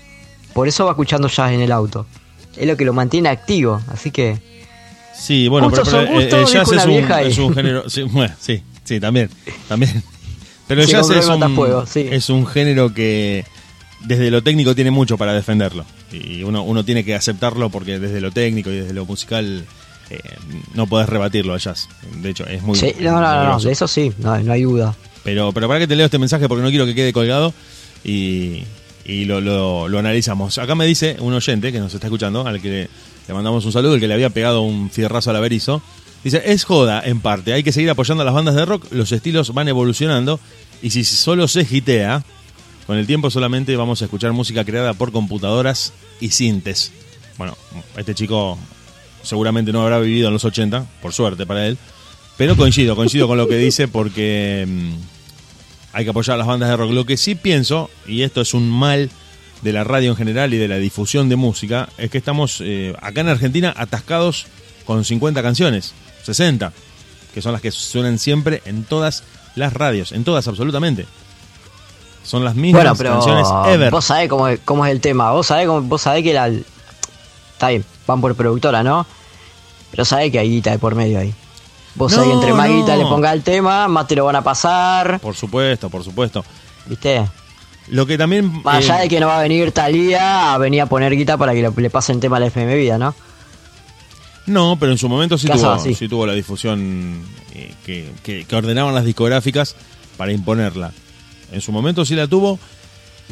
Por 0.52 0.66
eso 0.66 0.84
va 0.84 0.90
escuchando 0.90 1.28
jazz 1.28 1.52
en 1.52 1.60
el 1.60 1.70
auto. 1.70 2.06
Es 2.56 2.66
lo 2.66 2.76
que 2.76 2.84
lo 2.84 2.92
mantiene 2.92 3.28
activo, 3.28 3.80
así 3.92 4.10
que... 4.10 4.36
Sí, 5.16 5.46
bueno, 5.46 5.70
pero, 5.70 6.02
eh, 6.02 6.28
el 6.28 6.46
jazz 6.46 6.72
es 6.72 6.84
un, 7.38 7.48
es 7.48 7.54
género. 7.54 7.88
Sí, 7.88 8.02
bueno, 8.10 8.34
sí, 8.36 8.64
sí, 8.82 8.98
también. 8.98 9.30
también. 9.68 10.02
Pero 10.66 10.80
el 10.80 10.88
Sí, 10.88 10.92
jazz 10.92 11.08
es 11.10 11.28
un, 11.28 11.86
sí. 11.86 12.08
es 12.10 12.30
un 12.30 12.48
género 12.48 12.92
que 12.92 13.44
desde 14.06 14.28
lo 14.32 14.42
técnico 14.42 14.74
tiene 14.74 14.90
mucho 14.90 15.16
para 15.16 15.34
defenderlo. 15.34 15.84
Y 16.10 16.42
uno, 16.42 16.64
uno 16.64 16.84
tiene 16.84 17.04
que 17.04 17.14
aceptarlo 17.14 17.70
porque 17.70 18.00
desde 18.00 18.20
lo 18.20 18.32
técnico 18.32 18.70
y 18.70 18.78
desde 18.78 18.92
lo 18.92 19.06
musical 19.06 19.64
eh, 20.10 20.18
no 20.74 20.88
podés 20.88 21.08
rebatirlo 21.08 21.54
al 21.54 21.60
jazz. 21.60 21.88
De 22.22 22.30
hecho, 22.30 22.44
es 22.44 22.60
muy. 22.62 22.76
Sí, 22.76 22.92
no, 22.98 23.20
no, 23.20 23.20
no, 23.20 23.44
no, 23.52 23.60
de 23.60 23.70
eso 23.70 23.86
sí, 23.86 24.12
no, 24.18 24.36
no 24.40 24.52
hay 24.52 24.62
duda. 24.64 24.96
Pero, 25.26 25.52
pero 25.52 25.66
para 25.68 25.80
que 25.80 25.86
te 25.86 25.96
leo 25.96 26.06
este 26.06 26.18
mensaje 26.18 26.48
porque 26.48 26.62
no 26.62 26.70
quiero 26.70 26.86
que 26.86 26.94
quede 26.94 27.12
colgado 27.12 27.52
y, 28.04 28.62
y 29.04 29.24
lo, 29.24 29.40
lo- 29.40 29.98
analizamos. 29.98 30.56
Acá 30.58 30.74
me 30.74 30.86
dice 30.86 31.16
un 31.20 31.34
oyente 31.34 31.72
que 31.72 31.80
nos 31.80 31.92
está 31.92 32.06
escuchando, 32.06 32.46
al 32.46 32.62
que 32.62 32.68
le, 32.68 32.88
le 33.28 33.34
mandamos 33.34 33.64
un 33.64 33.72
saludo, 33.72 33.94
el 33.94 34.00
que 34.00 34.06
le 34.08 34.14
había 34.14 34.30
pegado 34.30 34.62
un 34.62 34.88
fierrazo 34.90 35.30
al 35.30 35.36
averizo. 35.36 35.82
Dice, 36.22 36.42
es 36.46 36.64
joda 36.64 37.02
en 37.04 37.20
parte, 37.20 37.52
hay 37.52 37.62
que 37.62 37.72
seguir 37.72 37.90
apoyando 37.90 38.22
a 38.22 38.24
las 38.24 38.34
bandas 38.34 38.54
de 38.54 38.64
rock, 38.64 38.86
los 38.92 39.12
estilos 39.12 39.52
van 39.52 39.68
evolucionando 39.68 40.40
y 40.82 40.90
si 40.90 41.04
solo 41.04 41.46
se 41.48 41.64
gitea, 41.64 42.24
con 42.86 42.96
el 42.96 43.06
tiempo 43.06 43.30
solamente 43.30 43.74
vamos 43.76 44.00
a 44.02 44.04
escuchar 44.06 44.32
música 44.32 44.64
creada 44.64 44.94
por 44.94 45.10
computadoras 45.12 45.92
y 46.20 46.30
sintes. 46.30 46.92
Bueno, 47.36 47.56
este 47.96 48.14
chico 48.14 48.58
seguramente 49.22 49.72
no 49.72 49.82
habrá 49.82 49.98
vivido 50.00 50.28
en 50.28 50.34
los 50.34 50.44
80, 50.44 50.86
por 51.02 51.12
suerte 51.12 51.46
para 51.46 51.66
él, 51.66 51.78
pero 52.36 52.56
coincido, 52.56 52.96
coincido 52.96 53.26
con 53.28 53.38
lo 53.38 53.46
que 53.48 53.56
dice 53.56 53.86
porque 53.88 54.64
mm, 54.68 55.15
hay 55.96 56.04
que 56.04 56.10
apoyar 56.10 56.34
a 56.34 56.38
las 56.38 56.46
bandas 56.46 56.68
de 56.68 56.76
rock. 56.76 56.90
Lo 56.92 57.06
que 57.06 57.16
sí 57.16 57.34
pienso, 57.34 57.88
y 58.06 58.20
esto 58.22 58.42
es 58.42 58.52
un 58.52 58.68
mal 58.68 59.10
de 59.62 59.72
la 59.72 59.82
radio 59.82 60.10
en 60.10 60.16
general 60.16 60.52
y 60.52 60.58
de 60.58 60.68
la 60.68 60.76
difusión 60.76 61.30
de 61.30 61.36
música, 61.36 61.88
es 61.96 62.10
que 62.10 62.18
estamos 62.18 62.58
eh, 62.60 62.94
acá 63.00 63.22
en 63.22 63.28
Argentina 63.28 63.72
atascados 63.74 64.46
con 64.84 65.04
50 65.04 65.42
canciones, 65.42 65.94
60, 66.24 66.72
que 67.32 67.40
son 67.40 67.52
las 67.52 67.62
que 67.62 67.70
suenan 67.70 68.18
siempre 68.18 68.60
en 68.66 68.84
todas 68.84 69.22
las 69.54 69.72
radios, 69.72 70.12
en 70.12 70.22
todas 70.24 70.46
absolutamente. 70.48 71.06
Son 72.22 72.44
las 72.44 72.54
mismas 72.56 72.82
Bueno, 72.82 72.96
pero 72.96 73.12
canciones 73.14 73.48
ever. 73.68 73.90
vos 73.90 74.04
sabés 74.04 74.28
cómo, 74.28 74.48
es- 74.48 74.60
cómo 74.66 74.84
es 74.84 74.92
el 74.92 75.00
tema, 75.00 75.30
vos 75.32 75.46
sabés, 75.46 75.66
cómo, 75.66 75.80
vos 75.80 76.02
sabés 76.02 76.22
que 76.24 76.34
la... 76.34 76.48
Está 76.48 77.68
bien, 77.70 77.84
van 78.06 78.20
por 78.20 78.34
productora, 78.34 78.82
¿no? 78.82 79.06
Pero 79.92 80.04
sabés 80.04 80.30
que 80.30 80.38
hay 80.40 80.50
guita 80.50 80.72
de 80.72 80.78
por 80.78 80.94
medio 80.94 81.18
ahí. 81.20 81.32
Vos 81.96 82.12
No, 82.16 82.22
entre 82.24 82.52
más 82.52 82.68
no. 82.68 82.76
guita 82.76 82.96
le 82.96 83.04
ponga 83.04 83.32
el 83.32 83.42
tema, 83.42 83.88
más 83.88 84.06
te 84.06 84.14
lo 84.16 84.24
van 84.26 84.36
a 84.36 84.42
pasar, 84.42 85.18
Por 85.20 85.34
supuesto, 85.34 85.88
por 85.90 86.04
supuesto. 86.04 86.44
¿viste? 86.86 87.26
Lo 87.88 88.04
que 88.06 88.18
también... 88.18 88.62
Más 88.62 88.76
allá 88.76 88.98
eh, 88.98 89.02
de 89.04 89.08
que 89.08 89.20
no 89.20 89.28
va 89.28 89.38
a 89.38 89.42
venir 89.42 89.72
Talía 89.72 90.52
a 90.54 90.58
venir 90.58 90.82
a 90.82 90.86
poner 90.86 91.14
guita 91.16 91.36
para 91.38 91.54
que 91.54 91.62
le, 91.62 91.70
le 91.74 91.90
pasen 91.90 92.20
tema 92.20 92.36
a 92.36 92.40
la 92.40 92.46
FM 92.46 92.76
Vida, 92.76 92.98
¿no? 92.98 93.14
No, 94.46 94.76
pero 94.78 94.92
en 94.92 94.98
su 94.98 95.08
momento 95.08 95.36
sí 95.38 95.48
tuvo, 95.48 95.78
sí 95.78 96.08
tuvo 96.08 96.26
la 96.26 96.32
difusión 96.34 97.20
eh, 97.54 97.72
que, 97.84 98.08
que- 98.22 98.44
que 98.44 98.56
ordenaban 98.56 98.94
las 98.94 99.04
discográficas 99.04 99.74
para 100.16 100.32
imponerla. 100.32 100.92
En 101.50 101.60
su 101.60 101.72
momento 101.72 102.04
sí 102.04 102.14
la 102.14 102.28
tuvo, 102.28 102.58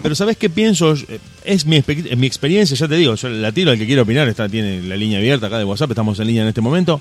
pero 0.03 0.15
¿sabes 0.17 0.37
qué 0.37 0.51
pienso? 0.51 0.93
Eh, 0.95 1.21
Es 1.45 1.67
mi, 1.67 1.77
experiencia, 1.77 2.77
ya 2.77 2.89
te 2.89 2.97
digo, 2.97 3.15
yo 3.15 3.29
la 3.29 3.53
tiro 3.53 3.71
al 3.71 3.79
que 3.79 3.87
quiera 3.87 4.03
opinar, 4.03 4.27
está, 4.29 4.49
tiene 4.49 4.83
la 4.83 4.97
línea 4.97 5.19
abierta 5.19 5.47
acá 5.47 5.59
de 5.59 5.65
WhatsApp, 5.65 5.91
estamos 5.91 6.19
en 6.19 6.27
línea 6.27 6.43
en 6.43 6.49
este 6.49 6.61
momento. 6.61 7.01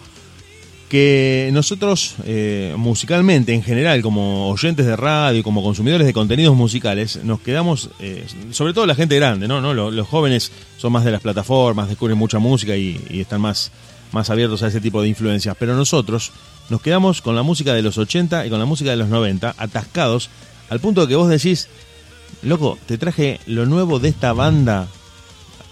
Que 0.94 1.50
nosotros, 1.52 2.18
eh, 2.24 2.76
musicalmente 2.78 3.52
en 3.52 3.64
general, 3.64 4.04
como 4.04 4.52
oyentes 4.52 4.86
de 4.86 4.96
radio, 4.96 5.42
como 5.42 5.64
consumidores 5.64 6.06
de 6.06 6.14
contenidos 6.14 6.56
musicales, 6.56 7.20
nos 7.24 7.40
quedamos, 7.40 7.90
eh, 8.00 8.24
sobre 8.52 8.76
todo 8.76 8.86
la 8.86 8.94
gente 8.94 9.16
grande, 9.16 9.48
¿no? 9.48 9.60
¿no? 9.60 9.74
Los, 9.74 10.08
jóvenes 10.08 10.52
son 10.78 10.94
más 10.94 11.04
de 11.04 11.10
las 11.10 11.22
plataformas, 11.22 11.90
descubren 11.90 12.16
mucha 12.16 12.38
música 12.38 12.78
y, 12.78 13.02
están 13.10 13.42
más, 13.42 13.72
más 14.12 14.30
abiertos 14.30 14.62
a 14.62 14.68
ese 14.68 14.80
tipo 14.82 15.02
de 15.02 15.08
influencias. 15.08 15.56
Pero 15.58 15.76
nosotros 15.76 16.32
nos 16.70 16.80
quedamos 16.80 17.24
con 17.24 17.36
la 17.36 17.42
música 17.42 17.74
de 17.74 17.82
los 17.82 17.98
80 17.98 18.46
y 18.46 18.52
con 18.52 18.60
la 18.60 18.66
música 18.66 18.92
de 18.92 18.98
los 18.98 19.10
90, 19.10 19.56
atascados, 19.58 20.30
al 20.70 20.80
punto 20.80 21.02
de 21.02 21.08
que 21.08 21.16
vos 21.16 21.28
decís, 21.28 21.70
loco, 22.44 22.78
te 22.86 23.00
traje 23.00 23.40
lo 23.48 23.66
nuevo 23.66 23.98
de 23.98 24.10
esta 24.10 24.32
banda. 24.34 24.88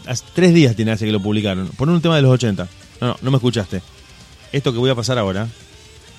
Hace 0.08 0.24
tres 0.34 0.52
días 0.52 0.76
tiene 0.76 0.94
hace 0.94 1.06
que 1.06 1.12
lo 1.12 1.22
publicaron. 1.22 1.68
Pon 1.78 1.90
un 1.90 2.02
tema 2.02 2.16
de 2.16 2.24
los 2.24 2.32
80. 2.32 2.68
No, 3.02 3.08
no, 3.08 3.18
no 3.22 3.30
me 3.30 3.38
escuchaste. 3.38 3.84
Esto 4.52 4.72
que 4.74 4.80
voy 4.80 4.90
a 4.90 4.96
pasar 4.96 5.18
ahora 5.18 5.48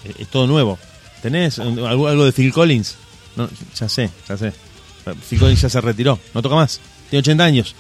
eh, 0.05 0.15
es 0.19 0.29
todo 0.29 0.47
nuevo. 0.47 0.79
¿Tenés 1.23 1.59
algo, 1.59 1.87
algo 2.09 2.25
de 2.25 2.33
Phil 2.33 2.53
Collins? 2.53 2.97
No, 3.37 3.49
ya 3.79 3.89
sé, 3.89 4.11
ya 4.29 4.37
sé. 4.37 4.53
Phil 5.29 5.39
Collins 5.39 5.61
ya 5.63 5.69
se 5.69 5.81
retiró, 5.81 6.19
no 6.35 6.43
toca 6.43 6.55
más. 6.57 6.81
Tiene 7.11 7.21
80 7.21 7.45
años. 7.45 7.75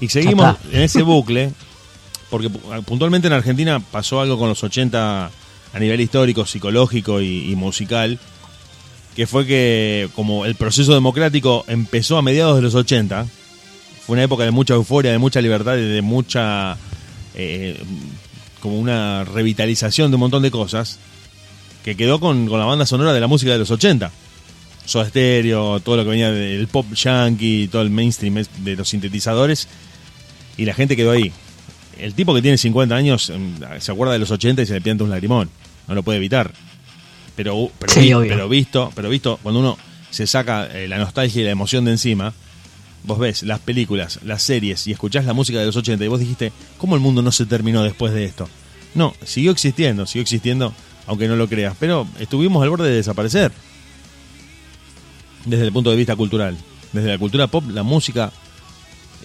Y 0.00 0.08
seguimos 0.08 0.56
en 0.72 0.82
ese 0.82 1.02
bucle, 1.02 1.52
porque 2.30 2.48
pu- 2.50 2.84
puntualmente 2.84 3.26
en 3.28 3.32
Argentina 3.34 3.80
pasó 3.80 4.20
algo 4.20 4.38
con 4.38 4.48
los 4.48 4.62
80 4.62 5.30
a 5.72 5.78
nivel 5.78 6.00
histórico, 6.00 6.46
psicológico 6.46 7.20
y, 7.20 7.50
y 7.50 7.56
musical, 7.56 8.18
que 9.16 9.26
fue 9.26 9.46
que 9.46 10.08
como 10.14 10.44
el 10.46 10.54
proceso 10.54 10.94
democrático 10.94 11.64
empezó 11.68 12.16
a 12.16 12.22
mediados 12.22 12.56
de 12.56 12.62
los 12.62 12.74
80, 12.74 13.26
fue 14.06 14.14
una 14.14 14.22
época 14.22 14.44
de 14.44 14.50
mucha 14.52 14.74
euforia, 14.74 15.10
de 15.12 15.18
mucha 15.18 15.40
libertad 15.40 15.76
y 15.76 15.82
de 15.82 16.02
mucha... 16.02 16.76
eh, 17.34 17.80
como 18.60 18.78
una 18.78 19.24
revitalización 19.24 20.10
de 20.10 20.16
un 20.16 20.20
montón 20.20 20.42
de 20.42 20.50
cosas, 20.50 20.98
que 21.84 21.96
quedó 21.96 22.20
con, 22.20 22.46
con 22.48 22.58
la 22.58 22.66
banda 22.66 22.86
sonora 22.86 23.12
de 23.12 23.20
la 23.20 23.26
música 23.26 23.52
de 23.52 23.58
los 23.58 23.70
80. 23.70 24.10
Soda 24.84 25.08
Stereo, 25.08 25.80
todo 25.80 25.96
lo 25.96 26.04
que 26.04 26.10
venía 26.10 26.30
del 26.30 26.66
pop 26.66 26.86
yankee, 26.94 27.68
todo 27.70 27.82
el 27.82 27.90
mainstream 27.90 28.44
de 28.58 28.76
los 28.76 28.88
sintetizadores, 28.88 29.68
y 30.56 30.64
la 30.64 30.74
gente 30.74 30.96
quedó 30.96 31.10
ahí. 31.12 31.30
El 31.98 32.14
tipo 32.14 32.34
que 32.34 32.42
tiene 32.42 32.56
50 32.58 32.94
años 32.94 33.28
em, 33.30 33.54
se 33.80 33.92
acuerda 33.92 34.12
de 34.12 34.18
los 34.20 34.30
80 34.30 34.62
y 34.62 34.66
se 34.66 34.74
le 34.74 34.80
pianta 34.80 35.04
un 35.04 35.10
lagrimón, 35.10 35.50
no 35.86 35.94
lo 35.94 36.02
puede 36.02 36.18
evitar. 36.18 36.52
Pero, 37.36 37.70
pero, 37.78 37.92
Sí, 37.92 38.00
vi- 38.00 38.12
obvio. 38.14 38.28
pero 38.30 38.48
visto, 38.48 38.92
pero 38.94 39.08
visto, 39.08 39.38
cuando 39.42 39.60
uno 39.60 39.78
se 40.10 40.26
saca 40.26 40.66
eh, 40.72 40.88
la 40.88 40.98
nostalgia 40.98 41.42
y 41.42 41.44
la 41.44 41.50
emoción 41.50 41.84
de 41.84 41.92
encima, 41.92 42.32
vos 43.04 43.18
ves 43.18 43.42
las 43.42 43.60
películas, 43.60 44.20
las 44.24 44.42
series 44.42 44.86
y 44.86 44.92
escuchás 44.92 45.24
la 45.24 45.32
música 45.32 45.58
de 45.58 45.66
los 45.66 45.76
80 45.76 46.04
y 46.04 46.08
vos 46.08 46.20
dijiste, 46.20 46.52
¿cómo 46.78 46.94
el 46.94 47.00
mundo 47.00 47.22
no 47.22 47.32
se 47.32 47.46
terminó 47.46 47.82
después 47.82 48.12
de 48.12 48.24
esto? 48.24 48.48
No, 48.94 49.14
siguió 49.24 49.50
existiendo, 49.50 50.06
siguió 50.06 50.22
existiendo, 50.22 50.74
aunque 51.06 51.28
no 51.28 51.36
lo 51.36 51.48
creas. 51.48 51.76
Pero 51.78 52.06
estuvimos 52.18 52.62
al 52.62 52.70
borde 52.70 52.88
de 52.88 52.96
desaparecer. 52.96 53.52
Desde 55.44 55.64
el 55.64 55.72
punto 55.72 55.90
de 55.90 55.96
vista 55.96 56.16
cultural. 56.16 56.56
Desde 56.92 57.08
la 57.08 57.18
cultura 57.18 57.46
pop, 57.46 57.64
la 57.70 57.82
música 57.82 58.32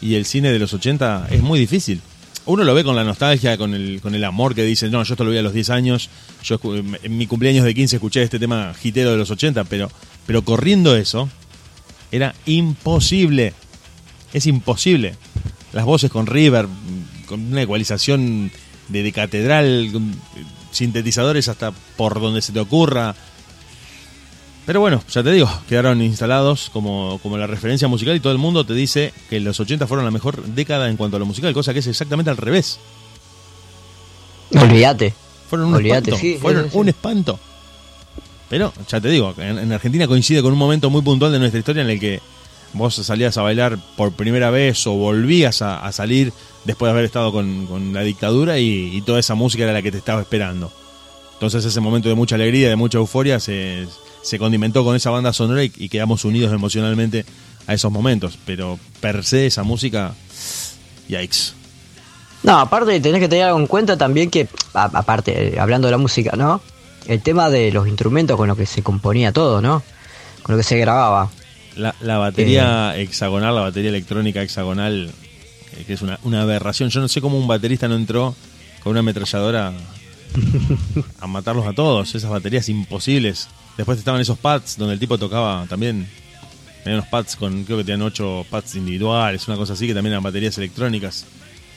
y 0.01 0.15
el 0.15 0.25
cine 0.25 0.51
de 0.51 0.59
los 0.59 0.73
80 0.73 1.27
es 1.31 1.41
muy 1.41 1.59
difícil. 1.59 2.01
Uno 2.45 2.65
lo 2.65 2.73
ve 2.73 2.83
con 2.83 2.95
la 2.95 3.05
nostalgia, 3.05 3.57
con 3.57 3.73
el, 3.73 4.01
con 4.01 4.15
el 4.15 4.23
amor 4.25 4.53
que 4.53 4.63
dice, 4.63 4.89
no, 4.89 5.01
yo 5.03 5.13
esto 5.13 5.23
lo 5.23 5.31
vi 5.31 5.37
a 5.37 5.41
los 5.41 5.53
10 5.53 5.69
años, 5.69 6.09
yo 6.43 6.59
en 6.63 7.17
mi 7.17 7.25
cumpleaños 7.25 7.63
de 7.63 7.73
15 7.73 7.95
escuché 7.95 8.21
este 8.21 8.37
tema 8.37 8.73
hitero 8.83 9.11
de 9.11 9.17
los 9.17 9.31
80, 9.31 9.63
pero, 9.63 9.89
pero 10.27 10.41
corriendo 10.41 10.97
eso, 10.97 11.29
era 12.11 12.35
imposible. 12.45 13.53
Es 14.33 14.45
imposible. 14.47 15.15
Las 15.71 15.85
voces 15.85 16.11
con 16.11 16.27
River, 16.27 16.67
con 17.27 17.39
una 17.51 17.61
ecualización 17.61 18.51
de, 18.89 19.03
de 19.03 19.11
catedral, 19.11 19.89
con 19.93 20.13
sintetizadores 20.71 21.47
hasta 21.47 21.71
por 21.71 22.19
donde 22.19 22.41
se 22.41 22.51
te 22.51 22.59
ocurra. 22.59 23.15
Pero 24.65 24.79
bueno, 24.79 25.03
ya 25.11 25.21
te 25.23 25.31
digo, 25.31 25.49
quedaron 25.67 26.01
instalados 26.01 26.69
como, 26.71 27.19
como 27.21 27.37
la 27.37 27.47
referencia 27.47 27.87
musical 27.87 28.15
y 28.15 28.19
todo 28.21 28.31
el 28.31 28.39
mundo 28.39 28.65
te 28.65 28.73
dice 28.73 29.13
que 29.29 29.39
los 29.39 29.59
80 29.59 29.87
fueron 29.87 30.05
la 30.05 30.11
mejor 30.11 30.41
década 30.43 30.89
en 30.89 30.95
cuanto 30.95 31.17
a 31.17 31.19
lo 31.19 31.25
musical, 31.25 31.53
cosa 31.53 31.73
que 31.73 31.79
es 31.79 31.87
exactamente 31.87 32.31
al 32.31 32.37
revés. 32.37 32.79
Olvídate. 34.55 35.13
Fueron 35.49 35.67
un 35.67 35.75
Olvídate, 35.75 36.11
espanto. 36.11 36.17
sí, 36.21 36.37
fueron 36.41 36.63
sí, 36.65 36.69
sí. 36.71 36.77
un 36.77 36.89
espanto. 36.89 37.39
Pero, 38.49 38.71
ya 38.87 39.01
te 39.01 39.09
digo, 39.09 39.33
en, 39.37 39.57
en 39.59 39.71
Argentina 39.71 40.07
coincide 40.07 40.41
con 40.41 40.53
un 40.53 40.59
momento 40.59 40.89
muy 40.89 41.01
puntual 41.01 41.31
de 41.31 41.39
nuestra 41.39 41.59
historia 41.59 41.83
en 41.83 41.89
el 41.89 41.99
que 41.99 42.21
vos 42.73 42.95
salías 42.95 43.37
a 43.37 43.41
bailar 43.41 43.77
por 43.95 44.13
primera 44.13 44.49
vez 44.49 44.85
o 44.87 44.93
volvías 44.93 45.61
a, 45.61 45.91
salir 45.91 46.33
después 46.65 46.87
de 46.87 46.91
haber 46.91 47.05
estado 47.05 47.31
con, 47.31 47.65
con 47.67 47.93
la 47.93 48.01
dictadura 48.01 48.59
y, 48.59 49.01
toda 49.05 49.19
esa 49.19 49.35
música 49.35 49.63
era 49.63 49.73
la 49.73 49.81
que 49.81 49.91
te 49.91 49.97
estaba 49.97 50.21
esperando. 50.21 50.71
Entonces 51.33 51.65
ese 51.65 51.79
momento 51.79 52.09
de 52.09 52.15
mucha 52.15 52.35
alegría, 52.35 52.69
de 52.69 52.75
mucha 52.75 52.97
euforia, 52.97 53.39
se, 53.39 53.85
se 54.21 54.39
condimentó 54.39 54.83
con 54.83 54.95
esa 54.95 55.09
banda 55.09 55.33
sonora 55.33 55.63
y, 55.63 55.71
y 55.75 55.89
quedamos 55.89 56.25
unidos 56.25 56.53
emocionalmente 56.53 57.25
a 57.67 57.73
esos 57.73 57.91
momentos. 57.91 58.37
Pero 58.45 58.79
per 59.01 59.23
se 59.23 59.45
esa 59.47 59.63
música, 59.63 60.13
yikes. 61.07 61.53
No, 62.43 62.59
aparte 62.59 62.99
tenés 62.99 63.21
que 63.21 63.29
tener 63.29 63.45
algo 63.45 63.59
en 63.59 63.67
cuenta 63.67 63.97
también 63.97 64.29
que, 64.29 64.47
aparte, 64.73 65.55
eh, 65.55 65.59
hablando 65.59 65.87
de 65.87 65.91
la 65.91 65.97
música, 65.97 66.35
¿no? 66.35 66.61
El 67.07 67.21
tema 67.21 67.49
de 67.49 67.71
los 67.71 67.87
instrumentos 67.87 68.37
con 68.37 68.47
los 68.47 68.57
que 68.57 68.65
se 68.65 68.83
componía 68.83 69.31
todo, 69.31 69.61
¿no? 69.61 69.81
Con 70.43 70.55
lo 70.55 70.59
que 70.59 70.63
se 70.63 70.77
grababa. 70.77 71.29
La, 71.75 71.95
la 72.01 72.17
batería 72.17 72.95
hexagonal, 72.97 73.55
la 73.55 73.61
batería 73.61 73.89
electrónica 73.89 74.41
hexagonal, 74.43 75.09
eh, 75.77 75.83
que 75.87 75.93
es 75.93 76.01
una, 76.01 76.19
una 76.23 76.41
aberración. 76.43 76.89
Yo 76.89 77.01
no 77.01 77.07
sé 77.07 77.19
cómo 77.21 77.37
un 77.37 77.47
baterista 77.47 77.87
no 77.87 77.95
entró 77.95 78.35
con 78.83 78.91
una 78.91 78.99
ametralladora 78.99 79.73
a 81.19 81.27
matarlos 81.27 81.65
a 81.67 81.73
todos. 81.73 82.13
Esas 82.15 82.29
baterías 82.29 82.69
imposibles. 82.69 83.47
Después 83.77 83.97
estaban 83.97 84.21
esos 84.21 84.37
pads 84.37 84.77
donde 84.77 84.93
el 84.93 84.99
tipo 84.99 85.17
tocaba 85.17 85.65
también. 85.67 86.07
Tenía 86.83 86.99
unos 86.99 87.09
pads 87.09 87.35
con, 87.37 87.63
creo 87.63 87.77
que 87.77 87.83
tenían 87.85 88.01
ocho 88.01 88.45
pads 88.49 88.75
individuales, 88.75 89.47
una 89.47 89.55
cosa 89.57 89.73
así, 89.73 89.87
que 89.87 89.93
también 89.93 90.13
eran 90.13 90.23
baterías 90.23 90.57
electrónicas. 90.57 91.25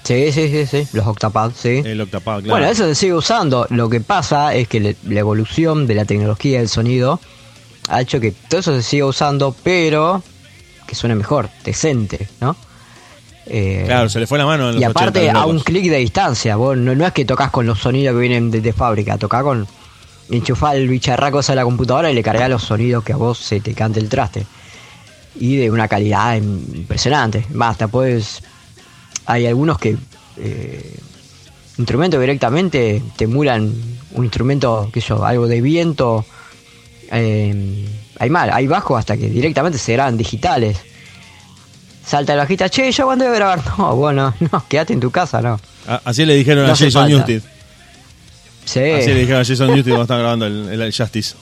Sí, 0.03 0.31
sí, 0.33 0.49
sí, 0.49 0.67
sí. 0.67 0.89
Los 0.93 1.07
octapads, 1.07 1.57
sí. 1.57 1.83
El 1.85 2.01
octapad, 2.01 2.41
claro. 2.43 2.51
Bueno, 2.51 2.67
eso 2.67 2.85
se 2.87 2.95
sigue 2.95 3.15
usando. 3.15 3.67
Lo 3.71 3.89
que 3.89 4.01
pasa 4.01 4.55
es 4.55 4.69
que 4.69 4.81
le- 4.81 4.97
la 5.09 5.21
evolución 5.21 5.87
de 5.87 5.95
la 5.95 6.05
tecnología 6.05 6.59
del 6.59 6.69
sonido 6.69 7.21
ha 7.89 8.01
hecho 8.01 8.21
que 8.21 8.33
todo 8.33 8.61
eso 8.61 8.75
se 8.75 8.83
siga 8.83 9.07
usando, 9.07 9.55
pero 9.63 10.23
que 10.87 10.95
suene 10.95 11.15
mejor, 11.15 11.49
decente, 11.65 12.29
¿no? 12.41 12.57
Eh, 13.47 13.85
Claro, 13.87 14.09
se 14.09 14.19
le 14.19 14.27
fue 14.27 14.39
la 14.39 14.47
mano 14.47 14.69
en 14.69 14.75
los 14.75 14.81
y 14.81 14.85
aparte 14.85 15.21
80, 15.21 15.33
los 15.33 15.43
a 15.43 15.47
un 15.47 15.61
clic 15.61 15.91
de 15.91 15.99
distancia, 15.99 16.57
vos 16.57 16.77
no, 16.77 16.95
no 16.95 17.07
es 17.07 17.13
que 17.13 17.25
tocas 17.25 17.51
con 17.51 17.67
los 17.67 17.79
sonidos 17.79 18.15
que 18.15 18.21
vienen 18.21 18.51
de, 18.51 18.61
de 18.61 18.73
fábrica, 18.73 19.19
tocas 19.19 19.43
con 19.43 19.67
enchufar 20.31 20.77
el 20.77 20.89
bicharraco 20.89 21.41
de 21.41 21.55
la 21.55 21.65
computadora 21.65 22.11
y 22.11 22.15
le 22.15 22.23
cargas 22.23 22.51
los 22.51 22.63
sonidos 22.63 23.05
que 23.05 23.13
a 23.13 23.17
vos 23.17 23.39
se 23.39 23.61
te 23.61 23.75
cante 23.75 24.01
el 24.01 24.09
traste. 24.09 24.47
Y 25.39 25.57
de 25.57 25.71
una 25.71 25.87
calidad 25.87 26.37
impresionante. 26.37 27.45
Basta, 27.51 27.89
pues 27.89 28.43
hay 29.27 29.47
algunos 29.47 29.79
que 29.79 29.97
eh, 30.39 30.99
instrumentos 31.79 32.21
directamente 32.21 33.03
te 33.17 33.25
emulan 33.25 33.73
un 34.13 34.25
instrumento, 34.25 34.89
que 34.93 35.01
yo, 35.01 35.25
algo 35.25 35.47
de 35.47 35.61
viento. 35.61 36.25
Eh, 37.13 37.87
hay 38.19 38.31
mal, 38.31 38.51
hay 38.53 38.67
bajo 38.67 38.97
hasta 38.97 39.17
que 39.17 39.29
directamente 39.29 39.79
se 39.79 39.93
graban 39.93 40.17
digitales. 40.17 40.79
Salta 42.05 42.35
el 42.35 42.39
bajista, 42.39 42.69
che, 42.69 42.91
yo 42.93 43.05
cuando 43.07 43.25
voy 43.25 43.35
a 43.35 43.37
grabar. 43.37 43.61
No, 43.79 43.97
bueno, 43.97 44.35
no, 44.53 44.65
quédate 44.69 44.93
en 44.93 45.01
tu 45.01 45.11
casa, 45.11 45.41
no. 45.43 45.59
Así 46.05 46.25
le 46.25 46.35
dijeron 46.35 46.67
No 46.67 46.73
a 46.73 46.77
Jason. 46.77 47.09
Newsted. 47.09 47.43
Sí. 48.65 48.81
Así 48.81 49.09
le 49.09 49.21
dijeron 49.21 49.43
a 49.43 49.45
Jason 49.45 49.69
Newsted 49.69 49.91
cuando 49.91 50.03
estaba 50.03 50.21
grabando 50.21 50.47
el, 50.47 50.81
el 50.81 50.95
Justice. 50.95 51.35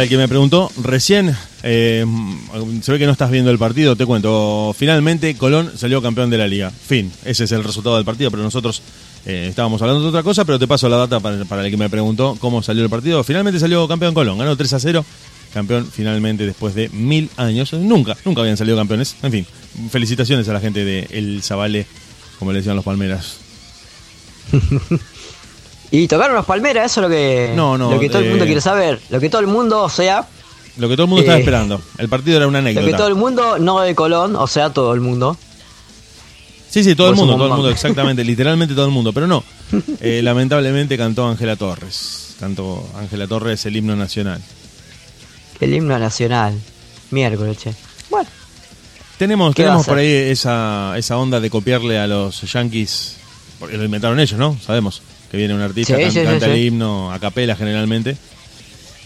El 0.00 0.08
que 0.08 0.16
me 0.16 0.28
preguntó, 0.28 0.72
recién, 0.82 1.36
eh, 1.62 2.06
se 2.80 2.90
ve 2.92 2.98
que 2.98 3.04
no 3.04 3.12
estás 3.12 3.30
viendo 3.30 3.50
el 3.50 3.58
partido, 3.58 3.96
te 3.96 4.06
cuento. 4.06 4.74
Finalmente, 4.74 5.36
Colón 5.36 5.72
salió 5.76 6.00
campeón 6.00 6.30
de 6.30 6.38
la 6.38 6.48
liga. 6.48 6.70
Fin, 6.70 7.12
ese 7.22 7.44
es 7.44 7.52
el 7.52 7.62
resultado 7.62 7.96
del 7.96 8.06
partido, 8.06 8.30
pero 8.30 8.42
nosotros 8.42 8.80
eh, 9.26 9.48
estábamos 9.50 9.82
hablando 9.82 10.02
de 10.02 10.08
otra 10.08 10.22
cosa, 10.22 10.46
pero 10.46 10.58
te 10.58 10.66
paso 10.66 10.88
la 10.88 10.96
data 10.96 11.20
para, 11.20 11.44
para 11.44 11.66
el 11.66 11.70
que 11.70 11.76
me 11.76 11.90
preguntó 11.90 12.34
cómo 12.40 12.62
salió 12.62 12.82
el 12.82 12.88
partido. 12.88 13.22
Finalmente 13.24 13.60
salió 13.60 13.86
campeón 13.86 14.14
Colón, 14.14 14.38
ganó 14.38 14.56
3 14.56 14.72
a 14.72 14.80
0. 14.80 15.04
Campeón 15.52 15.86
finalmente 15.92 16.46
después 16.46 16.74
de 16.74 16.88
mil 16.88 17.28
años. 17.36 17.74
Nunca, 17.74 18.16
nunca 18.24 18.40
habían 18.40 18.56
salido 18.56 18.78
campeones. 18.78 19.16
En 19.22 19.32
fin, 19.32 19.46
felicitaciones 19.90 20.48
a 20.48 20.54
la 20.54 20.60
gente 20.60 20.82
de 20.82 21.08
El 21.10 21.42
Zabale, 21.42 21.86
como 22.38 22.52
le 22.52 22.60
decían 22.60 22.76
los 22.76 22.86
Palmeras. 22.86 23.36
Y 25.92 26.06
tocaron 26.06 26.36
los 26.36 26.46
palmeras, 26.46 26.92
eso 26.92 27.00
es 27.00 27.02
lo 27.04 27.08
que, 27.10 27.52
No, 27.56 27.76
no, 27.76 27.90
lo 27.90 27.98
que 27.98 28.08
todo 28.08 28.20
el 28.20 28.28
mundo 28.28 28.44
eh, 28.44 28.46
quiere 28.46 28.60
saber. 28.60 29.00
Lo 29.10 29.18
que 29.18 29.28
todo 29.28 29.40
el 29.40 29.48
mundo, 29.48 29.82
o 29.82 29.88
sea, 29.88 30.26
Lo 30.76 30.88
que 30.88 30.94
todo 30.94 31.04
el 31.04 31.08
mundo 31.08 31.22
estaba 31.22 31.38
Eh, 31.38 31.40
esperando. 31.40 31.80
El 31.98 32.08
partido 32.08 32.36
era 32.36 32.46
una 32.46 32.60
lo 32.60 32.64
que 32.66 32.70
anécdota. 32.70 32.96
todo 32.96 33.08
el 33.08 33.14
mundo, 33.16 33.58
no 33.58 33.80
de 33.80 33.94
Colón, 33.94 34.36
o 34.36 34.46
sea, 34.46 34.70
todo 34.70 34.94
el 34.94 35.00
mundo. 35.00 35.36
Sí, 36.68 36.84
sí, 36.84 36.94
todo 36.94 37.08
el 37.08 37.14
Vos 37.14 37.20
mundo, 37.20 37.34
todo 37.34 37.46
el 37.46 37.50
un 37.50 37.56
mundo, 37.58 37.70
exactamente, 37.72 38.22
literalmente 38.24 38.74
todo 38.74 38.84
el 38.86 38.92
mundo, 38.92 39.12
pero 39.12 39.26
no. 39.26 39.42
Eh, 40.00 40.20
lamentablemente 40.22 40.96
cantó 40.96 41.26
Ángela 41.28 41.56
Torres. 41.56 42.36
Cantó 42.38 42.88
Ángela 42.96 43.26
Torres 43.26 43.66
el 43.66 43.76
himno 43.76 43.96
nacional. 43.96 44.40
El 45.60 45.74
himno 45.74 45.98
nacional. 45.98 46.54
Miércoles, 47.10 47.58
che. 47.58 47.74
Bueno, 48.08 48.28
Tenemos, 49.18 49.54
¿Qué 49.54 49.62
va 49.64 49.68
a 49.68 49.72
tenemos 49.72 49.86
por 49.86 49.98
ahí 49.98 50.06
esa, 50.30 50.94
esa 50.96 51.18
onda 51.18 51.40
de 51.40 51.50
copiarle 51.50 51.98
a 51.98 52.06
los 52.06 52.40
yankees, 52.52 53.16
porque 53.58 53.76
lo 53.76 53.84
inventaron 53.84 54.18
ellos, 54.20 54.38
¿no? 54.38 54.56
Sabemos 54.64 55.02
que 55.30 55.36
viene 55.36 55.54
un 55.54 55.60
artista, 55.60 55.94
Sí, 55.96 56.02
can- 56.02 56.12
sí, 56.12 56.18
sí, 56.20 56.24
canta 56.26 56.46
sí. 56.46 56.52
el 56.52 56.58
himno 56.66 57.12
a 57.12 57.18
capela 57.18 57.54
generalmente, 57.56 58.16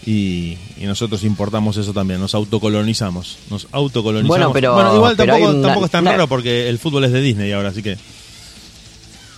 y, 0.05 0.57
y 0.77 0.85
nosotros 0.85 1.23
importamos 1.23 1.77
eso 1.77 1.93
también, 1.93 2.19
nos 2.19 2.35
autocolonizamos, 2.35 3.37
nos 3.49 3.67
autocolonizamos. 3.71 4.27
Bueno, 4.27 4.53
pero- 4.53 4.95
igual 4.95 5.15
pero 5.17 5.33
tampoco, 5.33 5.51
una- 5.53 5.61
tampoco 5.67 5.85
es 5.85 5.91
tan 5.91 6.01
una- 6.03 6.11
raro 6.11 6.27
porque 6.27 6.69
el 6.69 6.79
fútbol 6.79 7.03
es 7.05 7.11
de 7.11 7.21
Disney 7.21 7.51
ahora, 7.51 7.69
así 7.69 7.81
que 7.83 7.97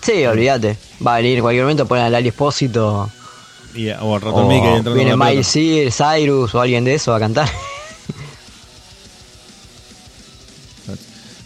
sí, 0.01 0.25
olvídate. 0.25 0.77
Va 1.05 1.15
a 1.15 1.17
venir 1.17 1.37
en 1.37 1.41
cualquier 1.41 1.63
momento, 1.63 1.85
ponen 1.87 2.05
al 2.05 2.15
Ali 2.15 2.29
Espósito. 2.29 3.09
o 4.01 4.15
al 4.15 4.21
ratón 4.21 4.47
Mickey 4.47 4.67
entrando 4.69 4.93
viene 4.93 5.15
Miley 5.15 5.43
Cyrus 5.91 6.55
o 6.55 6.61
alguien 6.61 6.83
de 6.83 6.95
eso 6.95 7.13
a 7.13 7.19
cantar. 7.19 7.49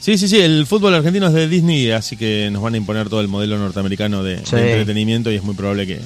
Sí, 0.02 0.18
sí, 0.18 0.28
sí, 0.28 0.40
el 0.42 0.66
fútbol 0.66 0.96
argentino 0.96 1.28
es 1.28 1.34
de 1.34 1.48
Disney, 1.48 1.92
así 1.92 2.18
que 2.18 2.50
nos 2.52 2.62
van 2.64 2.74
a 2.74 2.78
imponer 2.78 3.08
todo 3.08 3.22
el 3.22 3.28
modelo 3.28 3.58
norteamericano 3.60 4.24
de, 4.24 4.36
entretenimiento 4.38 5.32
y 5.32 5.36
es 5.36 5.44
muy 5.44 5.54
probable 5.54 5.86
que, 5.86 5.98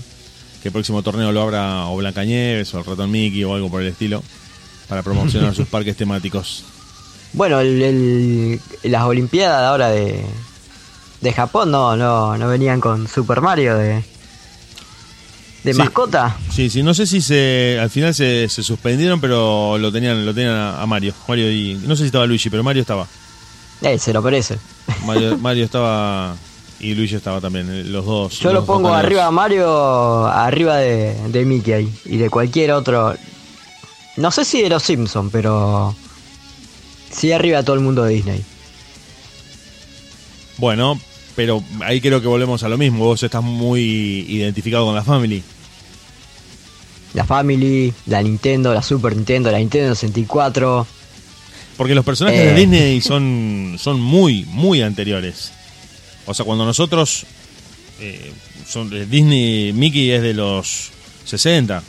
que 0.61 0.67
el 0.67 0.72
próximo 0.73 1.01
torneo 1.01 1.31
lo 1.31 1.41
abra 1.41 1.85
o 1.88 1.95
Blancanieves 1.95 2.73
o 2.73 2.80
el 2.80 2.85
Ratón 2.85 3.09
Mickey 3.09 3.43
o 3.45 3.55
algo 3.55 3.69
por 3.72 3.81
el 3.81 3.88
estilo 3.88 4.22
para 4.89 5.01
promocionar 5.01 5.55
sus 5.55 5.67
parques 5.69 5.95
temáticos. 5.95 6.65
Bueno, 7.31 7.61
el, 7.61 7.81
el- 7.81 8.59
las 8.84 9.03
Olimpiadas 9.03 9.63
ahora 9.63 9.89
de, 9.89 10.26
de 11.22 11.34
Japón 11.34 11.72
no, 11.72 11.95
no, 11.95 12.38
no 12.38 12.47
venían 12.49 12.81
con 12.81 13.07
Super 13.07 13.39
Mario 13.39 13.77
de, 13.77 14.03
de 15.63 15.73
Sí. 15.73 15.80
mascota. 15.80 16.35
Sí, 16.53 16.69
sí, 16.69 16.84
no 16.84 16.93
sé 16.93 17.07
si 17.07 17.22
se 17.22 17.77
al 17.81 17.89
final 17.89 18.13
se, 18.13 18.49
se 18.49 18.61
suspendieron, 18.61 19.22
pero 19.22 19.77
lo 19.77 19.89
tenían 19.89 20.26
lo 20.26 20.34
tenían 20.34 20.53
a 20.53 20.85
Mario. 20.85 21.13
Mario 21.30 21.49
y 21.49 21.76
no 21.88 21.95
sé 21.95 22.03
si 22.03 22.07
estaba 22.07 22.26
Luigi, 22.26 22.49
pero 22.49 22.61
Mario 22.61 22.81
estaba. 22.81 23.07
Eh, 23.81 23.97
se 23.99 24.14
lo 24.14 24.23
parece. 24.23 24.57
Mario, 25.06 25.38
Mario 25.41 25.65
estaba 25.65 26.35
Y 26.80 26.93
Luigi 26.93 27.15
estaba 27.15 27.41
también, 27.41 27.91
los 27.91 28.06
dos. 28.06 28.39
Yo 28.39 28.52
los 28.52 28.61
lo 28.61 28.65
pongo 28.65 28.93
arriba 28.93 29.26
a 29.26 29.31
Mario, 29.31 30.26
arriba 30.27 30.77
de, 30.77 31.15
de 31.30 31.45
Mickey 31.45 31.91
y 32.06 32.18
de 32.18 32.30
cualquier 32.30 32.72
otro. 32.72 33.15
No 34.18 34.31
sé 34.31 34.45
si 34.45 34.61
de 34.61 34.69
los 34.69 34.84
Simpsons, 34.84 35.30
pero 35.31 35.95
sí 37.11 37.31
arriba 37.31 37.60
de 37.60 37.64
todo 37.64 37.76
el 37.76 37.81
mundo 37.81 38.03
de 38.03 38.14
Disney. 38.14 38.43
Bueno, 40.57 40.99
pero 41.35 41.61
ahí 41.81 41.99
creo 41.99 42.22
que 42.22 42.27
volvemos 42.27 42.64
a 42.64 42.69
lo 42.69 42.77
mismo. 42.77 43.06
Vos 43.06 43.23
estás 43.23 43.43
muy 43.43 43.81
identificado 44.30 44.85
con 44.85 44.95
la 44.95 45.03
Family. 45.03 45.43
La 47.14 47.26
Family, 47.26 47.93
la 48.07 48.22
Nintendo, 48.22 48.73
la 48.73 48.81
Super 48.81 49.15
Nintendo, 49.15 49.52
la 49.52 49.60
Nintendo 49.60 49.95
64. 49.95 50.88
Porque 51.77 51.95
los 51.95 52.06
personajes 52.06 52.39
Eh. 52.41 52.45
de 52.45 52.53
Disney 52.53 53.02
son, 53.02 53.76
son 53.80 53.99
muy, 53.99 54.45
muy 54.45 54.81
anteriores. 54.81 55.52
O 56.26 56.34
sea, 56.34 56.45
cuando 56.45 56.65
nosotros. 56.65 57.26
eh, 57.99 58.31
son 58.68 58.89
de 58.89 59.06
Disney, 59.06 59.72
Mickey 59.73 60.11
es 60.11 60.22
de 60.22 60.34
los 60.34 60.89
60, 61.23 61.81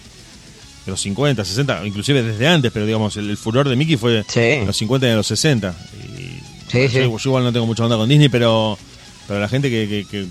de 0.84 0.90
los 0.92 1.00
50, 1.00 1.44
60, 1.44 1.84
inclusive 1.86 2.22
desde 2.22 2.46
antes, 2.46 2.70
pero 2.70 2.84
digamos, 2.86 3.16
el, 3.16 3.30
el 3.30 3.36
furor 3.36 3.68
de 3.68 3.74
Mickey 3.76 3.96
fue 3.96 4.22
Sí. 4.28 4.40
de 4.40 4.64
los 4.66 4.76
50 4.76 5.06
y 5.06 5.10
de 5.10 5.16
los 5.16 5.26
60. 5.26 5.74
Y 6.16 6.70
Sí, 6.70 6.82
yo, 6.82 6.88
sí. 6.88 6.94
yo 6.98 7.18
igual 7.24 7.42
no 7.44 7.52
tengo 7.52 7.66
mucha 7.66 7.82
onda 7.84 7.96
con 7.96 8.08
Disney, 8.08 8.28
pero, 8.28 8.78
pero 9.26 9.40
la 9.40 9.48
gente 9.48 9.68
que, 9.70 9.88
que- 9.88 10.06
que 10.08 10.26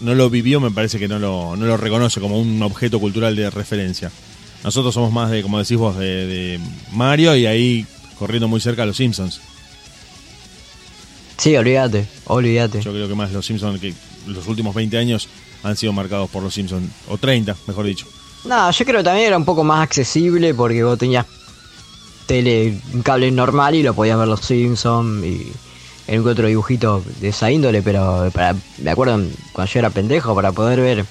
no 0.00 0.14
lo 0.14 0.28
vivió 0.30 0.60
me 0.60 0.70
parece 0.70 0.98
que 0.98 1.08
no 1.08 1.18
lo, 1.18 1.56
no 1.56 1.64
lo 1.66 1.76
reconoce 1.76 2.20
como 2.20 2.38
un 2.40 2.62
objeto 2.62 3.00
cultural 3.00 3.34
de 3.34 3.50
referencia. 3.50 4.10
Nosotros 4.64 4.94
somos 4.94 5.12
más 5.12 5.30
de, 5.30 5.42
como 5.42 5.58
decís 5.58 5.76
vos, 5.76 5.96
de, 5.98 6.26
de 6.26 6.60
Mario 6.92 7.34
y 7.36 7.46
ahí 7.46 7.86
corriendo 8.22 8.46
muy 8.46 8.60
cerca 8.60 8.84
a 8.84 8.86
los 8.86 8.96
Simpsons. 8.96 9.40
Sí, 11.38 11.56
olvídate, 11.56 12.06
olvídate. 12.26 12.80
Yo 12.80 12.92
creo 12.92 13.08
que 13.08 13.16
más 13.16 13.32
los 13.32 13.44
Simpsons 13.44 13.80
que 13.80 13.92
los 14.28 14.46
últimos 14.46 14.76
20 14.76 14.96
años 14.96 15.28
han 15.64 15.76
sido 15.76 15.92
marcados 15.92 16.30
por 16.30 16.40
los 16.40 16.54
Simpsons, 16.54 16.88
o 17.08 17.18
30, 17.18 17.56
mejor 17.66 17.84
dicho. 17.84 18.06
No, 18.44 18.70
yo 18.70 18.84
creo 18.84 18.98
que 18.98 19.04
también 19.04 19.26
era 19.26 19.36
un 19.36 19.44
poco 19.44 19.64
más 19.64 19.82
accesible 19.82 20.54
porque 20.54 20.84
vos 20.84 20.96
tenías 20.96 21.26
tele, 22.26 22.78
un 22.92 23.02
cable 23.02 23.28
normal 23.32 23.74
y 23.74 23.82
lo 23.82 23.92
podías 23.92 24.16
ver 24.16 24.28
los 24.28 24.40
Simpsons 24.40 25.24
y 25.24 25.52
en 26.06 26.24
otro 26.24 26.46
dibujito 26.46 27.02
de 27.20 27.30
esa 27.30 27.50
índole, 27.50 27.82
pero 27.82 28.30
para, 28.32 28.54
me 28.78 28.90
acuerdo 28.92 29.20
cuando 29.52 29.72
yo 29.72 29.78
era 29.80 29.90
pendejo 29.90 30.36
para 30.36 30.52
poder 30.52 30.80
ver 30.80 31.04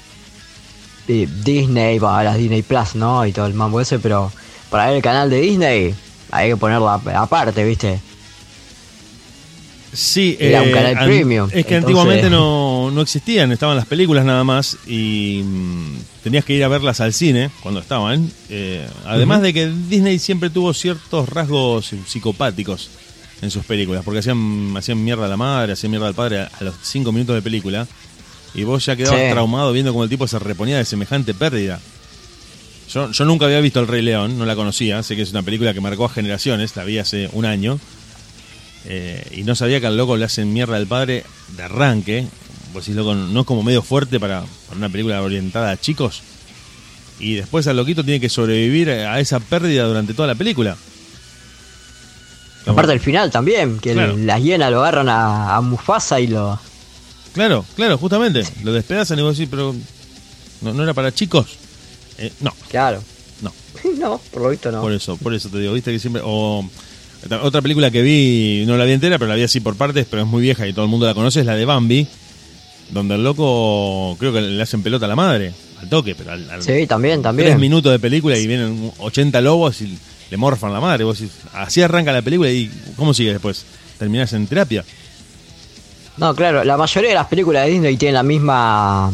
eh, 1.10 1.28
Disney, 1.44 2.00
va, 2.00 2.24
las 2.24 2.38
Disney 2.38 2.62
Plus, 2.62 2.96
¿no? 2.96 3.26
Y 3.26 3.34
todo 3.34 3.48
el 3.48 3.54
mambo 3.54 3.82
ese, 3.82 4.00
pero 4.00 4.32
para 4.70 4.86
ver 4.86 4.96
el 4.96 5.02
canal 5.02 5.30
de 5.30 5.42
Disney 5.42 5.96
hay 6.32 6.50
que 6.52 6.58
ponerlo 6.58 6.90
ap- 6.90 7.08
aparte, 7.10 7.64
¿viste? 7.64 8.00
Sí, 9.94 10.38
Era 10.40 10.62
un 10.62 10.72
canal 10.72 10.98
an- 10.98 11.06
premium, 11.06 11.50
Es 11.52 11.66
que 11.66 11.76
entonces- 11.76 11.78
antiguamente 12.00 12.30
no, 12.30 12.90
no 12.92 13.02
existían, 13.02 13.52
estaban 13.52 13.76
las 13.76 13.86
películas 13.86 14.24
nada 14.24 14.46
más 14.46 14.78
y 14.88 15.42
mm, 15.44 15.98
tenías 16.24 16.46
que 16.46 16.54
ir 16.54 16.64
a 16.64 16.70
verlas 16.70 17.02
al 17.02 17.12
cine 17.14 17.50
cuando 17.62 17.82
estaban. 17.82 18.32
Eh, 18.50 18.88
además 19.06 19.42
de 19.42 19.54
que 19.54 19.68
Disney 19.68 20.18
siempre 20.18 20.50
tuvo 20.50 20.74
ciertos 20.74 21.28
rasgos 21.28 21.92
psicopáticos 22.08 22.90
en 23.42 23.52
sus 23.52 23.66
películas, 23.66 24.04
porque 24.06 24.20
hacían, 24.20 24.74
hacían 24.78 25.04
mierda 25.04 25.26
a 25.26 25.30
la 25.30 25.36
madre, 25.36 25.74
hacían 25.74 25.92
mierda 25.92 26.08
al 26.08 26.14
padre 26.16 26.40
a, 26.40 26.52
a 26.58 26.64
los 26.64 26.76
cinco 26.84 27.12
minutos 27.12 27.36
de 27.36 27.42
película 27.42 27.86
y 28.54 28.64
vos 28.64 28.86
ya 28.86 28.96
quedabas 28.96 29.20
Sí. 29.20 29.28
traumado 29.32 29.74
viendo 29.74 29.92
cómo 29.92 30.06
el 30.06 30.10
tipo 30.10 30.26
se 30.26 30.40
reponía 30.40 30.78
de 30.78 30.86
semejante 30.86 31.34
pérdida. 31.34 31.82
Yo, 32.94 33.12
yo 33.12 33.26
nunca 33.26 33.46
había 33.46 33.62
visto 33.62 33.80
El 33.80 33.88
Rey 33.88 34.02
León, 34.02 34.38
no 34.38 34.46
la 34.46 34.56
conocía, 34.56 35.02
sé 35.04 35.16
que 35.16 35.22
es 35.22 35.32
una 35.32 35.44
película 35.44 35.74
que 35.74 35.80
marcó 35.82 36.06
a 36.06 36.10
generaciones, 36.10 36.76
la 36.76 36.84
vi 36.84 36.98
hace 36.98 37.30
un 37.34 37.46
año. 37.46 37.80
Eh, 38.86 39.24
y 39.38 39.44
no 39.44 39.56
sabía 39.56 39.80
que 39.80 39.88
al 39.88 39.96
loco 39.96 40.18
le 40.18 40.26
hacen 40.26 40.52
mierda 40.52 40.76
al 40.76 40.88
padre 40.88 41.24
de 41.56 41.64
arranque. 41.64 42.28
Vos 42.74 42.84
decís, 42.84 42.96
loco, 42.96 43.14
no 43.16 43.42
es 43.42 43.46
como 43.46 43.64
medio 43.64 43.82
fuerte 43.82 44.20
para, 44.20 44.44
para 44.68 44.78
una 44.78 44.90
película 44.90 45.22
orientada 45.22 45.72
a 45.72 45.78
chicos. 45.80 46.22
Y 47.20 47.36
después 47.36 47.68
al 47.68 47.78
loquito 47.78 48.04
tiene 48.04 48.20
que 48.20 48.30
sobrevivir 48.30 48.90
a 48.90 49.20
esa 49.20 49.40
pérdida 49.40 49.84
durante 49.86 50.14
toda 50.14 50.28
la 50.28 50.36
película. 50.36 50.76
Aparte 52.66 52.92
del 52.92 53.00
final 53.00 53.32
también, 53.32 53.80
que 53.80 53.94
Claro. 53.94 54.16
las 54.18 54.42
hienas 54.42 54.72
lo 54.72 54.82
agarran 54.82 55.10
a, 55.10 55.56
a 55.56 55.62
Mufasa 55.62 56.20
y 56.20 56.28
lo... 56.28 56.60
Claro, 57.34 57.66
claro, 57.76 57.98
justamente. 57.98 58.44
Lo 58.64 58.74
despedazan 58.74 59.18
y 59.20 59.22
vos 59.22 59.38
decís, 59.38 59.50
pero 59.50 59.74
no, 60.62 60.74
no 60.74 60.84
era 60.84 60.94
para 60.94 61.14
chicos. 61.14 61.48
Eh, 62.18 62.32
no, 62.42 62.54
Claro. 62.70 63.02
no. 63.42 63.52
no, 63.98 64.18
por 64.32 64.42
lo 64.44 64.50
visto 64.50 64.72
no. 64.72 64.82
Por 64.82 64.94
eso, 64.94 65.18
por 65.18 65.34
eso 65.34 65.50
te 65.50 65.60
digo, 65.60 65.74
viste 65.74 65.92
que 65.92 66.00
siempre. 66.00 66.22
O 66.26 66.64
otra- 67.44 67.62
película 67.62 67.92
que 67.92 68.02
vi, 68.02 68.64
no 68.66 68.78
la 68.78 68.86
vi 68.86 68.94
entera, 68.94 69.18
pero 69.20 69.30
la 69.30 69.36
vi 69.36 69.44
así 69.44 69.60
por 69.60 69.76
partes, 69.76 70.06
pero 70.10 70.24
es 70.24 70.28
muy 70.28 70.42
vieja 70.42 70.68
y 70.68 70.74
todo 70.74 70.86
el 70.86 70.92
mundo 70.92 71.06
la 71.06 71.14
conoce, 71.14 71.40
es 71.42 71.46
la 71.46 71.56
de 71.56 71.66
Bambi, 71.66 72.08
donde 72.90 73.16
el 73.16 73.24
loco 73.24 74.16
creo 74.20 74.34
que 74.34 74.42
le 74.42 74.62
hacen 74.62 74.82
pelota 74.84 75.06
a 75.06 75.10
la 75.10 75.16
madre, 75.16 75.54
al 75.80 75.88
toque, 75.90 76.16
pero 76.16 76.32
al, 76.32 76.50
al- 76.50 76.64
Sí, 76.64 76.86
también, 76.88 77.22
también. 77.22 77.50
tres 77.50 77.60
minutos 77.60 77.92
de 77.92 78.00
película 78.00 78.38
y 78.38 78.48
vienen 78.48 78.92
80 78.98 79.40
lobos 79.42 79.82
y 79.82 79.98
le 80.30 80.38
morfan 80.38 80.74
la 80.74 80.80
madre. 80.80 81.04
Vos 81.04 81.20
decís, 81.20 81.36
así 81.54 81.82
arranca 81.82 82.12
la 82.12 82.22
película 82.22 82.50
y 82.50 82.70
¿cómo 82.96 83.14
sigue 83.14 83.32
después? 83.34 83.66
Terminás 84.00 84.34
en 84.34 84.48
terapia. 84.48 84.84
No, 86.18 86.36
claro, 86.36 86.64
la 86.64 86.76
mayoría 86.78 87.10
de 87.10 87.16
las 87.16 87.28
películas 87.28 87.66
de 87.66 87.72
Disney 87.72 87.98
tienen 87.98 88.16
la 88.16 88.24
misma. 88.24 89.12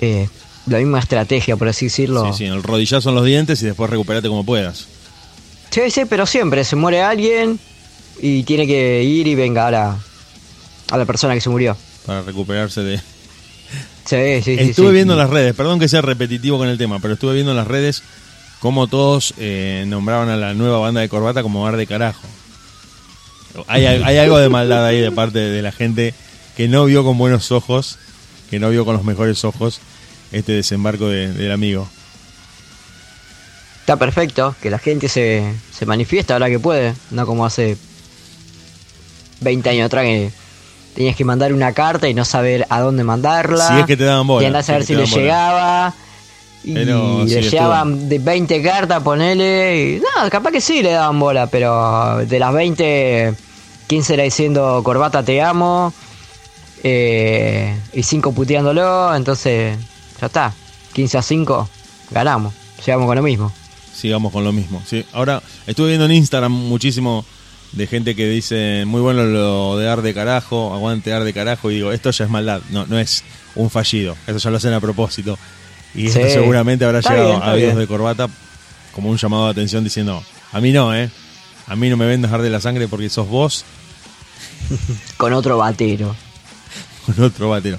eh, 0.00 0.28
la 0.66 0.78
misma 0.78 0.98
estrategia, 1.00 1.56
por 1.56 1.68
así 1.68 1.86
decirlo. 1.86 2.24
Sí, 2.32 2.38
sí, 2.38 2.44
el 2.44 2.62
rodillazo 2.62 3.08
en 3.08 3.14
los 3.14 3.24
dientes 3.24 3.62
y 3.62 3.66
después 3.66 3.90
recuperate 3.90 4.28
como 4.28 4.44
puedas. 4.44 4.86
Sí, 5.70 5.90
sí, 5.90 6.02
pero 6.08 6.26
siempre 6.26 6.64
se 6.64 6.76
muere 6.76 7.02
alguien 7.02 7.58
y 8.20 8.42
tiene 8.44 8.66
que 8.66 9.02
ir 9.02 9.26
y 9.26 9.34
venga 9.34 9.66
a 9.66 9.70
la, 9.70 9.98
a 10.90 10.96
la 10.98 11.04
persona 11.04 11.34
que 11.34 11.40
se 11.40 11.48
murió. 11.50 11.76
Para 12.06 12.22
recuperarse 12.22 12.82
de, 12.82 13.00
Sí, 14.04 14.42
sí, 14.42 14.56
sí. 14.56 14.56
Estuve 14.58 14.88
sí. 14.88 14.94
viendo 14.94 15.16
las 15.16 15.30
redes, 15.30 15.54
perdón 15.54 15.78
que 15.78 15.88
sea 15.88 16.02
repetitivo 16.02 16.58
con 16.58 16.68
el 16.68 16.78
tema, 16.78 16.98
pero 17.00 17.14
estuve 17.14 17.34
viendo 17.34 17.52
en 17.52 17.56
las 17.56 17.66
redes 17.66 18.02
cómo 18.60 18.86
todos 18.86 19.34
eh, 19.38 19.84
nombraban 19.86 20.28
a 20.28 20.36
la 20.36 20.54
nueva 20.54 20.78
banda 20.78 21.00
de 21.00 21.08
corbata 21.08 21.42
como 21.42 21.62
bar 21.62 21.76
de 21.76 21.86
carajo. 21.86 22.26
Hay, 23.66 23.84
hay 23.84 24.18
algo 24.18 24.38
de 24.38 24.48
maldad 24.48 24.84
ahí 24.86 24.98
de 24.98 25.12
parte 25.12 25.38
de 25.38 25.62
la 25.62 25.72
gente 25.72 26.14
que 26.56 26.68
no 26.68 26.84
vio 26.86 27.04
con 27.04 27.18
buenos 27.18 27.52
ojos, 27.52 27.98
que 28.50 28.58
no 28.58 28.70
vio 28.70 28.84
con 28.84 28.94
los 28.94 29.04
mejores 29.04 29.44
ojos 29.44 29.80
este 30.32 30.52
desembarco 30.52 31.08
de- 31.08 31.32
del 31.32 31.52
amigo. 31.52 31.88
Está 33.80 33.96
perfecto, 33.96 34.54
que 34.62 34.70
la 34.70 34.78
gente 34.78 35.08
se, 35.08 35.42
se 35.76 35.86
manifiesta 35.86 36.34
ahora 36.34 36.48
que 36.48 36.58
puede, 36.58 36.94
no 37.10 37.26
como 37.26 37.44
hace 37.44 37.76
20 39.40 39.68
años 39.70 39.86
atrás 39.86 40.04
que 40.04 40.30
tenías 40.94 41.16
que 41.16 41.24
mandar 41.24 41.52
una 41.52 41.72
carta 41.72 42.08
y 42.08 42.14
no 42.14 42.24
saber 42.24 42.66
a 42.70 42.80
dónde 42.80 43.02
mandarla. 43.02 43.66
Si 43.68 43.80
es 43.80 43.86
que 43.86 43.96
te 43.96 44.04
daban 44.04 44.26
bola, 44.26 44.42
Y 44.42 44.46
andás 44.46 44.68
a 44.70 44.74
ver 44.74 44.84
si 44.84 44.94
le 44.94 45.06
llegaba. 45.06 45.94
Y 46.64 46.68
sí, 46.68 46.74
le 46.74 47.22
estuvo. 47.24 47.40
llegaban 47.50 48.08
de 48.08 48.18
20 48.20 48.62
cartas, 48.62 49.02
ponele. 49.02 49.96
Y, 49.96 50.00
no, 50.00 50.30
capaz 50.30 50.52
que 50.52 50.60
sí 50.60 50.80
le 50.80 50.92
daban 50.92 51.18
bola, 51.18 51.48
pero 51.48 52.18
de 52.24 52.38
las 52.38 52.52
20, 52.52 53.34
15 53.88 54.14
era 54.14 54.22
diciendo 54.22 54.80
corbata 54.84 55.24
te 55.24 55.42
amo. 55.42 55.92
eh, 56.84 57.76
y 57.92 58.02
5 58.04 58.32
puteándolo, 58.32 59.14
entonces 59.16 59.76
ya 60.22 60.26
está. 60.28 60.54
15 60.92 61.18
a 61.18 61.22
5, 61.22 61.68
ganamos. 62.12 62.54
Llegamos 62.86 63.06
con 63.06 63.16
lo 63.16 63.22
mismo. 63.22 63.52
Sigamos 63.92 64.32
con 64.32 64.44
lo 64.44 64.52
mismo. 64.52 64.80
Sí. 64.86 65.04
Ahora, 65.12 65.42
estuve 65.66 65.88
viendo 65.88 66.04
en 66.06 66.12
Instagram 66.12 66.52
muchísimo 66.52 67.24
de 67.72 67.86
gente 67.88 68.14
que 68.14 68.28
dice, 68.28 68.84
muy 68.86 69.00
bueno 69.00 69.24
lo 69.24 69.76
de 69.78 69.88
ar 69.88 70.00
de 70.02 70.14
carajo, 70.14 70.72
aguante 70.74 71.12
ar 71.12 71.24
de 71.24 71.32
carajo, 71.32 71.70
y 71.70 71.76
digo, 71.76 71.90
esto 71.90 72.10
ya 72.12 72.24
es 72.26 72.30
maldad, 72.30 72.60
no, 72.70 72.86
no 72.86 72.98
es 72.98 73.24
un 73.54 73.68
fallido, 73.70 74.16
eso 74.26 74.38
ya 74.38 74.50
lo 74.50 74.58
hacen 74.58 74.74
a 74.74 74.80
propósito. 74.80 75.38
Y 75.94 76.06
esto 76.06 76.20
seguramente 76.28 76.84
habrá 76.84 77.00
Está 77.00 77.14
llegado 77.14 77.30
bien, 77.30 77.42
a 77.42 77.54
bien. 77.54 77.78
de 77.78 77.86
corbata 77.86 78.28
como 78.94 79.10
un 79.10 79.16
llamado 79.16 79.46
de 79.46 79.50
atención 79.50 79.82
diciendo, 79.82 80.22
a 80.52 80.60
mí 80.60 80.70
no, 80.70 80.94
¿eh? 80.94 81.10
A 81.66 81.74
mí 81.74 81.88
no 81.88 81.96
me 81.96 82.06
vendas 82.06 82.32
ar 82.32 82.42
de 82.42 82.50
la 82.50 82.60
sangre 82.60 82.86
porque 82.88 83.08
sos 83.08 83.28
vos 83.28 83.64
Con 85.16 85.32
otro 85.32 85.58
batero. 85.58 86.14
con 87.06 87.24
otro 87.24 87.48
batero. 87.48 87.78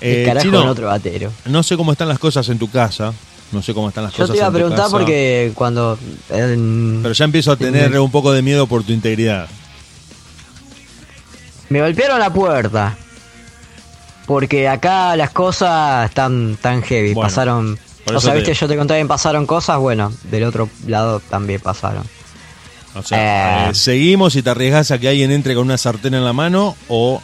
Eh, 0.00 0.24
carajo 0.26 0.44
Chino, 0.46 0.64
otro 0.70 0.86
batero. 0.86 1.32
no 1.46 1.62
sé 1.62 1.76
cómo 1.76 1.92
están 1.92 2.08
las 2.08 2.18
cosas 2.18 2.48
en 2.48 2.58
tu 2.58 2.70
casa, 2.70 3.12
no 3.52 3.62
sé 3.62 3.74
cómo 3.74 3.88
están 3.88 4.04
las 4.04 4.12
Yo 4.12 4.18
cosas 4.18 4.32
te 4.32 4.38
iba 4.38 4.46
a 4.46 4.52
preguntar 4.52 4.86
porque 4.90 5.52
cuando. 5.54 5.98
en- 6.30 7.00
Pero 7.02 7.12
ya 7.14 7.24
empiezo 7.24 7.52
a 7.52 7.56
tener 7.56 7.98
un 7.98 8.10
poco 8.10 8.32
de 8.32 8.42
miedo 8.42 8.66
por 8.66 8.84
tu 8.84 8.92
integridad. 8.92 9.48
Me 11.68 11.80
golpearon 11.80 12.18
la 12.18 12.32
puerta. 12.32 12.96
Porque 14.26 14.68
acá 14.68 15.16
las 15.16 15.30
cosas 15.30 16.08
están 16.10 16.58
tan 16.60 16.82
heavy. 16.82 17.14
Bueno, 17.14 17.28
pasaron. 17.28 17.78
O 18.14 18.20
sea, 18.20 18.32
te- 18.32 18.38
viste, 18.40 18.54
yo 18.54 18.68
te 18.68 18.76
conté 18.76 18.94
bien, 18.94 19.08
pasaron 19.08 19.46
cosas. 19.46 19.78
Bueno, 19.78 20.12
del 20.30 20.44
otro 20.44 20.68
lado 20.86 21.20
también 21.20 21.60
pasaron. 21.60 22.04
O 22.94 23.02
sea, 23.02 23.68
Eh. 23.68 23.70
eh, 23.70 23.74
¿seguimos 23.74 24.34
y 24.36 24.42
te 24.42 24.50
arriesgas 24.50 24.90
a 24.90 24.98
que 24.98 25.08
alguien 25.08 25.30
entre 25.30 25.54
con 25.54 25.64
una 25.64 25.78
sartén 25.78 26.14
en 26.14 26.24
la 26.24 26.32
mano 26.34 26.74
o, 26.88 27.22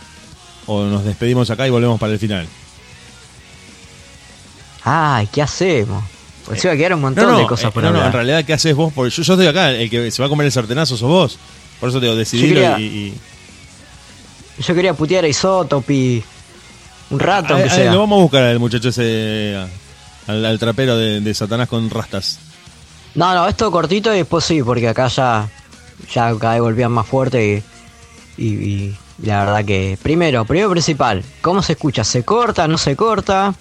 o 0.67 0.85
nos 0.85 1.05
despedimos 1.05 1.51
acá 1.51 1.67
y 1.67 1.71
volvemos 1.71 1.99
para 2.01 2.13
el 2.13 2.19
final? 2.19 2.47
Ay, 4.85 5.29
¿qué 5.33 5.43
hacemos? 5.43 6.05
Pues 6.45 6.61
se 6.61 6.67
iba 6.69 6.75
a 6.75 6.77
quedar 6.77 6.95
un 6.95 7.01
montón 7.01 7.25
No, 7.25 7.33
no, 7.33 7.39
de 7.39 7.47
cosas 7.47 7.71
eh, 7.71 7.73
por 7.73 7.83
no, 7.83 7.89
no, 7.91 7.97
hablar. 7.97 8.07
en 8.09 8.13
realidad, 8.13 8.45
¿qué 8.45 8.53
haces 8.53 8.75
vos? 8.77 8.93
Porque 8.95 9.11
yo, 9.11 9.23
yo 9.23 9.33
estoy 9.33 9.47
acá, 9.47 9.71
el 9.71 9.89
que 9.89 10.11
se 10.11 10.21
va 10.23 10.27
a 10.27 10.29
comer 10.29 10.45
el 10.47 10.53
sartenazo 10.53 10.97
sos 10.97 11.09
vos. 11.09 11.39
Por 11.81 11.89
eso 11.89 12.01
te 12.01 12.07
digo, 12.07 12.17
decidilo 12.17 12.55
quería- 12.61 12.79
y, 12.79 12.85
y- 12.85 14.63
Yo 14.63 14.75
quería 14.75 14.95
putear 14.95 15.25
a 15.25 15.29
Isotopi. 15.29 16.23
un 17.11 17.19
rato, 17.19 17.55
aunque 17.55 17.71
sea. 17.71 17.93
lo 17.93 18.01
vamos 18.01 18.19
a 18.19 18.23
buscar 18.23 18.43
al 18.45 18.59
muchacho 18.61 18.89
ese, 18.91 19.57
al, 20.27 20.45
al 20.45 20.59
trapero 20.59 20.97
de, 20.97 21.21
de 21.21 21.35
Satanás 21.35 21.69
con 21.69 21.89
rastas. 21.91 22.39
No, 23.15 23.35
no, 23.35 23.47
esto 23.49 23.71
cortito 23.71 24.13
y 24.13 24.19
después 24.19 24.45
sí, 24.45 24.63
porque 24.63 24.89
acá 24.89 25.09
ya, 25.09 25.49
ya 26.13 26.37
cada 26.39 26.55
vez 26.55 26.63
volvían 26.63 26.93
más 26.93 27.07
fuerte 27.07 27.63
y, 28.37 28.43
y- 28.45 28.97
y 29.21 29.27
la 29.27 29.45
verdad 29.45 29.65
que, 29.65 29.97
primero, 30.03 30.45
primero 30.45 30.71
principal, 30.71 31.23
¿cómo 31.41 31.63
se 31.63 31.73
escucha? 31.73 32.05
¿Se 32.05 32.23
corta? 32.25 32.67
¿No 32.69 32.77
se 32.79 32.97
corta? 32.97 33.55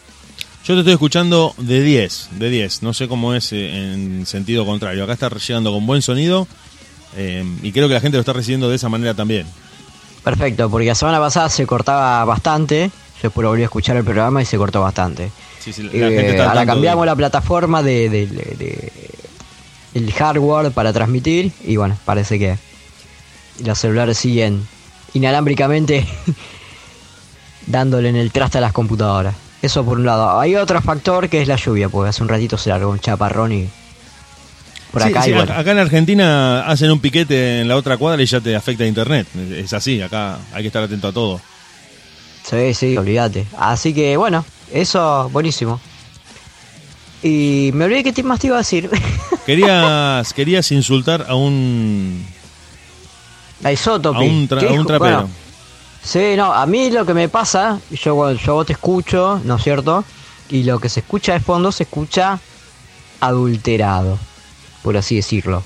Yo 0.66 0.76
te 0.76 0.80
estoy 0.80 0.94
escuchando 0.94 1.54
de 1.58 1.82
10, 1.82 2.30
de 2.40 2.50
10. 2.50 2.84
No 2.84 2.94
sé 2.94 3.08
cómo 3.10 3.34
es 3.34 3.52
eh, 3.52 3.94
en 3.94 4.26
sentido 4.26 4.66
contrario. 4.66 5.04
Acá 5.04 5.14
está 5.14 5.30
llegando 5.30 5.74
con 5.74 5.86
buen 5.86 6.02
sonido 6.02 6.48
eh, 7.18 7.44
y 7.62 7.72
creo 7.74 7.88
que 7.90 7.94
la 7.96 8.00
gente 8.00 8.16
lo 8.18 8.22
está 8.22 8.32
recibiendo 8.34 8.70
de 8.70 8.78
esa 8.78 8.88
manera 8.88 9.14
también. 9.14 9.46
Perfecto, 10.24 10.70
porque 10.70 10.88
la 10.88 10.96
semana 10.96 11.20
pasada 11.20 11.50
se 11.50 11.66
cortaba 11.66 12.24
bastante, 12.24 12.90
yo 13.18 13.24
después 13.24 13.46
volví 13.46 13.62
a 13.64 13.66
escuchar 13.66 13.98
el 13.98 14.06
programa 14.06 14.42
y 14.42 14.46
se 14.46 14.58
cortó 14.58 14.80
bastante. 14.82 15.32
Sí, 15.60 15.74
sí, 15.74 15.84
la 15.84 15.90
Eh, 15.92 16.00
gente 16.16 16.30
está 16.32 16.44
al 16.44 16.50
ahora 16.58 16.66
cambiamos 16.66 17.02
de- 17.04 17.06
la 17.08 17.16
plataforma 17.18 17.84
de- 17.84 18.10
de- 18.10 18.92
el 19.94 20.12
hardware 20.14 20.72
para 20.72 20.94
transmitir 20.94 21.52
y 21.66 21.76
bueno, 21.76 21.98
parece 22.06 22.40
que 22.40 22.58
los 23.66 23.78
celulares 23.78 24.18
siguen 24.18 24.66
inalámbricamente 25.14 26.08
dándole 27.68 28.08
en 28.10 28.16
el 28.16 28.32
traste 28.32 28.60
a 28.60 28.62
las 28.62 28.72
computadoras. 28.72 29.36
Eso 29.64 29.84
por 29.84 29.98
un 29.98 30.06
lado. 30.06 30.40
Hay 30.40 30.56
otro 30.56 30.80
factor 30.82 31.28
que 31.30 31.42
es 31.42 31.48
la 31.48 31.56
lluvia, 31.56 31.90
porque 31.90 32.10
hace 32.10 32.22
un 32.22 32.30
ratito 32.30 32.56
se 32.58 32.70
largó 32.70 32.92
un 32.92 33.00
chaparrón 33.00 33.52
y 33.54 33.70
por 34.92 35.02
Sí, 35.02 35.10
acá 35.10 35.24
sí, 35.24 35.32
bueno. 35.32 35.52
acá 35.54 35.72
en 35.72 35.80
Argentina 35.80 36.68
hacen 36.68 36.92
un 36.92 37.00
piquete 37.00 37.62
en 37.62 37.68
la 37.68 37.76
otra 37.78 37.98
cuadra 37.98 38.22
y 38.22 38.26
ya 38.28 38.40
te 38.42 38.56
afecta 38.56 38.86
internet. 38.86 39.26
Es 39.52 39.74
así, 39.74 40.02
acá 40.02 40.38
hay 40.54 40.62
que 40.64 40.68
estar 40.68 40.84
atento 40.84 41.08
a 41.08 41.12
todo. 41.14 41.42
Sí, 42.44 42.74
sí, 42.76 42.96
olvídate. 42.98 43.48
Así 43.58 43.94
que 43.94 44.18
bueno, 44.18 44.46
eso 44.72 45.30
buenísimo. 45.32 45.80
Y 47.24 47.72
me 47.74 47.86
olvidé 47.86 48.12
qué 48.14 48.22
más 48.24 48.40
te 48.42 48.48
iba 48.48 48.58
a 48.58 48.60
decir. 48.60 48.90
Querías, 49.46 50.34
querías 50.34 50.70
insultar 50.74 51.26
a 51.30 51.36
un, 51.36 52.26
a 53.64 53.72
Isotopi. 53.72 54.18
a 54.18 54.22
un, 54.22 54.50
tra- 54.50 54.60
¿Qué 54.60 54.68
a 54.68 54.72
un 54.74 54.86
trapero. 54.86 55.16
Bueno, 55.22 55.30
sí, 56.04 56.36
no, 56.36 56.54
a 56.54 56.66
mí 56.66 56.90
lo 56.92 57.06
que 57.06 57.14
me 57.14 57.30
pasa, 57.30 57.80
yo, 57.92 58.32
yo 58.34 58.66
te 58.66 58.74
escucho, 58.74 59.42
¿no 59.44 59.56
es 59.56 59.64
cierto? 59.64 60.04
Y 60.50 60.64
lo 60.64 60.80
que 60.80 60.90
se 60.90 61.00
escucha 61.02 61.34
de 61.34 61.40
fondo 61.40 61.72
se 61.72 61.84
escucha 61.84 62.40
adulterado, 63.20 64.18
por 64.84 64.98
así 64.98 65.16
decirlo. 65.16 65.64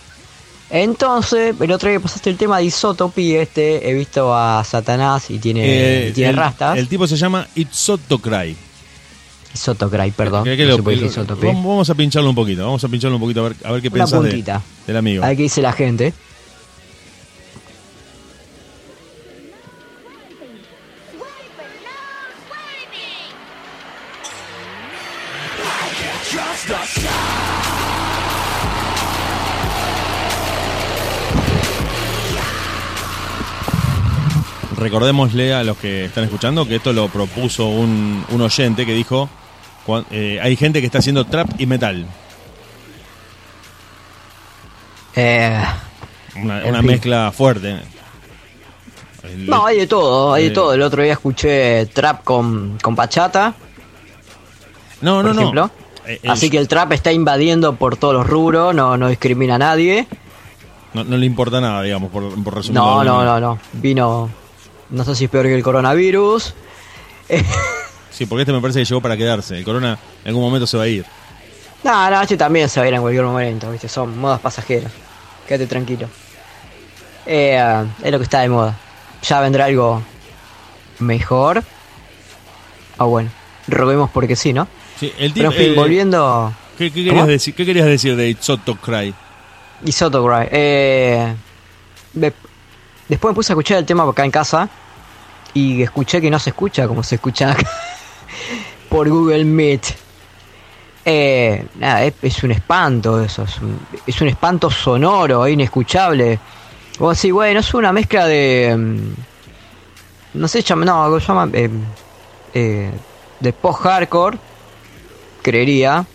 Entonces, 0.69 1.55
el 1.59 1.72
otro 1.72 1.89
día 1.89 1.99
pasaste 1.99 2.30
el 2.30 2.38
tema 2.38 2.57
de 2.57 2.65
Isotopi, 2.65 3.35
este, 3.35 3.89
he 3.89 3.93
visto 3.93 4.35
a 4.35 4.64
Satanás 4.64 5.30
y 5.30 5.39
tiene, 5.39 5.61
Eh, 5.64 6.07
y 6.09 6.14
tiene 6.14 6.31
el, 6.31 6.35
rastas. 6.35 6.77
el 6.77 6.88
tipo 6.89 7.07
se 7.07 7.15
llama 7.15 7.47
Itzotocray. 7.55 8.55
Isotocray, 9.53 10.11
perdón. 10.11 10.43
¿Qué- 10.43 10.57
qué 10.57 10.65
no 10.65 10.77
lo- 10.77 10.84
vamos 10.84 11.89
a 11.89 11.95
pincharlo 11.95 12.30
un 12.30 12.35
poquito, 12.35 12.64
vamos 12.65 12.84
a 12.84 12.88
pincharlo 12.89 13.15
un 13.15 13.22
poquito 13.22 13.39
a 13.45 13.49
ver, 13.49 13.55
a 13.64 13.72
ver 13.72 13.81
qué 13.81 13.88
Una 13.88 13.97
pensás 14.05 14.22
de- 14.23 14.43
del 14.88 14.97
amigo. 14.97 15.23
A 15.23 15.27
ver 15.30 15.38
qué 15.38 15.43
dice 15.43 15.61
la 15.61 15.72
gente. 15.72 16.14
Recordémosle 34.88 35.53
a 35.53 35.65
los 35.65 35.76
que 35.77 36.05
están 36.05 36.23
escuchando 36.23 36.65
que 36.65 36.77
esto 36.77 36.93
lo 36.93 37.09
propuso 37.09 37.65
un, 37.68 38.23
un 38.30 38.41
oyente 38.41 38.85
que 38.85 38.93
dijo, 38.93 39.30
eh, 40.11 40.39
hay 40.41 40.55
gente 40.55 40.80
que 40.80 40.85
está 40.85 40.99
haciendo 40.99 41.26
trap 41.26 41.49
y 41.59 41.65
metal. 41.65 42.05
Eh, 45.14 45.61
Una, 46.41 46.81
mezcla 46.81 47.34
fuerte. 47.34 47.80
El- 49.23 49.45
no, 49.47 49.65
hay 49.65 49.80
de 49.80 49.88
todo, 49.88 50.34
hay 50.34 50.43
de 50.45 50.49
Eh. 50.51 50.53
todo. 50.53 50.73
El 50.73 50.81
otro 50.81 51.03
día 51.03 51.11
escuché 51.11 51.85
trap 51.88 52.23
con, 52.23 52.77
con 52.81 52.95
bachata, 52.95 53.55
no, 55.01 55.22
no, 55.22 55.34
no. 55.34 55.41
ejemplo. 55.41 55.69
El- 56.05 56.31
Así 56.31 56.49
que 56.49 56.59
el 56.59 56.69
trap 56.69 56.93
está 56.93 57.11
invadiendo 57.11 57.76
por 57.76 57.97
todos 57.97 58.14
los 58.14 58.26
rubros, 58.26 58.73
no, 58.73 58.95
no 58.95 59.09
discrimina 59.09 59.55
a 59.55 59.57
nadie. 59.57 60.07
no, 60.93 61.03
no 61.03 61.18
le 61.18 61.26
importa 61.26 61.59
nada, 61.59 61.81
digamos, 61.81 62.09
por, 62.09 62.41
por 62.41 62.55
resumirlo. 62.55 62.85
No, 62.85 63.03
no, 63.03 63.26
no, 63.26 63.39
no. 63.41 63.59
Vino, 63.73 64.30
no 64.89 65.03
sé 65.03 65.15
si 65.15 65.26
es 65.26 65.30
peor 65.30 65.45
que 65.45 65.55
el 65.55 65.64
coronavirus. 65.64 66.53
Sí, 68.18 68.26
porque 68.26 68.41
este 68.41 68.51
me 68.51 68.61
parece 68.61 68.80
que 68.80 68.85
llegó 68.85 68.99
para 68.99 69.15
quedarse. 69.15 69.59
El 69.59 69.64
corona 69.64 69.99
en 70.23 70.30
algún 70.30 70.41
momento 70.41 70.65
se 70.65 70.76
va 70.76 70.84
a 70.84 70.88
ir. 70.88 71.05
No, 71.84 72.09
no, 72.09 72.19
este 72.19 72.35
también 72.35 72.68
se 72.68 72.80
va 72.80 72.85
a 72.85 72.89
ir 72.89 72.95
en 72.95 73.01
cualquier 73.01 73.23
momento, 73.26 73.72
¿viste? 73.72 73.88
Son 73.88 74.18
modas 74.18 74.39
pasajeras. 74.39 74.91
Quédate 75.47 75.68
tranquilo. 75.68 76.09
Eh, 77.27 77.85
es 78.03 78.11
lo 78.11 78.18
que 78.18 78.23
está 78.23 78.39
de 78.39 78.49
moda. 78.49 78.76
Ya 79.22 79.39
vendrá 79.39 79.65
algo 79.65 80.01
mejor. 80.97 81.64
Ah, 82.97 83.03
bueno. 83.03 83.30
Robemos 83.68 84.09
porque 84.09 84.35
sí, 84.35 84.51
¿no? 84.51 84.68
Sí, 84.99 85.14
el 85.19 85.34
Pero 85.34 85.51
en 85.51 85.57
fin, 85.57 85.72
eh, 85.73 85.76
volviendo. 85.76 86.53
¿qué, 86.77 86.91
querías 86.91 87.27
decir, 87.27 87.53
¿Qué 87.53 87.65
querías 87.65 87.85
decir 87.85 88.15
de 88.15 88.30
Itzotocray? 88.30 89.14
Isotogray. 89.85 90.47
Eh, 90.51 91.35
después 93.07 93.31
me 93.31 93.35
puse 93.35 93.51
a 93.51 93.53
escuchar 93.53 93.77
el 93.79 93.85
tema 93.85 94.03
acá 94.03 94.23
en 94.25 94.31
casa. 94.31 94.69
Y 95.53 95.81
escuché 95.81 96.21
que 96.21 96.29
no 96.29 96.38
se 96.39 96.51
escucha 96.51 96.88
como 96.88 97.01
se 97.03 97.15
escucha 97.15 97.51
acá. 97.51 97.67
por 98.89 99.09
Google 99.09 99.43
Meet. 99.45 99.85
Eh, 101.05 101.65
nada, 101.75 102.03
es, 102.03 102.13
es 102.21 102.43
un 102.43 102.51
espanto 102.51 103.21
eso. 103.23 103.43
Es 103.43 103.57
un, 103.59 103.79
es 104.05 104.21
un 104.21 104.27
espanto 104.27 104.69
sonoro, 104.69 105.47
inescuchable. 105.47 106.38
Vos 106.99 107.17
decís, 107.17 107.31
bueno, 107.34 107.59
es 107.61 107.73
una 107.73 107.91
mezcla 107.93 108.25
de. 108.27 108.75
mm, 108.77 110.39
No 110.39 110.47
sé, 110.47 110.61
llama, 110.61 110.85
no, 110.85 111.03
algo 111.03 111.17
llama. 111.19 111.49
eh, 111.53 111.69
eh, 112.53 112.91
de 113.39 113.53
post-hardcore. 113.53 114.38
Creería. 115.41 116.05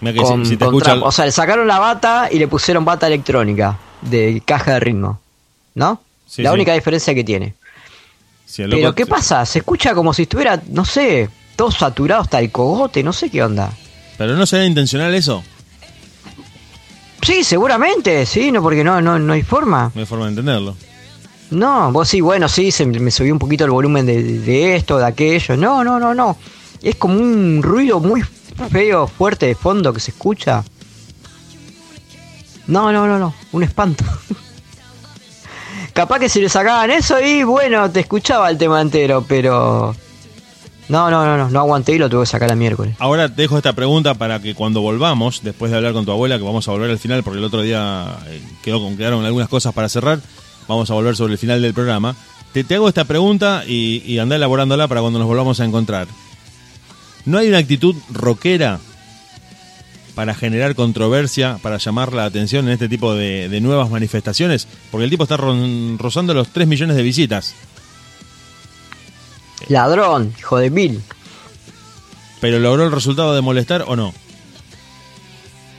Mira 0.00 0.12
que 0.12 0.20
con, 0.20 0.44
si, 0.44 0.50
si 0.52 0.56
te 0.56 0.64
con 0.66 0.74
escucha. 0.74 0.92
trap. 0.92 1.04
O 1.04 1.10
sea, 1.12 1.24
le 1.24 1.32
sacaron 1.32 1.66
la 1.66 1.78
bata 1.78 2.28
y 2.30 2.38
le 2.38 2.48
pusieron 2.48 2.84
bata 2.84 3.06
electrónica 3.06 3.76
de 4.02 4.42
caja 4.44 4.74
de 4.74 4.80
ritmo. 4.80 5.20
¿No? 5.74 6.00
Sí, 6.26 6.42
la 6.42 6.50
sí. 6.50 6.54
única 6.54 6.72
diferencia 6.72 7.14
que 7.14 7.24
tiene. 7.24 7.54
Pero 8.56 8.94
¿qué 8.94 9.06
pasa? 9.06 9.44
Se 9.44 9.58
escucha 9.58 9.94
como 9.94 10.14
si 10.14 10.22
estuviera, 10.22 10.62
no 10.68 10.84
sé, 10.84 11.28
todo 11.56 11.70
saturado 11.70 12.22
hasta 12.22 12.38
el 12.38 12.50
cogote, 12.50 13.02
no 13.02 13.12
sé 13.12 13.28
qué 13.28 13.42
onda. 13.42 13.72
Pero 14.16 14.34
no 14.36 14.46
será 14.46 14.64
intencional 14.64 15.14
eso. 15.14 15.42
Sí, 17.22 17.42
seguramente, 17.42 18.24
sí, 18.24 18.52
no, 18.52 18.62
porque 18.62 18.84
no, 18.84 19.00
no, 19.00 19.18
no 19.18 19.32
hay 19.32 19.42
forma. 19.42 19.90
No 19.94 20.00
hay 20.00 20.06
forma 20.06 20.26
de 20.26 20.30
entenderlo. 20.30 20.76
No, 21.50 21.92
vos 21.92 22.08
sí, 22.08 22.20
bueno, 22.20 22.48
sí, 22.48 22.70
se 22.70 22.86
me 22.86 23.10
subió 23.10 23.32
un 23.32 23.38
poquito 23.38 23.64
el 23.64 23.70
volumen 23.70 24.06
de, 24.06 24.22
de 24.22 24.76
esto, 24.76 24.98
de 24.98 25.06
aquello. 25.06 25.56
No, 25.56 25.82
no, 25.82 25.98
no, 25.98 26.14
no. 26.14 26.36
Es 26.82 26.96
como 26.96 27.14
un 27.18 27.62
ruido 27.62 28.00
muy 28.00 28.22
feo, 28.70 29.06
fuerte 29.06 29.46
de 29.46 29.54
fondo 29.54 29.92
que 29.92 30.00
se 30.00 30.12
escucha. 30.12 30.64
No, 32.66 32.92
no, 32.92 33.06
no, 33.06 33.18
no, 33.18 33.34
un 33.52 33.62
espanto. 33.62 34.04
Capaz 35.92 36.18
que 36.18 36.28
si 36.28 36.40
le 36.40 36.48
sacaban 36.48 36.90
eso 36.90 37.20
y 37.20 37.42
bueno, 37.42 37.90
te 37.90 38.00
escuchaba 38.00 38.50
el 38.50 38.58
tema 38.58 38.80
entero, 38.80 39.24
pero... 39.26 39.94
No, 40.88 41.10
no, 41.10 41.24
no, 41.24 41.36
no, 41.36 41.50
no 41.50 41.58
aguanté 41.58 41.94
y 41.94 41.98
lo 41.98 42.08
tuve 42.08 42.22
que 42.22 42.26
sacar 42.26 42.50
el 42.50 42.56
miércoles. 42.56 42.94
Ahora 43.00 43.28
te 43.28 43.42
dejo 43.42 43.56
esta 43.56 43.72
pregunta 43.72 44.14
para 44.14 44.40
que 44.40 44.54
cuando 44.54 44.80
volvamos, 44.82 45.42
después 45.42 45.70
de 45.70 45.78
hablar 45.78 45.94
con 45.94 46.04
tu 46.04 46.12
abuela, 46.12 46.38
que 46.38 46.44
vamos 46.44 46.68
a 46.68 46.70
volver 46.70 46.90
al 46.90 46.98
final, 46.98 47.24
porque 47.24 47.38
el 47.38 47.44
otro 47.44 47.62
día 47.62 48.18
eh, 48.26 48.40
quedó 48.62 48.80
con, 48.80 48.96
quedaron 48.96 49.24
algunas 49.24 49.48
cosas 49.48 49.74
para 49.74 49.88
cerrar, 49.88 50.20
vamos 50.68 50.88
a 50.90 50.94
volver 50.94 51.16
sobre 51.16 51.32
el 51.32 51.38
final 51.38 51.60
del 51.60 51.74
programa. 51.74 52.14
Te, 52.52 52.62
te 52.62 52.76
hago 52.76 52.88
esta 52.88 53.04
pregunta 53.04 53.64
y, 53.66 54.02
y 54.06 54.18
anda 54.20 54.36
elaborándola 54.36 54.86
para 54.86 55.00
cuando 55.00 55.18
nos 55.18 55.26
volvamos 55.26 55.58
a 55.58 55.64
encontrar. 55.64 56.06
¿No 57.24 57.38
hay 57.38 57.48
una 57.48 57.58
actitud 57.58 57.96
rockera 58.12 58.78
para 60.16 60.34
generar 60.34 60.74
controversia, 60.74 61.58
para 61.62 61.76
llamar 61.76 62.12
la 62.12 62.24
atención 62.24 62.66
en 62.66 62.72
este 62.72 62.88
tipo 62.88 63.14
de, 63.14 63.48
de 63.48 63.60
nuevas 63.60 63.88
manifestaciones? 63.90 64.66
Porque 64.90 65.04
el 65.04 65.10
tipo 65.10 65.22
está 65.22 65.36
ron- 65.36 65.96
rozando 65.98 66.34
los 66.34 66.48
3 66.48 66.66
millones 66.66 66.96
de 66.96 67.02
visitas, 67.04 67.54
Ladrón, 69.68 70.34
hijo 70.38 70.58
de 70.58 70.70
mil. 70.70 71.02
pero 72.40 72.58
¿logró 72.58 72.84
el 72.84 72.92
resultado 72.92 73.34
de 73.34 73.40
molestar 73.40 73.84
o 73.86 73.96
no? 73.96 74.12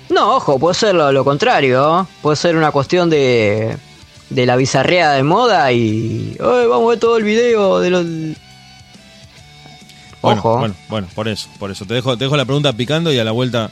No, 0.09 0.35
ojo, 0.37 0.57
puede 0.57 0.73
ser 0.75 0.95
lo, 0.95 1.11
lo 1.11 1.23
contrario. 1.23 2.01
¿eh? 2.01 2.05
Puede 2.21 2.35
ser 2.37 2.55
una 2.55 2.71
cuestión 2.71 3.09
de, 3.09 3.77
de 4.29 4.45
la 4.45 4.55
bizarrea 4.55 5.11
de 5.11 5.23
moda 5.23 5.71
y. 5.73 6.37
"Ay, 6.39 6.65
vamos 6.67 6.87
a 6.87 6.89
ver 6.91 6.99
todo 6.99 7.17
el 7.17 7.23
video 7.23 7.79
de 7.79 7.89
los. 7.89 8.05
Bueno, 10.21 10.39
Ojo. 10.39 10.57
bueno, 10.59 10.75
bueno, 10.89 11.07
por 11.13 11.27
eso, 11.27 11.47
por 11.59 11.71
eso. 11.71 11.85
Te 11.85 11.93
dejo, 11.93 12.17
te 12.17 12.23
dejo 12.23 12.35
la 12.37 12.45
pregunta 12.45 12.73
picando 12.73 13.11
y 13.13 13.19
a 13.19 13.23
la 13.23 13.31
vuelta, 13.31 13.69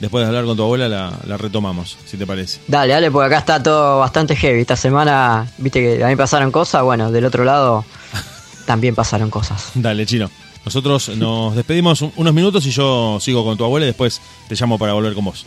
después 0.00 0.22
de 0.22 0.28
hablar 0.28 0.44
con 0.44 0.56
tu 0.56 0.62
abuela, 0.62 0.88
la, 0.88 1.12
la 1.26 1.36
retomamos, 1.36 1.96
si 2.06 2.16
te 2.16 2.26
parece. 2.26 2.60
Dale, 2.68 2.92
dale, 2.92 3.10
porque 3.10 3.26
acá 3.26 3.38
está 3.38 3.62
todo 3.62 3.98
bastante 4.00 4.36
heavy. 4.36 4.60
Esta 4.60 4.76
semana, 4.76 5.46
viste 5.58 5.80
que 5.80 6.04
a 6.04 6.08
mí 6.08 6.16
pasaron 6.16 6.50
cosas. 6.50 6.82
Bueno, 6.82 7.10
del 7.10 7.24
otro 7.24 7.44
lado 7.44 7.84
también 8.66 8.94
pasaron 8.94 9.30
cosas. 9.30 9.70
Dale, 9.74 10.06
chino. 10.06 10.30
Nosotros 10.64 11.10
nos 11.16 11.54
despedimos 11.54 12.00
un- 12.02 12.12
unos 12.16 12.32
minutos 12.32 12.64
y 12.66 12.70
yo 12.70 13.18
sigo 13.20 13.44
con 13.44 13.56
tu 13.58 13.64
abuela 13.64 13.84
y 13.84 13.88
después 13.88 14.20
te 14.48 14.54
llamo 14.54 14.78
para 14.78 14.94
volver 14.94 15.14
con 15.14 15.24
vos. 15.26 15.44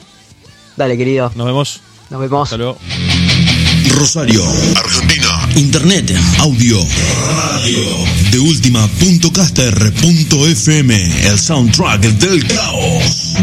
Dale, 0.76 0.96
querido. 0.98 1.32
Nos 1.36 1.46
vemos. 1.48 1.80
Nos 2.12 2.20
vemos. 2.22 2.44
Hasta 2.44 2.58
luego. 2.58 2.78
Rosario, 3.98 4.44
Argentina. 4.76 5.28
Internet, 5.56 6.14
audio, 6.40 6.80
radio. 7.26 7.80
De 8.32 8.38
última 8.40 8.88
punto 9.00 9.32
caster 9.34 9.74
punto 9.96 10.46
FM, 10.46 11.28
el 11.28 11.40
soundtrack 11.40 12.02
del 12.02 12.46
caos. 12.48 13.34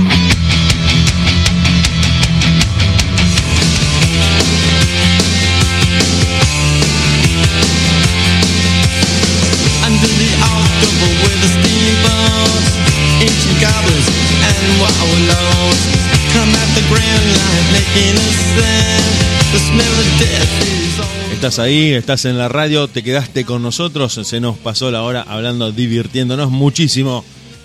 Estás 21.45 21.59
ahí, 21.59 21.93
estás 21.93 22.25
en 22.25 22.39
la 22.39 22.49
radio, 22.49 22.89
te 22.89 23.03
quedaste 23.03 23.45
con 23.45 23.63
nosotros, 23.63 24.15
se 24.15 24.41
nos 24.41 24.57
pasó 24.57 24.91
la 24.91 25.03
hora 25.03 25.21
hablando, 25.29 25.73
divirtiéndonos 25.73 26.51
muchísimo 26.51 27.23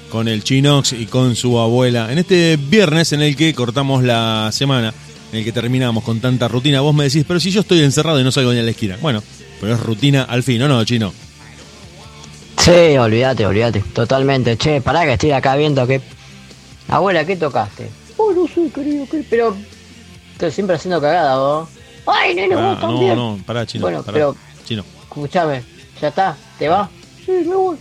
con 0.09 0.27
el 0.27 0.43
Chinox 0.43 0.91
y 0.91 1.05
con 1.05 1.37
su 1.37 1.57
abuela. 1.57 2.11
En 2.11 2.17
este 2.17 2.57
viernes 2.57 3.13
en 3.13 3.21
el 3.21 3.37
que 3.37 3.53
cortamos 3.53 4.03
la 4.03 4.49
semana, 4.51 4.93
en 5.31 5.39
el 5.39 5.45
que 5.45 5.53
terminamos 5.53 6.03
con 6.03 6.19
tanta 6.19 6.49
rutina, 6.49 6.81
vos 6.81 6.93
me 6.93 7.05
decís, 7.05 7.23
pero 7.25 7.39
si 7.39 7.51
yo 7.51 7.61
estoy 7.61 7.79
encerrado 7.79 8.19
y 8.19 8.23
no 8.25 8.33
salgo 8.33 8.51
ni 8.51 8.59
a 8.59 8.63
la 8.63 8.71
esquina. 8.71 8.97
Bueno, 8.99 9.23
pero 9.61 9.75
es 9.75 9.79
rutina 9.79 10.23
al 10.23 10.43
fin, 10.43 10.61
¿o 10.61 10.67
no, 10.67 10.83
Chino? 10.83 11.13
Sí, 12.57 12.97
olvídate, 12.97 13.45
olvídate. 13.45 13.79
Totalmente. 13.93 14.57
Che, 14.57 14.81
pará 14.81 15.05
que 15.05 15.13
estoy 15.13 15.31
acá 15.31 15.55
viendo 15.55 15.87
que. 15.87 16.01
Abuela, 16.89 17.23
¿qué 17.23 17.37
tocaste? 17.37 17.89
Oh, 18.17 18.33
no 18.33 18.45
sé, 18.45 18.69
querido, 18.75 19.07
¿qué? 19.09 19.23
Pero. 19.29 19.55
Estoy 20.33 20.51
siempre 20.51 20.75
haciendo 20.75 20.99
cagada, 20.99 21.37
vos. 21.37 21.78
Ay, 22.05 22.35
nene, 22.35 22.55
Pará, 22.55 22.69
vos 22.71 22.79
también. 22.81 23.15
No, 23.15 23.37
no, 23.37 23.43
pará, 23.43 23.65
Chino. 23.65 23.81
Bueno, 23.83 23.99
pará. 24.03 24.13
pero. 24.13 24.35
Chino. 24.65 24.83
Escuchame, 25.03 25.63
¿ya 26.01 26.07
está? 26.09 26.37
¿Te 26.57 26.67
va? 26.67 26.89
Sí, 27.25 27.31
me 27.31 27.55
voy. 27.55 27.77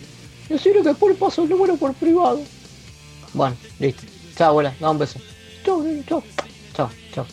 Decirle 0.49 0.83
que 0.83 0.89
después 0.89 1.17
paso 1.17 1.43
el 1.43 1.49
número 1.51 1.77
por 1.77 1.93
privado. 1.95 2.41
Bueno, 3.35 3.57
listo. 3.79 4.03
Chao, 4.37 4.49
abuela, 4.51 4.75
da 4.81 4.91
un 4.91 4.99
beso. 4.99 5.19
Chao, 5.65 5.83
nene, 5.83 6.03
chao. 6.09 6.23
Chao, 6.75 6.91
chao. 7.15 7.27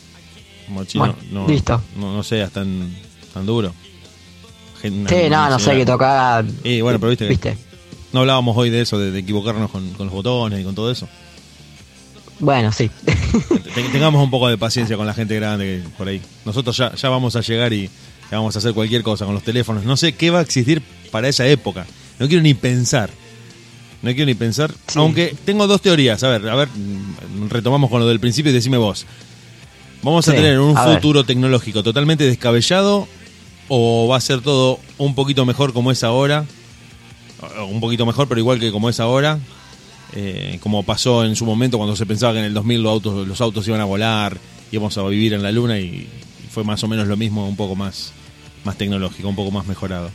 Como 0.67 0.83
Chino, 0.83 1.05
Bueno, 1.05 1.17
no, 1.31 1.47
listo. 1.47 1.81
No, 1.95 2.13
no 2.13 2.23
seas 2.23 2.51
tan, 2.51 2.93
tan 3.33 3.45
duro. 3.45 3.71
Gen- 4.81 5.07
Sí, 5.07 5.29
no, 5.29 5.49
no 5.49 5.59
sé 5.59 5.75
qué 5.75 5.85
tocar. 5.85 6.43
Y 6.63 6.81
bueno, 6.81 6.99
pero 6.99 7.09
viste, 7.11 7.27
¿Viste? 7.27 7.57
no 8.11 8.21
hablábamos 8.21 8.57
hoy 8.57 8.69
de 8.69 8.81
eso, 8.81 8.97
de, 8.99 9.11
de 9.11 9.19
equivocarnos 9.19 9.71
con, 9.71 9.89
con 9.91 10.07
los 10.07 10.13
botones 10.13 10.59
y 10.59 10.63
con 10.63 10.75
todo 10.75 10.91
eso. 10.91 11.07
Bueno, 12.39 12.71
sí. 12.71 12.89
Ten- 13.73 13.91
Tengamos 13.91 14.23
un 14.23 14.29
poco 14.29 14.47
de 14.49 14.57
paciencia 14.57 14.97
con 14.97 15.05
la 15.07 15.13
gente 15.13 15.35
grande 15.35 15.81
que 15.83 15.89
por 15.97 16.07
ahí. 16.07 16.21
Nosotros 16.45 16.75
ya, 16.75 16.93
ya 16.95 17.09
vamos 17.09 17.35
a 17.35 17.41
llegar 17.41 17.71
y 17.73 17.87
ya 18.31 18.37
vamos 18.37 18.55
a 18.55 18.59
hacer 18.59 18.73
cualquier 18.73 19.03
cosa 19.03 19.25
con 19.25 19.33
los 19.33 19.43
teléfonos. 19.43 19.83
No 19.85 19.95
sé 19.97 20.13
qué 20.13 20.29
va 20.29 20.39
a 20.39 20.41
existir 20.41 20.81
para 21.11 21.27
esa 21.29 21.47
época. 21.47 21.85
No 22.19 22.27
quiero 22.27 22.43
ni 22.43 22.53
pensar. 22.53 23.09
No 24.01 24.11
quiero 24.11 24.25
ni 24.25 24.35
pensar. 24.35 24.71
Sí. 24.87 24.99
Aunque 24.99 25.35
tengo 25.45 25.65
dos 25.67 25.81
teorías. 25.81 26.23
A 26.23 26.29
ver, 26.29 26.47
a 26.49 26.55
ver, 26.55 26.69
retomamos 27.49 27.89
con 27.89 28.01
lo 28.01 28.07
del 28.07 28.19
principio 28.19 28.51
y 28.51 28.53
decime 28.53 28.77
vos. 28.77 29.05
¿Vamos 30.03 30.27
a 30.27 30.33
tener 30.33 30.59
un 30.59 30.77
a 30.77 30.85
ver. 30.85 30.95
futuro 30.97 31.23
tecnológico 31.23 31.81
totalmente 31.81 32.23
descabellado 32.25 33.07
o 33.69 34.07
va 34.07 34.17
a 34.17 34.21
ser 34.21 34.41
todo 34.41 34.79
un 34.99 35.15
poquito 35.15 35.45
mejor 35.45 35.73
como 35.73 35.89
es 35.91 36.03
ahora? 36.03 36.45
Un 37.67 37.79
poquito 37.79 38.05
mejor, 38.05 38.27
pero 38.27 38.39
igual 38.39 38.59
que 38.59 38.71
como 38.71 38.89
es 38.89 38.99
ahora. 38.99 39.39
Eh, 40.13 40.59
como 40.61 40.83
pasó 40.83 41.25
en 41.25 41.35
su 41.35 41.45
momento 41.45 41.77
cuando 41.77 41.95
se 41.95 42.05
pensaba 42.05 42.33
que 42.33 42.39
en 42.39 42.45
el 42.45 42.53
2000 42.53 42.81
los 42.83 42.91
autos, 42.91 43.27
los 43.27 43.41
autos 43.41 43.67
iban 43.67 43.81
a 43.81 43.85
volar, 43.85 44.37
íbamos 44.71 44.97
a 44.97 45.03
vivir 45.07 45.33
en 45.33 45.43
la 45.43 45.51
luna 45.51 45.79
y 45.79 46.07
fue 46.51 46.63
más 46.63 46.83
o 46.83 46.87
menos 46.87 47.07
lo 47.07 47.17
mismo, 47.17 47.47
un 47.47 47.55
poco 47.57 47.75
más, 47.75 48.13
más 48.63 48.77
tecnológico, 48.77 49.27
un 49.27 49.35
poco 49.35 49.51
más 49.51 49.65
mejorado. 49.67 50.09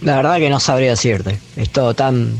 La 0.00 0.16
verdad 0.16 0.38
que 0.38 0.48
no 0.50 0.60
sabría 0.60 0.90
decirte. 0.90 1.38
Es 1.56 1.70
todo 1.70 1.94
tan. 1.94 2.38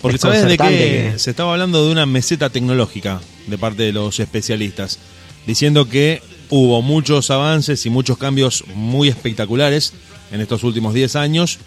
Porque 0.00 0.18
sabes 0.18 0.44
de 0.46 0.56
qué 0.58 1.10
que- 1.12 1.18
se 1.18 1.30
estaba 1.30 1.52
hablando 1.52 1.84
de 1.84 1.92
una 1.92 2.06
meseta 2.06 2.50
tecnológica 2.50 3.20
de 3.46 3.58
parte 3.58 3.82
de 3.84 3.92
los 3.92 4.20
especialistas, 4.20 4.98
diciendo 5.46 5.88
que 5.88 6.22
hubo 6.48 6.82
muchos 6.82 7.30
avances 7.30 7.86
y 7.86 7.90
muchos 7.90 8.18
cambios 8.18 8.64
muy 8.74 9.08
espectaculares 9.08 9.94
en 10.32 10.40
estos 10.40 10.64
últimos 10.64 10.94
10 10.94 11.16
años, 11.16 11.58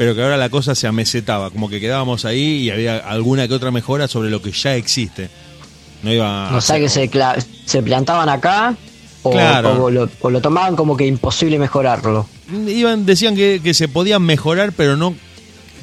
pero 0.00 0.14
que 0.14 0.22
ahora 0.22 0.38
la 0.38 0.48
cosa 0.48 0.74
se 0.74 0.86
amesetaba, 0.86 1.50
como 1.50 1.68
que 1.68 1.78
quedábamos 1.78 2.24
ahí 2.24 2.62
y 2.62 2.70
había 2.70 2.96
alguna 2.96 3.46
que 3.46 3.52
otra 3.52 3.70
mejora 3.70 4.08
sobre 4.08 4.30
lo 4.30 4.40
que 4.40 4.50
ya 4.50 4.74
existe. 4.74 5.28
No 6.02 6.10
iba 6.10 6.56
O 6.56 6.60
sea 6.62 6.78
que 6.78 6.88
se, 6.88 7.82
plantaban 7.82 8.30
acá 8.30 8.74
o, 9.22 9.30
Claro. 9.30 9.84
o 9.84 9.90
lo, 9.90 10.08
o 10.22 10.30
lo 10.30 10.40
tomaban 10.40 10.74
como 10.74 10.96
que 10.96 11.06
imposible 11.06 11.58
mejorarlo. 11.58 12.26
Iban, 12.66 13.04
decían 13.04 13.36
que, 13.36 13.60
que 13.62 13.74
se 13.74 13.88
podía 13.88 14.18
mejorar, 14.18 14.72
pero 14.74 14.96
no 14.96 15.14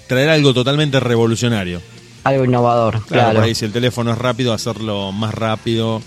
traer 0.08 0.30
algo 0.30 0.52
totalmente 0.52 1.00
revolucionario. 1.00 1.80
Algo 2.24 2.44
innovador, 2.44 2.94
Claro, 2.94 3.08
claro. 3.08 3.34
por 3.36 3.44
ahí 3.44 3.54
si 3.54 3.66
el 3.66 3.72
teléfono 3.72 4.14
es 4.14 4.18
rápido, 4.18 4.52
hacerlo 4.52 5.12
más 5.12 5.32
rápido. 5.36 6.02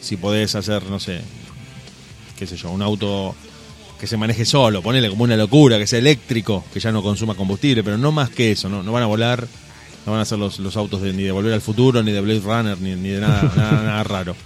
Si 0.00 0.16
podés 0.16 0.54
hacer, 0.54 0.84
no 0.84 1.00
sé, 1.00 1.22
qué 2.38 2.46
sé 2.46 2.56
yo, 2.56 2.70
un 2.70 2.82
auto 2.82 3.34
que 3.98 4.06
se 4.06 4.16
maneje 4.16 4.44
solo, 4.44 4.80
ponele 4.82 5.08
como 5.10 5.24
una 5.24 5.36
locura, 5.36 5.78
que 5.78 5.86
sea 5.86 5.98
eléctrico, 5.98 6.64
que 6.72 6.80
ya 6.80 6.92
no 6.92 7.02
consuma 7.02 7.34
combustible, 7.34 7.82
pero 7.82 7.98
no 7.98 8.12
más 8.12 8.30
que 8.30 8.52
eso, 8.52 8.68
no, 8.68 8.82
no 8.82 8.92
van 8.92 9.02
a 9.02 9.06
volar, 9.06 9.46
no 10.06 10.12
van 10.12 10.20
a 10.20 10.24
ser 10.24 10.38
los, 10.38 10.58
los 10.60 10.76
autos 10.76 11.02
de, 11.02 11.12
ni 11.12 11.24
de 11.24 11.32
Volver 11.32 11.52
al 11.52 11.60
Futuro, 11.60 12.02
ni 12.02 12.12
de 12.12 12.20
Blade 12.20 12.40
Runner, 12.40 12.78
ni, 12.80 12.94
ni 12.94 13.08
de 13.10 13.20
nada, 13.20 13.42
nada, 13.56 13.82
nada 13.82 14.04
raro. 14.04 14.36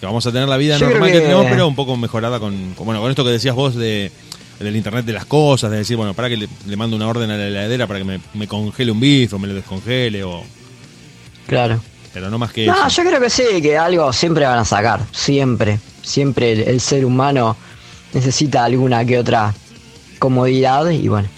Que 0.00 0.04
vamos 0.06 0.26
a 0.26 0.32
tener 0.32 0.48
la 0.48 0.56
vida 0.56 0.76
Yo 0.78 0.88
normal 0.90 1.08
que... 1.10 1.14
que- 1.18 1.20
tenemos, 1.22 1.46
pero 1.48 1.68
un 1.68 1.74
poco 1.76 1.96
mejorada 1.96 2.38
con, 2.40 2.74
con- 2.74 2.84
bueno, 2.86 3.00
con 3.00 3.10
esto 3.10 3.24
que 3.24 3.30
decías 3.30 3.54
vos 3.54 3.74
de 3.74 4.10
del 4.60 4.74
internet 4.74 5.04
de 5.04 5.12
las 5.12 5.26
cosas, 5.26 5.70
de 5.70 5.76
decir, 5.76 5.98
bueno, 5.98 6.14
para 6.14 6.30
que 6.30 6.36
le, 6.38 6.48
le 6.66 6.76
mando 6.76 6.96
una 6.96 7.06
orden 7.06 7.30
a 7.30 7.36
la 7.36 7.46
heladera 7.46 7.86
para 7.86 7.98
que 7.98 8.04
me, 8.06 8.20
me 8.32 8.48
congele 8.48 8.90
un 8.90 8.98
bife 8.98 9.34
o 9.36 9.38
me 9.38 9.48
lo 9.48 9.54
descongele, 9.54 10.24
o, 10.24 10.42
Claro. 11.46 11.80
pero 12.14 12.30
no 12.30 12.38
más 12.38 12.52
que 12.52 12.66
No, 12.66 12.86
eso. 12.86 13.02
yo 13.02 13.08
creo 13.08 13.20
que 13.20 13.30
sí, 13.30 13.42
que 13.62 13.76
algo 13.76 14.12
siempre 14.14 14.44
van 14.46 14.58
a 14.58 14.64
sacar. 14.64 15.00
Siempre. 15.12 15.78
Siempre 16.02 16.52
el, 16.52 16.60
el 16.62 16.80
ser 16.80 17.04
humano 17.04 17.56
necesita 18.12 18.64
alguna 18.64 19.04
que 19.04 19.18
otra 19.18 19.54
comodidad 20.18 20.88
y 20.90 21.08
bueno. 21.08 21.28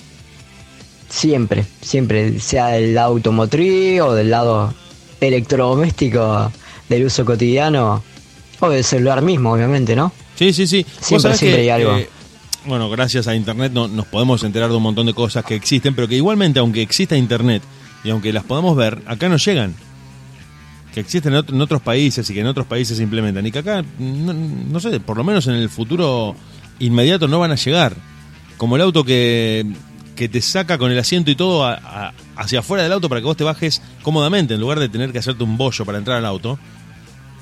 Siempre, 1.09 1.65
siempre, 1.81 2.39
sea 2.39 2.67
del 2.69 2.95
lado 2.95 3.13
automotriz 3.13 4.01
o 4.03 4.15
del 4.15 4.31
lado 4.31 4.75
electrodoméstico 5.21 6.53
del 6.89 7.05
uso 7.07 7.25
cotidiano 7.25 8.03
o 8.61 8.69
del 8.69 8.85
celular 8.85 9.23
mismo, 9.23 9.53
obviamente, 9.53 9.97
¿no? 9.97 10.13
Sí, 10.37 10.53
sí, 10.53 10.67
sí. 10.67 10.85
Siempre, 11.01 11.35
siempre 11.35 11.57
que, 11.57 11.63
hay 11.63 11.69
algo. 11.83 11.97
eh, 11.97 12.09
bueno, 12.67 12.91
gracias 12.91 13.27
a 13.27 13.35
Internet 13.35 13.73
no- 13.73 13.89
nos 13.89 14.07
podemos 14.07 14.43
enterar 14.45 14.69
de 14.69 14.77
un 14.77 14.83
montón 14.83 15.07
de 15.07 15.15
cosas 15.15 15.45
que 15.45 15.55
existen, 15.55 15.95
pero 15.95 16.07
que 16.09 16.17
igualmente, 16.17 16.59
aunque 16.61 16.83
exista 16.83 17.17
Internet 17.17 17.63
y 18.05 18.11
aunque 18.11 18.33
las 18.33 18.45
podamos 18.45 18.77
ver, 18.77 19.01
acá 19.07 19.29
no 19.29 19.37
llegan. 19.39 19.75
Que 20.93 21.01
existen 21.01 21.33
en, 21.35 21.41
ot- 21.41 21.53
en 21.55 21.61
otros 21.61 21.81
países 21.81 22.29
y 22.29 22.35
que 22.35 22.41
en 22.41 22.47
otros 22.47 22.67
países 22.67 22.97
se 22.99 23.03
implementan. 23.03 23.47
Y 23.47 23.51
que 23.51 23.59
acá, 23.61 23.83
no, 23.99 24.33
no 24.35 24.81
sé, 24.81 25.01
por 25.01 25.17
lo 25.17 25.25
menos 25.25 25.47
en 25.47 25.55
el 25.55 25.69
futuro 25.71 26.35
inmediato 26.79 27.29
no 27.29 27.39
van 27.39 27.53
a 27.53 27.57
llegar. 27.57 27.95
Como 28.57 28.77
el 28.77 28.83
auto 28.83 29.05
que, 29.05 29.67
que 30.17 30.29
te 30.29 30.41
saca 30.41 30.79
con 30.79 30.91
el 30.91 30.99
asiento 30.99 31.31
y 31.31 31.37
todo 31.37 31.65
a- 31.65 31.75
a- 31.75 32.13
hacia 32.37 32.61
afuera 32.61 32.83
del 32.83 32.93
auto 32.93 33.09
para 33.09 33.21
que 33.21 33.27
vos 33.27 33.37
te 33.37 33.45
bajes 33.45 33.81
cómodamente, 34.03 34.55
en 34.55 34.61
lugar 34.61 34.79
de 34.81 34.89
tener 34.89 35.13
que 35.13 35.19
hacerte 35.19 35.45
un 35.45 35.57
bollo 35.57 35.85
para 35.85 35.99
entrar 35.99 36.17
al 36.19 36.27
auto. 36.27 36.59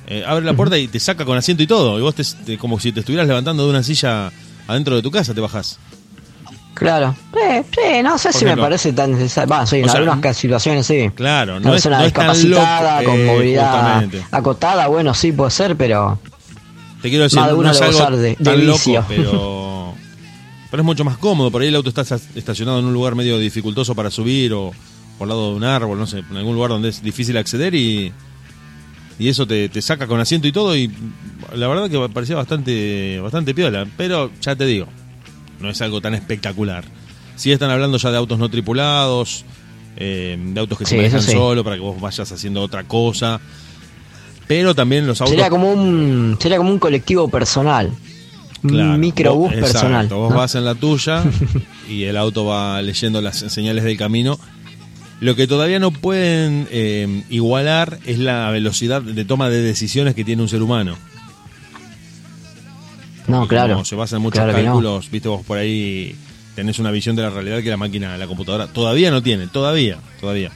Eh, 0.08 0.22
abre 0.26 0.44
la 0.44 0.52
puerta 0.54 0.78
y 0.78 0.86
te 0.88 1.00
saca 1.00 1.24
con 1.24 1.36
asiento 1.36 1.62
y 1.62 1.66
todo. 1.66 1.98
Y 1.98 2.02
vos 2.02 2.14
te, 2.14 2.22
te- 2.44 2.58
como 2.58 2.78
si 2.78 2.92
te 2.92 3.00
estuvieras 3.00 3.26
levantando 3.26 3.64
de 3.64 3.70
una 3.70 3.82
silla 3.82 4.30
adentro 4.68 4.94
de 4.94 5.02
tu 5.02 5.10
casa, 5.10 5.34
te 5.34 5.40
bajás. 5.40 5.78
Claro. 6.74 7.16
Sí, 7.32 7.64
sí, 7.74 8.02
no 8.04 8.18
sé 8.18 8.28
Por 8.30 8.38
si 8.38 8.44
me 8.44 8.56
parece 8.56 8.92
tan 8.92 9.12
necesario. 9.12 9.48
Va, 9.48 9.66
sí, 9.66 9.76
en 9.78 9.86
O 9.86 9.88
sea, 9.88 9.98
algunas 10.00 10.20
ca- 10.20 10.34
situaciones 10.34 10.86
sí. 10.86 11.10
Claro, 11.14 11.54
no 11.58 11.60
Una 11.60 11.68
es, 11.70 11.72
persona 11.82 11.98
no 12.00 12.04
es 12.04 12.12
tan 12.12 12.32
discapacitada, 12.34 13.00
loco. 13.00 13.12
con 13.12 13.20
eh, 13.20 13.24
movilidad 13.24 13.72
justamente. 13.72 14.24
acotada, 14.30 14.86
bueno, 14.88 15.14
sí 15.14 15.32
puede 15.32 15.50
ser, 15.50 15.74
pero 15.76 16.18
Te 17.06 17.10
quiero 17.10 17.22
decir, 17.24 17.40
de 17.40 17.52
no 17.52 17.70
es 17.70 17.80
algo 17.80 18.16
de- 18.16 18.28
de 18.30 18.34
tan 18.36 18.66
loco, 18.66 18.78
vicio. 18.78 19.04
pero, 19.08 19.94
pero 20.72 20.82
es 20.82 20.84
mucho 20.84 21.04
más 21.04 21.18
cómodo. 21.18 21.52
Por 21.52 21.62
ahí 21.62 21.68
el 21.68 21.76
auto 21.76 21.88
está 21.90 22.00
esta- 22.02 22.18
estacionado 22.34 22.80
en 22.80 22.84
un 22.86 22.92
lugar 22.92 23.14
medio 23.14 23.38
dificultoso 23.38 23.94
para 23.94 24.10
subir 24.10 24.52
o 24.52 24.72
por 25.18 25.28
lado 25.28 25.50
de 25.50 25.56
un 25.56 25.62
árbol, 25.64 25.98
no 25.98 26.06
sé, 26.06 26.18
en 26.28 26.36
algún 26.36 26.54
lugar 26.56 26.70
donde 26.70 26.88
es 26.88 27.00
difícil 27.02 27.36
acceder 27.36 27.74
y, 27.76 28.12
y 29.20 29.28
eso 29.28 29.46
te, 29.46 29.68
te 29.68 29.80
saca 29.80 30.06
con 30.08 30.18
asiento 30.20 30.48
y 30.48 30.52
todo. 30.52 30.76
Y 30.76 30.90
la 31.54 31.68
verdad 31.68 31.88
que 31.88 32.08
parecía 32.12 32.34
bastante, 32.36 33.20
bastante 33.20 33.54
piola, 33.54 33.86
pero 33.96 34.30
ya 34.42 34.56
te 34.56 34.66
digo, 34.66 34.86
no 35.60 35.70
es 35.70 35.80
algo 35.80 36.00
tan 36.00 36.14
espectacular. 36.14 36.84
Sí 37.36 37.52
están 37.52 37.70
hablando 37.70 37.98
ya 37.98 38.10
de 38.10 38.16
autos 38.16 38.38
no 38.38 38.48
tripulados, 38.50 39.44
eh, 39.96 40.36
de 40.38 40.60
autos 40.60 40.76
que 40.78 40.84
Sí, 40.84 40.90
se 40.90 40.96
manejan 40.96 41.22
sí. 41.22 41.32
solo 41.32 41.62
para 41.64 41.76
que 41.76 41.82
vos 41.82 42.00
vayas 42.00 42.30
haciendo 42.32 42.60
otra 42.62 42.84
cosa. 42.84 43.40
Pero 44.48 44.74
también 44.74 45.06
los 45.06 45.20
autos... 45.20 45.30
sería 45.34 45.50
como 45.50 45.72
un 45.72 46.36
sería 46.40 46.56
como 46.58 46.70
un 46.70 46.78
colectivo 46.78 47.28
personal. 47.28 47.90
Claro, 48.66 48.98
microbús 48.98 49.50
vos- 49.52 49.60
personal. 49.60 50.04
exacto, 50.06 50.18
Vos 50.18 50.30
¿no? 50.30 50.36
vas 50.38 50.54
en 50.54 50.64
la 50.64 50.74
tuya 50.74 51.24
y 51.88 52.04
el 52.04 52.16
auto 52.16 52.44
va 52.46 52.80
leyendo 52.82 53.20
las 53.20 53.36
señales 53.38 53.84
del 53.84 53.96
camino. 53.96 54.38
Lo 55.20 55.34
que 55.36 55.46
todavía 55.46 55.78
no 55.78 55.90
pueden 55.92 56.68
eh, 56.70 57.22
igualar 57.30 57.98
es 58.06 58.18
la 58.18 58.50
velocidad 58.50 59.00
de 59.02 59.24
toma 59.24 59.48
de 59.48 59.62
decisiones 59.62 60.14
que 60.14 60.24
tiene 60.24 60.42
un 60.42 60.48
ser 60.48 60.62
humano. 60.62 60.96
No, 63.26 63.48
claro. 63.48 63.84
se 63.84 63.96
basa 63.96 64.16
en 64.16 64.22
muchos 64.22 64.38
Claro 64.38 64.54
que 64.54 64.62
no. 64.62 64.72
cálculos, 64.72 65.10
viste 65.10 65.28
vos 65.28 65.44
por 65.44 65.58
ahí 65.58 66.14
tenés 66.54 66.78
una 66.78 66.90
visión 66.92 67.16
de 67.16 67.22
la 67.22 67.30
realidad 67.30 67.60
que 67.62 67.70
la 67.70 67.76
máquina, 67.76 68.16
la 68.16 68.26
computadora, 68.26 68.66
todavía 68.68 69.10
no 69.10 69.22
tiene, 69.22 69.46
todavía, 69.48 69.98
todavía. 70.20 70.50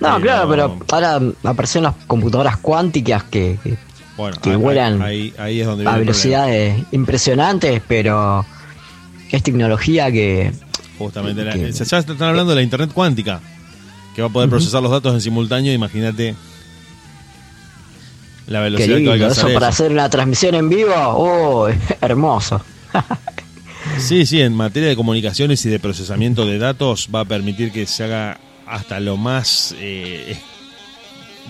No, 0.00 0.08
Pero- 0.08 0.20
claro, 0.20 0.48
pero 0.48 0.78
ahora 0.90 1.20
aparecieron 1.44 1.84
las 1.94 2.06
computadoras 2.06 2.56
cuánticas 2.58 3.24
que, 3.24 3.58
que 3.62 3.76
Bueno, 4.16 4.36
Que 4.40 4.50
ahí- 4.50 4.56
vuelan 4.56 5.02
ahí, 5.02 5.34
ahí 5.38 5.60
es 5.60 5.66
donde 5.66 5.88
a 5.88 5.96
velocidades 5.96 6.82
impresionantes, 6.92 7.80
pero 7.88 8.44
es 9.30 9.42
tecnología 9.42 10.10
que. 10.12 10.52
Justamente, 10.98 11.44
la- 11.44 11.52
que- 11.52 11.72
se- 11.72 11.84
ya 11.84 11.98
están 11.98 12.22
hablando 12.22 12.50
de 12.50 12.56
la 12.56 12.62
internet 12.62 12.90
cuántica, 12.94 13.40
que 14.14 14.22
va 14.22 14.28
a 14.28 14.30
poder 14.30 14.48
procesar 14.50 14.82
los 14.82 14.92
datos 14.92 15.12
en 15.14 15.20
simultáneo, 15.20 15.72
imagínate 15.72 16.36
la 18.46 18.60
velocidad 18.60 18.86
que 18.86 18.92
va 18.92 18.96
a 18.96 18.98
lindo, 18.98 19.12
alcanzar 19.12 19.46
eso 19.46 19.54
para 19.54 19.68
eso. 19.70 19.82
hacer 19.82 19.92
una 19.92 20.08
transmisión 20.10 20.54
en 20.54 20.68
vivo, 20.68 20.92
oh, 20.96 21.68
hermoso. 22.00 22.60
Sí, 23.98 24.26
sí, 24.26 24.40
en 24.40 24.54
materia 24.54 24.88
de 24.88 24.96
comunicaciones 24.96 25.64
y 25.66 25.70
de 25.70 25.78
procesamiento 25.78 26.46
de 26.46 26.58
datos 26.58 27.08
va 27.14 27.20
a 27.20 27.24
permitir 27.24 27.72
que 27.72 27.86
se 27.86 28.04
haga 28.04 28.38
hasta 28.66 29.00
lo 29.00 29.16
más 29.16 29.74
eh, 29.78 30.36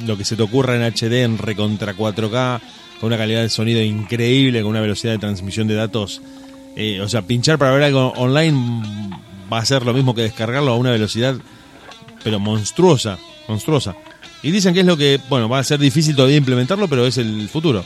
lo 0.05 0.17
que 0.17 0.25
se 0.25 0.37
te 0.37 0.43
ocurra 0.43 0.77
en 0.77 0.83
HD 0.83 1.25
en 1.25 1.39
recontra 1.39 1.95
4K 1.95 2.61
con 3.01 3.09
una 3.09 3.19
calidad 3.19 3.43
de 3.43 3.49
sonido 3.49 3.81
increíble, 3.81 4.63
con 4.63 4.71
una 4.71 4.81
velocidad 4.81 5.13
de 5.13 5.19
transmisión 5.19 5.67
de 5.69 5.75
datos. 5.75 6.23
eh, 6.77 7.01
o 7.01 7.09
sea, 7.09 7.23
pinchar 7.23 7.59
para 7.59 7.73
ver 7.73 7.85
algo 7.85 8.13
online 8.17 8.83
va 9.53 9.59
a 9.59 9.65
ser 9.65 9.85
lo 9.85 9.93
mismo 9.93 10.15
que 10.15 10.23
descargarlo 10.23 10.73
a 10.73 10.77
una 10.77 10.91
velocidad 10.91 11.37
pero 12.23 12.41
monstruosa, 12.41 13.19
monstruosa. 13.47 13.95
Y 14.43 14.51
dicen 14.51 14.75
que 14.75 14.81
es 14.81 14.87
lo 14.87 14.97
que, 14.97 15.21
bueno, 15.29 15.49
va 15.49 15.59
a 15.59 15.65
ser 15.65 15.79
difícil 15.79 16.17
todavía 16.17 16.37
implementarlo, 16.37 16.89
pero 16.89 17.07
es 17.07 17.19
el 17.19 17.49
futuro. 17.49 17.85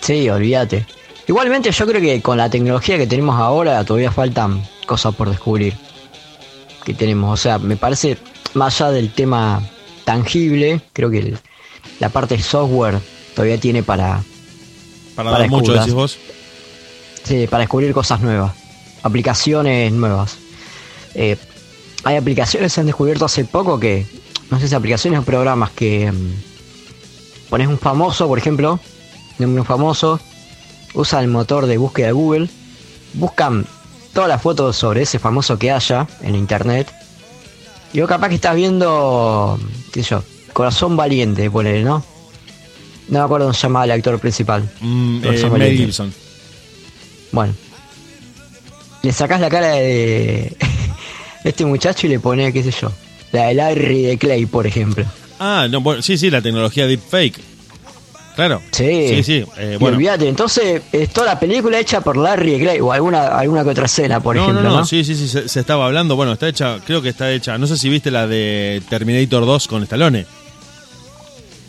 Sí, 0.00 0.28
olvídate. 0.28 0.86
Igualmente 1.26 1.70
yo 1.70 1.86
creo 1.86 2.00
que 2.00 2.20
con 2.20 2.36
la 2.36 2.50
tecnología 2.50 2.98
que 2.98 3.06
tenemos 3.06 3.36
ahora 3.36 3.84
todavía 3.84 4.10
faltan 4.10 4.62
cosas 4.86 5.14
por 5.14 5.30
descubrir. 5.30 5.74
Que 6.84 6.94
tenemos, 6.94 7.38
o 7.38 7.42
sea, 7.42 7.58
me 7.58 7.76
parece, 7.76 8.16
más 8.54 8.80
allá 8.80 8.90
del 8.92 9.12
tema 9.12 9.62
tangible, 10.04 10.80
creo 10.92 11.10
que 11.10 11.18
el- 11.18 11.38
la 11.98 12.08
parte 12.08 12.36
de 12.36 12.42
software 12.42 12.98
todavía 13.34 13.58
tiene 13.58 13.82
para, 13.82 14.22
Para, 15.14 15.30
Para 15.30 15.40
dar 15.42 15.50
mucho, 15.50 15.72
decís 15.74 15.92
vos. 15.92 16.18
sí, 17.24 17.46
para 17.46 17.60
descubrir 17.62 17.92
cosas 17.92 18.20
nuevas, 18.20 18.52
aplicaciones 19.02 19.92
nuevas. 19.92 20.36
Eh, 21.14 21.36
hay 22.04 22.16
aplicaciones 22.16 22.70
que 22.70 22.74
se 22.74 22.80
han 22.80 22.86
descubierto 22.86 23.24
hace 23.26 23.44
poco 23.44 23.78
que, 23.78 24.06
no 24.50 24.58
sé 24.58 24.68
si 24.68 24.74
aplicaciones 24.74 25.20
o 25.20 25.22
programas 25.22 25.70
que 25.70 26.10
mm, 26.10 27.50
pones 27.50 27.68
un 27.68 27.78
famoso, 27.78 28.26
por 28.28 28.38
ejemplo, 28.38 28.80
un 29.38 29.64
famoso, 29.64 30.18
usa 30.94 31.20
el 31.20 31.28
motor 31.28 31.66
de 31.66 31.76
búsqueda 31.76 32.06
de 32.08 32.12
Google, 32.12 32.48
buscan 33.14 33.66
todas 34.12 34.28
las 34.28 34.42
fotos 34.42 34.76
sobre 34.76 35.02
ese 35.02 35.18
famoso 35.18 35.58
que 35.58 35.70
haya 35.70 36.06
en 36.22 36.34
internet. 36.34 36.92
Y 37.92 38.00
vos 38.00 38.08
capaz 38.08 38.28
que 38.28 38.36
estás 38.36 38.54
viendo, 38.54 39.58
qué 39.92 40.02
sé 40.02 40.10
yo, 40.10 40.22
Corazón 40.52 40.96
Valiente, 40.96 41.50
ponele, 41.50 41.82
¿no? 41.82 42.04
No 43.08 43.18
me 43.18 43.24
acuerdo 43.24 43.46
cómo 43.46 43.54
se 43.54 43.62
llamaba 43.62 43.84
el 43.86 43.90
actor 43.90 44.18
principal. 44.20 44.70
Mm, 44.80 45.22
Corazón 45.22 45.56
eh, 45.56 45.58
Mel. 45.58 45.76
Gibson. 45.76 46.14
Bueno. 47.32 47.54
Le 49.02 49.12
sacás 49.12 49.40
la 49.40 49.48
cara 49.48 49.70
de 49.72 50.56
este 51.44 51.64
muchacho 51.64 52.06
y 52.06 52.10
le 52.10 52.20
pones, 52.20 52.52
qué 52.52 52.62
sé 52.62 52.70
yo, 52.70 52.92
la 53.32 53.46
de 53.46 53.54
Larry 53.54 54.02
de 54.02 54.18
Clay, 54.18 54.46
por 54.46 54.66
ejemplo. 54.66 55.04
Ah, 55.38 55.66
no, 55.70 55.80
bueno, 55.80 56.02
sí, 56.02 56.18
sí, 56.18 56.30
la 56.30 56.42
tecnología 56.42 56.86
deepfake. 56.86 57.40
Claro. 58.34 58.62
Sí. 58.70 59.08
Sí, 59.08 59.22
sí. 59.22 59.44
eh, 59.58 59.76
bueno. 59.78 59.96
olvídate, 59.96 60.28
entonces 60.28 60.82
es 60.92 61.10
toda 61.10 61.26
la 61.26 61.40
película 61.40 61.78
hecha 61.78 62.00
por 62.00 62.16
Larry 62.16 62.58
Clay, 62.60 62.80
o 62.80 62.92
alguna, 62.92 63.26
alguna 63.38 63.64
que 63.64 63.70
otra 63.70 63.86
escena, 63.86 64.20
por 64.20 64.36
no, 64.36 64.42
ejemplo, 64.42 64.62
no, 64.62 64.70
¿no? 64.70 64.76
no, 64.78 64.84
sí, 64.84 65.04
sí, 65.04 65.14
sí, 65.14 65.28
se, 65.28 65.48
se 65.48 65.60
estaba 65.60 65.86
hablando. 65.86 66.16
Bueno, 66.16 66.32
está 66.32 66.48
hecha, 66.48 66.78
creo 66.86 67.02
que 67.02 67.10
está 67.10 67.30
hecha. 67.32 67.58
No 67.58 67.66
sé 67.66 67.76
si 67.76 67.88
viste 67.88 68.10
la 68.10 68.26
de 68.26 68.82
Terminator 68.88 69.44
2 69.44 69.68
con 69.68 69.82
Stallone. 69.82 70.26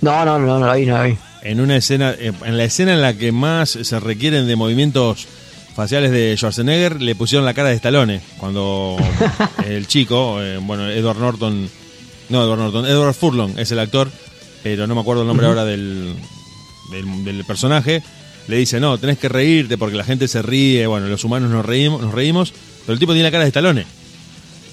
No, 0.02 0.26
no, 0.26 0.40
no, 0.40 0.60
no 0.60 0.66
la 0.66 0.76
vi, 0.76 0.86
no 0.86 0.98
la 0.98 1.04
vi. 1.04 1.18
En 1.44 1.60
una 1.60 1.76
escena, 1.76 2.12
eh, 2.18 2.32
en 2.46 2.58
la 2.58 2.64
escena 2.64 2.94
en 2.94 3.02
la 3.02 3.16
que 3.16 3.32
más 3.32 3.70
se 3.70 4.00
requieren 4.00 4.48
de 4.48 4.56
movimientos 4.56 5.28
faciales 5.76 6.12
de 6.12 6.36
Schwarzenegger, 6.36 7.02
le 7.02 7.16
pusieron 7.16 7.46
la 7.46 7.54
cara 7.54 7.70
de 7.70 7.76
Stallone. 7.76 8.22
Cuando 8.38 8.98
el 9.66 9.88
chico, 9.88 10.42
eh, 10.42 10.58
bueno, 10.62 10.90
Edward 10.90 11.18
Norton, 11.18 11.70
no 12.30 12.44
Edward 12.44 12.60
Norton, 12.60 12.86
Edward 12.86 13.14
Furlong 13.14 13.58
es 13.58 13.72
el 13.72 13.80
actor, 13.80 14.10
pero 14.64 14.88
no 14.88 14.96
me 14.96 15.02
acuerdo 15.02 15.22
el 15.22 15.28
nombre 15.28 15.48
ahora 15.48 15.66
del, 15.66 16.16
del, 16.92 17.24
del 17.24 17.44
personaje. 17.46 18.04
Le 18.48 18.58
dice, 18.58 18.80
no, 18.80 18.98
tenés 18.98 19.18
que 19.18 19.30
reírte 19.30 19.78
porque 19.78 19.96
la 19.96 20.04
gente 20.04 20.28
se 20.28 20.42
ríe, 20.42 20.86
bueno, 20.88 21.08
los 21.08 21.24
humanos 21.24 21.50
nos 21.50 21.66
reímos, 21.66 22.02
nos 22.02 22.14
reímos, 22.14 22.54
pero 22.82 22.94
el 22.94 23.00
tipo 23.00 23.14
tiene 23.14 23.28
la 23.28 23.32
cara 23.32 23.44
de 23.44 23.50
Stallone. 23.50 23.86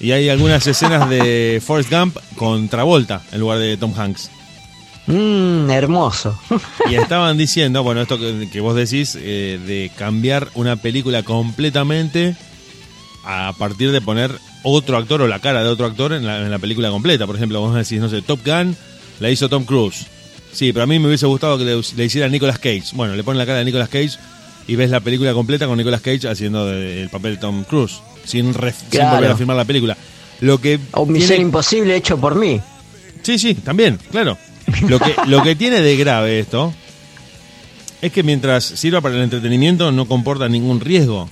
Y 0.01 0.11
hay 0.11 0.29
algunas 0.29 0.65
escenas 0.65 1.09
de 1.09 1.61
Forrest 1.65 1.91
Gump 1.91 2.17
con 2.35 2.69
Travolta 2.69 3.21
en 3.31 3.39
lugar 3.39 3.59
de 3.59 3.77
Tom 3.77 3.93
Hanks. 3.95 4.31
Mmm, 5.07 5.69
hermoso. 5.71 6.39
Y 6.89 6.95
estaban 6.95 7.37
diciendo, 7.37 7.83
bueno, 7.83 8.01
esto 8.01 8.19
que, 8.19 8.49
que 8.51 8.61
vos 8.61 8.75
decís, 8.75 9.17
eh, 9.19 9.59
de 9.65 9.91
cambiar 9.97 10.49
una 10.53 10.75
película 10.75 11.23
completamente 11.23 12.35
a 13.25 13.53
partir 13.57 13.91
de 13.91 14.01
poner 14.01 14.31
otro 14.63 14.97
actor 14.97 15.21
o 15.21 15.27
la 15.27 15.39
cara 15.39 15.63
de 15.63 15.69
otro 15.69 15.85
actor 15.85 16.13
en 16.13 16.25
la, 16.25 16.41
en 16.41 16.51
la 16.51 16.59
película 16.59 16.89
completa. 16.89 17.25
Por 17.25 17.35
ejemplo, 17.35 17.59
vos 17.59 17.75
decís, 17.75 17.99
no 17.99 18.09
sé, 18.09 18.21
Top 18.21 18.39
Gun 18.45 18.75
la 19.19 19.29
hizo 19.29 19.49
Tom 19.49 19.65
Cruise. 19.65 20.05
Sí, 20.51 20.73
pero 20.73 20.83
a 20.83 20.87
mí 20.87 20.97
me 20.99 21.07
hubiese 21.07 21.25
gustado 21.25 21.57
que 21.57 21.63
le, 21.65 21.79
le 21.95 22.05
hiciera 22.05 22.27
Nicolas 22.27 22.57
Cage. 22.59 22.83
Bueno, 22.93 23.15
le 23.15 23.23
ponen 23.23 23.37
la 23.37 23.45
cara 23.45 23.59
de 23.59 23.65
Nicolas 23.65 23.89
Cage 23.89 24.11
y 24.67 24.75
ves 24.75 24.89
la 24.89 24.99
película 24.99 25.33
completa 25.33 25.67
con 25.67 25.77
Nicolas 25.77 26.01
Cage 26.01 26.27
haciendo 26.27 26.65
de- 26.65 27.01
el 27.03 27.09
papel 27.09 27.35
de 27.35 27.41
Tom 27.41 27.63
Cruise, 27.63 27.99
sin, 28.25 28.53
ref- 28.53 28.73
sin 28.91 29.09
volver 29.09 29.31
a 29.31 29.37
filmar 29.37 29.55
la 29.57 29.65
película. 29.65 29.95
Lo 30.41 30.59
que 30.59 30.79
O 30.91 31.03
tiene- 31.03 31.19
Misión 31.19 31.41
Imposible 31.41 31.95
hecho 31.95 32.17
por 32.19 32.35
mí. 32.35 32.59
Sí, 33.21 33.37
sí, 33.37 33.53
también, 33.55 33.99
claro. 34.11 34.37
Lo 34.87 34.99
que, 34.99 35.13
lo 35.27 35.43
que 35.43 35.55
tiene 35.55 35.81
de 35.81 35.97
grave 35.97 36.39
esto 36.39 36.73
es 38.01 38.11
que 38.11 38.23
mientras 38.23 38.63
sirva 38.63 39.01
para 39.01 39.15
el 39.15 39.21
entretenimiento 39.23 39.91
no 39.91 40.07
comporta 40.07 40.47
ningún 40.47 40.79
riesgo. 40.79 41.29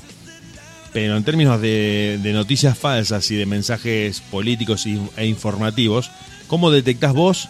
Pero 0.94 1.16
en 1.18 1.24
términos 1.24 1.62
de, 1.62 2.20
de 2.22 2.34
noticias 2.34 2.78
falsas 2.78 3.30
y 3.32 3.36
de 3.36 3.46
mensajes 3.46 4.22
políticos 4.22 4.86
y- 4.86 5.00
e 5.16 5.26
informativos, 5.28 6.10
¿cómo 6.48 6.72
detectás 6.72 7.14
vos 7.14 7.48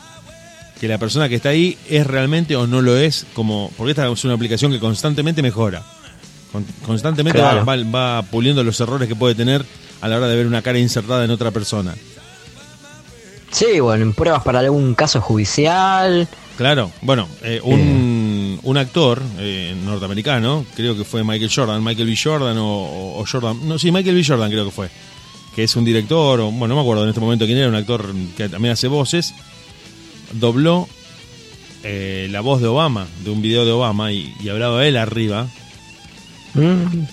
que 0.79 0.87
la 0.87 0.97
persona 0.97 1.27
que 1.29 1.35
está 1.35 1.49
ahí 1.49 1.77
es 1.89 2.05
realmente 2.05 2.55
o 2.55 2.67
no 2.67 2.81
lo 2.81 2.97
es? 2.97 3.25
Como, 3.33 3.71
porque 3.77 3.91
esta 3.91 4.07
es 4.11 4.23
una 4.25 4.33
aplicación 4.35 4.71
que 4.71 4.79
constantemente 4.79 5.41
mejora. 5.41 5.83
Con- 6.51 6.65
constantemente 6.85 7.41
va- 7.41 7.63
Claro. 7.63 7.65
va, 7.91 8.17
va 8.17 8.21
puliendo 8.23 8.63
los 8.63 8.79
errores 8.79 9.07
que 9.07 9.15
puede 9.15 9.35
tener 9.35 9.65
a 10.01 10.07
la 10.07 10.17
hora 10.17 10.27
de 10.27 10.35
ver 10.35 10.47
una 10.47 10.61
cara 10.61 10.77
insertada 10.79 11.25
en 11.25 11.31
otra 11.31 11.51
persona. 11.51 11.93
Sí, 13.51 13.79
bueno, 13.79 14.03
en 14.03 14.13
pruebas 14.13 14.43
para 14.43 14.59
algún 14.59 14.93
caso 14.93 15.21
judicial. 15.21 16.27
Claro, 16.57 16.91
bueno, 17.01 17.27
eh, 17.43 17.59
un, 17.63 18.59
un 18.63 18.77
actor 18.77 19.21
eh, 19.39 19.75
norteamericano, 19.85 20.65
creo 20.75 20.97
que 20.97 21.03
fue 21.03 21.23
Michael 21.23 21.51
Jordan, 21.53 21.83
Michael 21.83 22.07
B. 22.07 22.17
Jordan 22.21 22.57
o, 22.57 22.65
o- 22.67 23.21
o 23.21 23.25
Jordan, 23.25 23.67
no, 23.67 23.77
sí, 23.79 23.91
Michael 23.91 24.15
B. 24.15 24.23
Jordan 24.25 24.49
creo 24.51 24.65
que 24.65 24.71
fue, 24.71 24.89
que 25.55 25.63
es 25.63 25.75
un 25.75 25.85
director, 25.85 26.39
o, 26.39 26.51
bueno, 26.51 26.69
no 26.69 26.75
me 26.75 26.81
acuerdo 26.81 27.03
en 27.03 27.09
este 27.09 27.21
momento 27.21 27.45
quién 27.45 27.57
era, 27.59 27.67
un 27.67 27.75
actor 27.75 28.11
que 28.35 28.49
también 28.49 28.73
hace 28.73 28.87
voces, 28.87 29.33
dobló 30.33 30.87
eh, 31.83 32.27
la 32.31 32.41
voz 32.41 32.61
de 32.61 32.67
Obama, 32.67 33.07
de 33.23 33.29
un 33.29 33.41
video 33.41 33.65
de 33.65 33.71
Obama, 33.71 34.11
y, 34.11 34.33
y 34.41 34.49
hablaba 34.49 34.85
él 34.85 34.97
arriba, 34.97 35.47
Mm, 36.57 37.03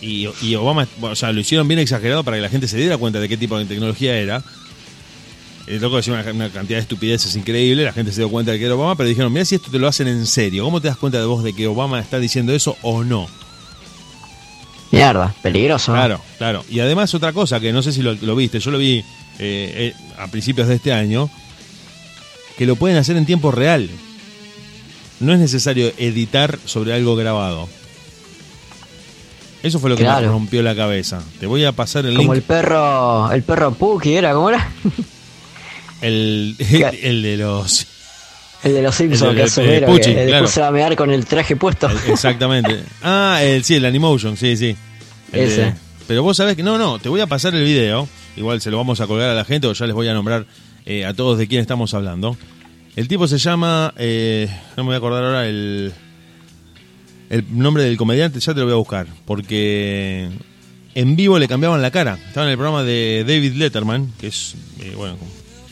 y, 0.00 0.28
y 0.42 0.54
Obama, 0.56 0.88
o 1.00 1.14
sea, 1.14 1.32
lo 1.32 1.40
hicieron 1.40 1.68
bien 1.68 1.78
exagerado 1.78 2.24
para 2.24 2.36
que 2.36 2.42
la 2.42 2.48
gente 2.48 2.66
se 2.66 2.76
diera 2.76 2.98
cuenta 2.98 3.20
de 3.20 3.28
qué 3.28 3.36
tipo 3.36 3.56
de 3.58 3.64
tecnología 3.64 4.16
era. 4.18 4.42
El 5.66 5.80
loco 5.80 5.96
decía 5.96 6.14
una, 6.14 6.28
una 6.32 6.50
cantidad 6.50 6.78
de 6.78 6.82
estupideces 6.82 7.36
increíble, 7.36 7.84
la 7.84 7.92
gente 7.92 8.10
se 8.10 8.20
dio 8.20 8.28
cuenta 8.28 8.50
de 8.50 8.58
que 8.58 8.64
era 8.64 8.74
Obama, 8.74 8.96
pero 8.96 9.08
dijeron, 9.08 9.32
mira 9.32 9.44
si 9.44 9.54
esto 9.54 9.70
te 9.70 9.78
lo 9.78 9.86
hacen 9.86 10.08
en 10.08 10.26
serio, 10.26 10.64
¿cómo 10.64 10.80
te 10.80 10.88
das 10.88 10.96
cuenta 10.96 11.20
de 11.20 11.26
vos 11.26 11.44
de 11.44 11.52
que 11.52 11.68
Obama 11.68 12.00
está 12.00 12.18
diciendo 12.18 12.52
eso 12.52 12.76
o 12.82 13.04
no? 13.04 13.28
mierda, 14.90 15.34
peligroso. 15.40 15.92
Claro, 15.92 16.20
claro. 16.36 16.64
Y 16.68 16.80
además 16.80 17.14
otra 17.14 17.32
cosa 17.32 17.60
que 17.60 17.72
no 17.72 17.82
sé 17.82 17.92
si 17.92 18.02
lo, 18.02 18.14
lo 18.14 18.36
viste, 18.36 18.60
yo 18.60 18.70
lo 18.70 18.76
vi 18.76 18.98
eh, 18.98 19.04
eh, 19.38 19.94
a 20.18 20.26
principios 20.26 20.68
de 20.68 20.74
este 20.74 20.92
año, 20.92 21.30
que 22.58 22.66
lo 22.66 22.76
pueden 22.76 22.96
hacer 22.98 23.16
en 23.16 23.26
tiempo 23.26 23.50
real. 23.50 23.88
No 25.20 25.32
es 25.32 25.38
necesario 25.38 25.92
editar 25.98 26.58
sobre 26.64 26.92
algo 26.94 27.14
grabado. 27.16 27.68
Eso 29.62 29.78
fue 29.78 29.90
lo 29.90 29.96
que 29.96 30.02
Claro. 30.02 30.26
me 30.26 30.32
rompió 30.32 30.62
la 30.62 30.74
cabeza. 30.74 31.22
Te 31.38 31.46
voy 31.46 31.64
a 31.64 31.70
pasar 31.72 32.04
el 32.06 32.16
Como 32.16 32.34
link. 32.34 32.42
el 32.42 32.46
perro, 32.48 33.30
el 33.30 33.42
perro 33.44 33.72
Puki 33.74 34.14
era, 34.14 34.32
¿cómo 34.34 34.48
era? 34.50 34.68
El, 36.00 36.56
¿Qué? 36.58 36.98
el 37.04 37.22
de 37.22 37.36
los 37.36 37.86
El 38.64 38.74
de 38.74 38.82
los 38.82 38.92
Simpsons, 38.92 39.30
El 39.30 39.36
que 39.36 39.42
el 39.44 39.50
de 39.54 39.62
Homero, 39.62 39.86
Pucci, 39.86 40.14
que 40.14 40.26
claro. 40.26 40.46
se 40.48 40.60
va 40.60 40.66
a 40.66 40.70
mear 40.72 40.96
con 40.96 41.12
el 41.12 41.24
traje 41.26 41.54
puesto. 41.54 41.88
Exactamente. 42.08 42.82
Ah, 43.04 43.38
el, 43.40 43.62
sí, 43.62 43.76
el 43.76 43.84
Animotion, 43.84 44.36
sí, 44.36 44.56
sí. 44.56 44.76
El 45.32 45.40
de- 45.40 45.44
Ese. 45.46 45.74
pero 46.08 46.24
vos 46.24 46.36
sabés 46.36 46.56
que, 46.56 46.64
no, 46.64 46.76
no, 46.76 46.98
te 46.98 47.08
voy 47.08 47.20
a 47.20 47.28
pasar 47.28 47.54
el 47.54 47.62
video, 47.64 48.08
igual 48.36 48.60
se 48.60 48.72
lo 48.72 48.78
vamos 48.78 49.00
a 49.00 49.06
colgar 49.06 49.30
a 49.30 49.34
la 49.34 49.44
gente 49.44 49.68
o 49.68 49.72
ya 49.74 49.86
les 49.86 49.94
voy 49.94 50.08
a 50.08 50.14
nombrar 50.14 50.44
eh, 50.86 51.04
a 51.04 51.14
todos 51.14 51.38
de 51.38 51.46
quién 51.48 51.60
estamos 51.60 51.94
hablando. 51.94 52.36
El 52.96 53.08
tipo 53.08 53.26
se 53.26 53.38
llama, 53.38 53.94
eh, 53.96 54.48
no 54.76 54.84
me 54.84 54.88
voy 54.88 54.94
a 54.94 54.98
acordar 54.98 55.24
ahora 55.24 55.48
el, 55.48 55.92
el 57.30 57.44
nombre 57.50 57.84
del 57.84 57.96
comediante, 57.96 58.38
ya 58.40 58.52
te 58.52 58.60
lo 58.60 58.66
voy 58.66 58.74
a 58.74 58.76
buscar, 58.76 59.06
porque 59.24 60.28
en 60.94 61.16
vivo 61.16 61.38
le 61.38 61.48
cambiaban 61.48 61.80
la 61.80 61.90
cara. 61.90 62.18
Estaba 62.28 62.46
en 62.46 62.52
el 62.52 62.58
programa 62.58 62.82
de 62.82 63.24
David 63.26 63.54
Letterman, 63.54 64.12
que 64.20 64.26
es, 64.26 64.54
eh, 64.80 64.92
bueno, 64.94 65.16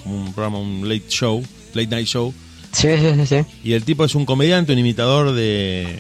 como 0.03 0.17
un 0.17 0.33
programa, 0.33 0.59
un 0.59 0.89
late 0.89 1.09
show, 1.09 1.45
late 1.75 1.89
night 1.89 2.07
show. 2.07 2.33
Sí, 2.73 2.89
sí, 2.99 3.15
sí, 3.17 3.27
sí. 3.27 3.45
Y 3.65 3.73
el 3.73 3.85
tipo 3.85 4.05
es 4.05 4.15
un 4.15 4.25
comediante, 4.25 4.73
un 4.73 4.79
imitador 4.79 5.33
de, 5.33 5.99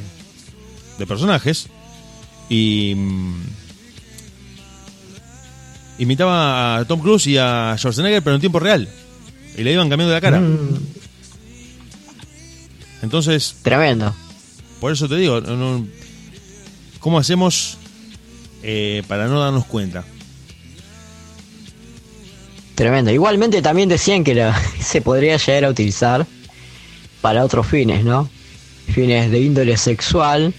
de 0.98 1.06
personajes. 1.06 1.68
Y 2.48 2.94
mm, 2.96 3.42
imitaba 5.98 6.78
a 6.78 6.84
Tom 6.86 7.00
Cruise 7.00 7.26
y 7.26 7.36
a 7.36 7.74
Schwarzenegger, 7.76 8.22
pero 8.22 8.36
en 8.36 8.40
tiempo 8.40 8.58
real. 8.58 8.88
Y 9.56 9.62
le 9.62 9.72
iban 9.72 9.88
cambiando 9.88 10.14
la 10.14 10.20
cara. 10.20 10.40
Mm, 10.40 10.78
Entonces, 13.02 13.56
tremendo. 13.62 14.14
por 14.80 14.92
eso 14.92 15.08
te 15.08 15.16
digo, 15.16 15.40
no- 15.40 15.86
¿cómo 17.00 17.18
hacemos 17.18 17.76
eh, 18.62 19.02
para 19.08 19.26
no 19.26 19.40
darnos 19.40 19.64
cuenta? 19.66 20.04
Tremendo. 22.74 23.10
Igualmente 23.10 23.60
también 23.62 23.88
decían 23.88 24.24
que 24.24 24.34
la- 24.34 24.58
se 24.80 25.00
podría 25.02 25.36
llegar 25.36 25.64
a 25.64 25.70
utilizar 25.70 26.26
para 27.20 27.44
otros 27.44 27.66
fines, 27.66 28.04
¿no? 28.04 28.28
Fines 28.92 29.30
de 29.30 29.40
índole 29.40 29.76
sexual, 29.76 30.52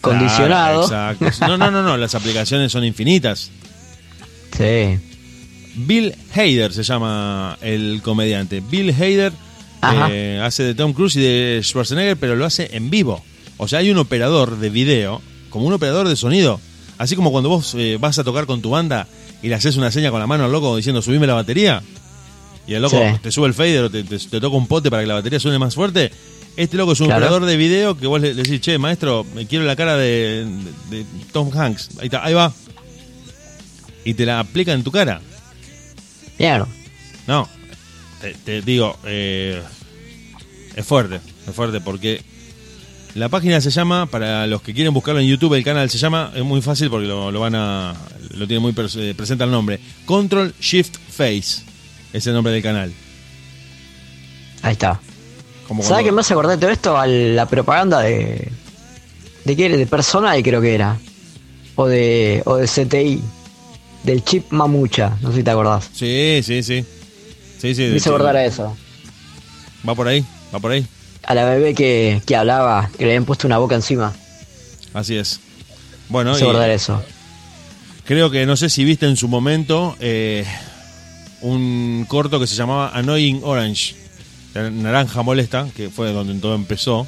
condicionado. 0.00 0.86
Claro, 0.88 1.16
exacto. 1.18 1.46
No, 1.48 1.58
no, 1.58 1.70
no, 1.70 1.82
no, 1.82 1.96
las 1.96 2.14
aplicaciones 2.14 2.70
son 2.72 2.84
infinitas. 2.84 3.50
Sí. 4.56 5.00
Bill 5.74 6.14
Hader 6.34 6.72
se 6.72 6.82
llama 6.82 7.58
el 7.60 8.00
comediante. 8.02 8.60
Bill 8.60 8.90
Hader 8.90 9.32
eh, 10.10 10.40
hace 10.42 10.62
de 10.62 10.74
Tom 10.74 10.92
Cruise 10.92 11.16
y 11.16 11.20
de 11.20 11.60
Schwarzenegger, 11.62 12.16
pero 12.16 12.36
lo 12.36 12.44
hace 12.44 12.70
en 12.76 12.90
vivo. 12.90 13.22
O 13.56 13.68
sea, 13.68 13.80
hay 13.80 13.90
un 13.90 13.98
operador 13.98 14.58
de 14.58 14.70
video, 14.70 15.20
como 15.50 15.66
un 15.66 15.72
operador 15.72 16.08
de 16.08 16.16
sonido. 16.16 16.60
Así 16.98 17.16
como 17.16 17.30
cuando 17.32 17.48
vos 17.48 17.74
eh, 17.76 17.98
vas 18.00 18.18
a 18.18 18.24
tocar 18.24 18.46
con 18.46 18.62
tu 18.62 18.70
banda 18.70 19.06
y 19.42 19.48
le 19.48 19.54
haces 19.56 19.76
una 19.76 19.90
seña 19.90 20.10
con 20.10 20.20
la 20.20 20.26
mano 20.26 20.44
al 20.44 20.52
loco 20.52 20.76
diciendo 20.76 21.02
subime 21.02 21.26
la 21.26 21.34
batería. 21.34 21.82
Y 22.66 22.74
el 22.74 22.82
loco 22.82 22.96
Sí. 22.98 23.18
te 23.22 23.30
sube 23.32 23.46
el 23.48 23.54
fader 23.54 23.84
o 23.84 23.90
te, 23.90 24.04
te- 24.04 24.18
te 24.18 24.40
toca 24.40 24.56
un 24.56 24.66
pote 24.66 24.90
para 24.90 25.02
que 25.02 25.06
la 25.08 25.14
batería 25.14 25.38
suene 25.40 25.58
más 25.58 25.74
fuerte. 25.74 26.10
Este 26.56 26.76
loco 26.76 26.92
es 26.92 27.00
un 27.00 27.08
Claro. 27.08 27.26
operador 27.26 27.44
de 27.46 27.56
video 27.56 27.96
que 27.98 28.06
vos 28.06 28.20
le, 28.20 28.32
le 28.32 28.42
decís, 28.44 28.60
che, 28.60 28.78
maestro, 28.78 29.26
me 29.34 29.46
quiero 29.46 29.64
la 29.64 29.74
cara 29.76 29.96
de, 29.96 30.46
de- 30.90 30.98
de 30.98 31.04
Tom 31.32 31.50
Hanks. 31.52 31.90
Ahí 31.98 32.06
está, 32.06 32.24
ahí 32.24 32.32
va. 32.32 32.52
Y 34.04 34.14
te 34.14 34.24
la 34.24 34.38
aplica 34.40 34.72
en 34.72 34.82
tu 34.84 34.90
cara. 34.92 35.20
Bien. 36.38 36.62
No, 37.26 37.48
te, 38.20 38.34
te 38.34 38.62
digo, 38.62 38.96
eh, 39.04 39.62
es 40.76 40.86
fuerte, 40.86 41.20
es 41.48 41.54
fuerte 41.54 41.80
porque 41.80 42.22
la 43.14 43.28
página 43.28 43.60
se 43.60 43.70
llama, 43.70 44.06
para 44.06 44.46
los 44.46 44.60
que 44.62 44.74
quieren 44.74 44.92
buscarlo 44.92 45.20
en 45.20 45.28
YouTube, 45.28 45.54
el 45.54 45.64
canal 45.64 45.88
se 45.88 45.98
llama, 45.98 46.32
es 46.34 46.42
muy 46.42 46.60
fácil 46.60 46.90
porque 46.90 47.06
lo, 47.06 47.30
lo 47.30 47.40
van 47.40 47.54
a, 47.54 47.94
lo 48.30 48.46
tiene 48.46 48.60
muy 48.60 48.74
eh, 48.76 49.14
presente 49.16 49.44
el 49.44 49.50
nombre, 49.50 49.78
Control 50.04 50.52
Shift 50.60 50.96
Face, 51.10 51.62
es 52.12 52.26
el 52.26 52.34
nombre 52.34 52.52
del 52.52 52.62
canal. 52.62 52.92
Ahí 54.62 54.72
está. 54.72 55.00
Como 55.68 55.82
¿Sabes 55.82 55.94
cuando- 55.96 56.08
qué 56.08 56.12
me 56.12 56.20
hace 56.20 56.32
acordar 56.34 56.56
de 56.56 56.60
todo 56.60 56.70
esto? 56.70 56.96
A 56.98 57.06
la 57.06 57.46
propaganda 57.46 58.00
de. 58.00 58.50
¿De 59.44 59.56
qué 59.56 59.66
era? 59.66 59.76
De 59.76 59.86
personal, 59.86 60.42
creo 60.42 60.60
que 60.60 60.74
era. 60.74 60.98
O 61.76 61.86
de, 61.86 62.42
o 62.46 62.56
de 62.56 62.66
CTI. 62.66 63.20
Del 64.04 64.22
chip 64.24 64.50
mamucha. 64.52 65.16
No 65.22 65.30
sé 65.30 65.38
si 65.38 65.42
te 65.42 65.50
acordás. 65.50 65.90
Sí, 65.92 66.40
sí, 66.44 66.62
sí. 66.62 66.84
Sí, 67.58 67.74
sí. 67.74 67.82
Me 67.82 67.96
hizo 67.96 68.10
acordar 68.10 68.36
a 68.36 68.44
eso. 68.44 68.76
Va 69.88 69.94
por 69.94 70.06
ahí, 70.08 70.24
va 70.54 70.58
por 70.60 70.70
ahí. 70.72 70.86
A 71.26 71.34
la 71.34 71.44
bebé 71.46 71.74
que, 71.74 72.20
que 72.26 72.36
hablaba, 72.36 72.90
que 72.98 73.04
le 73.04 73.10
habían 73.12 73.24
puesto 73.24 73.46
una 73.46 73.58
boca 73.58 73.74
encima. 73.74 74.12
Así 74.92 75.16
es. 75.16 75.40
Bueno, 76.10 76.32
Me 76.32 76.36
hizo 76.36 76.46
y- 76.46 76.48
acordar 76.50 76.70
eso. 76.70 77.02
Creo 78.04 78.30
que 78.30 78.44
no 78.44 78.56
sé 78.56 78.68
si 78.68 78.84
viste 78.84 79.06
en 79.06 79.16
su 79.16 79.28
momento 79.28 79.96
eh, 79.98 80.44
un 81.40 82.04
corto 82.06 82.38
que 82.38 82.46
se 82.46 82.54
llamaba 82.54 82.90
Annoying 82.94 83.40
Orange, 83.42 83.96
naranja 84.54 85.22
molesta, 85.22 85.66
que 85.74 85.88
fue 85.88 86.12
donde 86.12 86.34
todo 86.34 86.54
empezó, 86.54 87.06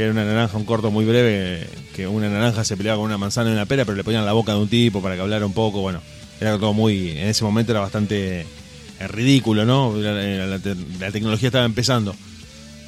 que 0.00 0.04
era 0.04 0.12
una 0.12 0.24
naranja, 0.24 0.56
un 0.56 0.64
corto 0.64 0.90
muy 0.90 1.04
breve, 1.04 1.66
que 1.94 2.06
una 2.06 2.30
naranja 2.30 2.64
se 2.64 2.74
peleaba 2.74 2.96
con 2.96 3.04
una 3.04 3.18
manzana 3.18 3.50
y 3.50 3.52
una 3.52 3.66
pera, 3.66 3.84
pero 3.84 3.96
le 3.98 4.02
ponían 4.02 4.24
la 4.24 4.32
boca 4.32 4.54
de 4.54 4.58
un 4.58 4.66
tipo 4.66 5.02
para 5.02 5.14
que 5.14 5.20
hablara 5.20 5.44
un 5.44 5.52
poco, 5.52 5.82
bueno, 5.82 6.00
era 6.40 6.58
todo 6.58 6.72
muy, 6.72 7.10
en 7.10 7.28
ese 7.28 7.44
momento 7.44 7.72
era 7.72 7.82
bastante 7.82 8.40
eh, 8.40 9.08
ridículo, 9.08 9.66
¿no? 9.66 9.94
La, 9.98 10.58
la 10.58 11.10
tecnología 11.12 11.48
estaba 11.48 11.66
empezando. 11.66 12.16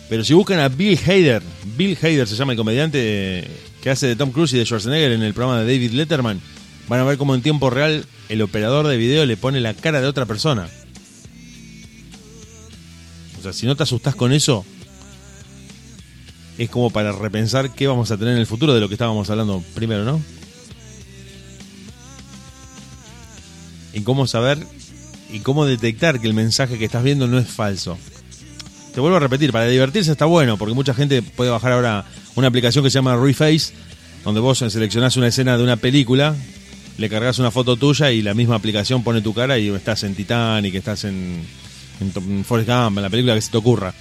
Pero 0.09 0.25
si 0.25 0.33
buscan 0.33 0.61
a 0.61 0.71
Bill 0.71 0.99
Hader, 1.07 1.43
Bill 1.77 1.99
Hader 2.01 2.27
se 2.27 2.35
llama 2.35 2.53
el 2.53 2.57
comediante 2.57 2.99
eh, 3.03 3.49
que 3.83 3.91
hace 3.91 4.07
de 4.07 4.17
Tom 4.17 4.31
Cruise 4.31 4.55
y 4.55 4.57
de 4.57 4.65
Schwarzenegger 4.65 5.13
en 5.13 5.23
el 5.23 5.35
programa 5.35 5.61
de 5.61 5.71
David 5.71 5.93
Letterman, 5.93 6.41
van 6.89 7.01
a 7.01 7.05
ver 7.05 7.19
cómo 7.19 7.35
en 7.35 7.43
tiempo 7.43 7.69
real 7.69 8.07
el 8.31 8.41
operador 8.41 8.87
de 8.87 8.97
video 8.97 9.27
le 9.27 9.37
pone 9.37 9.61
la 9.61 9.75
cara 9.75 10.01
de 10.01 10.07
otra 10.07 10.25
persona. 10.25 10.67
O 13.39 13.43
sea, 13.43 13.53
si 13.53 13.67
no 13.67 13.77
te 13.77 13.83
asustás 13.83 14.15
con 14.15 14.33
eso, 14.33 14.65
es 16.59 16.71
como 16.71 16.91
para 16.91 17.13
repensar 17.13 17.71
qué 17.75 17.87
vamos 17.87 18.11
a 18.11 18.17
tener 18.17 18.35
en 18.35 18.41
el 18.41 18.47
futuro 18.47 18.75
de 18.75 18.81
lo 18.81 18.89
que 18.89 18.95
estábamos 18.95 19.29
hablando 19.31 19.63
primero, 19.75 20.05
¿no? 20.05 20.21
Y 23.93 24.01
cómo 24.01 24.27
saber 24.27 24.59
y 25.31 25.41
cómo 25.41 25.65
detectar 25.65 26.21
que 26.21 26.27
el 26.27 26.35
mensaje 26.35 26.79
que 26.79 26.85
estás 26.85 27.03
viendo 27.03 27.27
no 27.27 27.39
es 27.39 27.49
falso. 27.49 27.99
Te 28.95 29.01
vuelvo 29.01 29.17
a 29.17 29.21
repetir, 29.21 29.53
para 29.53 29.67
divertirse 29.67 30.13
está 30.13 30.27
bueno, 30.27 30.59
porque 30.59 30.75
mucha 30.75 30.93
gente 30.93 31.23
puede 31.23 31.51
bajar 31.51 31.73
ahora 31.73 32.05
una 32.35 32.49
aplicación 32.49 32.85
que 32.85 32.91
se 32.91 32.97
llama 32.97 33.17
Reface, 33.17 33.73
donde 34.25 34.41
vos 34.41 34.59
seleccionás 34.59 35.17
una 35.17 35.29
escena 35.29 35.57
de 35.57 35.65
una 35.65 35.77
película, 35.77 36.37
le 36.99 37.09
cargas 37.09 37.39
una 37.39 37.51
foto 37.51 37.77
tuya 37.77 38.13
y 38.13 38.21
la 38.21 38.35
misma 38.35 38.57
aplicación 38.57 39.03
pone 39.03 39.23
tu 39.23 39.33
cara 39.33 39.59
y 39.59 39.69
estás 39.71 40.03
en 40.03 40.15
Titanic, 40.15 40.75
estás 40.75 41.05
en, 41.05 41.43
en, 42.01 42.13
en 42.15 42.45
Forrest 42.45 42.69
Gump, 42.69 42.99
en 42.99 43.03
la 43.03 43.11
película 43.11 43.35
que 43.35 43.41
se 43.41 43.51
te 43.51 43.57
ocurra. 43.57 43.95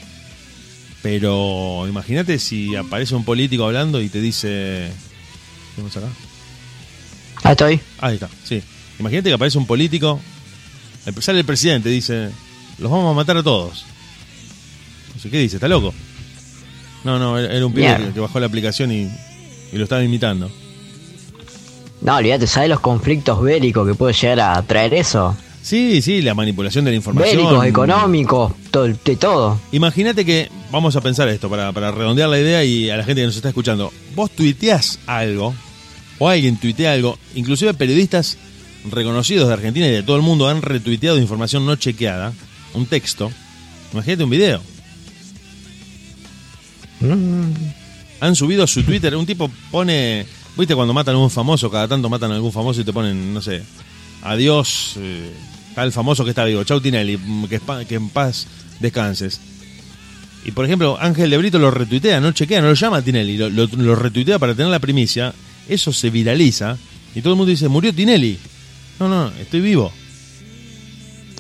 Pero 1.02 1.88
imagínate 1.88 2.38
si 2.38 2.76
aparece 2.76 3.16
un 3.16 3.26
político 3.26 3.66
hablando 3.66 4.02
y 4.02 4.10
te 4.10 4.22
dice... 4.22 4.92
¿Qué 5.76 5.82
pasa 5.82 6.00
acá? 6.00 6.10
Ahí 7.44 7.52
estoy. 7.52 7.80
Ahí 8.00 8.14
está, 8.16 8.30
sí. 8.44 8.62
Imagínate 9.00 9.30
que 9.30 9.34
aparece 9.34 9.58
un 9.58 9.66
político, 9.66 10.20
sale 11.20 11.40
el 11.40 11.46
presidente 11.46 11.90
y 11.90 11.94
dice, 11.94 12.30
los 12.78 12.92
vamos 12.92 13.12
a 13.12 13.16
matar 13.16 13.38
a 13.38 13.44
todos. 13.44 13.86
No 15.16 15.22
sé, 15.22 15.30
¿Qué 15.30 15.40
dice? 15.40 15.56
¿Está 15.58 15.68
loco? 15.68 15.94
No, 17.04 17.18
no, 17.18 17.40
era 17.40 17.66
un 17.66 17.74
pibe 17.74 18.12
que 18.14 18.20
bajó 18.20 18.40
la 18.40 18.46
aplicación 18.46 18.92
y, 18.92 19.10
y 19.72 19.78
lo 19.78 19.84
estaba 19.86 20.04
imitando. 20.04 20.52
No, 22.02 22.16
olvídate, 22.16 22.46
¿sabes 22.46 22.70
los 22.70 22.80
conflictos 22.80 23.42
bélicos 23.42 23.88
que 23.88 23.96
puede 23.96 24.14
llegar 24.14 24.40
a 24.40 24.62
traer 24.62 24.94
eso? 24.94 25.36
Sí, 25.62 26.02
sí, 26.02 26.22
la 26.22 26.34
manipulación 26.34 26.86
de 26.86 26.92
la 26.92 26.98
información. 26.98 27.38
Bélicos, 27.38 27.66
económicos, 27.66 28.54
todo, 28.72 28.88
de 28.88 29.16
todo. 29.16 29.60
Imagínate 29.72 30.26
que, 30.26 30.50
vamos 30.72 30.96
a 30.96 31.02
pensar 31.02 31.28
esto 31.30 31.50
para, 31.50 31.72
para 31.72 31.92
redondear 31.92 32.30
la 32.30 32.40
idea 32.40 32.64
y 32.64 32.90
a 32.90 32.98
la 32.98 33.04
gente 33.04 33.22
que 33.22 33.28
nos 33.28 33.36
está 33.36 33.50
escuchando. 33.50 33.92
Vos 34.16 34.32
tuiteás 34.32 35.00
algo, 35.06 35.54
o 36.18 36.28
alguien 36.30 36.58
tuitea 36.58 36.94
algo, 36.94 37.18
inclusive 37.36 37.74
periodistas 37.74 38.38
reconocidos 38.90 39.48
de 39.48 39.54
Argentina 39.54 39.88
y 39.88 39.92
de 39.92 40.04
todo 40.04 40.16
el 40.16 40.24
mundo 40.24 40.48
han 40.48 40.62
retuiteado 40.62 41.20
información 41.20 41.66
no 41.66 41.76
chequeada, 41.76 42.34
un 42.74 42.88
texto. 42.88 43.32
Imagínate 43.94 44.24
un 44.24 44.30
video. 44.30 44.62
Mm, 47.02 47.52
Han 48.20 48.36
subido 48.36 48.64
a 48.64 48.68
su 48.68 48.84
Twitter, 48.84 49.16
un 49.16 49.26
tipo 49.26 49.50
pone, 49.72 50.26
viste 50.58 50.76
cuando 50.76 50.94
matan 50.94 51.16
a 51.16 51.18
un 51.20 51.30
famoso, 51.30 51.70
cada 51.70 51.88
tanto 51.88 52.10
matan 52.10 52.32
a 52.32 52.36
algún 52.36 52.52
famoso 52.52 52.82
y 52.82 52.84
te 52.84 52.94
ponen, 52.94 53.34
no 53.34 53.42
sé, 53.42 53.64
adiós, 54.24 54.96
eh, 54.98 55.32
tal 55.76 55.92
famoso 55.92 56.24
que 56.24 56.32
está 56.32 56.44
vivo, 56.46 56.64
chau 56.64 56.80
Tinelli, 56.82 57.18
mm, 57.18 57.46
que, 57.48 57.96
en 57.96 58.10
paz 58.10 58.48
descanses. 58.80 59.40
Y 60.44 60.52
por 60.52 60.66
ejemplo, 60.66 60.98
Ángel 61.00 61.30
de 61.30 61.38
Brito 61.38 61.60
lo 61.60 61.70
retuitea, 61.72 62.20
no 62.20 62.32
chequea, 62.32 62.62
no 62.62 62.68
lo 62.70 62.74
llama 62.74 62.98
a 62.98 63.02
Tinelli, 63.02 63.38
lo, 63.38 63.50
lo- 63.50 63.68
lo 63.68 63.96
retuitea 63.96 64.40
para 64.40 64.56
tener 64.56 64.72
la 64.72 64.80
primicia, 64.80 65.34
eso 65.70 65.94
se 65.94 66.10
viraliza 66.10 66.78
y 67.14 67.22
todo 67.22 67.34
el 67.34 67.38
mundo 67.38 67.52
dice, 67.52 67.68
murió 67.68 67.94
Tinelli. 67.94 68.40
No, 69.00 69.08
no, 69.08 69.32
estoy 69.40 69.62
vivo. 69.62 69.92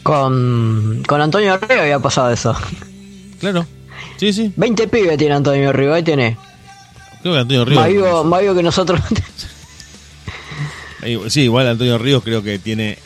Con, 0.03 1.03
con 1.07 1.21
Antonio 1.21 1.57
Río 1.57 1.81
había 1.81 1.99
pasado 1.99 2.31
eso. 2.31 2.55
Claro. 3.39 3.65
Sí, 4.17 4.33
sí. 4.33 4.51
20 4.55 4.87
pibes 4.87 5.17
tiene 5.17 5.35
Antonio 5.35 5.71
Río, 5.71 5.93
ahí 5.93 6.03
tiene. 6.03 6.37
Creo 7.21 7.33
que 7.35 7.39
Antonio 7.39 7.65
Más 7.75 7.85
Ríos. 7.87 8.03
vivo, 8.03 8.23
más 8.23 8.41
vivo 8.41 8.55
que 8.55 8.63
nosotros. 8.63 8.99
Sí, 11.29 11.41
igual 11.41 11.67
Antonio 11.67 11.97
Ríos 11.97 12.23
creo 12.23 12.43
que 12.43 12.59
tiene 12.59 12.97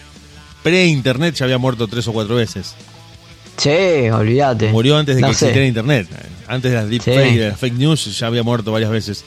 pre-internet 0.64 1.36
ya 1.36 1.46
había 1.46 1.58
muerto 1.58 1.88
tres 1.88 2.08
o 2.08 2.14
cuatro 2.14 2.36
veces. 2.36 2.76
Sí, 3.58 4.10
olvídate. 4.12 4.70
Murió 4.72 4.98
antes 4.98 5.16
de 5.16 5.22
No 5.22 5.30
que 5.30 5.34
sé. 5.34 5.46
existiera 5.46 5.68
internet. 5.68 6.08
Antes 6.48 6.72
de 6.72 6.78
las 6.78 6.90
deepfakes 6.90 7.32
y 7.32 7.38
de 7.38 7.50
las 7.50 7.60
fake 7.60 7.76
news 7.76 8.20
ya 8.20 8.28
había 8.28 8.44
muerto 8.44 8.72
varias 8.72 8.92
veces. 8.92 9.24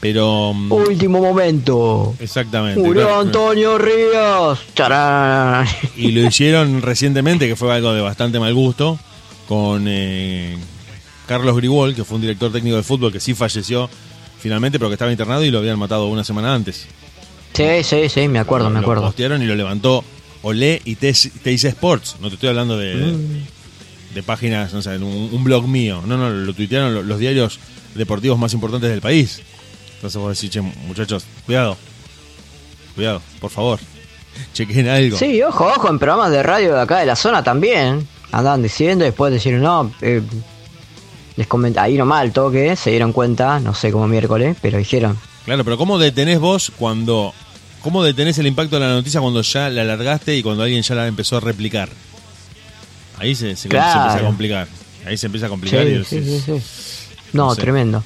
Pero. 0.00 0.52
mm, 0.54 0.72
Último 0.72 1.20
momento. 1.20 2.14
Exactamente. 2.20 2.78
Murió 2.80 3.04
claro. 3.06 3.20
Antonio 3.20 3.78
Ríos. 3.78 4.58
Charán. 4.74 5.66
Y 5.96 6.12
lo 6.12 6.20
hicieron 6.28 6.82
recientemente, 6.82 7.48
que 7.48 7.56
fue 7.56 7.72
algo 7.74 7.94
de 7.94 8.02
bastante 8.02 8.38
mal 8.38 8.52
gusto, 8.52 8.98
con 9.48 9.86
eh, 9.88 10.58
Carlos 11.26 11.56
Grigol, 11.56 11.94
que 11.94 12.04
fue 12.04 12.16
un 12.16 12.20
director 12.22 12.52
técnico 12.52 12.76
de 12.76 12.82
fútbol 12.82 13.10
que 13.10 13.20
sí 13.20 13.32
falleció 13.34 13.88
finalmente, 14.38 14.78
pero 14.78 14.90
que 14.90 14.94
estaba 14.94 15.10
internado 15.10 15.42
y 15.44 15.50
lo 15.50 15.58
habían 15.58 15.78
matado 15.78 16.06
una 16.08 16.24
semana 16.24 16.54
antes. 16.54 16.86
Sí, 17.56 17.82
sí, 17.82 18.08
sí, 18.08 18.28
me 18.28 18.38
acuerdo, 18.38 18.68
me 18.68 18.74
Lo 18.80 18.80
acuerdo. 18.80 19.02
postearon 19.04 19.42
y 19.42 19.46
lo 19.46 19.54
levantó 19.54 20.04
Olé 20.42 20.80
y 20.84 20.94
TIC 20.96 21.64
Sports. 21.64 22.16
No 22.20 22.28
te 22.28 22.34
estoy 22.34 22.50
hablando 22.50 22.76
de, 22.78 22.94
Mm. 22.96 24.14
de 24.14 24.22
páginas, 24.22 24.72
no 24.72 24.82
sé, 24.82 24.96
un, 24.96 25.30
un 25.32 25.44
blog 25.44 25.66
mío. 25.66 26.02
No, 26.06 26.16
no, 26.16 26.30
lo 26.30 26.52
tuitearon 26.54 26.94
lo- 26.94 27.02
los 27.02 27.18
diarios 27.18 27.58
deportivos 27.94 28.38
más 28.38 28.52
importantes 28.52 28.90
del 28.90 29.00
país. 29.00 29.40
Entonces 29.96 30.20
vos 30.20 30.34
decís, 30.36 30.50
che, 30.50 30.60
muchachos, 30.60 31.24
cuidado. 31.46 31.76
Cuidado, 32.94 33.20
por 33.40 33.50
favor. 33.50 33.78
Chequen 34.52 34.88
algo. 34.88 35.16
Sí, 35.18 35.42
ojo, 35.42 35.66
ojo, 35.66 35.88
en 35.88 35.98
programas 35.98 36.30
de 36.30 36.42
radio 36.42 36.74
de 36.74 36.80
acá 36.82 36.98
de 36.98 37.06
la 37.06 37.16
zona 37.16 37.42
también. 37.42 38.06
Andaban 38.32 38.62
diciendo, 38.62 39.04
después 39.04 39.32
decir, 39.32 39.54
no, 39.54 39.90
eh, 40.02 40.20
les 41.36 41.46
comenté, 41.46 41.80
ahí 41.80 41.96
nomás 41.96 42.20
al 42.22 42.32
toque, 42.32 42.76
se 42.76 42.90
dieron 42.90 43.12
cuenta, 43.12 43.60
no 43.60 43.74
sé 43.74 43.90
cómo 43.92 44.06
miércoles, 44.08 44.56
pero 44.60 44.78
dijeron, 44.78 45.18
Claro, 45.44 45.62
pero 45.64 45.78
¿cómo 45.78 45.98
detenés 45.98 46.40
vos 46.40 46.72
cuando... 46.76 47.32
¿Cómo 47.86 48.02
detenés 48.02 48.36
el 48.38 48.48
impacto 48.48 48.80
de 48.80 48.84
la 48.84 48.92
noticia 48.94 49.20
cuando 49.20 49.42
ya 49.42 49.70
la 49.70 49.82
alargaste 49.82 50.36
y 50.36 50.42
cuando 50.42 50.64
alguien 50.64 50.82
ya 50.82 50.96
la 50.96 51.06
empezó 51.06 51.36
a 51.36 51.40
replicar? 51.40 51.88
Ahí 53.16 53.36
se, 53.36 53.50
se- 53.50 53.56
se 53.62 53.68
Claro. 53.68 54.00
empieza 54.00 54.18
a 54.18 54.26
complicar. 54.26 54.68
Ahí 55.06 55.16
se 55.16 55.26
empieza 55.26 55.46
a 55.46 55.48
complicar. 55.48 55.86
y 55.86 56.04
Sí, 56.04 56.16
decís, 56.18 56.42
sí, 56.42 56.42
sí, 56.44 56.60
sí. 56.60 57.14
No, 57.32 57.46
No 57.46 57.54
sé. 57.54 57.60
tremendo. 57.60 58.02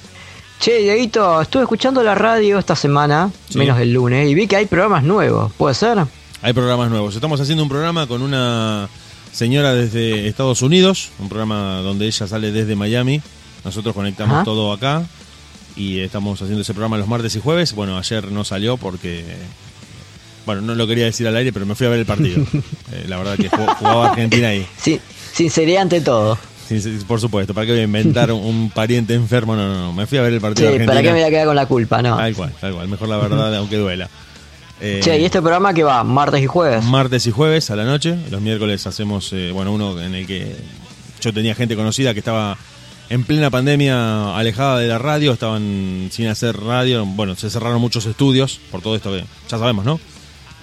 Che, 0.61 0.81
Dieguito, 0.83 1.41
estuve 1.41 1.63
escuchando 1.63 2.03
la 2.03 2.15
radio 2.15 2.59
esta 2.59 2.77
semana, 2.77 3.31
menos 3.55 3.81
el 3.81 3.91
lunes, 3.95 4.29
y 4.31 4.35
vi 4.35 4.47
que 4.47 4.57
hay 4.57 4.67
programas 4.67 5.03
nuevos, 5.03 5.51
¿puede 5.55 5.75
ser? 5.75 5.97
Hay 6.43 6.53
programas 6.53 6.91
nuevos. 6.91 7.15
Estamos 7.15 7.41
haciendo 7.41 7.63
un 7.63 7.71
programa 7.71 8.07
con 8.07 8.21
una 8.21 8.87
señora 9.33 9.73
desde 9.73 10.29
Estados 10.29 10.61
Unidos, 10.61 11.09
un 11.19 11.31
programa 11.31 11.77
donde 11.81 12.07
ella 12.07 12.27
sale 12.27 12.53
desde 12.53 12.77
Miami. 12.77 13.23
Nosotros 13.65 13.95
conectamos 13.95 14.35
Ajá. 14.37 14.45
todo 14.45 14.75
acá 14.75 15.05
y 15.75 16.01
estamos 16.01 16.43
haciendo 16.43 16.61
ese 16.61 16.75
programa 16.75 16.99
los 16.99 17.09
martes 17.09 17.35
y 17.35 17.41
jueves. 17.41 17.73
Bueno, 17.73 17.97
ayer 17.97 18.31
no 18.31 18.45
salió 18.45 18.77
porque... 18.77 19.25
Bueno, 20.55 20.63
no 20.63 20.75
lo 20.75 20.87
quería 20.87 21.05
decir 21.05 21.27
al 21.29 21.37
aire, 21.37 21.53
pero 21.53 21.65
me 21.67 21.75
fui 21.75 21.87
a 21.87 21.91
ver 21.91 22.01
el 22.01 22.07
partido. 22.07 22.45
Eh, 22.93 23.05
la 23.07 23.19
verdad 23.19 23.37
que 23.37 23.49
jugó- 23.49 23.73
jugaba 23.77 24.09
Argentina 24.11 24.49
ahí. 24.49 24.67
Sí, 24.77 25.01
sinceridad 25.33 25.83
ante 25.83 26.01
todo. 26.01 26.37
Sí, 26.69 26.81
sí, 26.81 26.99
por 27.07 27.21
supuesto. 27.21 27.55
¿Para 27.55 27.67
qué 27.67 27.73
voy 27.73 27.81
a 27.83 27.85
inventar 27.85 28.33
un, 28.33 28.69
pariente 28.75 29.15
enfermo? 29.15 29.55
No, 29.55 29.69
no, 29.69 29.75
no. 29.81 29.93
Me 29.93 30.07
fui 30.07 30.19
a 30.19 30.23
ver 30.23 30.33
el 30.33 30.41
Sí, 30.41 30.43
partido 30.43 30.69
de 30.71 30.75
Argentina. 30.75 30.93
¿para 30.93 31.03
qué 31.03 31.09
me 31.13 31.21
voy 31.21 31.27
a 31.29 31.31
quedar 31.31 31.47
con 31.47 31.57
la 31.57 31.67
culpa? 31.67 32.03
No. 32.03 32.17
Tal 32.17 32.35
cual, 32.35 32.53
tal 32.61 32.73
cual. 32.75 32.89
Mejor 32.89 33.09
la 33.09 33.17
verdad, 33.17 33.55
aunque 33.59 33.77
duela. 33.77 34.09
Eh, 34.81 35.01
Che, 35.05 35.19
¿y 35.21 35.25
este 35.25 35.41
programa 35.41 35.73
que 35.73 35.85
va? 35.85 36.03
¿Martes 36.03 36.43
y 36.43 36.47
jueves? 36.47 36.85
Martes 36.85 37.27
y 37.27 37.31
jueves 37.31 37.71
a 37.71 37.77
la 37.77 37.85
noche. 37.85 38.17
Los 38.31 38.41
miércoles 38.41 38.85
hacemos, 38.89 39.33
eh, 39.33 39.51
bueno, 39.53 39.73
uno 39.73 40.01
en 40.01 40.15
el 40.17 40.27
que 40.27 40.57
yo 41.21 41.33
tenía 41.33 41.55
gente 41.55 41.77
conocida 41.77 42.13
que 42.13 42.19
estaba 42.21 42.57
en 43.09 43.23
plena 43.25 43.51
pandemia 43.51 44.37
alejada 44.37 44.79
de 44.79 44.89
la 44.89 44.99
radio, 44.99 45.33
estaban 45.33 46.09
sin 46.11 46.27
hacer 46.29 46.57
radio. 46.59 47.05
Bueno, 47.07 47.37
se 47.37 47.51
cerraron 47.51 47.81
muchos 47.81 48.07
estudios 48.07 48.59
por 48.71 48.81
todo 48.83 48.97
esto 48.97 49.11
que 49.13 49.25
ya 49.49 49.59
sabemos, 49.59 49.85
¿no? 49.85 50.01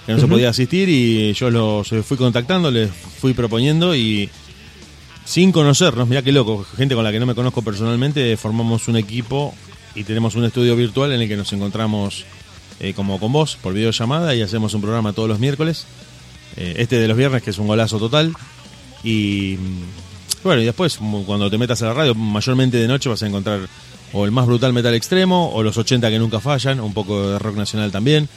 Que 0.07 0.13
no 0.13 0.19
se 0.19 0.27
podía 0.27 0.49
asistir 0.49 0.89
y 0.89 1.33
yo 1.33 1.51
los 1.51 1.91
eh, 1.91 2.01
fui 2.01 2.17
contactando, 2.17 2.71
les 2.71 2.89
fui 2.89 3.33
proponiendo 3.33 3.95
y 3.95 4.29
sin 5.25 5.51
conocernos, 5.51 6.07
mirá 6.07 6.23
qué 6.23 6.31
loco, 6.31 6.65
gente 6.77 6.95
con 6.95 7.03
la 7.03 7.11
que 7.11 7.19
no 7.19 7.25
me 7.25 7.35
conozco 7.35 7.61
personalmente, 7.61 8.35
formamos 8.37 8.87
un 8.87 8.95
equipo 8.95 9.53
y 9.93 10.05
tenemos 10.05 10.35
un 10.35 10.45
estudio 10.45 10.75
virtual 10.75 11.11
en 11.11 11.21
el 11.21 11.27
que 11.27 11.35
nos 11.35 11.51
encontramos 11.53 12.25
eh, 12.79 12.93
como 12.93 13.19
con 13.19 13.33
vos 13.33 13.57
por 13.61 13.73
videollamada 13.73 14.35
y 14.35 14.41
hacemos 14.41 14.73
un 14.73 14.81
programa 14.81 15.11
todos 15.11 15.27
los 15.27 15.39
miércoles. 15.39 15.85
Eh, 16.55 16.75
este 16.77 16.99
de 16.99 17.07
los 17.07 17.17
viernes, 17.17 17.43
que 17.43 17.49
es 17.49 17.57
un 17.57 17.67
golazo 17.67 17.99
total. 17.99 18.33
Y 19.03 19.57
mm, 19.59 20.43
bueno, 20.43 20.61
y 20.61 20.65
después, 20.65 20.99
cuando 21.25 21.49
te 21.49 21.57
metas 21.57 21.81
a 21.81 21.87
la 21.87 21.93
radio, 21.93 22.15
mayormente 22.15 22.77
de 22.77 22.87
noche 22.87 23.09
vas 23.09 23.21
a 23.23 23.27
encontrar 23.27 23.67
o 24.13 24.25
el 24.25 24.31
más 24.31 24.45
brutal 24.45 24.71
metal 24.71 24.93
extremo, 24.93 25.51
o 25.51 25.63
los 25.63 25.77
80 25.77 26.09
que 26.09 26.19
nunca 26.19 26.39
fallan, 26.39 26.79
un 26.79 26.93
poco 26.93 27.31
de 27.31 27.39
rock 27.39 27.57
nacional 27.57 27.91
también, 27.91 28.29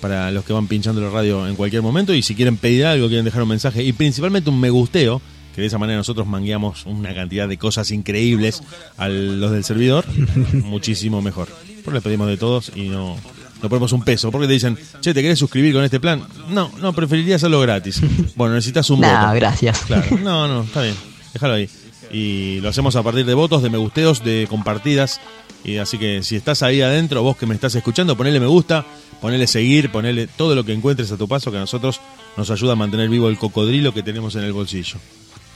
para 0.00 0.30
los 0.30 0.44
que 0.44 0.52
van 0.52 0.66
pinchando 0.68 1.00
la 1.00 1.10
radio 1.10 1.46
en 1.46 1.56
cualquier 1.56 1.82
momento. 1.82 2.14
Y 2.14 2.22
si 2.22 2.34
quieren 2.34 2.56
pedir 2.56 2.86
algo, 2.86 3.08
quieren 3.08 3.24
dejar 3.24 3.42
un 3.42 3.48
mensaje, 3.48 3.82
y 3.84 3.92
principalmente 3.92 4.50
un 4.50 4.60
me 4.60 4.70
gusteo, 4.70 5.20
que 5.54 5.60
de 5.62 5.66
esa 5.66 5.78
manera 5.78 5.98
nosotros 5.98 6.26
mangueamos 6.26 6.86
una 6.86 7.14
cantidad 7.14 7.48
de 7.48 7.56
cosas 7.58 7.90
increíbles 7.90 8.62
a 8.96 9.08
los 9.08 9.50
del 9.50 9.64
servidor, 9.64 10.04
muchísimo 10.52 11.20
mejor. 11.22 11.48
Porque 11.84 11.98
le 11.98 12.00
pedimos 12.02 12.28
de 12.28 12.36
todos 12.36 12.70
y 12.76 12.88
no, 12.88 13.16
no 13.62 13.68
ponemos 13.68 13.92
un 13.92 14.02
peso. 14.04 14.30
Porque 14.30 14.46
te 14.46 14.52
dicen, 14.52 14.78
che, 15.00 15.14
¿te 15.14 15.22
querés 15.22 15.38
suscribir 15.38 15.72
con 15.74 15.82
este 15.84 15.98
plan? 16.00 16.22
No, 16.50 16.70
no, 16.80 16.92
preferiría 16.92 17.36
hacerlo 17.36 17.60
gratis. 17.60 18.00
Bueno, 18.36 18.54
necesitas 18.54 18.88
un 18.90 19.00
Nah, 19.00 19.26
voto. 19.26 19.34
gracias. 19.36 19.80
Claro, 19.80 20.16
no, 20.22 20.46
no, 20.46 20.62
está 20.62 20.82
bien, 20.82 20.94
déjalo 21.32 21.54
ahí. 21.54 21.68
Y 22.12 22.60
lo 22.60 22.68
hacemos 22.70 22.94
a 22.96 23.02
partir 23.02 23.26
de 23.26 23.34
votos, 23.34 23.62
de 23.62 23.68
me 23.70 23.78
gusteos, 23.78 24.22
de 24.24 24.46
compartidas. 24.48 25.20
Y 25.64 25.78
así 25.78 25.98
que 25.98 26.22
si 26.22 26.36
estás 26.36 26.62
ahí 26.62 26.80
adentro, 26.80 27.22
vos 27.22 27.36
que 27.36 27.46
me 27.46 27.54
estás 27.54 27.74
escuchando, 27.74 28.16
ponele 28.16 28.40
me 28.40 28.46
gusta, 28.46 28.84
ponele 29.20 29.46
seguir, 29.46 29.90
ponele 29.90 30.26
todo 30.26 30.54
lo 30.54 30.64
que 30.64 30.72
encuentres 30.72 31.10
a 31.12 31.16
tu 31.16 31.26
paso, 31.28 31.50
que 31.50 31.56
a 31.56 31.60
nosotros 31.60 32.00
nos 32.36 32.50
ayuda 32.50 32.72
a 32.72 32.76
mantener 32.76 33.08
vivo 33.08 33.28
el 33.28 33.38
cocodrilo 33.38 33.92
que 33.92 34.02
tenemos 34.02 34.34
en 34.36 34.44
el 34.44 34.52
bolsillo. 34.52 34.98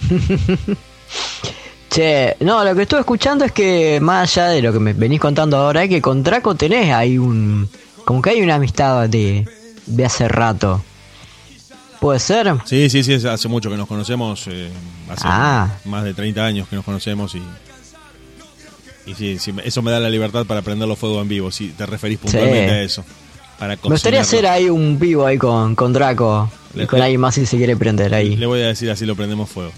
Che, 1.91 2.37
no, 2.41 2.65
lo 2.65 2.75
que 2.75 2.83
estuve 2.83 3.01
escuchando 3.01 3.45
es 3.45 3.53
que 3.53 4.01
más 4.01 4.37
allá 4.37 4.49
de 4.49 4.63
lo 4.63 4.73
que 4.73 4.79
me 4.79 4.95
venís 4.95 5.21
contando 5.21 5.59
ahora, 5.59 5.85
es 5.85 5.91
que 5.91 6.01
con 6.01 6.23
Draco 6.23 6.55
tenés 6.55 6.91
ahí 6.93 7.19
un... 7.19 7.69
Como 8.05 8.23
que 8.23 8.31
hay 8.31 8.41
una 8.41 8.55
amistad 8.55 9.09
de, 9.09 9.47
de 9.87 10.05
hace 10.05 10.27
rato. 10.27 10.83
¿Puede 12.01 12.19
ser? 12.19 12.53
Sí, 12.65 12.89
sí, 12.91 13.05
sí, 13.05 13.15
hace 13.29 13.47
mucho 13.47 13.71
que 13.71 13.77
nos 13.77 13.87
conocemos, 13.87 14.47
eh, 14.49 14.71
hace 15.09 15.23
Ah. 15.25 15.69
más 15.85 16.03
de 16.03 16.15
30 16.15 16.45
años 16.45 16.67
que 16.69 16.77
nos 16.77 16.85
conocemos 16.85 17.35
y... 17.35 17.43
Y 19.07 19.15
sí, 19.15 19.39
sí, 19.39 19.53
eso 19.65 19.83
me 19.83 19.91
da 19.91 19.99
la 20.01 20.09
libertad 20.11 20.47
para 20.47 20.63
prenderlo 20.63 20.95
fuego 20.97 21.21
en 21.21 21.29
vivo, 21.29 21.51
si 21.51 21.69
te 21.69 21.87
referís 21.87 22.19
puntualmente 22.19 22.69
Sí. 22.69 22.75
a 22.75 22.83
eso. 22.83 23.05
Para 23.59 23.75
Me 23.77 23.81
gustaría 23.91 24.21
hacer 24.21 24.47
ahí 24.47 24.69
un 24.69 24.99
vivo 24.99 25.27
ahí 25.27 25.39
con, 25.39 25.75
con 25.75 25.93
Draco 25.93 26.51
y 26.75 26.79
Le- 26.79 26.87
con 26.87 27.01
alguien 27.03 27.21
más 27.21 27.35
si 27.35 27.47
se 27.47 27.57
quiere 27.57 27.77
prender 27.77 28.15
ahí. 28.15 28.37
Le 28.37 28.47
voy 28.47 28.61
a 28.61 28.67
decir 28.69 28.91
así 28.91 29.05
lo 29.07 29.15
prendemos 29.17 29.49
fuego. 29.51 29.73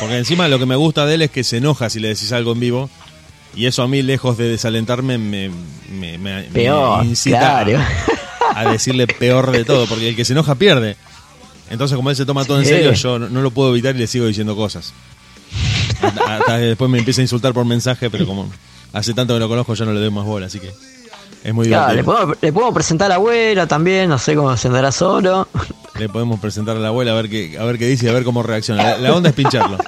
Porque 0.00 0.18
encima 0.18 0.48
lo 0.48 0.58
que 0.58 0.66
me 0.66 0.76
gusta 0.76 1.06
de 1.06 1.14
él 1.14 1.22
es 1.22 1.30
que 1.30 1.44
se 1.44 1.56
enoja 1.58 1.88
si 1.90 2.00
le 2.00 2.08
decís 2.08 2.32
algo 2.32 2.52
en 2.52 2.60
vivo. 2.60 2.90
Y 3.56 3.66
eso 3.66 3.82
a 3.82 3.88
mí, 3.88 4.02
lejos 4.02 4.36
de 4.36 4.48
desalentarme, 4.48 5.16
me, 5.18 5.48
me, 5.90 6.18
me- 6.18 6.42
me 6.42 6.42
Peor, 6.48 7.04
incita 7.04 7.60
a- 7.60 7.64
claro. 7.64 7.80
a, 8.54 8.72
decirle 8.72 9.06
peor 9.06 9.52
de 9.52 9.64
todo. 9.64 9.86
Porque 9.86 10.08
el 10.08 10.16
que 10.16 10.24
se 10.24 10.32
enoja 10.32 10.56
pierde. 10.56 10.96
Entonces, 11.70 11.96
como 11.96 12.10
él 12.10 12.16
se 12.16 12.26
toma 12.26 12.44
todo 12.44 12.58
en 12.58 12.66
serio, 12.66 12.92
yo 12.92 13.18
no, 13.18 13.28
no 13.28 13.40
lo 13.42 13.50
puedo 13.52 13.70
evitar 13.70 13.94
y 13.94 13.98
le 14.00 14.06
sigo 14.08 14.26
diciendo 14.26 14.54
cosas. 14.56 14.92
Hasta, 16.06 16.36
hasta 16.36 16.56
que 16.58 16.64
después 16.64 16.90
me 16.90 16.98
empieza 16.98 17.20
a 17.20 17.24
insultar 17.24 17.52
por 17.52 17.64
mensaje, 17.64 18.10
pero 18.10 18.26
como 18.26 18.48
hace 18.92 19.14
tanto 19.14 19.34
que 19.34 19.40
lo 19.40 19.48
conozco, 19.48 19.74
ya 19.74 19.84
no 19.84 19.92
le 19.92 20.00
doy 20.00 20.10
más 20.10 20.24
bola. 20.24 20.46
Así 20.46 20.60
que 20.60 20.72
es 21.42 21.54
muy 21.54 21.68
Claro, 21.68 21.94
le 21.94 22.04
podemos, 22.04 22.36
le 22.40 22.52
podemos 22.52 22.74
presentar 22.74 23.06
a 23.06 23.08
la 23.10 23.14
abuela 23.16 23.66
también, 23.66 24.08
no 24.08 24.18
sé 24.18 24.34
cómo 24.34 24.56
se 24.56 24.68
andará 24.68 24.92
solo. 24.92 25.48
Le 25.98 26.08
podemos 26.08 26.40
presentar 26.40 26.76
a 26.76 26.80
la 26.80 26.88
abuela 26.88 27.12
a 27.12 27.14
ver 27.14 27.28
qué, 27.30 27.56
a 27.58 27.64
ver 27.64 27.78
qué 27.78 27.86
dice 27.86 28.06
y 28.06 28.08
a 28.08 28.12
ver 28.12 28.24
cómo 28.24 28.42
reacciona. 28.42 28.82
La, 28.82 28.98
la 28.98 29.14
onda 29.14 29.28
es 29.30 29.34
pincharlo. 29.34 29.78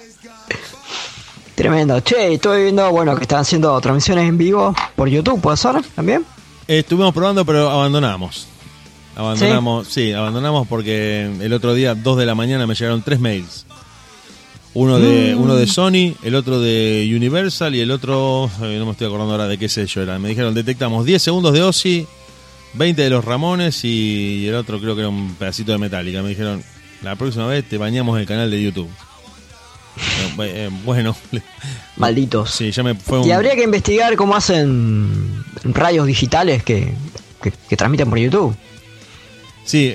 Tremendo. 1.54 2.00
Che, 2.00 2.34
estoy 2.34 2.64
viendo, 2.64 2.90
bueno, 2.90 3.16
que 3.16 3.22
están 3.22 3.40
haciendo 3.40 3.80
transmisiones 3.80 4.28
en 4.28 4.36
vivo 4.36 4.74
por 4.94 5.08
YouTube, 5.08 5.40
¿puede 5.40 5.56
ser? 5.56 5.82
¿También? 5.94 6.24
Eh, 6.68 6.80
Estuvimos 6.80 7.14
probando, 7.14 7.44
pero 7.44 7.70
abandonamos. 7.70 8.46
Abandonamos, 9.16 9.88
¿Sí? 9.88 10.12
abandonamos 10.12 10.68
porque 10.68 11.30
el 11.40 11.52
otro 11.54 11.72
día, 11.72 11.94
2 11.94 12.18
de 12.18 12.26
la 12.26 12.34
mañana, 12.34 12.66
me 12.66 12.74
llegaron 12.74 13.00
tres 13.02 13.18
mails. 13.18 13.65
Uno 14.78 14.98
de, 14.98 15.34
Mm. 15.34 15.40
uno 15.40 15.54
de 15.56 15.66
Sony, 15.66 16.14
el 16.22 16.34
otro 16.34 16.60
de 16.60 17.10
Universal 17.16 17.74
y 17.74 17.80
el 17.80 17.90
otro, 17.90 18.50
eh, 18.62 18.76
no 18.78 18.84
me 18.84 18.92
estoy 18.92 19.06
acordando 19.06 19.32
ahora 19.32 19.48
de 19.48 19.56
qué 19.56 19.70
sello 19.70 20.02
era. 20.02 20.18
Me 20.18 20.28
dijeron, 20.28 20.52
detectamos 20.52 21.06
10 21.06 21.22
segundos 21.22 21.54
de 21.54 21.62
Ozzy, 21.62 22.06
20 22.74 23.00
de 23.00 23.08
los 23.08 23.24
Ramones 23.24 23.82
y 23.86 24.46
el 24.46 24.54
otro 24.54 24.78
creo 24.78 24.94
que 24.94 25.00
era 25.00 25.08
un 25.08 25.34
pedacito 25.36 25.72
de 25.72 25.78
Metallica. 25.78 26.22
Me 26.22 26.28
dijeron, 26.28 26.62
la 27.02 27.16
próxima 27.16 27.46
vez 27.46 27.66
te 27.66 27.78
bañamos 27.78 28.20
el 28.20 28.26
canal 28.26 28.50
de 28.50 28.62
YouTube. 28.62 28.90
Eh, 29.96 30.34
eh, 30.40 30.70
bueno, 30.84 31.16
Malditos. 31.96 32.50
sí, 32.50 32.70
ya 32.70 32.82
me 32.82 32.94
fue 32.94 33.20
un... 33.20 33.26
Y 33.26 33.30
habría 33.32 33.54
que 33.54 33.62
investigar 33.64 34.14
cómo 34.16 34.36
hacen 34.36 35.42
radios 35.64 36.06
digitales 36.06 36.62
que, 36.62 36.92
que, 37.42 37.50
que 37.66 37.76
transmiten 37.78 38.10
por 38.10 38.18
YouTube. 38.18 38.54
Sí, 39.64 39.90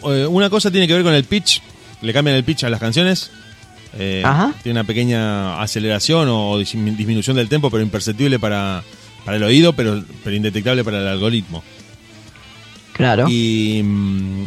una 0.00 0.48
cosa 0.48 0.70
tiene 0.70 0.88
que 0.88 0.94
ver 0.94 1.02
con 1.02 1.12
el 1.12 1.24
pitch. 1.24 1.60
Le 2.00 2.12
cambian 2.14 2.36
el 2.36 2.44
pitch 2.44 2.64
a 2.64 2.70
las 2.70 2.80
canciones. 2.80 3.30
Eh, 3.98 4.22
Ajá. 4.24 4.54
Tiene 4.62 4.78
una 4.80 4.86
pequeña 4.86 5.60
aceleración 5.60 6.28
o 6.30 6.58
dis- 6.60 6.96
disminución 6.96 7.34
del 7.36 7.48
tempo, 7.48 7.68
pero 7.70 7.82
imperceptible 7.82 8.38
para, 8.38 8.82
para 9.24 9.36
el 9.38 9.42
oído, 9.42 9.72
pero, 9.72 10.02
pero 10.22 10.36
indetectable 10.36 10.84
para 10.84 11.00
el 11.00 11.08
algoritmo. 11.08 11.64
Claro. 12.92 13.26
Y 13.28 13.80
mm, 13.84 14.44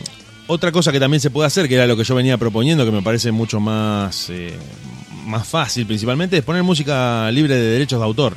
Otra 0.48 0.72
cosa 0.72 0.91
que 0.91 0.99
también 0.99 1.22
se 1.22 1.30
puede 1.30 1.48
hacer, 1.48 1.68
que 1.68 1.76
era 1.76 1.88
lo 1.88 1.95
que 1.98 2.03
yo 2.03 2.15
venía 2.15 2.38
proponiendo, 2.38 2.86
que 2.86 2.91
me 2.91 3.02
parece 3.02 3.32
mucho 3.32 3.60
más, 3.60 4.30
eh, 4.30 4.53
más 5.26 5.48
fácil 5.48 5.86
principalmente, 5.86 6.38
es 6.38 6.44
poner 6.44 6.64
música 6.64 7.30
libre 7.32 7.56
de 7.56 7.61
derechos 7.72 7.99
de 7.99 8.06
autor. 8.06 8.36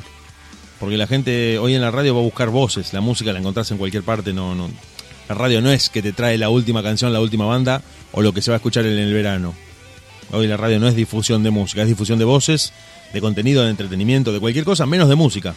Porque 0.79 0.97
la 0.97 1.07
gente 1.07 1.57
hoy 1.57 1.73
en 1.75 1.81
la 1.81 1.91
radio 1.91 2.13
va 2.15 2.19
a 2.21 2.23
buscar 2.23 2.49
voces, 2.49 2.91
la 2.93 2.99
música 3.01 3.31
la 3.33 3.39
encontrás 3.39 3.71
en 3.71 3.77
cualquier 3.77 4.03
parte, 4.03 4.33
no, 4.33 4.53
no. 4.55 4.69
La 5.27 5.35
radio 5.35 5.61
no 5.61 5.71
es 5.71 5.89
que 5.89 6.01
te 6.01 6.11
trae 6.13 6.37
la 6.37 6.49
última 6.49 6.83
canción, 6.83 7.11
la 7.11 7.19
última 7.21 7.45
banda 7.45 7.81
o 8.11 8.21
lo 8.21 8.33
que 8.33 8.41
se 8.41 8.51
va 8.51 8.55
a 8.55 8.57
escuchar 8.57 8.85
en 8.85 8.97
el 8.99 9.13
verano. 9.13 9.53
Hoy 10.31 10.47
la 10.47 10.57
radio 10.57 10.79
no 10.79 10.87
es 10.87 10.95
difusión 10.95 11.43
de 11.43 11.51
música, 11.51 11.81
es 11.83 11.87
difusión 11.87 12.19
de 12.19 12.25
voces, 12.25 12.73
de 13.13 13.21
contenido, 13.21 13.63
de 13.63 13.69
entretenimiento, 13.69 14.31
de 14.33 14.39
cualquier 14.39 14.65
cosa, 14.65 14.85
menos 14.85 15.07
de 15.09 15.15
música. 15.15 15.53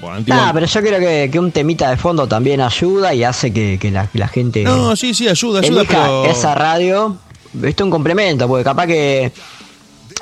Bueno, 0.00 0.24
Ah, 0.30 0.50
pero 0.54 0.66
yo 0.66 0.80
creo 0.80 0.98
que, 0.98 1.28
que 1.30 1.38
un 1.38 1.52
temita 1.52 1.90
de 1.90 1.96
fondo 1.96 2.26
también 2.26 2.60
ayuda 2.60 3.12
y 3.14 3.22
hace 3.22 3.52
que, 3.52 3.78
que 3.78 3.90
la, 3.90 4.06
que 4.06 4.18
la 4.18 4.28
gente 4.28 4.64
No, 4.64 4.96
sí, 4.96 5.12
sí, 5.14 5.28
ayuda, 5.28 5.60
ayuda, 5.60 5.84
pero... 5.86 6.24
esa 6.26 6.54
radio. 6.54 7.16
Esto 7.54 7.66
es 7.68 7.80
un 7.84 7.90
complemento, 7.90 8.46
porque 8.48 8.64
capaz 8.64 8.86
que 8.86 9.30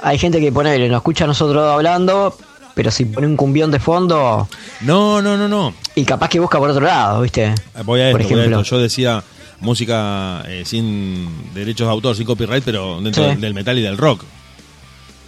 hay 0.03 0.19
gente 0.19 0.41
que 0.41 0.51
pone, 0.51 0.89
nos 0.89 0.97
escucha 0.99 1.25
a 1.25 1.27
nosotros 1.29 1.62
hablando, 1.73 2.37
pero 2.75 2.91
si 2.91 3.05
pone 3.05 3.27
un 3.27 3.37
cumbión 3.37 3.70
de 3.70 3.79
fondo 3.79 4.49
No, 4.81 5.20
no, 5.23 5.37
no, 5.37 5.47
no. 5.49 5.75
y 5.95 6.05
capaz 6.05 6.29
que 6.29 6.41
busca 6.41 6.59
por 6.59 6.70
otro 6.70 6.85
lado, 6.87 7.20
¿viste? 7.23 7.55
Voy 7.85 8.01
a 8.01 8.09
esto, 8.09 8.19
por 8.19 8.27
voy 8.27 8.33
a 8.33 8.37
ejemplo. 8.43 8.61
esto. 8.62 8.77
Yo 8.77 8.83
decía 8.83 9.23
música 9.60 10.43
eh, 10.47 10.62
sin 10.64 11.52
derechos 11.55 11.86
de 11.86 11.93
autor, 11.93 12.16
sin 12.16 12.24
copyright, 12.26 12.62
pero 12.64 13.01
dentro 13.01 13.24
Sí. 13.24 13.30
del- 13.30 13.40
del 13.40 13.55
metal 13.55 13.78
y 13.78 13.82
del 13.82 13.97
rock. 13.98 14.22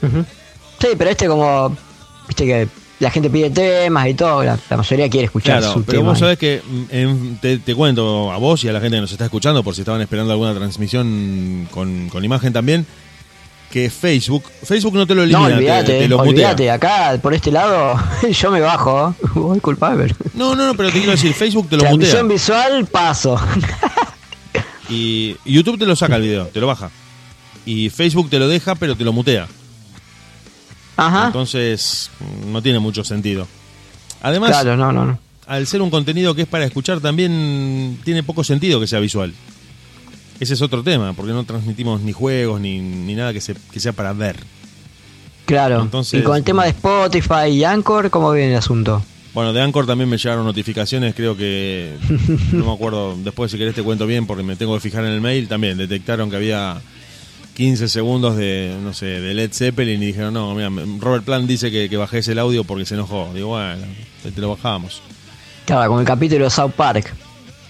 Ujú. 0.02 0.24
Sí, 0.80 0.88
pero 0.96 1.10
este 1.10 1.26
como, 1.26 1.76
viste 2.28 2.46
que 2.46 2.68
la 3.00 3.10
gente 3.10 3.28
pide 3.30 3.50
temas 3.50 4.08
y 4.08 4.14
todo, 4.14 4.42
la, 4.44 4.58
la 4.68 4.76
mayoría 4.76 5.08
quiere 5.08 5.26
escuchar 5.26 5.58
Claro, 5.58 5.72
su 5.74 5.84
pero 5.84 5.98
tema. 6.00 6.10
vos 6.10 6.18
sabés 6.18 6.38
que 6.38 6.62
mm, 6.66 6.82
en- 6.90 7.38
te, 7.40 7.58
te 7.58 7.74
cuento 7.74 8.30
a 8.30 8.36
vos 8.38 8.62
y 8.64 8.68
a 8.68 8.72
la 8.72 8.80
gente 8.80 8.96
que 8.96 9.00
nos 9.02 9.12
está 9.12 9.24
escuchando, 9.24 9.62
por 9.62 9.74
si 9.74 9.80
estaban 9.82 10.00
esperando 10.00 10.32
alguna 10.32 10.54
transmisión 10.54 11.66
con, 11.70 12.08
con 12.08 12.24
imagen 12.24 12.52
también, 12.52 12.86
que 13.70 13.88
Facebook, 13.88 14.42
Facebook 14.64 14.94
no 14.94 15.06
te 15.06 15.14
lo 15.14 15.20
No, 15.26 15.46
elimina, 15.46 15.48
te- 15.48 15.54
olvídate, 15.54 15.98
te, 16.00 16.08
lo 16.08 16.16
mutea. 16.18 16.30
olvídate, 16.30 16.70
acá 16.70 17.18
por 17.22 17.32
este 17.34 17.50
lado 17.52 17.94
yo 18.30 18.50
me 18.50 18.60
bajo, 18.60 19.14
voy 19.34 19.60
culpable. 19.60 20.14
No, 20.34 20.54
no, 20.56 20.66
no, 20.66 20.74
pero 20.74 20.88
te 20.90 20.96
quiero 20.98 21.12
decir, 21.12 21.32
Facebook 21.34 21.68
te 21.68 21.76
lo 21.76 21.84
mutea. 21.84 22.10
Transmisión 22.10 22.28
visual, 22.28 22.86
paso. 22.86 23.38
Y 24.90 25.36
YouTube 25.44 25.78
te 25.78 25.86
lo 25.86 25.94
saca 25.96 26.16
el 26.16 26.22
video, 26.22 26.46
te 26.46 26.60
lo 26.60 26.66
baja. 26.66 26.90
Y 27.64 27.90
Facebook 27.90 28.28
te 28.30 28.38
lo 28.38 28.48
deja, 28.48 28.74
pero 28.74 28.96
te 28.96 29.04
lo 29.04 29.12
mutea. 29.12 29.46
Ajá. 30.96 31.26
Entonces, 31.26 32.10
no 32.46 32.60
tiene 32.62 32.78
mucho 32.78 33.04
sentido. 33.04 33.46
Además, 34.22 34.50
claro, 34.50 34.76
no, 34.76 34.92
no, 34.92 35.04
no. 35.06 35.18
al 35.46 35.66
ser 35.66 35.80
un 35.80 35.90
contenido 35.90 36.34
que 36.34 36.42
es 36.42 36.48
para 36.48 36.64
escuchar, 36.64 37.00
también 37.00 37.98
tiene 38.04 38.22
poco 38.22 38.44
sentido 38.44 38.80
que 38.80 38.86
sea 38.86 39.00
visual. 39.00 39.32
Ese 40.40 40.54
es 40.54 40.62
otro 40.62 40.82
tema, 40.82 41.12
porque 41.12 41.32
no 41.32 41.44
transmitimos 41.44 42.00
ni 42.00 42.12
juegos 42.12 42.60
ni, 42.60 42.80
ni 42.80 43.14
nada 43.14 43.32
que, 43.32 43.40
se, 43.40 43.54
que 43.72 43.80
sea 43.80 43.92
para 43.92 44.12
ver. 44.12 44.36
Claro. 45.46 45.82
Entonces- 45.82 46.20
y 46.20 46.22
con 46.22 46.36
el 46.36 46.44
tema 46.44 46.64
de 46.64 46.70
Spotify 46.70 47.48
y 47.52 47.64
Anchor, 47.64 48.10
¿cómo 48.10 48.32
viene 48.32 48.52
el 48.52 48.58
asunto? 48.58 49.02
Bueno, 49.32 49.52
de 49.52 49.62
Anchor 49.62 49.86
también 49.86 50.08
me 50.08 50.18
llegaron 50.18 50.44
notificaciones, 50.44 51.14
creo 51.14 51.36
que, 51.36 51.92
no 52.52 52.66
me 52.66 52.72
acuerdo, 52.72 53.16
después 53.16 53.50
si 53.50 53.58
querés 53.58 53.74
te 53.74 53.82
cuento 53.82 54.06
bien 54.06 54.26
porque 54.26 54.42
me 54.42 54.56
tengo 54.56 54.74
que 54.74 54.80
fijar 54.80 55.04
en 55.04 55.12
el 55.12 55.20
mail, 55.20 55.46
también 55.46 55.78
detectaron 55.78 56.30
que 56.30 56.36
había 56.36 56.80
15 57.54 57.88
segundos 57.88 58.36
de, 58.36 58.74
no 58.82 58.92
sé, 58.92 59.06
de 59.06 59.34
Led 59.34 59.52
Zeppelin 59.52 60.02
y 60.02 60.06
dijeron, 60.06 60.34
no, 60.34 60.54
mira, 60.54 60.70
Robert 60.98 61.24
Plant 61.24 61.46
dice 61.46 61.70
que, 61.70 61.88
que 61.88 61.96
bajés 61.96 62.26
el 62.28 62.38
audio 62.38 62.64
porque 62.64 62.84
se 62.86 62.94
enojó. 62.94 63.30
Digo, 63.34 63.48
bueno, 63.48 63.82
te 64.22 64.40
lo 64.40 64.48
bajamos. 64.48 65.02
Claro, 65.66 65.90
con 65.90 66.00
el 66.00 66.06
capítulo 66.06 66.44
de 66.44 66.50
South 66.50 66.72
Park. 66.72 67.12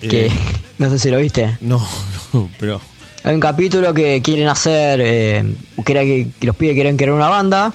Que 0.00 0.26
Eh. 0.26 0.30
no 0.78 0.88
sé 0.90 0.98
si 0.98 1.10
lo 1.10 1.18
viste. 1.18 1.58
No, 1.60 1.86
no, 2.32 2.48
pero... 2.58 2.80
Hay 3.22 3.34
un 3.34 3.40
capítulo 3.40 3.92
que 3.92 4.22
quieren 4.22 4.48
hacer, 4.48 5.00
eh, 5.02 5.44
que 5.84 5.92
era 5.92 6.02
que, 6.02 6.28
que 6.38 6.46
los 6.46 6.56
pibes 6.56 6.74
quieren 6.74 6.96
crear 6.96 7.12
una 7.12 7.28
banda 7.28 7.74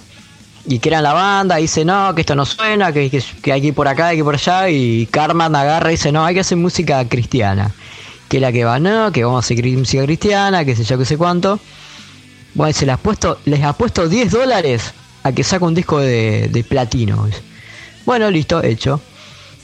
y 0.68 0.80
crean 0.80 1.04
la 1.04 1.14
banda 1.14 1.58
dice 1.58 1.86
no, 1.86 2.14
que 2.16 2.22
esto 2.22 2.36
no 2.36 2.46
suena, 2.46 2.92
que, 2.92 3.10
que, 3.10 3.24
que 3.42 3.52
hay 3.52 3.62
que 3.62 3.68
ir 3.68 3.74
por 3.74 3.88
acá, 3.88 4.08
hay 4.08 4.16
que 4.16 4.20
ir 4.20 4.26
por 4.26 4.36
allá 4.36 4.70
y 4.70 5.06
Carman 5.08 5.56
agarra 5.56 5.90
y 5.90 5.96
dice 5.96 6.12
no, 6.12 6.26
hay 6.26 6.34
que 6.34 6.42
hacer 6.42 6.58
música 6.58 7.08
cristiana. 7.08 7.72
Que 8.30 8.40
la 8.40 8.52
que 8.52 8.66
va, 8.66 8.80
no, 8.80 9.12
que 9.12 9.24
vamos 9.24 9.44
a 9.44 9.46
hacer 9.46 9.64
música 9.78 10.04
cristiana, 10.04 10.66
que 10.66 10.76
sé 10.76 10.84
yo, 10.84 10.98
que 10.98 11.06
sé 11.06 11.18
cuánto. 11.18 11.60
Bueno, 12.56 12.74
se 12.74 12.86
les 12.86 12.96
ha 12.96 12.98
puesto, 12.98 13.40
les 13.46 13.64
ha 13.64 13.74
puesto 13.74 14.08
10 14.08 14.32
dólares 14.32 14.94
a 15.24 15.32
que 15.32 15.44
saque 15.44 15.64
un 15.64 15.76
disco 15.76 16.00
de, 16.00 16.50
de 16.52 16.64
platino. 16.64 17.28
Bueno, 18.06 18.32
listo, 18.32 18.64
hecho. 18.64 19.00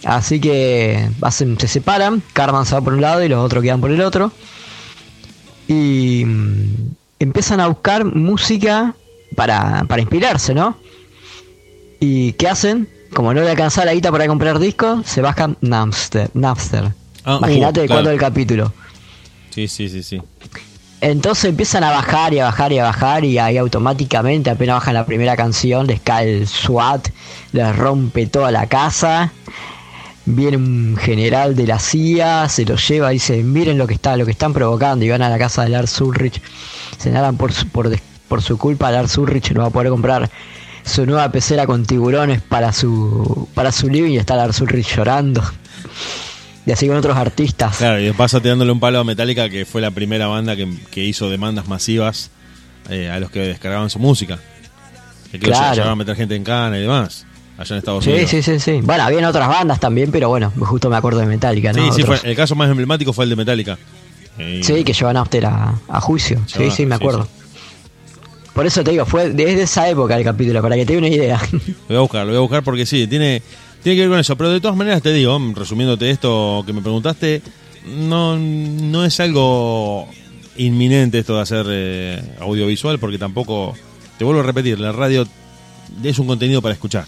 Así 0.04 0.40
que 0.40 1.10
se 1.32 1.68
separan, 1.68 2.22
Carman 2.34 2.66
se 2.66 2.76
va 2.76 2.82
por 2.82 2.94
un 2.94 3.02
lado 3.02 3.24
y 3.24 3.30
los 3.30 3.44
otros 3.44 3.64
quedan 3.64 3.82
por 3.82 3.92
el 3.92 4.02
otro 4.02 4.32
y 5.72 6.24
mm, 6.26 6.96
empiezan 7.20 7.60
a 7.62 7.68
buscar 7.68 8.04
música 8.04 8.94
para, 9.36 9.86
para 9.88 10.02
inspirarse, 10.02 10.54
¿no? 10.54 10.78
¿Y 12.02 12.34
qué 12.34 12.50
hacen? 12.50 12.90
Como 13.14 13.32
no 13.32 13.42
le 13.42 13.52
alcanzaba 13.52 13.86
la 13.86 13.94
guita 13.94 14.12
para 14.12 14.26
comprar 14.26 14.58
discos, 14.58 15.06
se 15.06 15.22
bajan 15.22 15.56
Napster. 15.62 16.32
Napster. 16.34 16.92
Ah, 17.24 17.38
Imagínate 17.38 17.80
uh, 17.80 17.84
de 17.84 17.88
claro. 17.88 18.00
cuándo 18.00 18.12
el 18.12 18.20
capítulo. 18.20 18.74
Sí, 19.52 19.68
sí, 19.68 19.88
sí, 19.88 20.02
sí. 20.02 20.20
Entonces 21.00 21.46
empiezan 21.46 21.84
a 21.84 21.92
bajar 21.92 22.34
y 22.34 22.40
a 22.40 22.46
bajar 22.46 22.72
y 22.72 22.80
a 22.80 22.84
bajar 22.86 23.24
y 23.24 23.38
ahí 23.38 23.58
automáticamente 23.58 24.50
apenas 24.50 24.78
bajan 24.78 24.96
la 24.96 25.06
primera 25.06 25.36
canción 25.36 25.86
les 25.86 26.00
cae 26.00 26.38
el 26.38 26.48
SWAT, 26.48 27.10
les 27.52 27.76
rompe 27.76 28.26
toda 28.26 28.52
la 28.52 28.68
casa, 28.68 29.32
viene 30.26 30.58
un 30.58 30.98
general 30.98 31.56
de 31.56 31.68
la 31.68 31.78
CIA, 31.78 32.50
se 32.50 32.66
lo 32.66 32.78
lleva 32.78 33.12
y 33.12 33.16
dice 33.16 33.44
miren 33.44 33.78
lo 33.78 33.86
que 33.86 33.94
está, 33.96 34.18
lo 34.18 34.26
que 34.26 34.32
están 34.32 34.54
provocando 34.54 35.06
y 35.06 35.10
van 35.10 35.22
a 35.22 35.30
la 35.30 35.38
casa 35.38 35.64
de 35.64 35.70
Lars 35.70 36.02
Ulrich, 36.02 36.42
se 36.98 37.10
enaran 37.10 37.38
por 37.38 37.52
su, 37.52 37.68
por, 37.68 37.92
por 38.28 38.42
su 38.42 38.58
culpa 38.60 38.92
Lars 38.92 39.18
Ulrich 39.18 39.52
no 39.54 39.62
va 39.62 39.68
a 39.68 39.72
poder 39.72 39.90
comprar 39.90 40.30
su 40.92 41.06
nueva 41.06 41.32
pecera 41.32 41.66
con 41.66 41.86
tiburones 41.86 42.42
para 42.42 42.72
su 42.74 43.48
para 43.56 43.72
su 43.72 43.90
living 43.90 44.12
y 44.12 44.18
está 44.18 44.36
Lars 44.36 44.62
Ulrich 44.62 44.96
llorando. 44.96 45.42
Y 46.66 46.72
así 46.72 46.88
con 46.88 46.96
otros 46.98 47.18
artistas. 47.18 47.78
Claro, 47.78 48.00
y 48.00 48.06
de 48.06 48.14
paso 48.14 48.40
tirándole 48.40 48.72
un 48.72 48.80
palo 48.80 49.00
a 49.00 49.04
Metallica, 49.04 49.50
que 49.50 49.66
fue 49.66 49.82
la 49.82 49.90
primera 49.90 50.28
banda 50.28 50.56
que, 50.56 50.72
que 50.92 51.04
hizo 51.04 51.28
demandas 51.30 51.68
masivas 51.68 52.30
eh, 52.90 53.10
a 53.10 53.20
los 53.20 53.32
que 53.32 53.40
descargaban 53.40 53.90
su 53.90 53.98
música. 53.98 54.38
Que 55.32 55.40
Claro. 55.40 55.72
llegaban 55.74 55.94
a 55.94 55.96
meter 55.96 56.16
gente 56.16 56.36
en 56.36 56.44
cana 56.44 56.78
y 56.78 56.82
demás, 56.82 57.26
allá 57.58 57.76
en 57.76 57.80
Estados 57.80 58.04
Sí, 58.04 58.12
Unidos. 58.12 58.30
sí, 58.30 58.44
sí, 58.44 58.60
sí. 58.60 58.80
Bueno, 58.84 59.04
habían 59.04 59.24
otras 59.26 59.48
bandas 59.48 59.80
también, 59.80 60.12
pero 60.12 60.30
bueno, 60.30 60.52
justo 60.60 60.88
me 60.90 60.98
acuerdo 60.98 61.20
de 61.20 61.26
Metallica, 61.26 61.74
¿no? 61.74 61.84
Sí, 61.84 62.02
sí, 62.02 62.04
fue- 62.04 62.20
el 62.24 62.36
caso 62.36 62.54
más 62.54 62.70
emblemático 62.70 63.12
fue 63.12 63.24
el 63.24 63.32
de 63.32 63.36
Metallica. 63.38 63.78
Eh, 64.38 64.62
Sí, 64.64 64.84
que 64.84 64.94
llevan 64.94 65.18
After 65.18 65.46
a, 65.48 65.74
a 65.90 66.00
juicio. 66.02 66.40
Sí, 66.46 66.60
Llevan- 66.60 66.76
sí, 66.76 66.86
me 66.86 66.96
sí, 66.98 67.02
acuerdo. 67.02 67.28
Por 68.54 68.66
eso 68.66 68.84
te 68.84 68.92
digo, 68.92 69.06
fue 69.06 69.30
desde 69.30 69.64
esa 69.64 69.90
época 69.90 70.18
el 70.18 70.24
capítulo, 70.24 70.62
para 70.62 70.76
que 70.76 70.86
te 70.86 70.94
dé 70.94 71.00
una 71.00 71.08
idea. 71.08 71.40
Lo 71.52 71.88
voy 71.88 71.98
a 71.98 72.02
buscar, 72.02 72.26
lo 72.26 72.32
voy 72.32 72.38
a 72.38 72.42
buscar 72.42 72.64
porque 72.64 72.86
sí, 72.86 73.08
tiene, 73.08 73.42
tiene 73.82 73.96
que 73.96 74.02
ver 74.02 74.10
con 74.10 74.20
eso. 74.20 74.36
Pero 74.36 74.52
de 74.52 74.60
todas 74.60 74.76
maneras 74.76 75.02
te 75.02 75.14
digo, 75.14 75.40
resumiéndote 75.56 76.10
esto 76.10 76.64
que 76.66 76.74
me 76.74 76.82
preguntaste, 76.82 77.42
no, 77.86 78.38
no 78.38 79.06
es 79.06 79.20
algo 79.20 80.08
inminente 80.58 81.20
esto 81.20 81.36
de 81.36 81.42
hacer 81.42 81.66
eh, 81.70 82.22
audiovisual 82.40 83.00
porque 83.00 83.18
tampoco, 83.18 83.74
te 84.18 84.26
vuelvo 84.26 84.42
a 84.42 84.44
repetir, 84.44 84.80
la 84.80 84.92
radio 84.92 85.26
es 86.04 86.20
un 86.20 86.28
contenido 86.28 86.62
para 86.62 86.74
escuchar. 86.74 87.06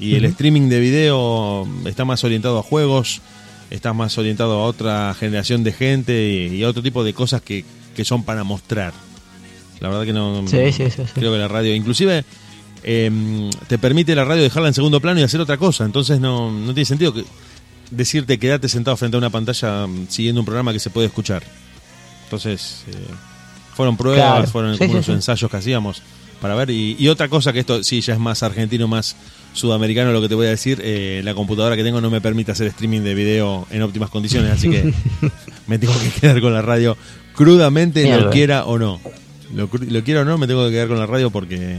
Y 0.00 0.16
el 0.16 0.24
streaming 0.24 0.68
de 0.68 0.80
video 0.80 1.68
está 1.86 2.04
más 2.04 2.24
orientado 2.24 2.58
a 2.58 2.62
juegos, 2.64 3.20
está 3.70 3.92
más 3.92 4.18
orientado 4.18 4.54
a 4.54 4.64
otra 4.64 5.14
generación 5.14 5.62
de 5.62 5.72
gente 5.72 6.28
y, 6.28 6.56
y 6.56 6.64
a 6.64 6.68
otro 6.68 6.82
tipo 6.82 7.04
de 7.04 7.14
cosas 7.14 7.40
que, 7.42 7.64
que 7.94 8.04
son 8.04 8.24
para 8.24 8.42
mostrar. 8.42 8.92
La 9.82 9.88
verdad 9.88 10.04
que 10.04 10.12
no... 10.12 10.44
Sí, 10.46 10.72
sí, 10.72 10.84
sí, 10.90 11.02
sí. 11.04 11.12
Creo 11.14 11.32
que 11.32 11.38
la 11.38 11.48
radio, 11.48 11.74
inclusive, 11.74 12.24
eh, 12.84 13.50
te 13.66 13.78
permite 13.78 14.14
la 14.14 14.24
radio 14.24 14.42
dejarla 14.42 14.68
en 14.68 14.74
segundo 14.74 15.00
plano 15.00 15.20
y 15.20 15.22
hacer 15.24 15.40
otra 15.40 15.56
cosa. 15.56 15.84
Entonces 15.84 16.20
no, 16.20 16.50
no 16.50 16.72
tiene 16.72 16.84
sentido 16.84 17.12
que 17.12 17.24
decirte 17.90 18.38
quedate 18.38 18.68
sentado 18.68 18.96
frente 18.96 19.16
a 19.16 19.18
una 19.18 19.30
pantalla 19.30 19.86
mm, 19.86 20.06
siguiendo 20.08 20.40
un 20.40 20.44
programa 20.46 20.72
que 20.72 20.78
se 20.78 20.88
puede 20.90 21.08
escuchar. 21.08 21.42
Entonces, 22.24 22.84
eh, 22.88 22.94
fueron 23.74 23.96
pruebas, 23.96 24.24
Claro. 24.24 24.46
fueron 24.46 24.76
Sí, 24.76 24.84
algunos 24.84 25.04
sí. 25.04 25.12
ensayos 25.12 25.50
que 25.50 25.56
hacíamos 25.56 26.00
para 26.40 26.54
ver. 26.54 26.70
Y, 26.70 26.96
y 26.98 27.08
otra 27.08 27.28
cosa 27.28 27.52
que 27.52 27.60
esto 27.60 27.82
sí 27.84 28.00
ya 28.00 28.14
es 28.14 28.18
más 28.20 28.42
argentino, 28.42 28.88
más 28.88 29.16
sudamericano 29.52 30.12
lo 30.12 30.22
que 30.22 30.28
te 30.30 30.34
voy 30.34 30.46
a 30.46 30.50
decir, 30.50 30.80
eh, 30.82 31.20
la 31.24 31.34
computadora 31.34 31.76
que 31.76 31.82
tengo 31.84 32.00
no 32.00 32.08
me 32.10 32.20
permite 32.22 32.52
hacer 32.52 32.68
streaming 32.68 33.00
de 33.02 33.14
video 33.14 33.66
en 33.70 33.82
óptimas 33.82 34.08
condiciones, 34.08 34.50
así 34.50 34.70
que 34.70 34.94
me 35.66 35.78
tengo 35.78 35.92
que 36.00 36.08
quedar 36.20 36.40
con 36.40 36.54
la 36.54 36.62
radio 36.62 36.96
crudamente, 37.34 38.02
Mierda. 38.04 38.24
lo 38.24 38.30
quiera 38.30 38.64
o 38.64 38.78
no. 38.78 38.98
Lo, 39.54 39.68
lo 39.72 40.04
quiera 40.04 40.22
o 40.22 40.24
no, 40.24 40.38
me 40.38 40.46
tengo 40.46 40.64
que 40.66 40.72
quedar 40.72 40.88
con 40.88 40.98
la 40.98 41.06
radio 41.06 41.30
porque 41.30 41.78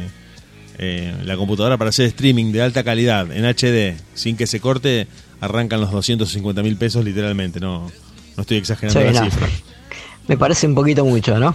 eh, 0.77 1.13
la 1.23 1.35
computadora 1.37 1.77
para 1.77 1.89
hacer 1.89 2.05
streaming 2.07 2.51
de 2.51 2.61
alta 2.61 2.83
calidad 2.83 3.31
en 3.31 3.45
HD, 3.45 3.95
sin 4.13 4.37
que 4.37 4.47
se 4.47 4.59
corte, 4.59 5.07
arrancan 5.41 5.81
los 5.81 5.91
250 5.91 6.61
mil 6.63 6.75
pesos 6.77 7.03
literalmente, 7.03 7.59
no, 7.59 7.91
no 8.37 8.41
estoy 8.41 8.57
exagerando 8.57 8.99
Sí, 8.99 9.13
la 9.13 9.21
no. 9.21 9.29
cifra. 9.31 9.47
Me 10.25 10.37
parece 10.37 10.65
un 10.67 10.73
poquito 10.73 11.03
mucho, 11.03 11.37
¿no? 11.37 11.53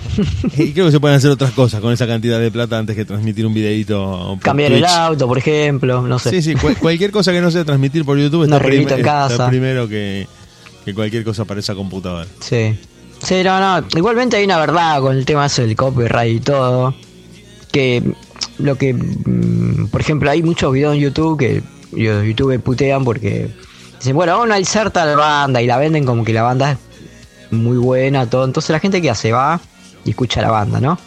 Y 0.58 0.72
creo 0.72 0.84
que 0.86 0.92
se 0.92 1.00
pueden 1.00 1.16
hacer 1.16 1.30
otras 1.30 1.52
cosas 1.52 1.80
con 1.80 1.90
esa 1.90 2.06
cantidad 2.06 2.38
de 2.38 2.50
plata 2.50 2.78
antes 2.78 2.94
que 2.94 3.06
transmitir 3.06 3.46
un 3.46 3.54
videito 3.54 4.32
por 4.34 4.40
Cambiar 4.40 4.72
el 4.72 4.84
auto, 4.84 5.26
por 5.26 5.38
ejemplo, 5.38 6.02
no 6.02 6.18
sé. 6.18 6.30
Sí, 6.32 6.42
sí, 6.42 6.54
cual- 6.54 6.76
cualquier 6.80 7.10
cosa 7.10 7.32
que 7.32 7.40
no 7.40 7.50
sea 7.50 7.64
transmitir 7.64 8.04
por 8.04 8.18
YouTube 8.18 8.44
está, 8.44 8.56
arreglito 8.56 8.92
en 8.92 9.00
está 9.00 9.28
casa. 9.28 9.48
primero 9.48 9.88
que, 9.88 10.26
que 10.84 10.92
cualquier 10.92 11.24
cosa 11.24 11.46
para 11.46 11.60
esa 11.60 11.74
computadora. 11.74 12.26
Sí. 12.40 12.78
Sí, 13.22 13.42
no, 13.42 13.58
no. 13.80 13.86
Igualmente 13.96 14.36
hay 14.36 14.44
una 14.44 14.58
verdad 14.58 15.00
con 15.00 15.16
el 15.16 15.24
tema 15.24 15.48
del 15.48 15.74
copyright 15.76 16.36
y 16.36 16.40
todo. 16.40 16.94
Que 17.72 18.02
lo 18.58 18.76
que, 18.76 18.94
mm, 18.94 19.86
por 19.88 20.00
ejemplo, 20.00 20.30
hay 20.30 20.42
muchos 20.42 20.72
videos 20.72 20.94
en 20.94 21.00
YouTube 21.00 21.38
que 21.38 21.62
yo- 21.92 22.22
YouTube 22.22 22.58
putean 22.60 23.04
porque 23.04 23.48
dicen, 23.98 24.14
bueno, 24.14 24.32
vamos 24.32 24.44
a 24.44 24.52
analizar 24.52 24.90
tal 24.90 25.16
banda 25.16 25.60
y 25.60 25.66
la 25.66 25.78
venden 25.78 26.04
como 26.04 26.24
que 26.24 26.32
la 26.32 26.42
banda 26.42 26.72
es 26.72 26.78
muy 27.52 27.76
buena, 27.76 28.28
todo. 28.28 28.44
Entonces 28.44 28.70
la 28.70 28.80
gente 28.80 29.02
que 29.02 29.10
hace 29.10 29.32
va 29.32 29.60
y 30.04 30.10
escucha 30.10 30.40
la 30.40 30.50
banda, 30.50 30.80
¿no? 30.80 30.98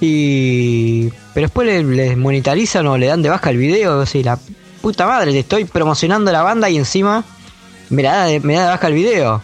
Y. 0.00 1.08
Pero 1.34 1.46
después 1.46 1.66
le, 1.66 1.82
les 1.84 2.16
monetarizan 2.16 2.86
o 2.86 2.98
le 2.98 3.06
dan 3.06 3.22
de 3.22 3.28
baja 3.30 3.50
el 3.50 3.56
video. 3.56 4.00
Así, 4.00 4.22
la 4.22 4.38
puta 4.80 5.06
madre, 5.06 5.32
te 5.32 5.38
estoy 5.40 5.64
promocionando 5.64 6.32
la 6.32 6.42
banda 6.42 6.68
y 6.68 6.76
encima 6.76 7.24
me, 7.88 8.02
me 8.02 8.02
da 8.02 8.24
de 8.26 8.40
baja 8.40 8.88
el 8.88 8.94
video. 8.94 9.42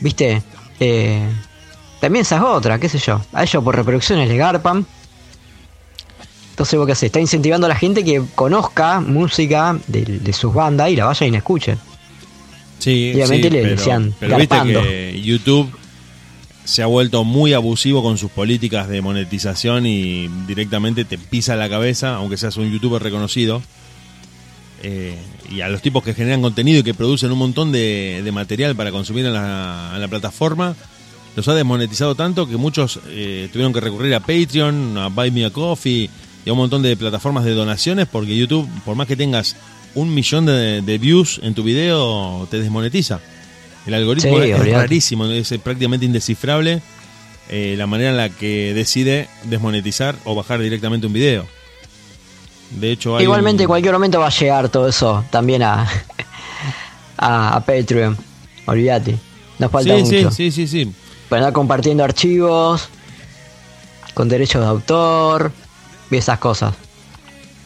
¿Viste? 0.00 0.42
Eh, 0.80 1.26
también 2.00 2.22
esa 2.22 2.36
es 2.36 2.42
otra, 2.42 2.78
qué 2.78 2.88
sé 2.88 2.98
yo. 2.98 3.20
A 3.32 3.42
ellos 3.42 3.62
por 3.62 3.74
reproducciones 3.76 4.28
le 4.28 4.36
garpan. 4.36 4.86
Entonces, 6.50 6.76
¿vos 6.78 6.86
qué 6.86 6.92
haces? 6.92 7.04
Está 7.04 7.20
incentivando 7.20 7.66
a 7.66 7.68
la 7.68 7.76
gente 7.76 8.04
que 8.04 8.22
conozca 8.34 9.00
música 9.00 9.78
de, 9.86 10.04
de 10.04 10.32
sus 10.32 10.52
bandas 10.52 10.90
y 10.90 10.96
la 10.96 11.04
vayan 11.04 11.28
y 11.28 11.32
la 11.32 11.38
escuchen. 11.38 11.78
Sí, 12.78 13.12
Obviamente 13.14 13.48
sí, 13.48 13.54
le 13.54 13.62
pero, 13.62 13.76
decían, 13.76 14.14
pero 14.18 14.36
viste 14.36 14.54
garpando. 14.56 14.82
que 14.82 15.20
YouTube 15.22 15.68
se 16.64 16.82
ha 16.82 16.86
vuelto 16.86 17.24
muy 17.24 17.52
abusivo 17.54 18.02
con 18.02 18.18
sus 18.18 18.30
políticas 18.30 18.88
de 18.88 19.00
monetización 19.02 19.86
y 19.86 20.28
directamente 20.46 21.04
te 21.04 21.16
pisa 21.16 21.56
la 21.56 21.68
cabeza, 21.68 22.16
aunque 22.16 22.36
seas 22.36 22.56
un 22.56 22.70
youtuber 22.70 23.02
reconocido. 23.02 23.62
Eh, 24.82 25.16
y 25.50 25.60
a 25.60 25.68
los 25.68 25.82
tipos 25.82 26.04
que 26.04 26.14
generan 26.14 26.40
contenido 26.40 26.80
y 26.80 26.82
que 26.82 26.94
producen 26.94 27.32
un 27.32 27.38
montón 27.38 27.72
de, 27.72 28.20
de 28.22 28.32
material 28.32 28.76
para 28.76 28.92
consumir 28.92 29.26
en 29.26 29.34
la, 29.34 29.92
en 29.94 30.00
la 30.00 30.08
plataforma, 30.08 30.76
los 31.34 31.48
ha 31.48 31.54
desmonetizado 31.54 32.14
tanto 32.14 32.48
que 32.48 32.56
muchos 32.56 33.00
eh, 33.08 33.48
tuvieron 33.52 33.72
que 33.72 33.80
recurrir 33.80 34.14
a 34.14 34.20
Patreon, 34.20 34.98
a 34.98 35.08
Buy 35.08 35.30
Me 35.30 35.44
a 35.44 35.50
Coffee 35.50 36.08
y 36.44 36.48
a 36.48 36.52
un 36.52 36.58
montón 36.58 36.82
de 36.82 36.96
plataformas 36.96 37.44
de 37.44 37.54
donaciones 37.54 38.06
porque 38.06 38.36
YouTube, 38.36 38.68
por 38.84 38.96
más 38.96 39.06
que 39.06 39.16
tengas 39.16 39.56
un 39.94 40.14
millón 40.14 40.46
de, 40.46 40.82
de 40.82 40.98
views 40.98 41.40
en 41.42 41.54
tu 41.54 41.62
video, 41.62 42.46
te 42.50 42.60
desmonetiza. 42.60 43.20
El 43.86 43.94
algoritmo 43.94 44.36
Sí, 44.42 44.50
es, 44.50 44.58
rarísimo, 44.58 45.26
es 45.26 45.48
prácticamente 45.62 46.04
indescifrable 46.04 46.82
eh, 47.48 47.74
la 47.78 47.86
manera 47.86 48.10
en 48.10 48.16
la 48.18 48.28
que 48.28 48.74
decide 48.74 49.28
desmonetizar 49.44 50.14
o 50.24 50.34
bajar 50.34 50.60
directamente 50.60 51.06
un 51.06 51.12
video. 51.12 51.46
De 52.70 52.92
hecho, 52.92 53.16
hay 53.16 53.24
Igualmente, 53.24 53.62
en 53.64 53.68
cualquier 53.68 53.94
momento 53.94 54.20
va 54.20 54.26
a 54.26 54.30
llegar 54.30 54.68
todo 54.68 54.88
eso 54.88 55.24
también 55.30 55.62
a, 55.62 55.88
a, 57.16 57.56
a 57.56 57.60
Patreon. 57.64 58.16
Olvídate. 58.66 59.18
Nos 59.58 59.70
falta 59.70 59.96
sí, 59.96 60.02
mucho. 60.02 60.30
sí, 60.30 60.50
sí, 60.50 60.66
sí, 60.66 60.84
sí. 60.84 60.92
Para 61.28 61.40
andar 61.40 61.52
compartiendo 61.52 62.04
archivos 62.04 62.88
con 64.14 64.28
derechos 64.28 64.62
de 64.62 64.68
autor 64.68 65.52
y 66.10 66.16
esas 66.16 66.38
cosas. 66.38 66.74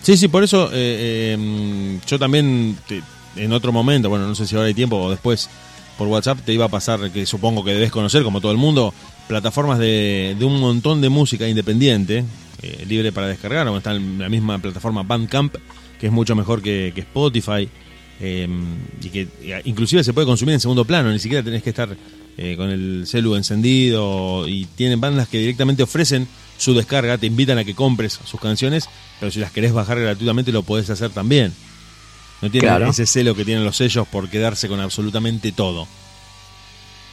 Sí, 0.02 0.16
sí, 0.16 0.28
por 0.28 0.42
eso 0.42 0.66
eh, 0.72 1.36
eh, 1.38 1.98
yo 2.06 2.18
también 2.18 2.76
te- 2.88 3.02
en 3.36 3.52
otro 3.52 3.72
momento, 3.72 4.08
bueno, 4.08 4.26
no 4.26 4.34
sé 4.34 4.46
si 4.46 4.54
ahora 4.56 4.66
hay 4.68 4.74
tiempo 4.74 4.96
o 4.96 5.10
después 5.10 5.48
por 5.96 6.08
WhatsApp 6.08 6.38
te 6.44 6.52
iba 6.52 6.64
a 6.64 6.68
pasar, 6.68 7.10
que 7.10 7.24
supongo 7.26 7.64
que 7.64 7.72
debes 7.72 7.92
conocer, 7.92 8.22
como 8.24 8.40
todo 8.40 8.50
el 8.52 8.58
mundo, 8.58 8.92
plataformas 9.28 9.78
de, 9.78 10.34
de 10.38 10.44
un 10.44 10.58
montón 10.60 11.00
de 11.00 11.08
música 11.08 11.46
independiente, 11.48 12.24
eh, 12.62 12.84
libre 12.88 13.12
para 13.12 13.26
descargar, 13.28 13.66
o 13.68 13.76
está 13.76 13.94
en 13.94 14.18
la 14.18 14.28
misma 14.28 14.58
plataforma 14.58 15.02
Bandcamp, 15.02 15.54
que 16.00 16.06
es 16.06 16.12
mucho 16.12 16.34
mejor 16.34 16.62
que, 16.62 16.92
que 16.94 17.00
Spotify, 17.02 17.68
eh, 18.20 18.48
y 19.02 19.08
que 19.08 19.28
inclusive 19.64 20.04
se 20.04 20.12
puede 20.12 20.26
consumir 20.26 20.54
en 20.54 20.60
segundo 20.60 20.84
plano, 20.84 21.10
ni 21.10 21.18
siquiera 21.18 21.42
tenés 21.42 21.62
que 21.62 21.70
estar 21.70 21.96
eh, 22.38 22.54
con 22.56 22.70
el 22.70 23.04
celu 23.06 23.34
encendido, 23.36 24.46
y 24.48 24.66
tienen 24.76 25.00
bandas 25.00 25.28
que 25.28 25.38
directamente 25.38 25.82
ofrecen 25.82 26.28
su 26.56 26.74
descarga, 26.74 27.18
te 27.18 27.26
invitan 27.26 27.58
a 27.58 27.64
que 27.64 27.74
compres 27.74 28.20
sus 28.24 28.40
canciones, 28.40 28.88
pero 29.18 29.32
si 29.32 29.40
las 29.40 29.50
querés 29.50 29.72
bajar 29.72 29.98
gratuitamente 29.98 30.52
lo 30.52 30.62
podés 30.62 30.88
hacer 30.90 31.10
también. 31.10 31.52
No 32.40 32.50
tiene 32.50 32.66
Claro. 32.66 32.90
ese 32.90 33.06
celo 33.06 33.34
que 33.34 33.44
tienen 33.44 33.64
los 33.64 33.76
sellos 33.76 34.06
por 34.08 34.28
quedarse 34.28 34.68
con 34.68 34.80
absolutamente 34.80 35.52
todo. 35.52 35.86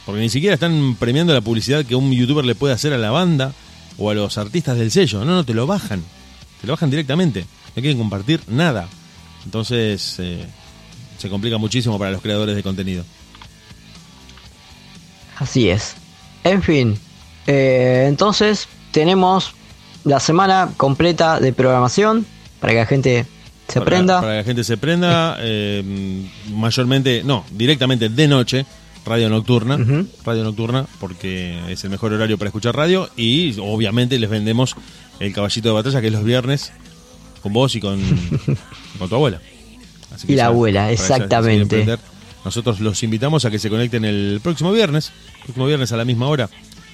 Porque 0.06 0.20
ni 0.20 0.28
siquiera 0.28 0.54
están 0.54 0.96
premiando 0.98 1.32
la 1.34 1.40
publicidad 1.40 1.84
que 1.84 1.94
un 1.94 2.10
youtuber 2.12 2.44
le 2.44 2.54
puede 2.54 2.74
hacer 2.74 2.92
a 2.92 2.98
la 2.98 3.10
banda 3.10 3.52
o 4.00 4.10
a 4.10 4.14
los 4.14 4.38
artistas 4.38 4.76
del 4.76 4.90
sello. 4.90 5.24
No, 5.24 5.34
no, 5.36 5.44
te 5.44 5.54
lo 5.54 5.66
bajan. 5.66 6.02
Te 6.60 6.66
lo 6.66 6.72
bajan 6.72 6.90
directamente. 6.90 7.44
No 7.76 7.82
quieren 7.82 7.98
compartir 7.98 8.40
nada. 8.48 8.88
Entonces 9.44 10.16
eh, 10.18 10.44
se 11.18 11.28
complica 11.28 11.58
muchísimo 11.58 11.98
para 11.98 12.10
los 12.10 12.22
creadores 12.22 12.56
de 12.56 12.62
contenido. 12.62 13.04
Así 15.36 15.70
es. 15.70 15.94
En 16.44 16.62
fin. 16.62 16.98
eh, 17.46 18.06
entonces, 18.08 18.68
tenemos 18.90 19.54
la 20.04 20.18
semana 20.20 20.70
completa 20.76 21.40
de 21.40 21.52
programación 21.52 22.26
para 22.58 22.72
que 22.72 22.78
la 22.78 22.86
gente 22.86 23.26
se 23.68 23.80
para, 23.80 23.84
prenda. 23.86 24.20
Para 24.20 24.32
que 24.32 24.38
la 24.38 24.44
gente 24.44 24.64
se 24.64 24.76
prenda, 24.76 25.36
eh, 25.40 26.26
mayormente, 26.50 27.22
no, 27.24 27.44
directamente 27.50 28.08
de 28.08 28.28
noche, 28.28 28.66
radio 29.04 29.28
nocturna, 29.28 29.78
radio 30.24 30.44
nocturna, 30.44 30.86
porque 31.00 31.58
es 31.70 31.84
el 31.84 31.90
mejor 31.90 32.12
horario 32.12 32.38
para 32.38 32.48
escuchar 32.48 32.76
radio 32.76 33.08
y 33.16 33.56
obviamente 33.58 34.18
les 34.18 34.30
vendemos 34.30 34.76
el 35.18 35.32
caballito 35.32 35.68
de 35.68 35.74
batalla 35.74 36.00
que 36.00 36.08
es 36.08 36.12
los 36.12 36.24
viernes 36.24 36.72
con 37.42 37.52
vos 37.52 37.74
y 37.74 37.80
con, 37.80 38.00
con 38.98 39.08
tu 39.08 39.14
abuela. 39.14 39.40
Así 40.14 40.32
Y 40.32 40.36
la 40.36 40.46
abuela, 40.46 40.88
que 40.88 40.94
exactamente. 40.94 41.98
Nosotros 42.44 42.80
los 42.80 43.02
invitamos 43.02 43.44
a 43.44 43.50
que 43.50 43.58
se 43.58 43.68
conecten 43.68 44.04
el 44.04 44.40
próximo 44.42 44.72
viernes, 44.72 45.12
próximo 45.44 45.66
viernes 45.66 45.92
a 45.92 45.96
la 45.96 46.04
misma 46.04 46.26
hora. 46.28 46.48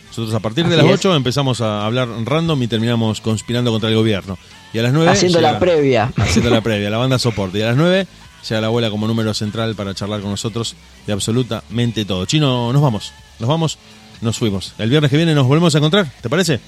Nosotros 0.09 0.35
a 0.35 0.41
partir 0.41 0.67
de 0.67 0.77
las 0.77 0.87
es. 0.87 0.93
8 0.93 1.15
empezamos 1.15 1.61
a 1.61 1.85
hablar 1.85 2.09
random 2.25 2.63
y 2.63 2.69
terminamos 2.69 3.21
conspirando 3.21 3.71
contra 3.71 3.89
el 3.91 3.97
gobierno. 3.97 4.39
Y 4.73 4.79
a 4.79 4.83
las 4.83 4.93
9 4.93 5.11
Haciendo 5.11 5.41
la 5.41 5.59
previa. 5.59 6.13
Haciendo 6.17 6.51
la 6.51 6.63
previa, 6.63 6.91
la 6.91 6.97
banda 6.97 7.19
soporte. 7.19 7.59
Y 7.59 7.63
a 7.63 7.67
las 7.67 7.77
9 7.77 8.07
llega 8.49 8.61
la 8.61 8.67
abuela 8.69 8.91
como 8.91 9.07
número 9.07 9.33
central 9.35 9.75
para 9.75 9.95
charlar 9.95 10.21
con 10.21 10.31
nosotros 10.31 10.75
de 11.07 11.13
absolutamente 11.13 12.05
todo. 12.05 12.25
Chino, 12.27 12.73
nos 12.73 12.83
vamos. 12.83 13.13
Nos 13.39 13.49
vamos, 13.49 13.79
nos 14.21 14.39
fuimos. 14.39 14.73
El 14.79 14.91
viernes 14.91 15.11
que 15.11 15.17
viene 15.17 15.35
nos 15.35 15.47
volvemos 15.47 15.75
a 15.75 15.79
encontrar, 15.79 16.11
¿te 16.21 16.29
parece? 16.29 16.61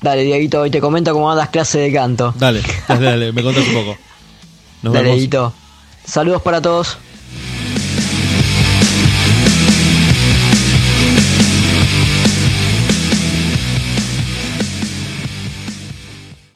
Dale, 0.00 0.22
Dieguito, 0.22 0.60
hoy 0.60 0.70
te 0.70 0.80
comento 0.80 1.12
cómo 1.12 1.30
andas 1.30 1.48
clase 1.48 1.78
de 1.80 1.92
canto. 1.92 2.32
Dale, 2.38 2.62
dale, 2.86 3.04
dale, 3.06 3.32
me 3.32 3.42
contás 3.42 3.66
un 3.66 3.74
poco. 3.74 3.98
Nos 4.82 4.92
Dale, 4.94 5.04
vemos. 5.04 5.16
Dieguito. 5.16 5.52
Saludos 6.04 6.40
para 6.42 6.62
todos. 6.62 6.96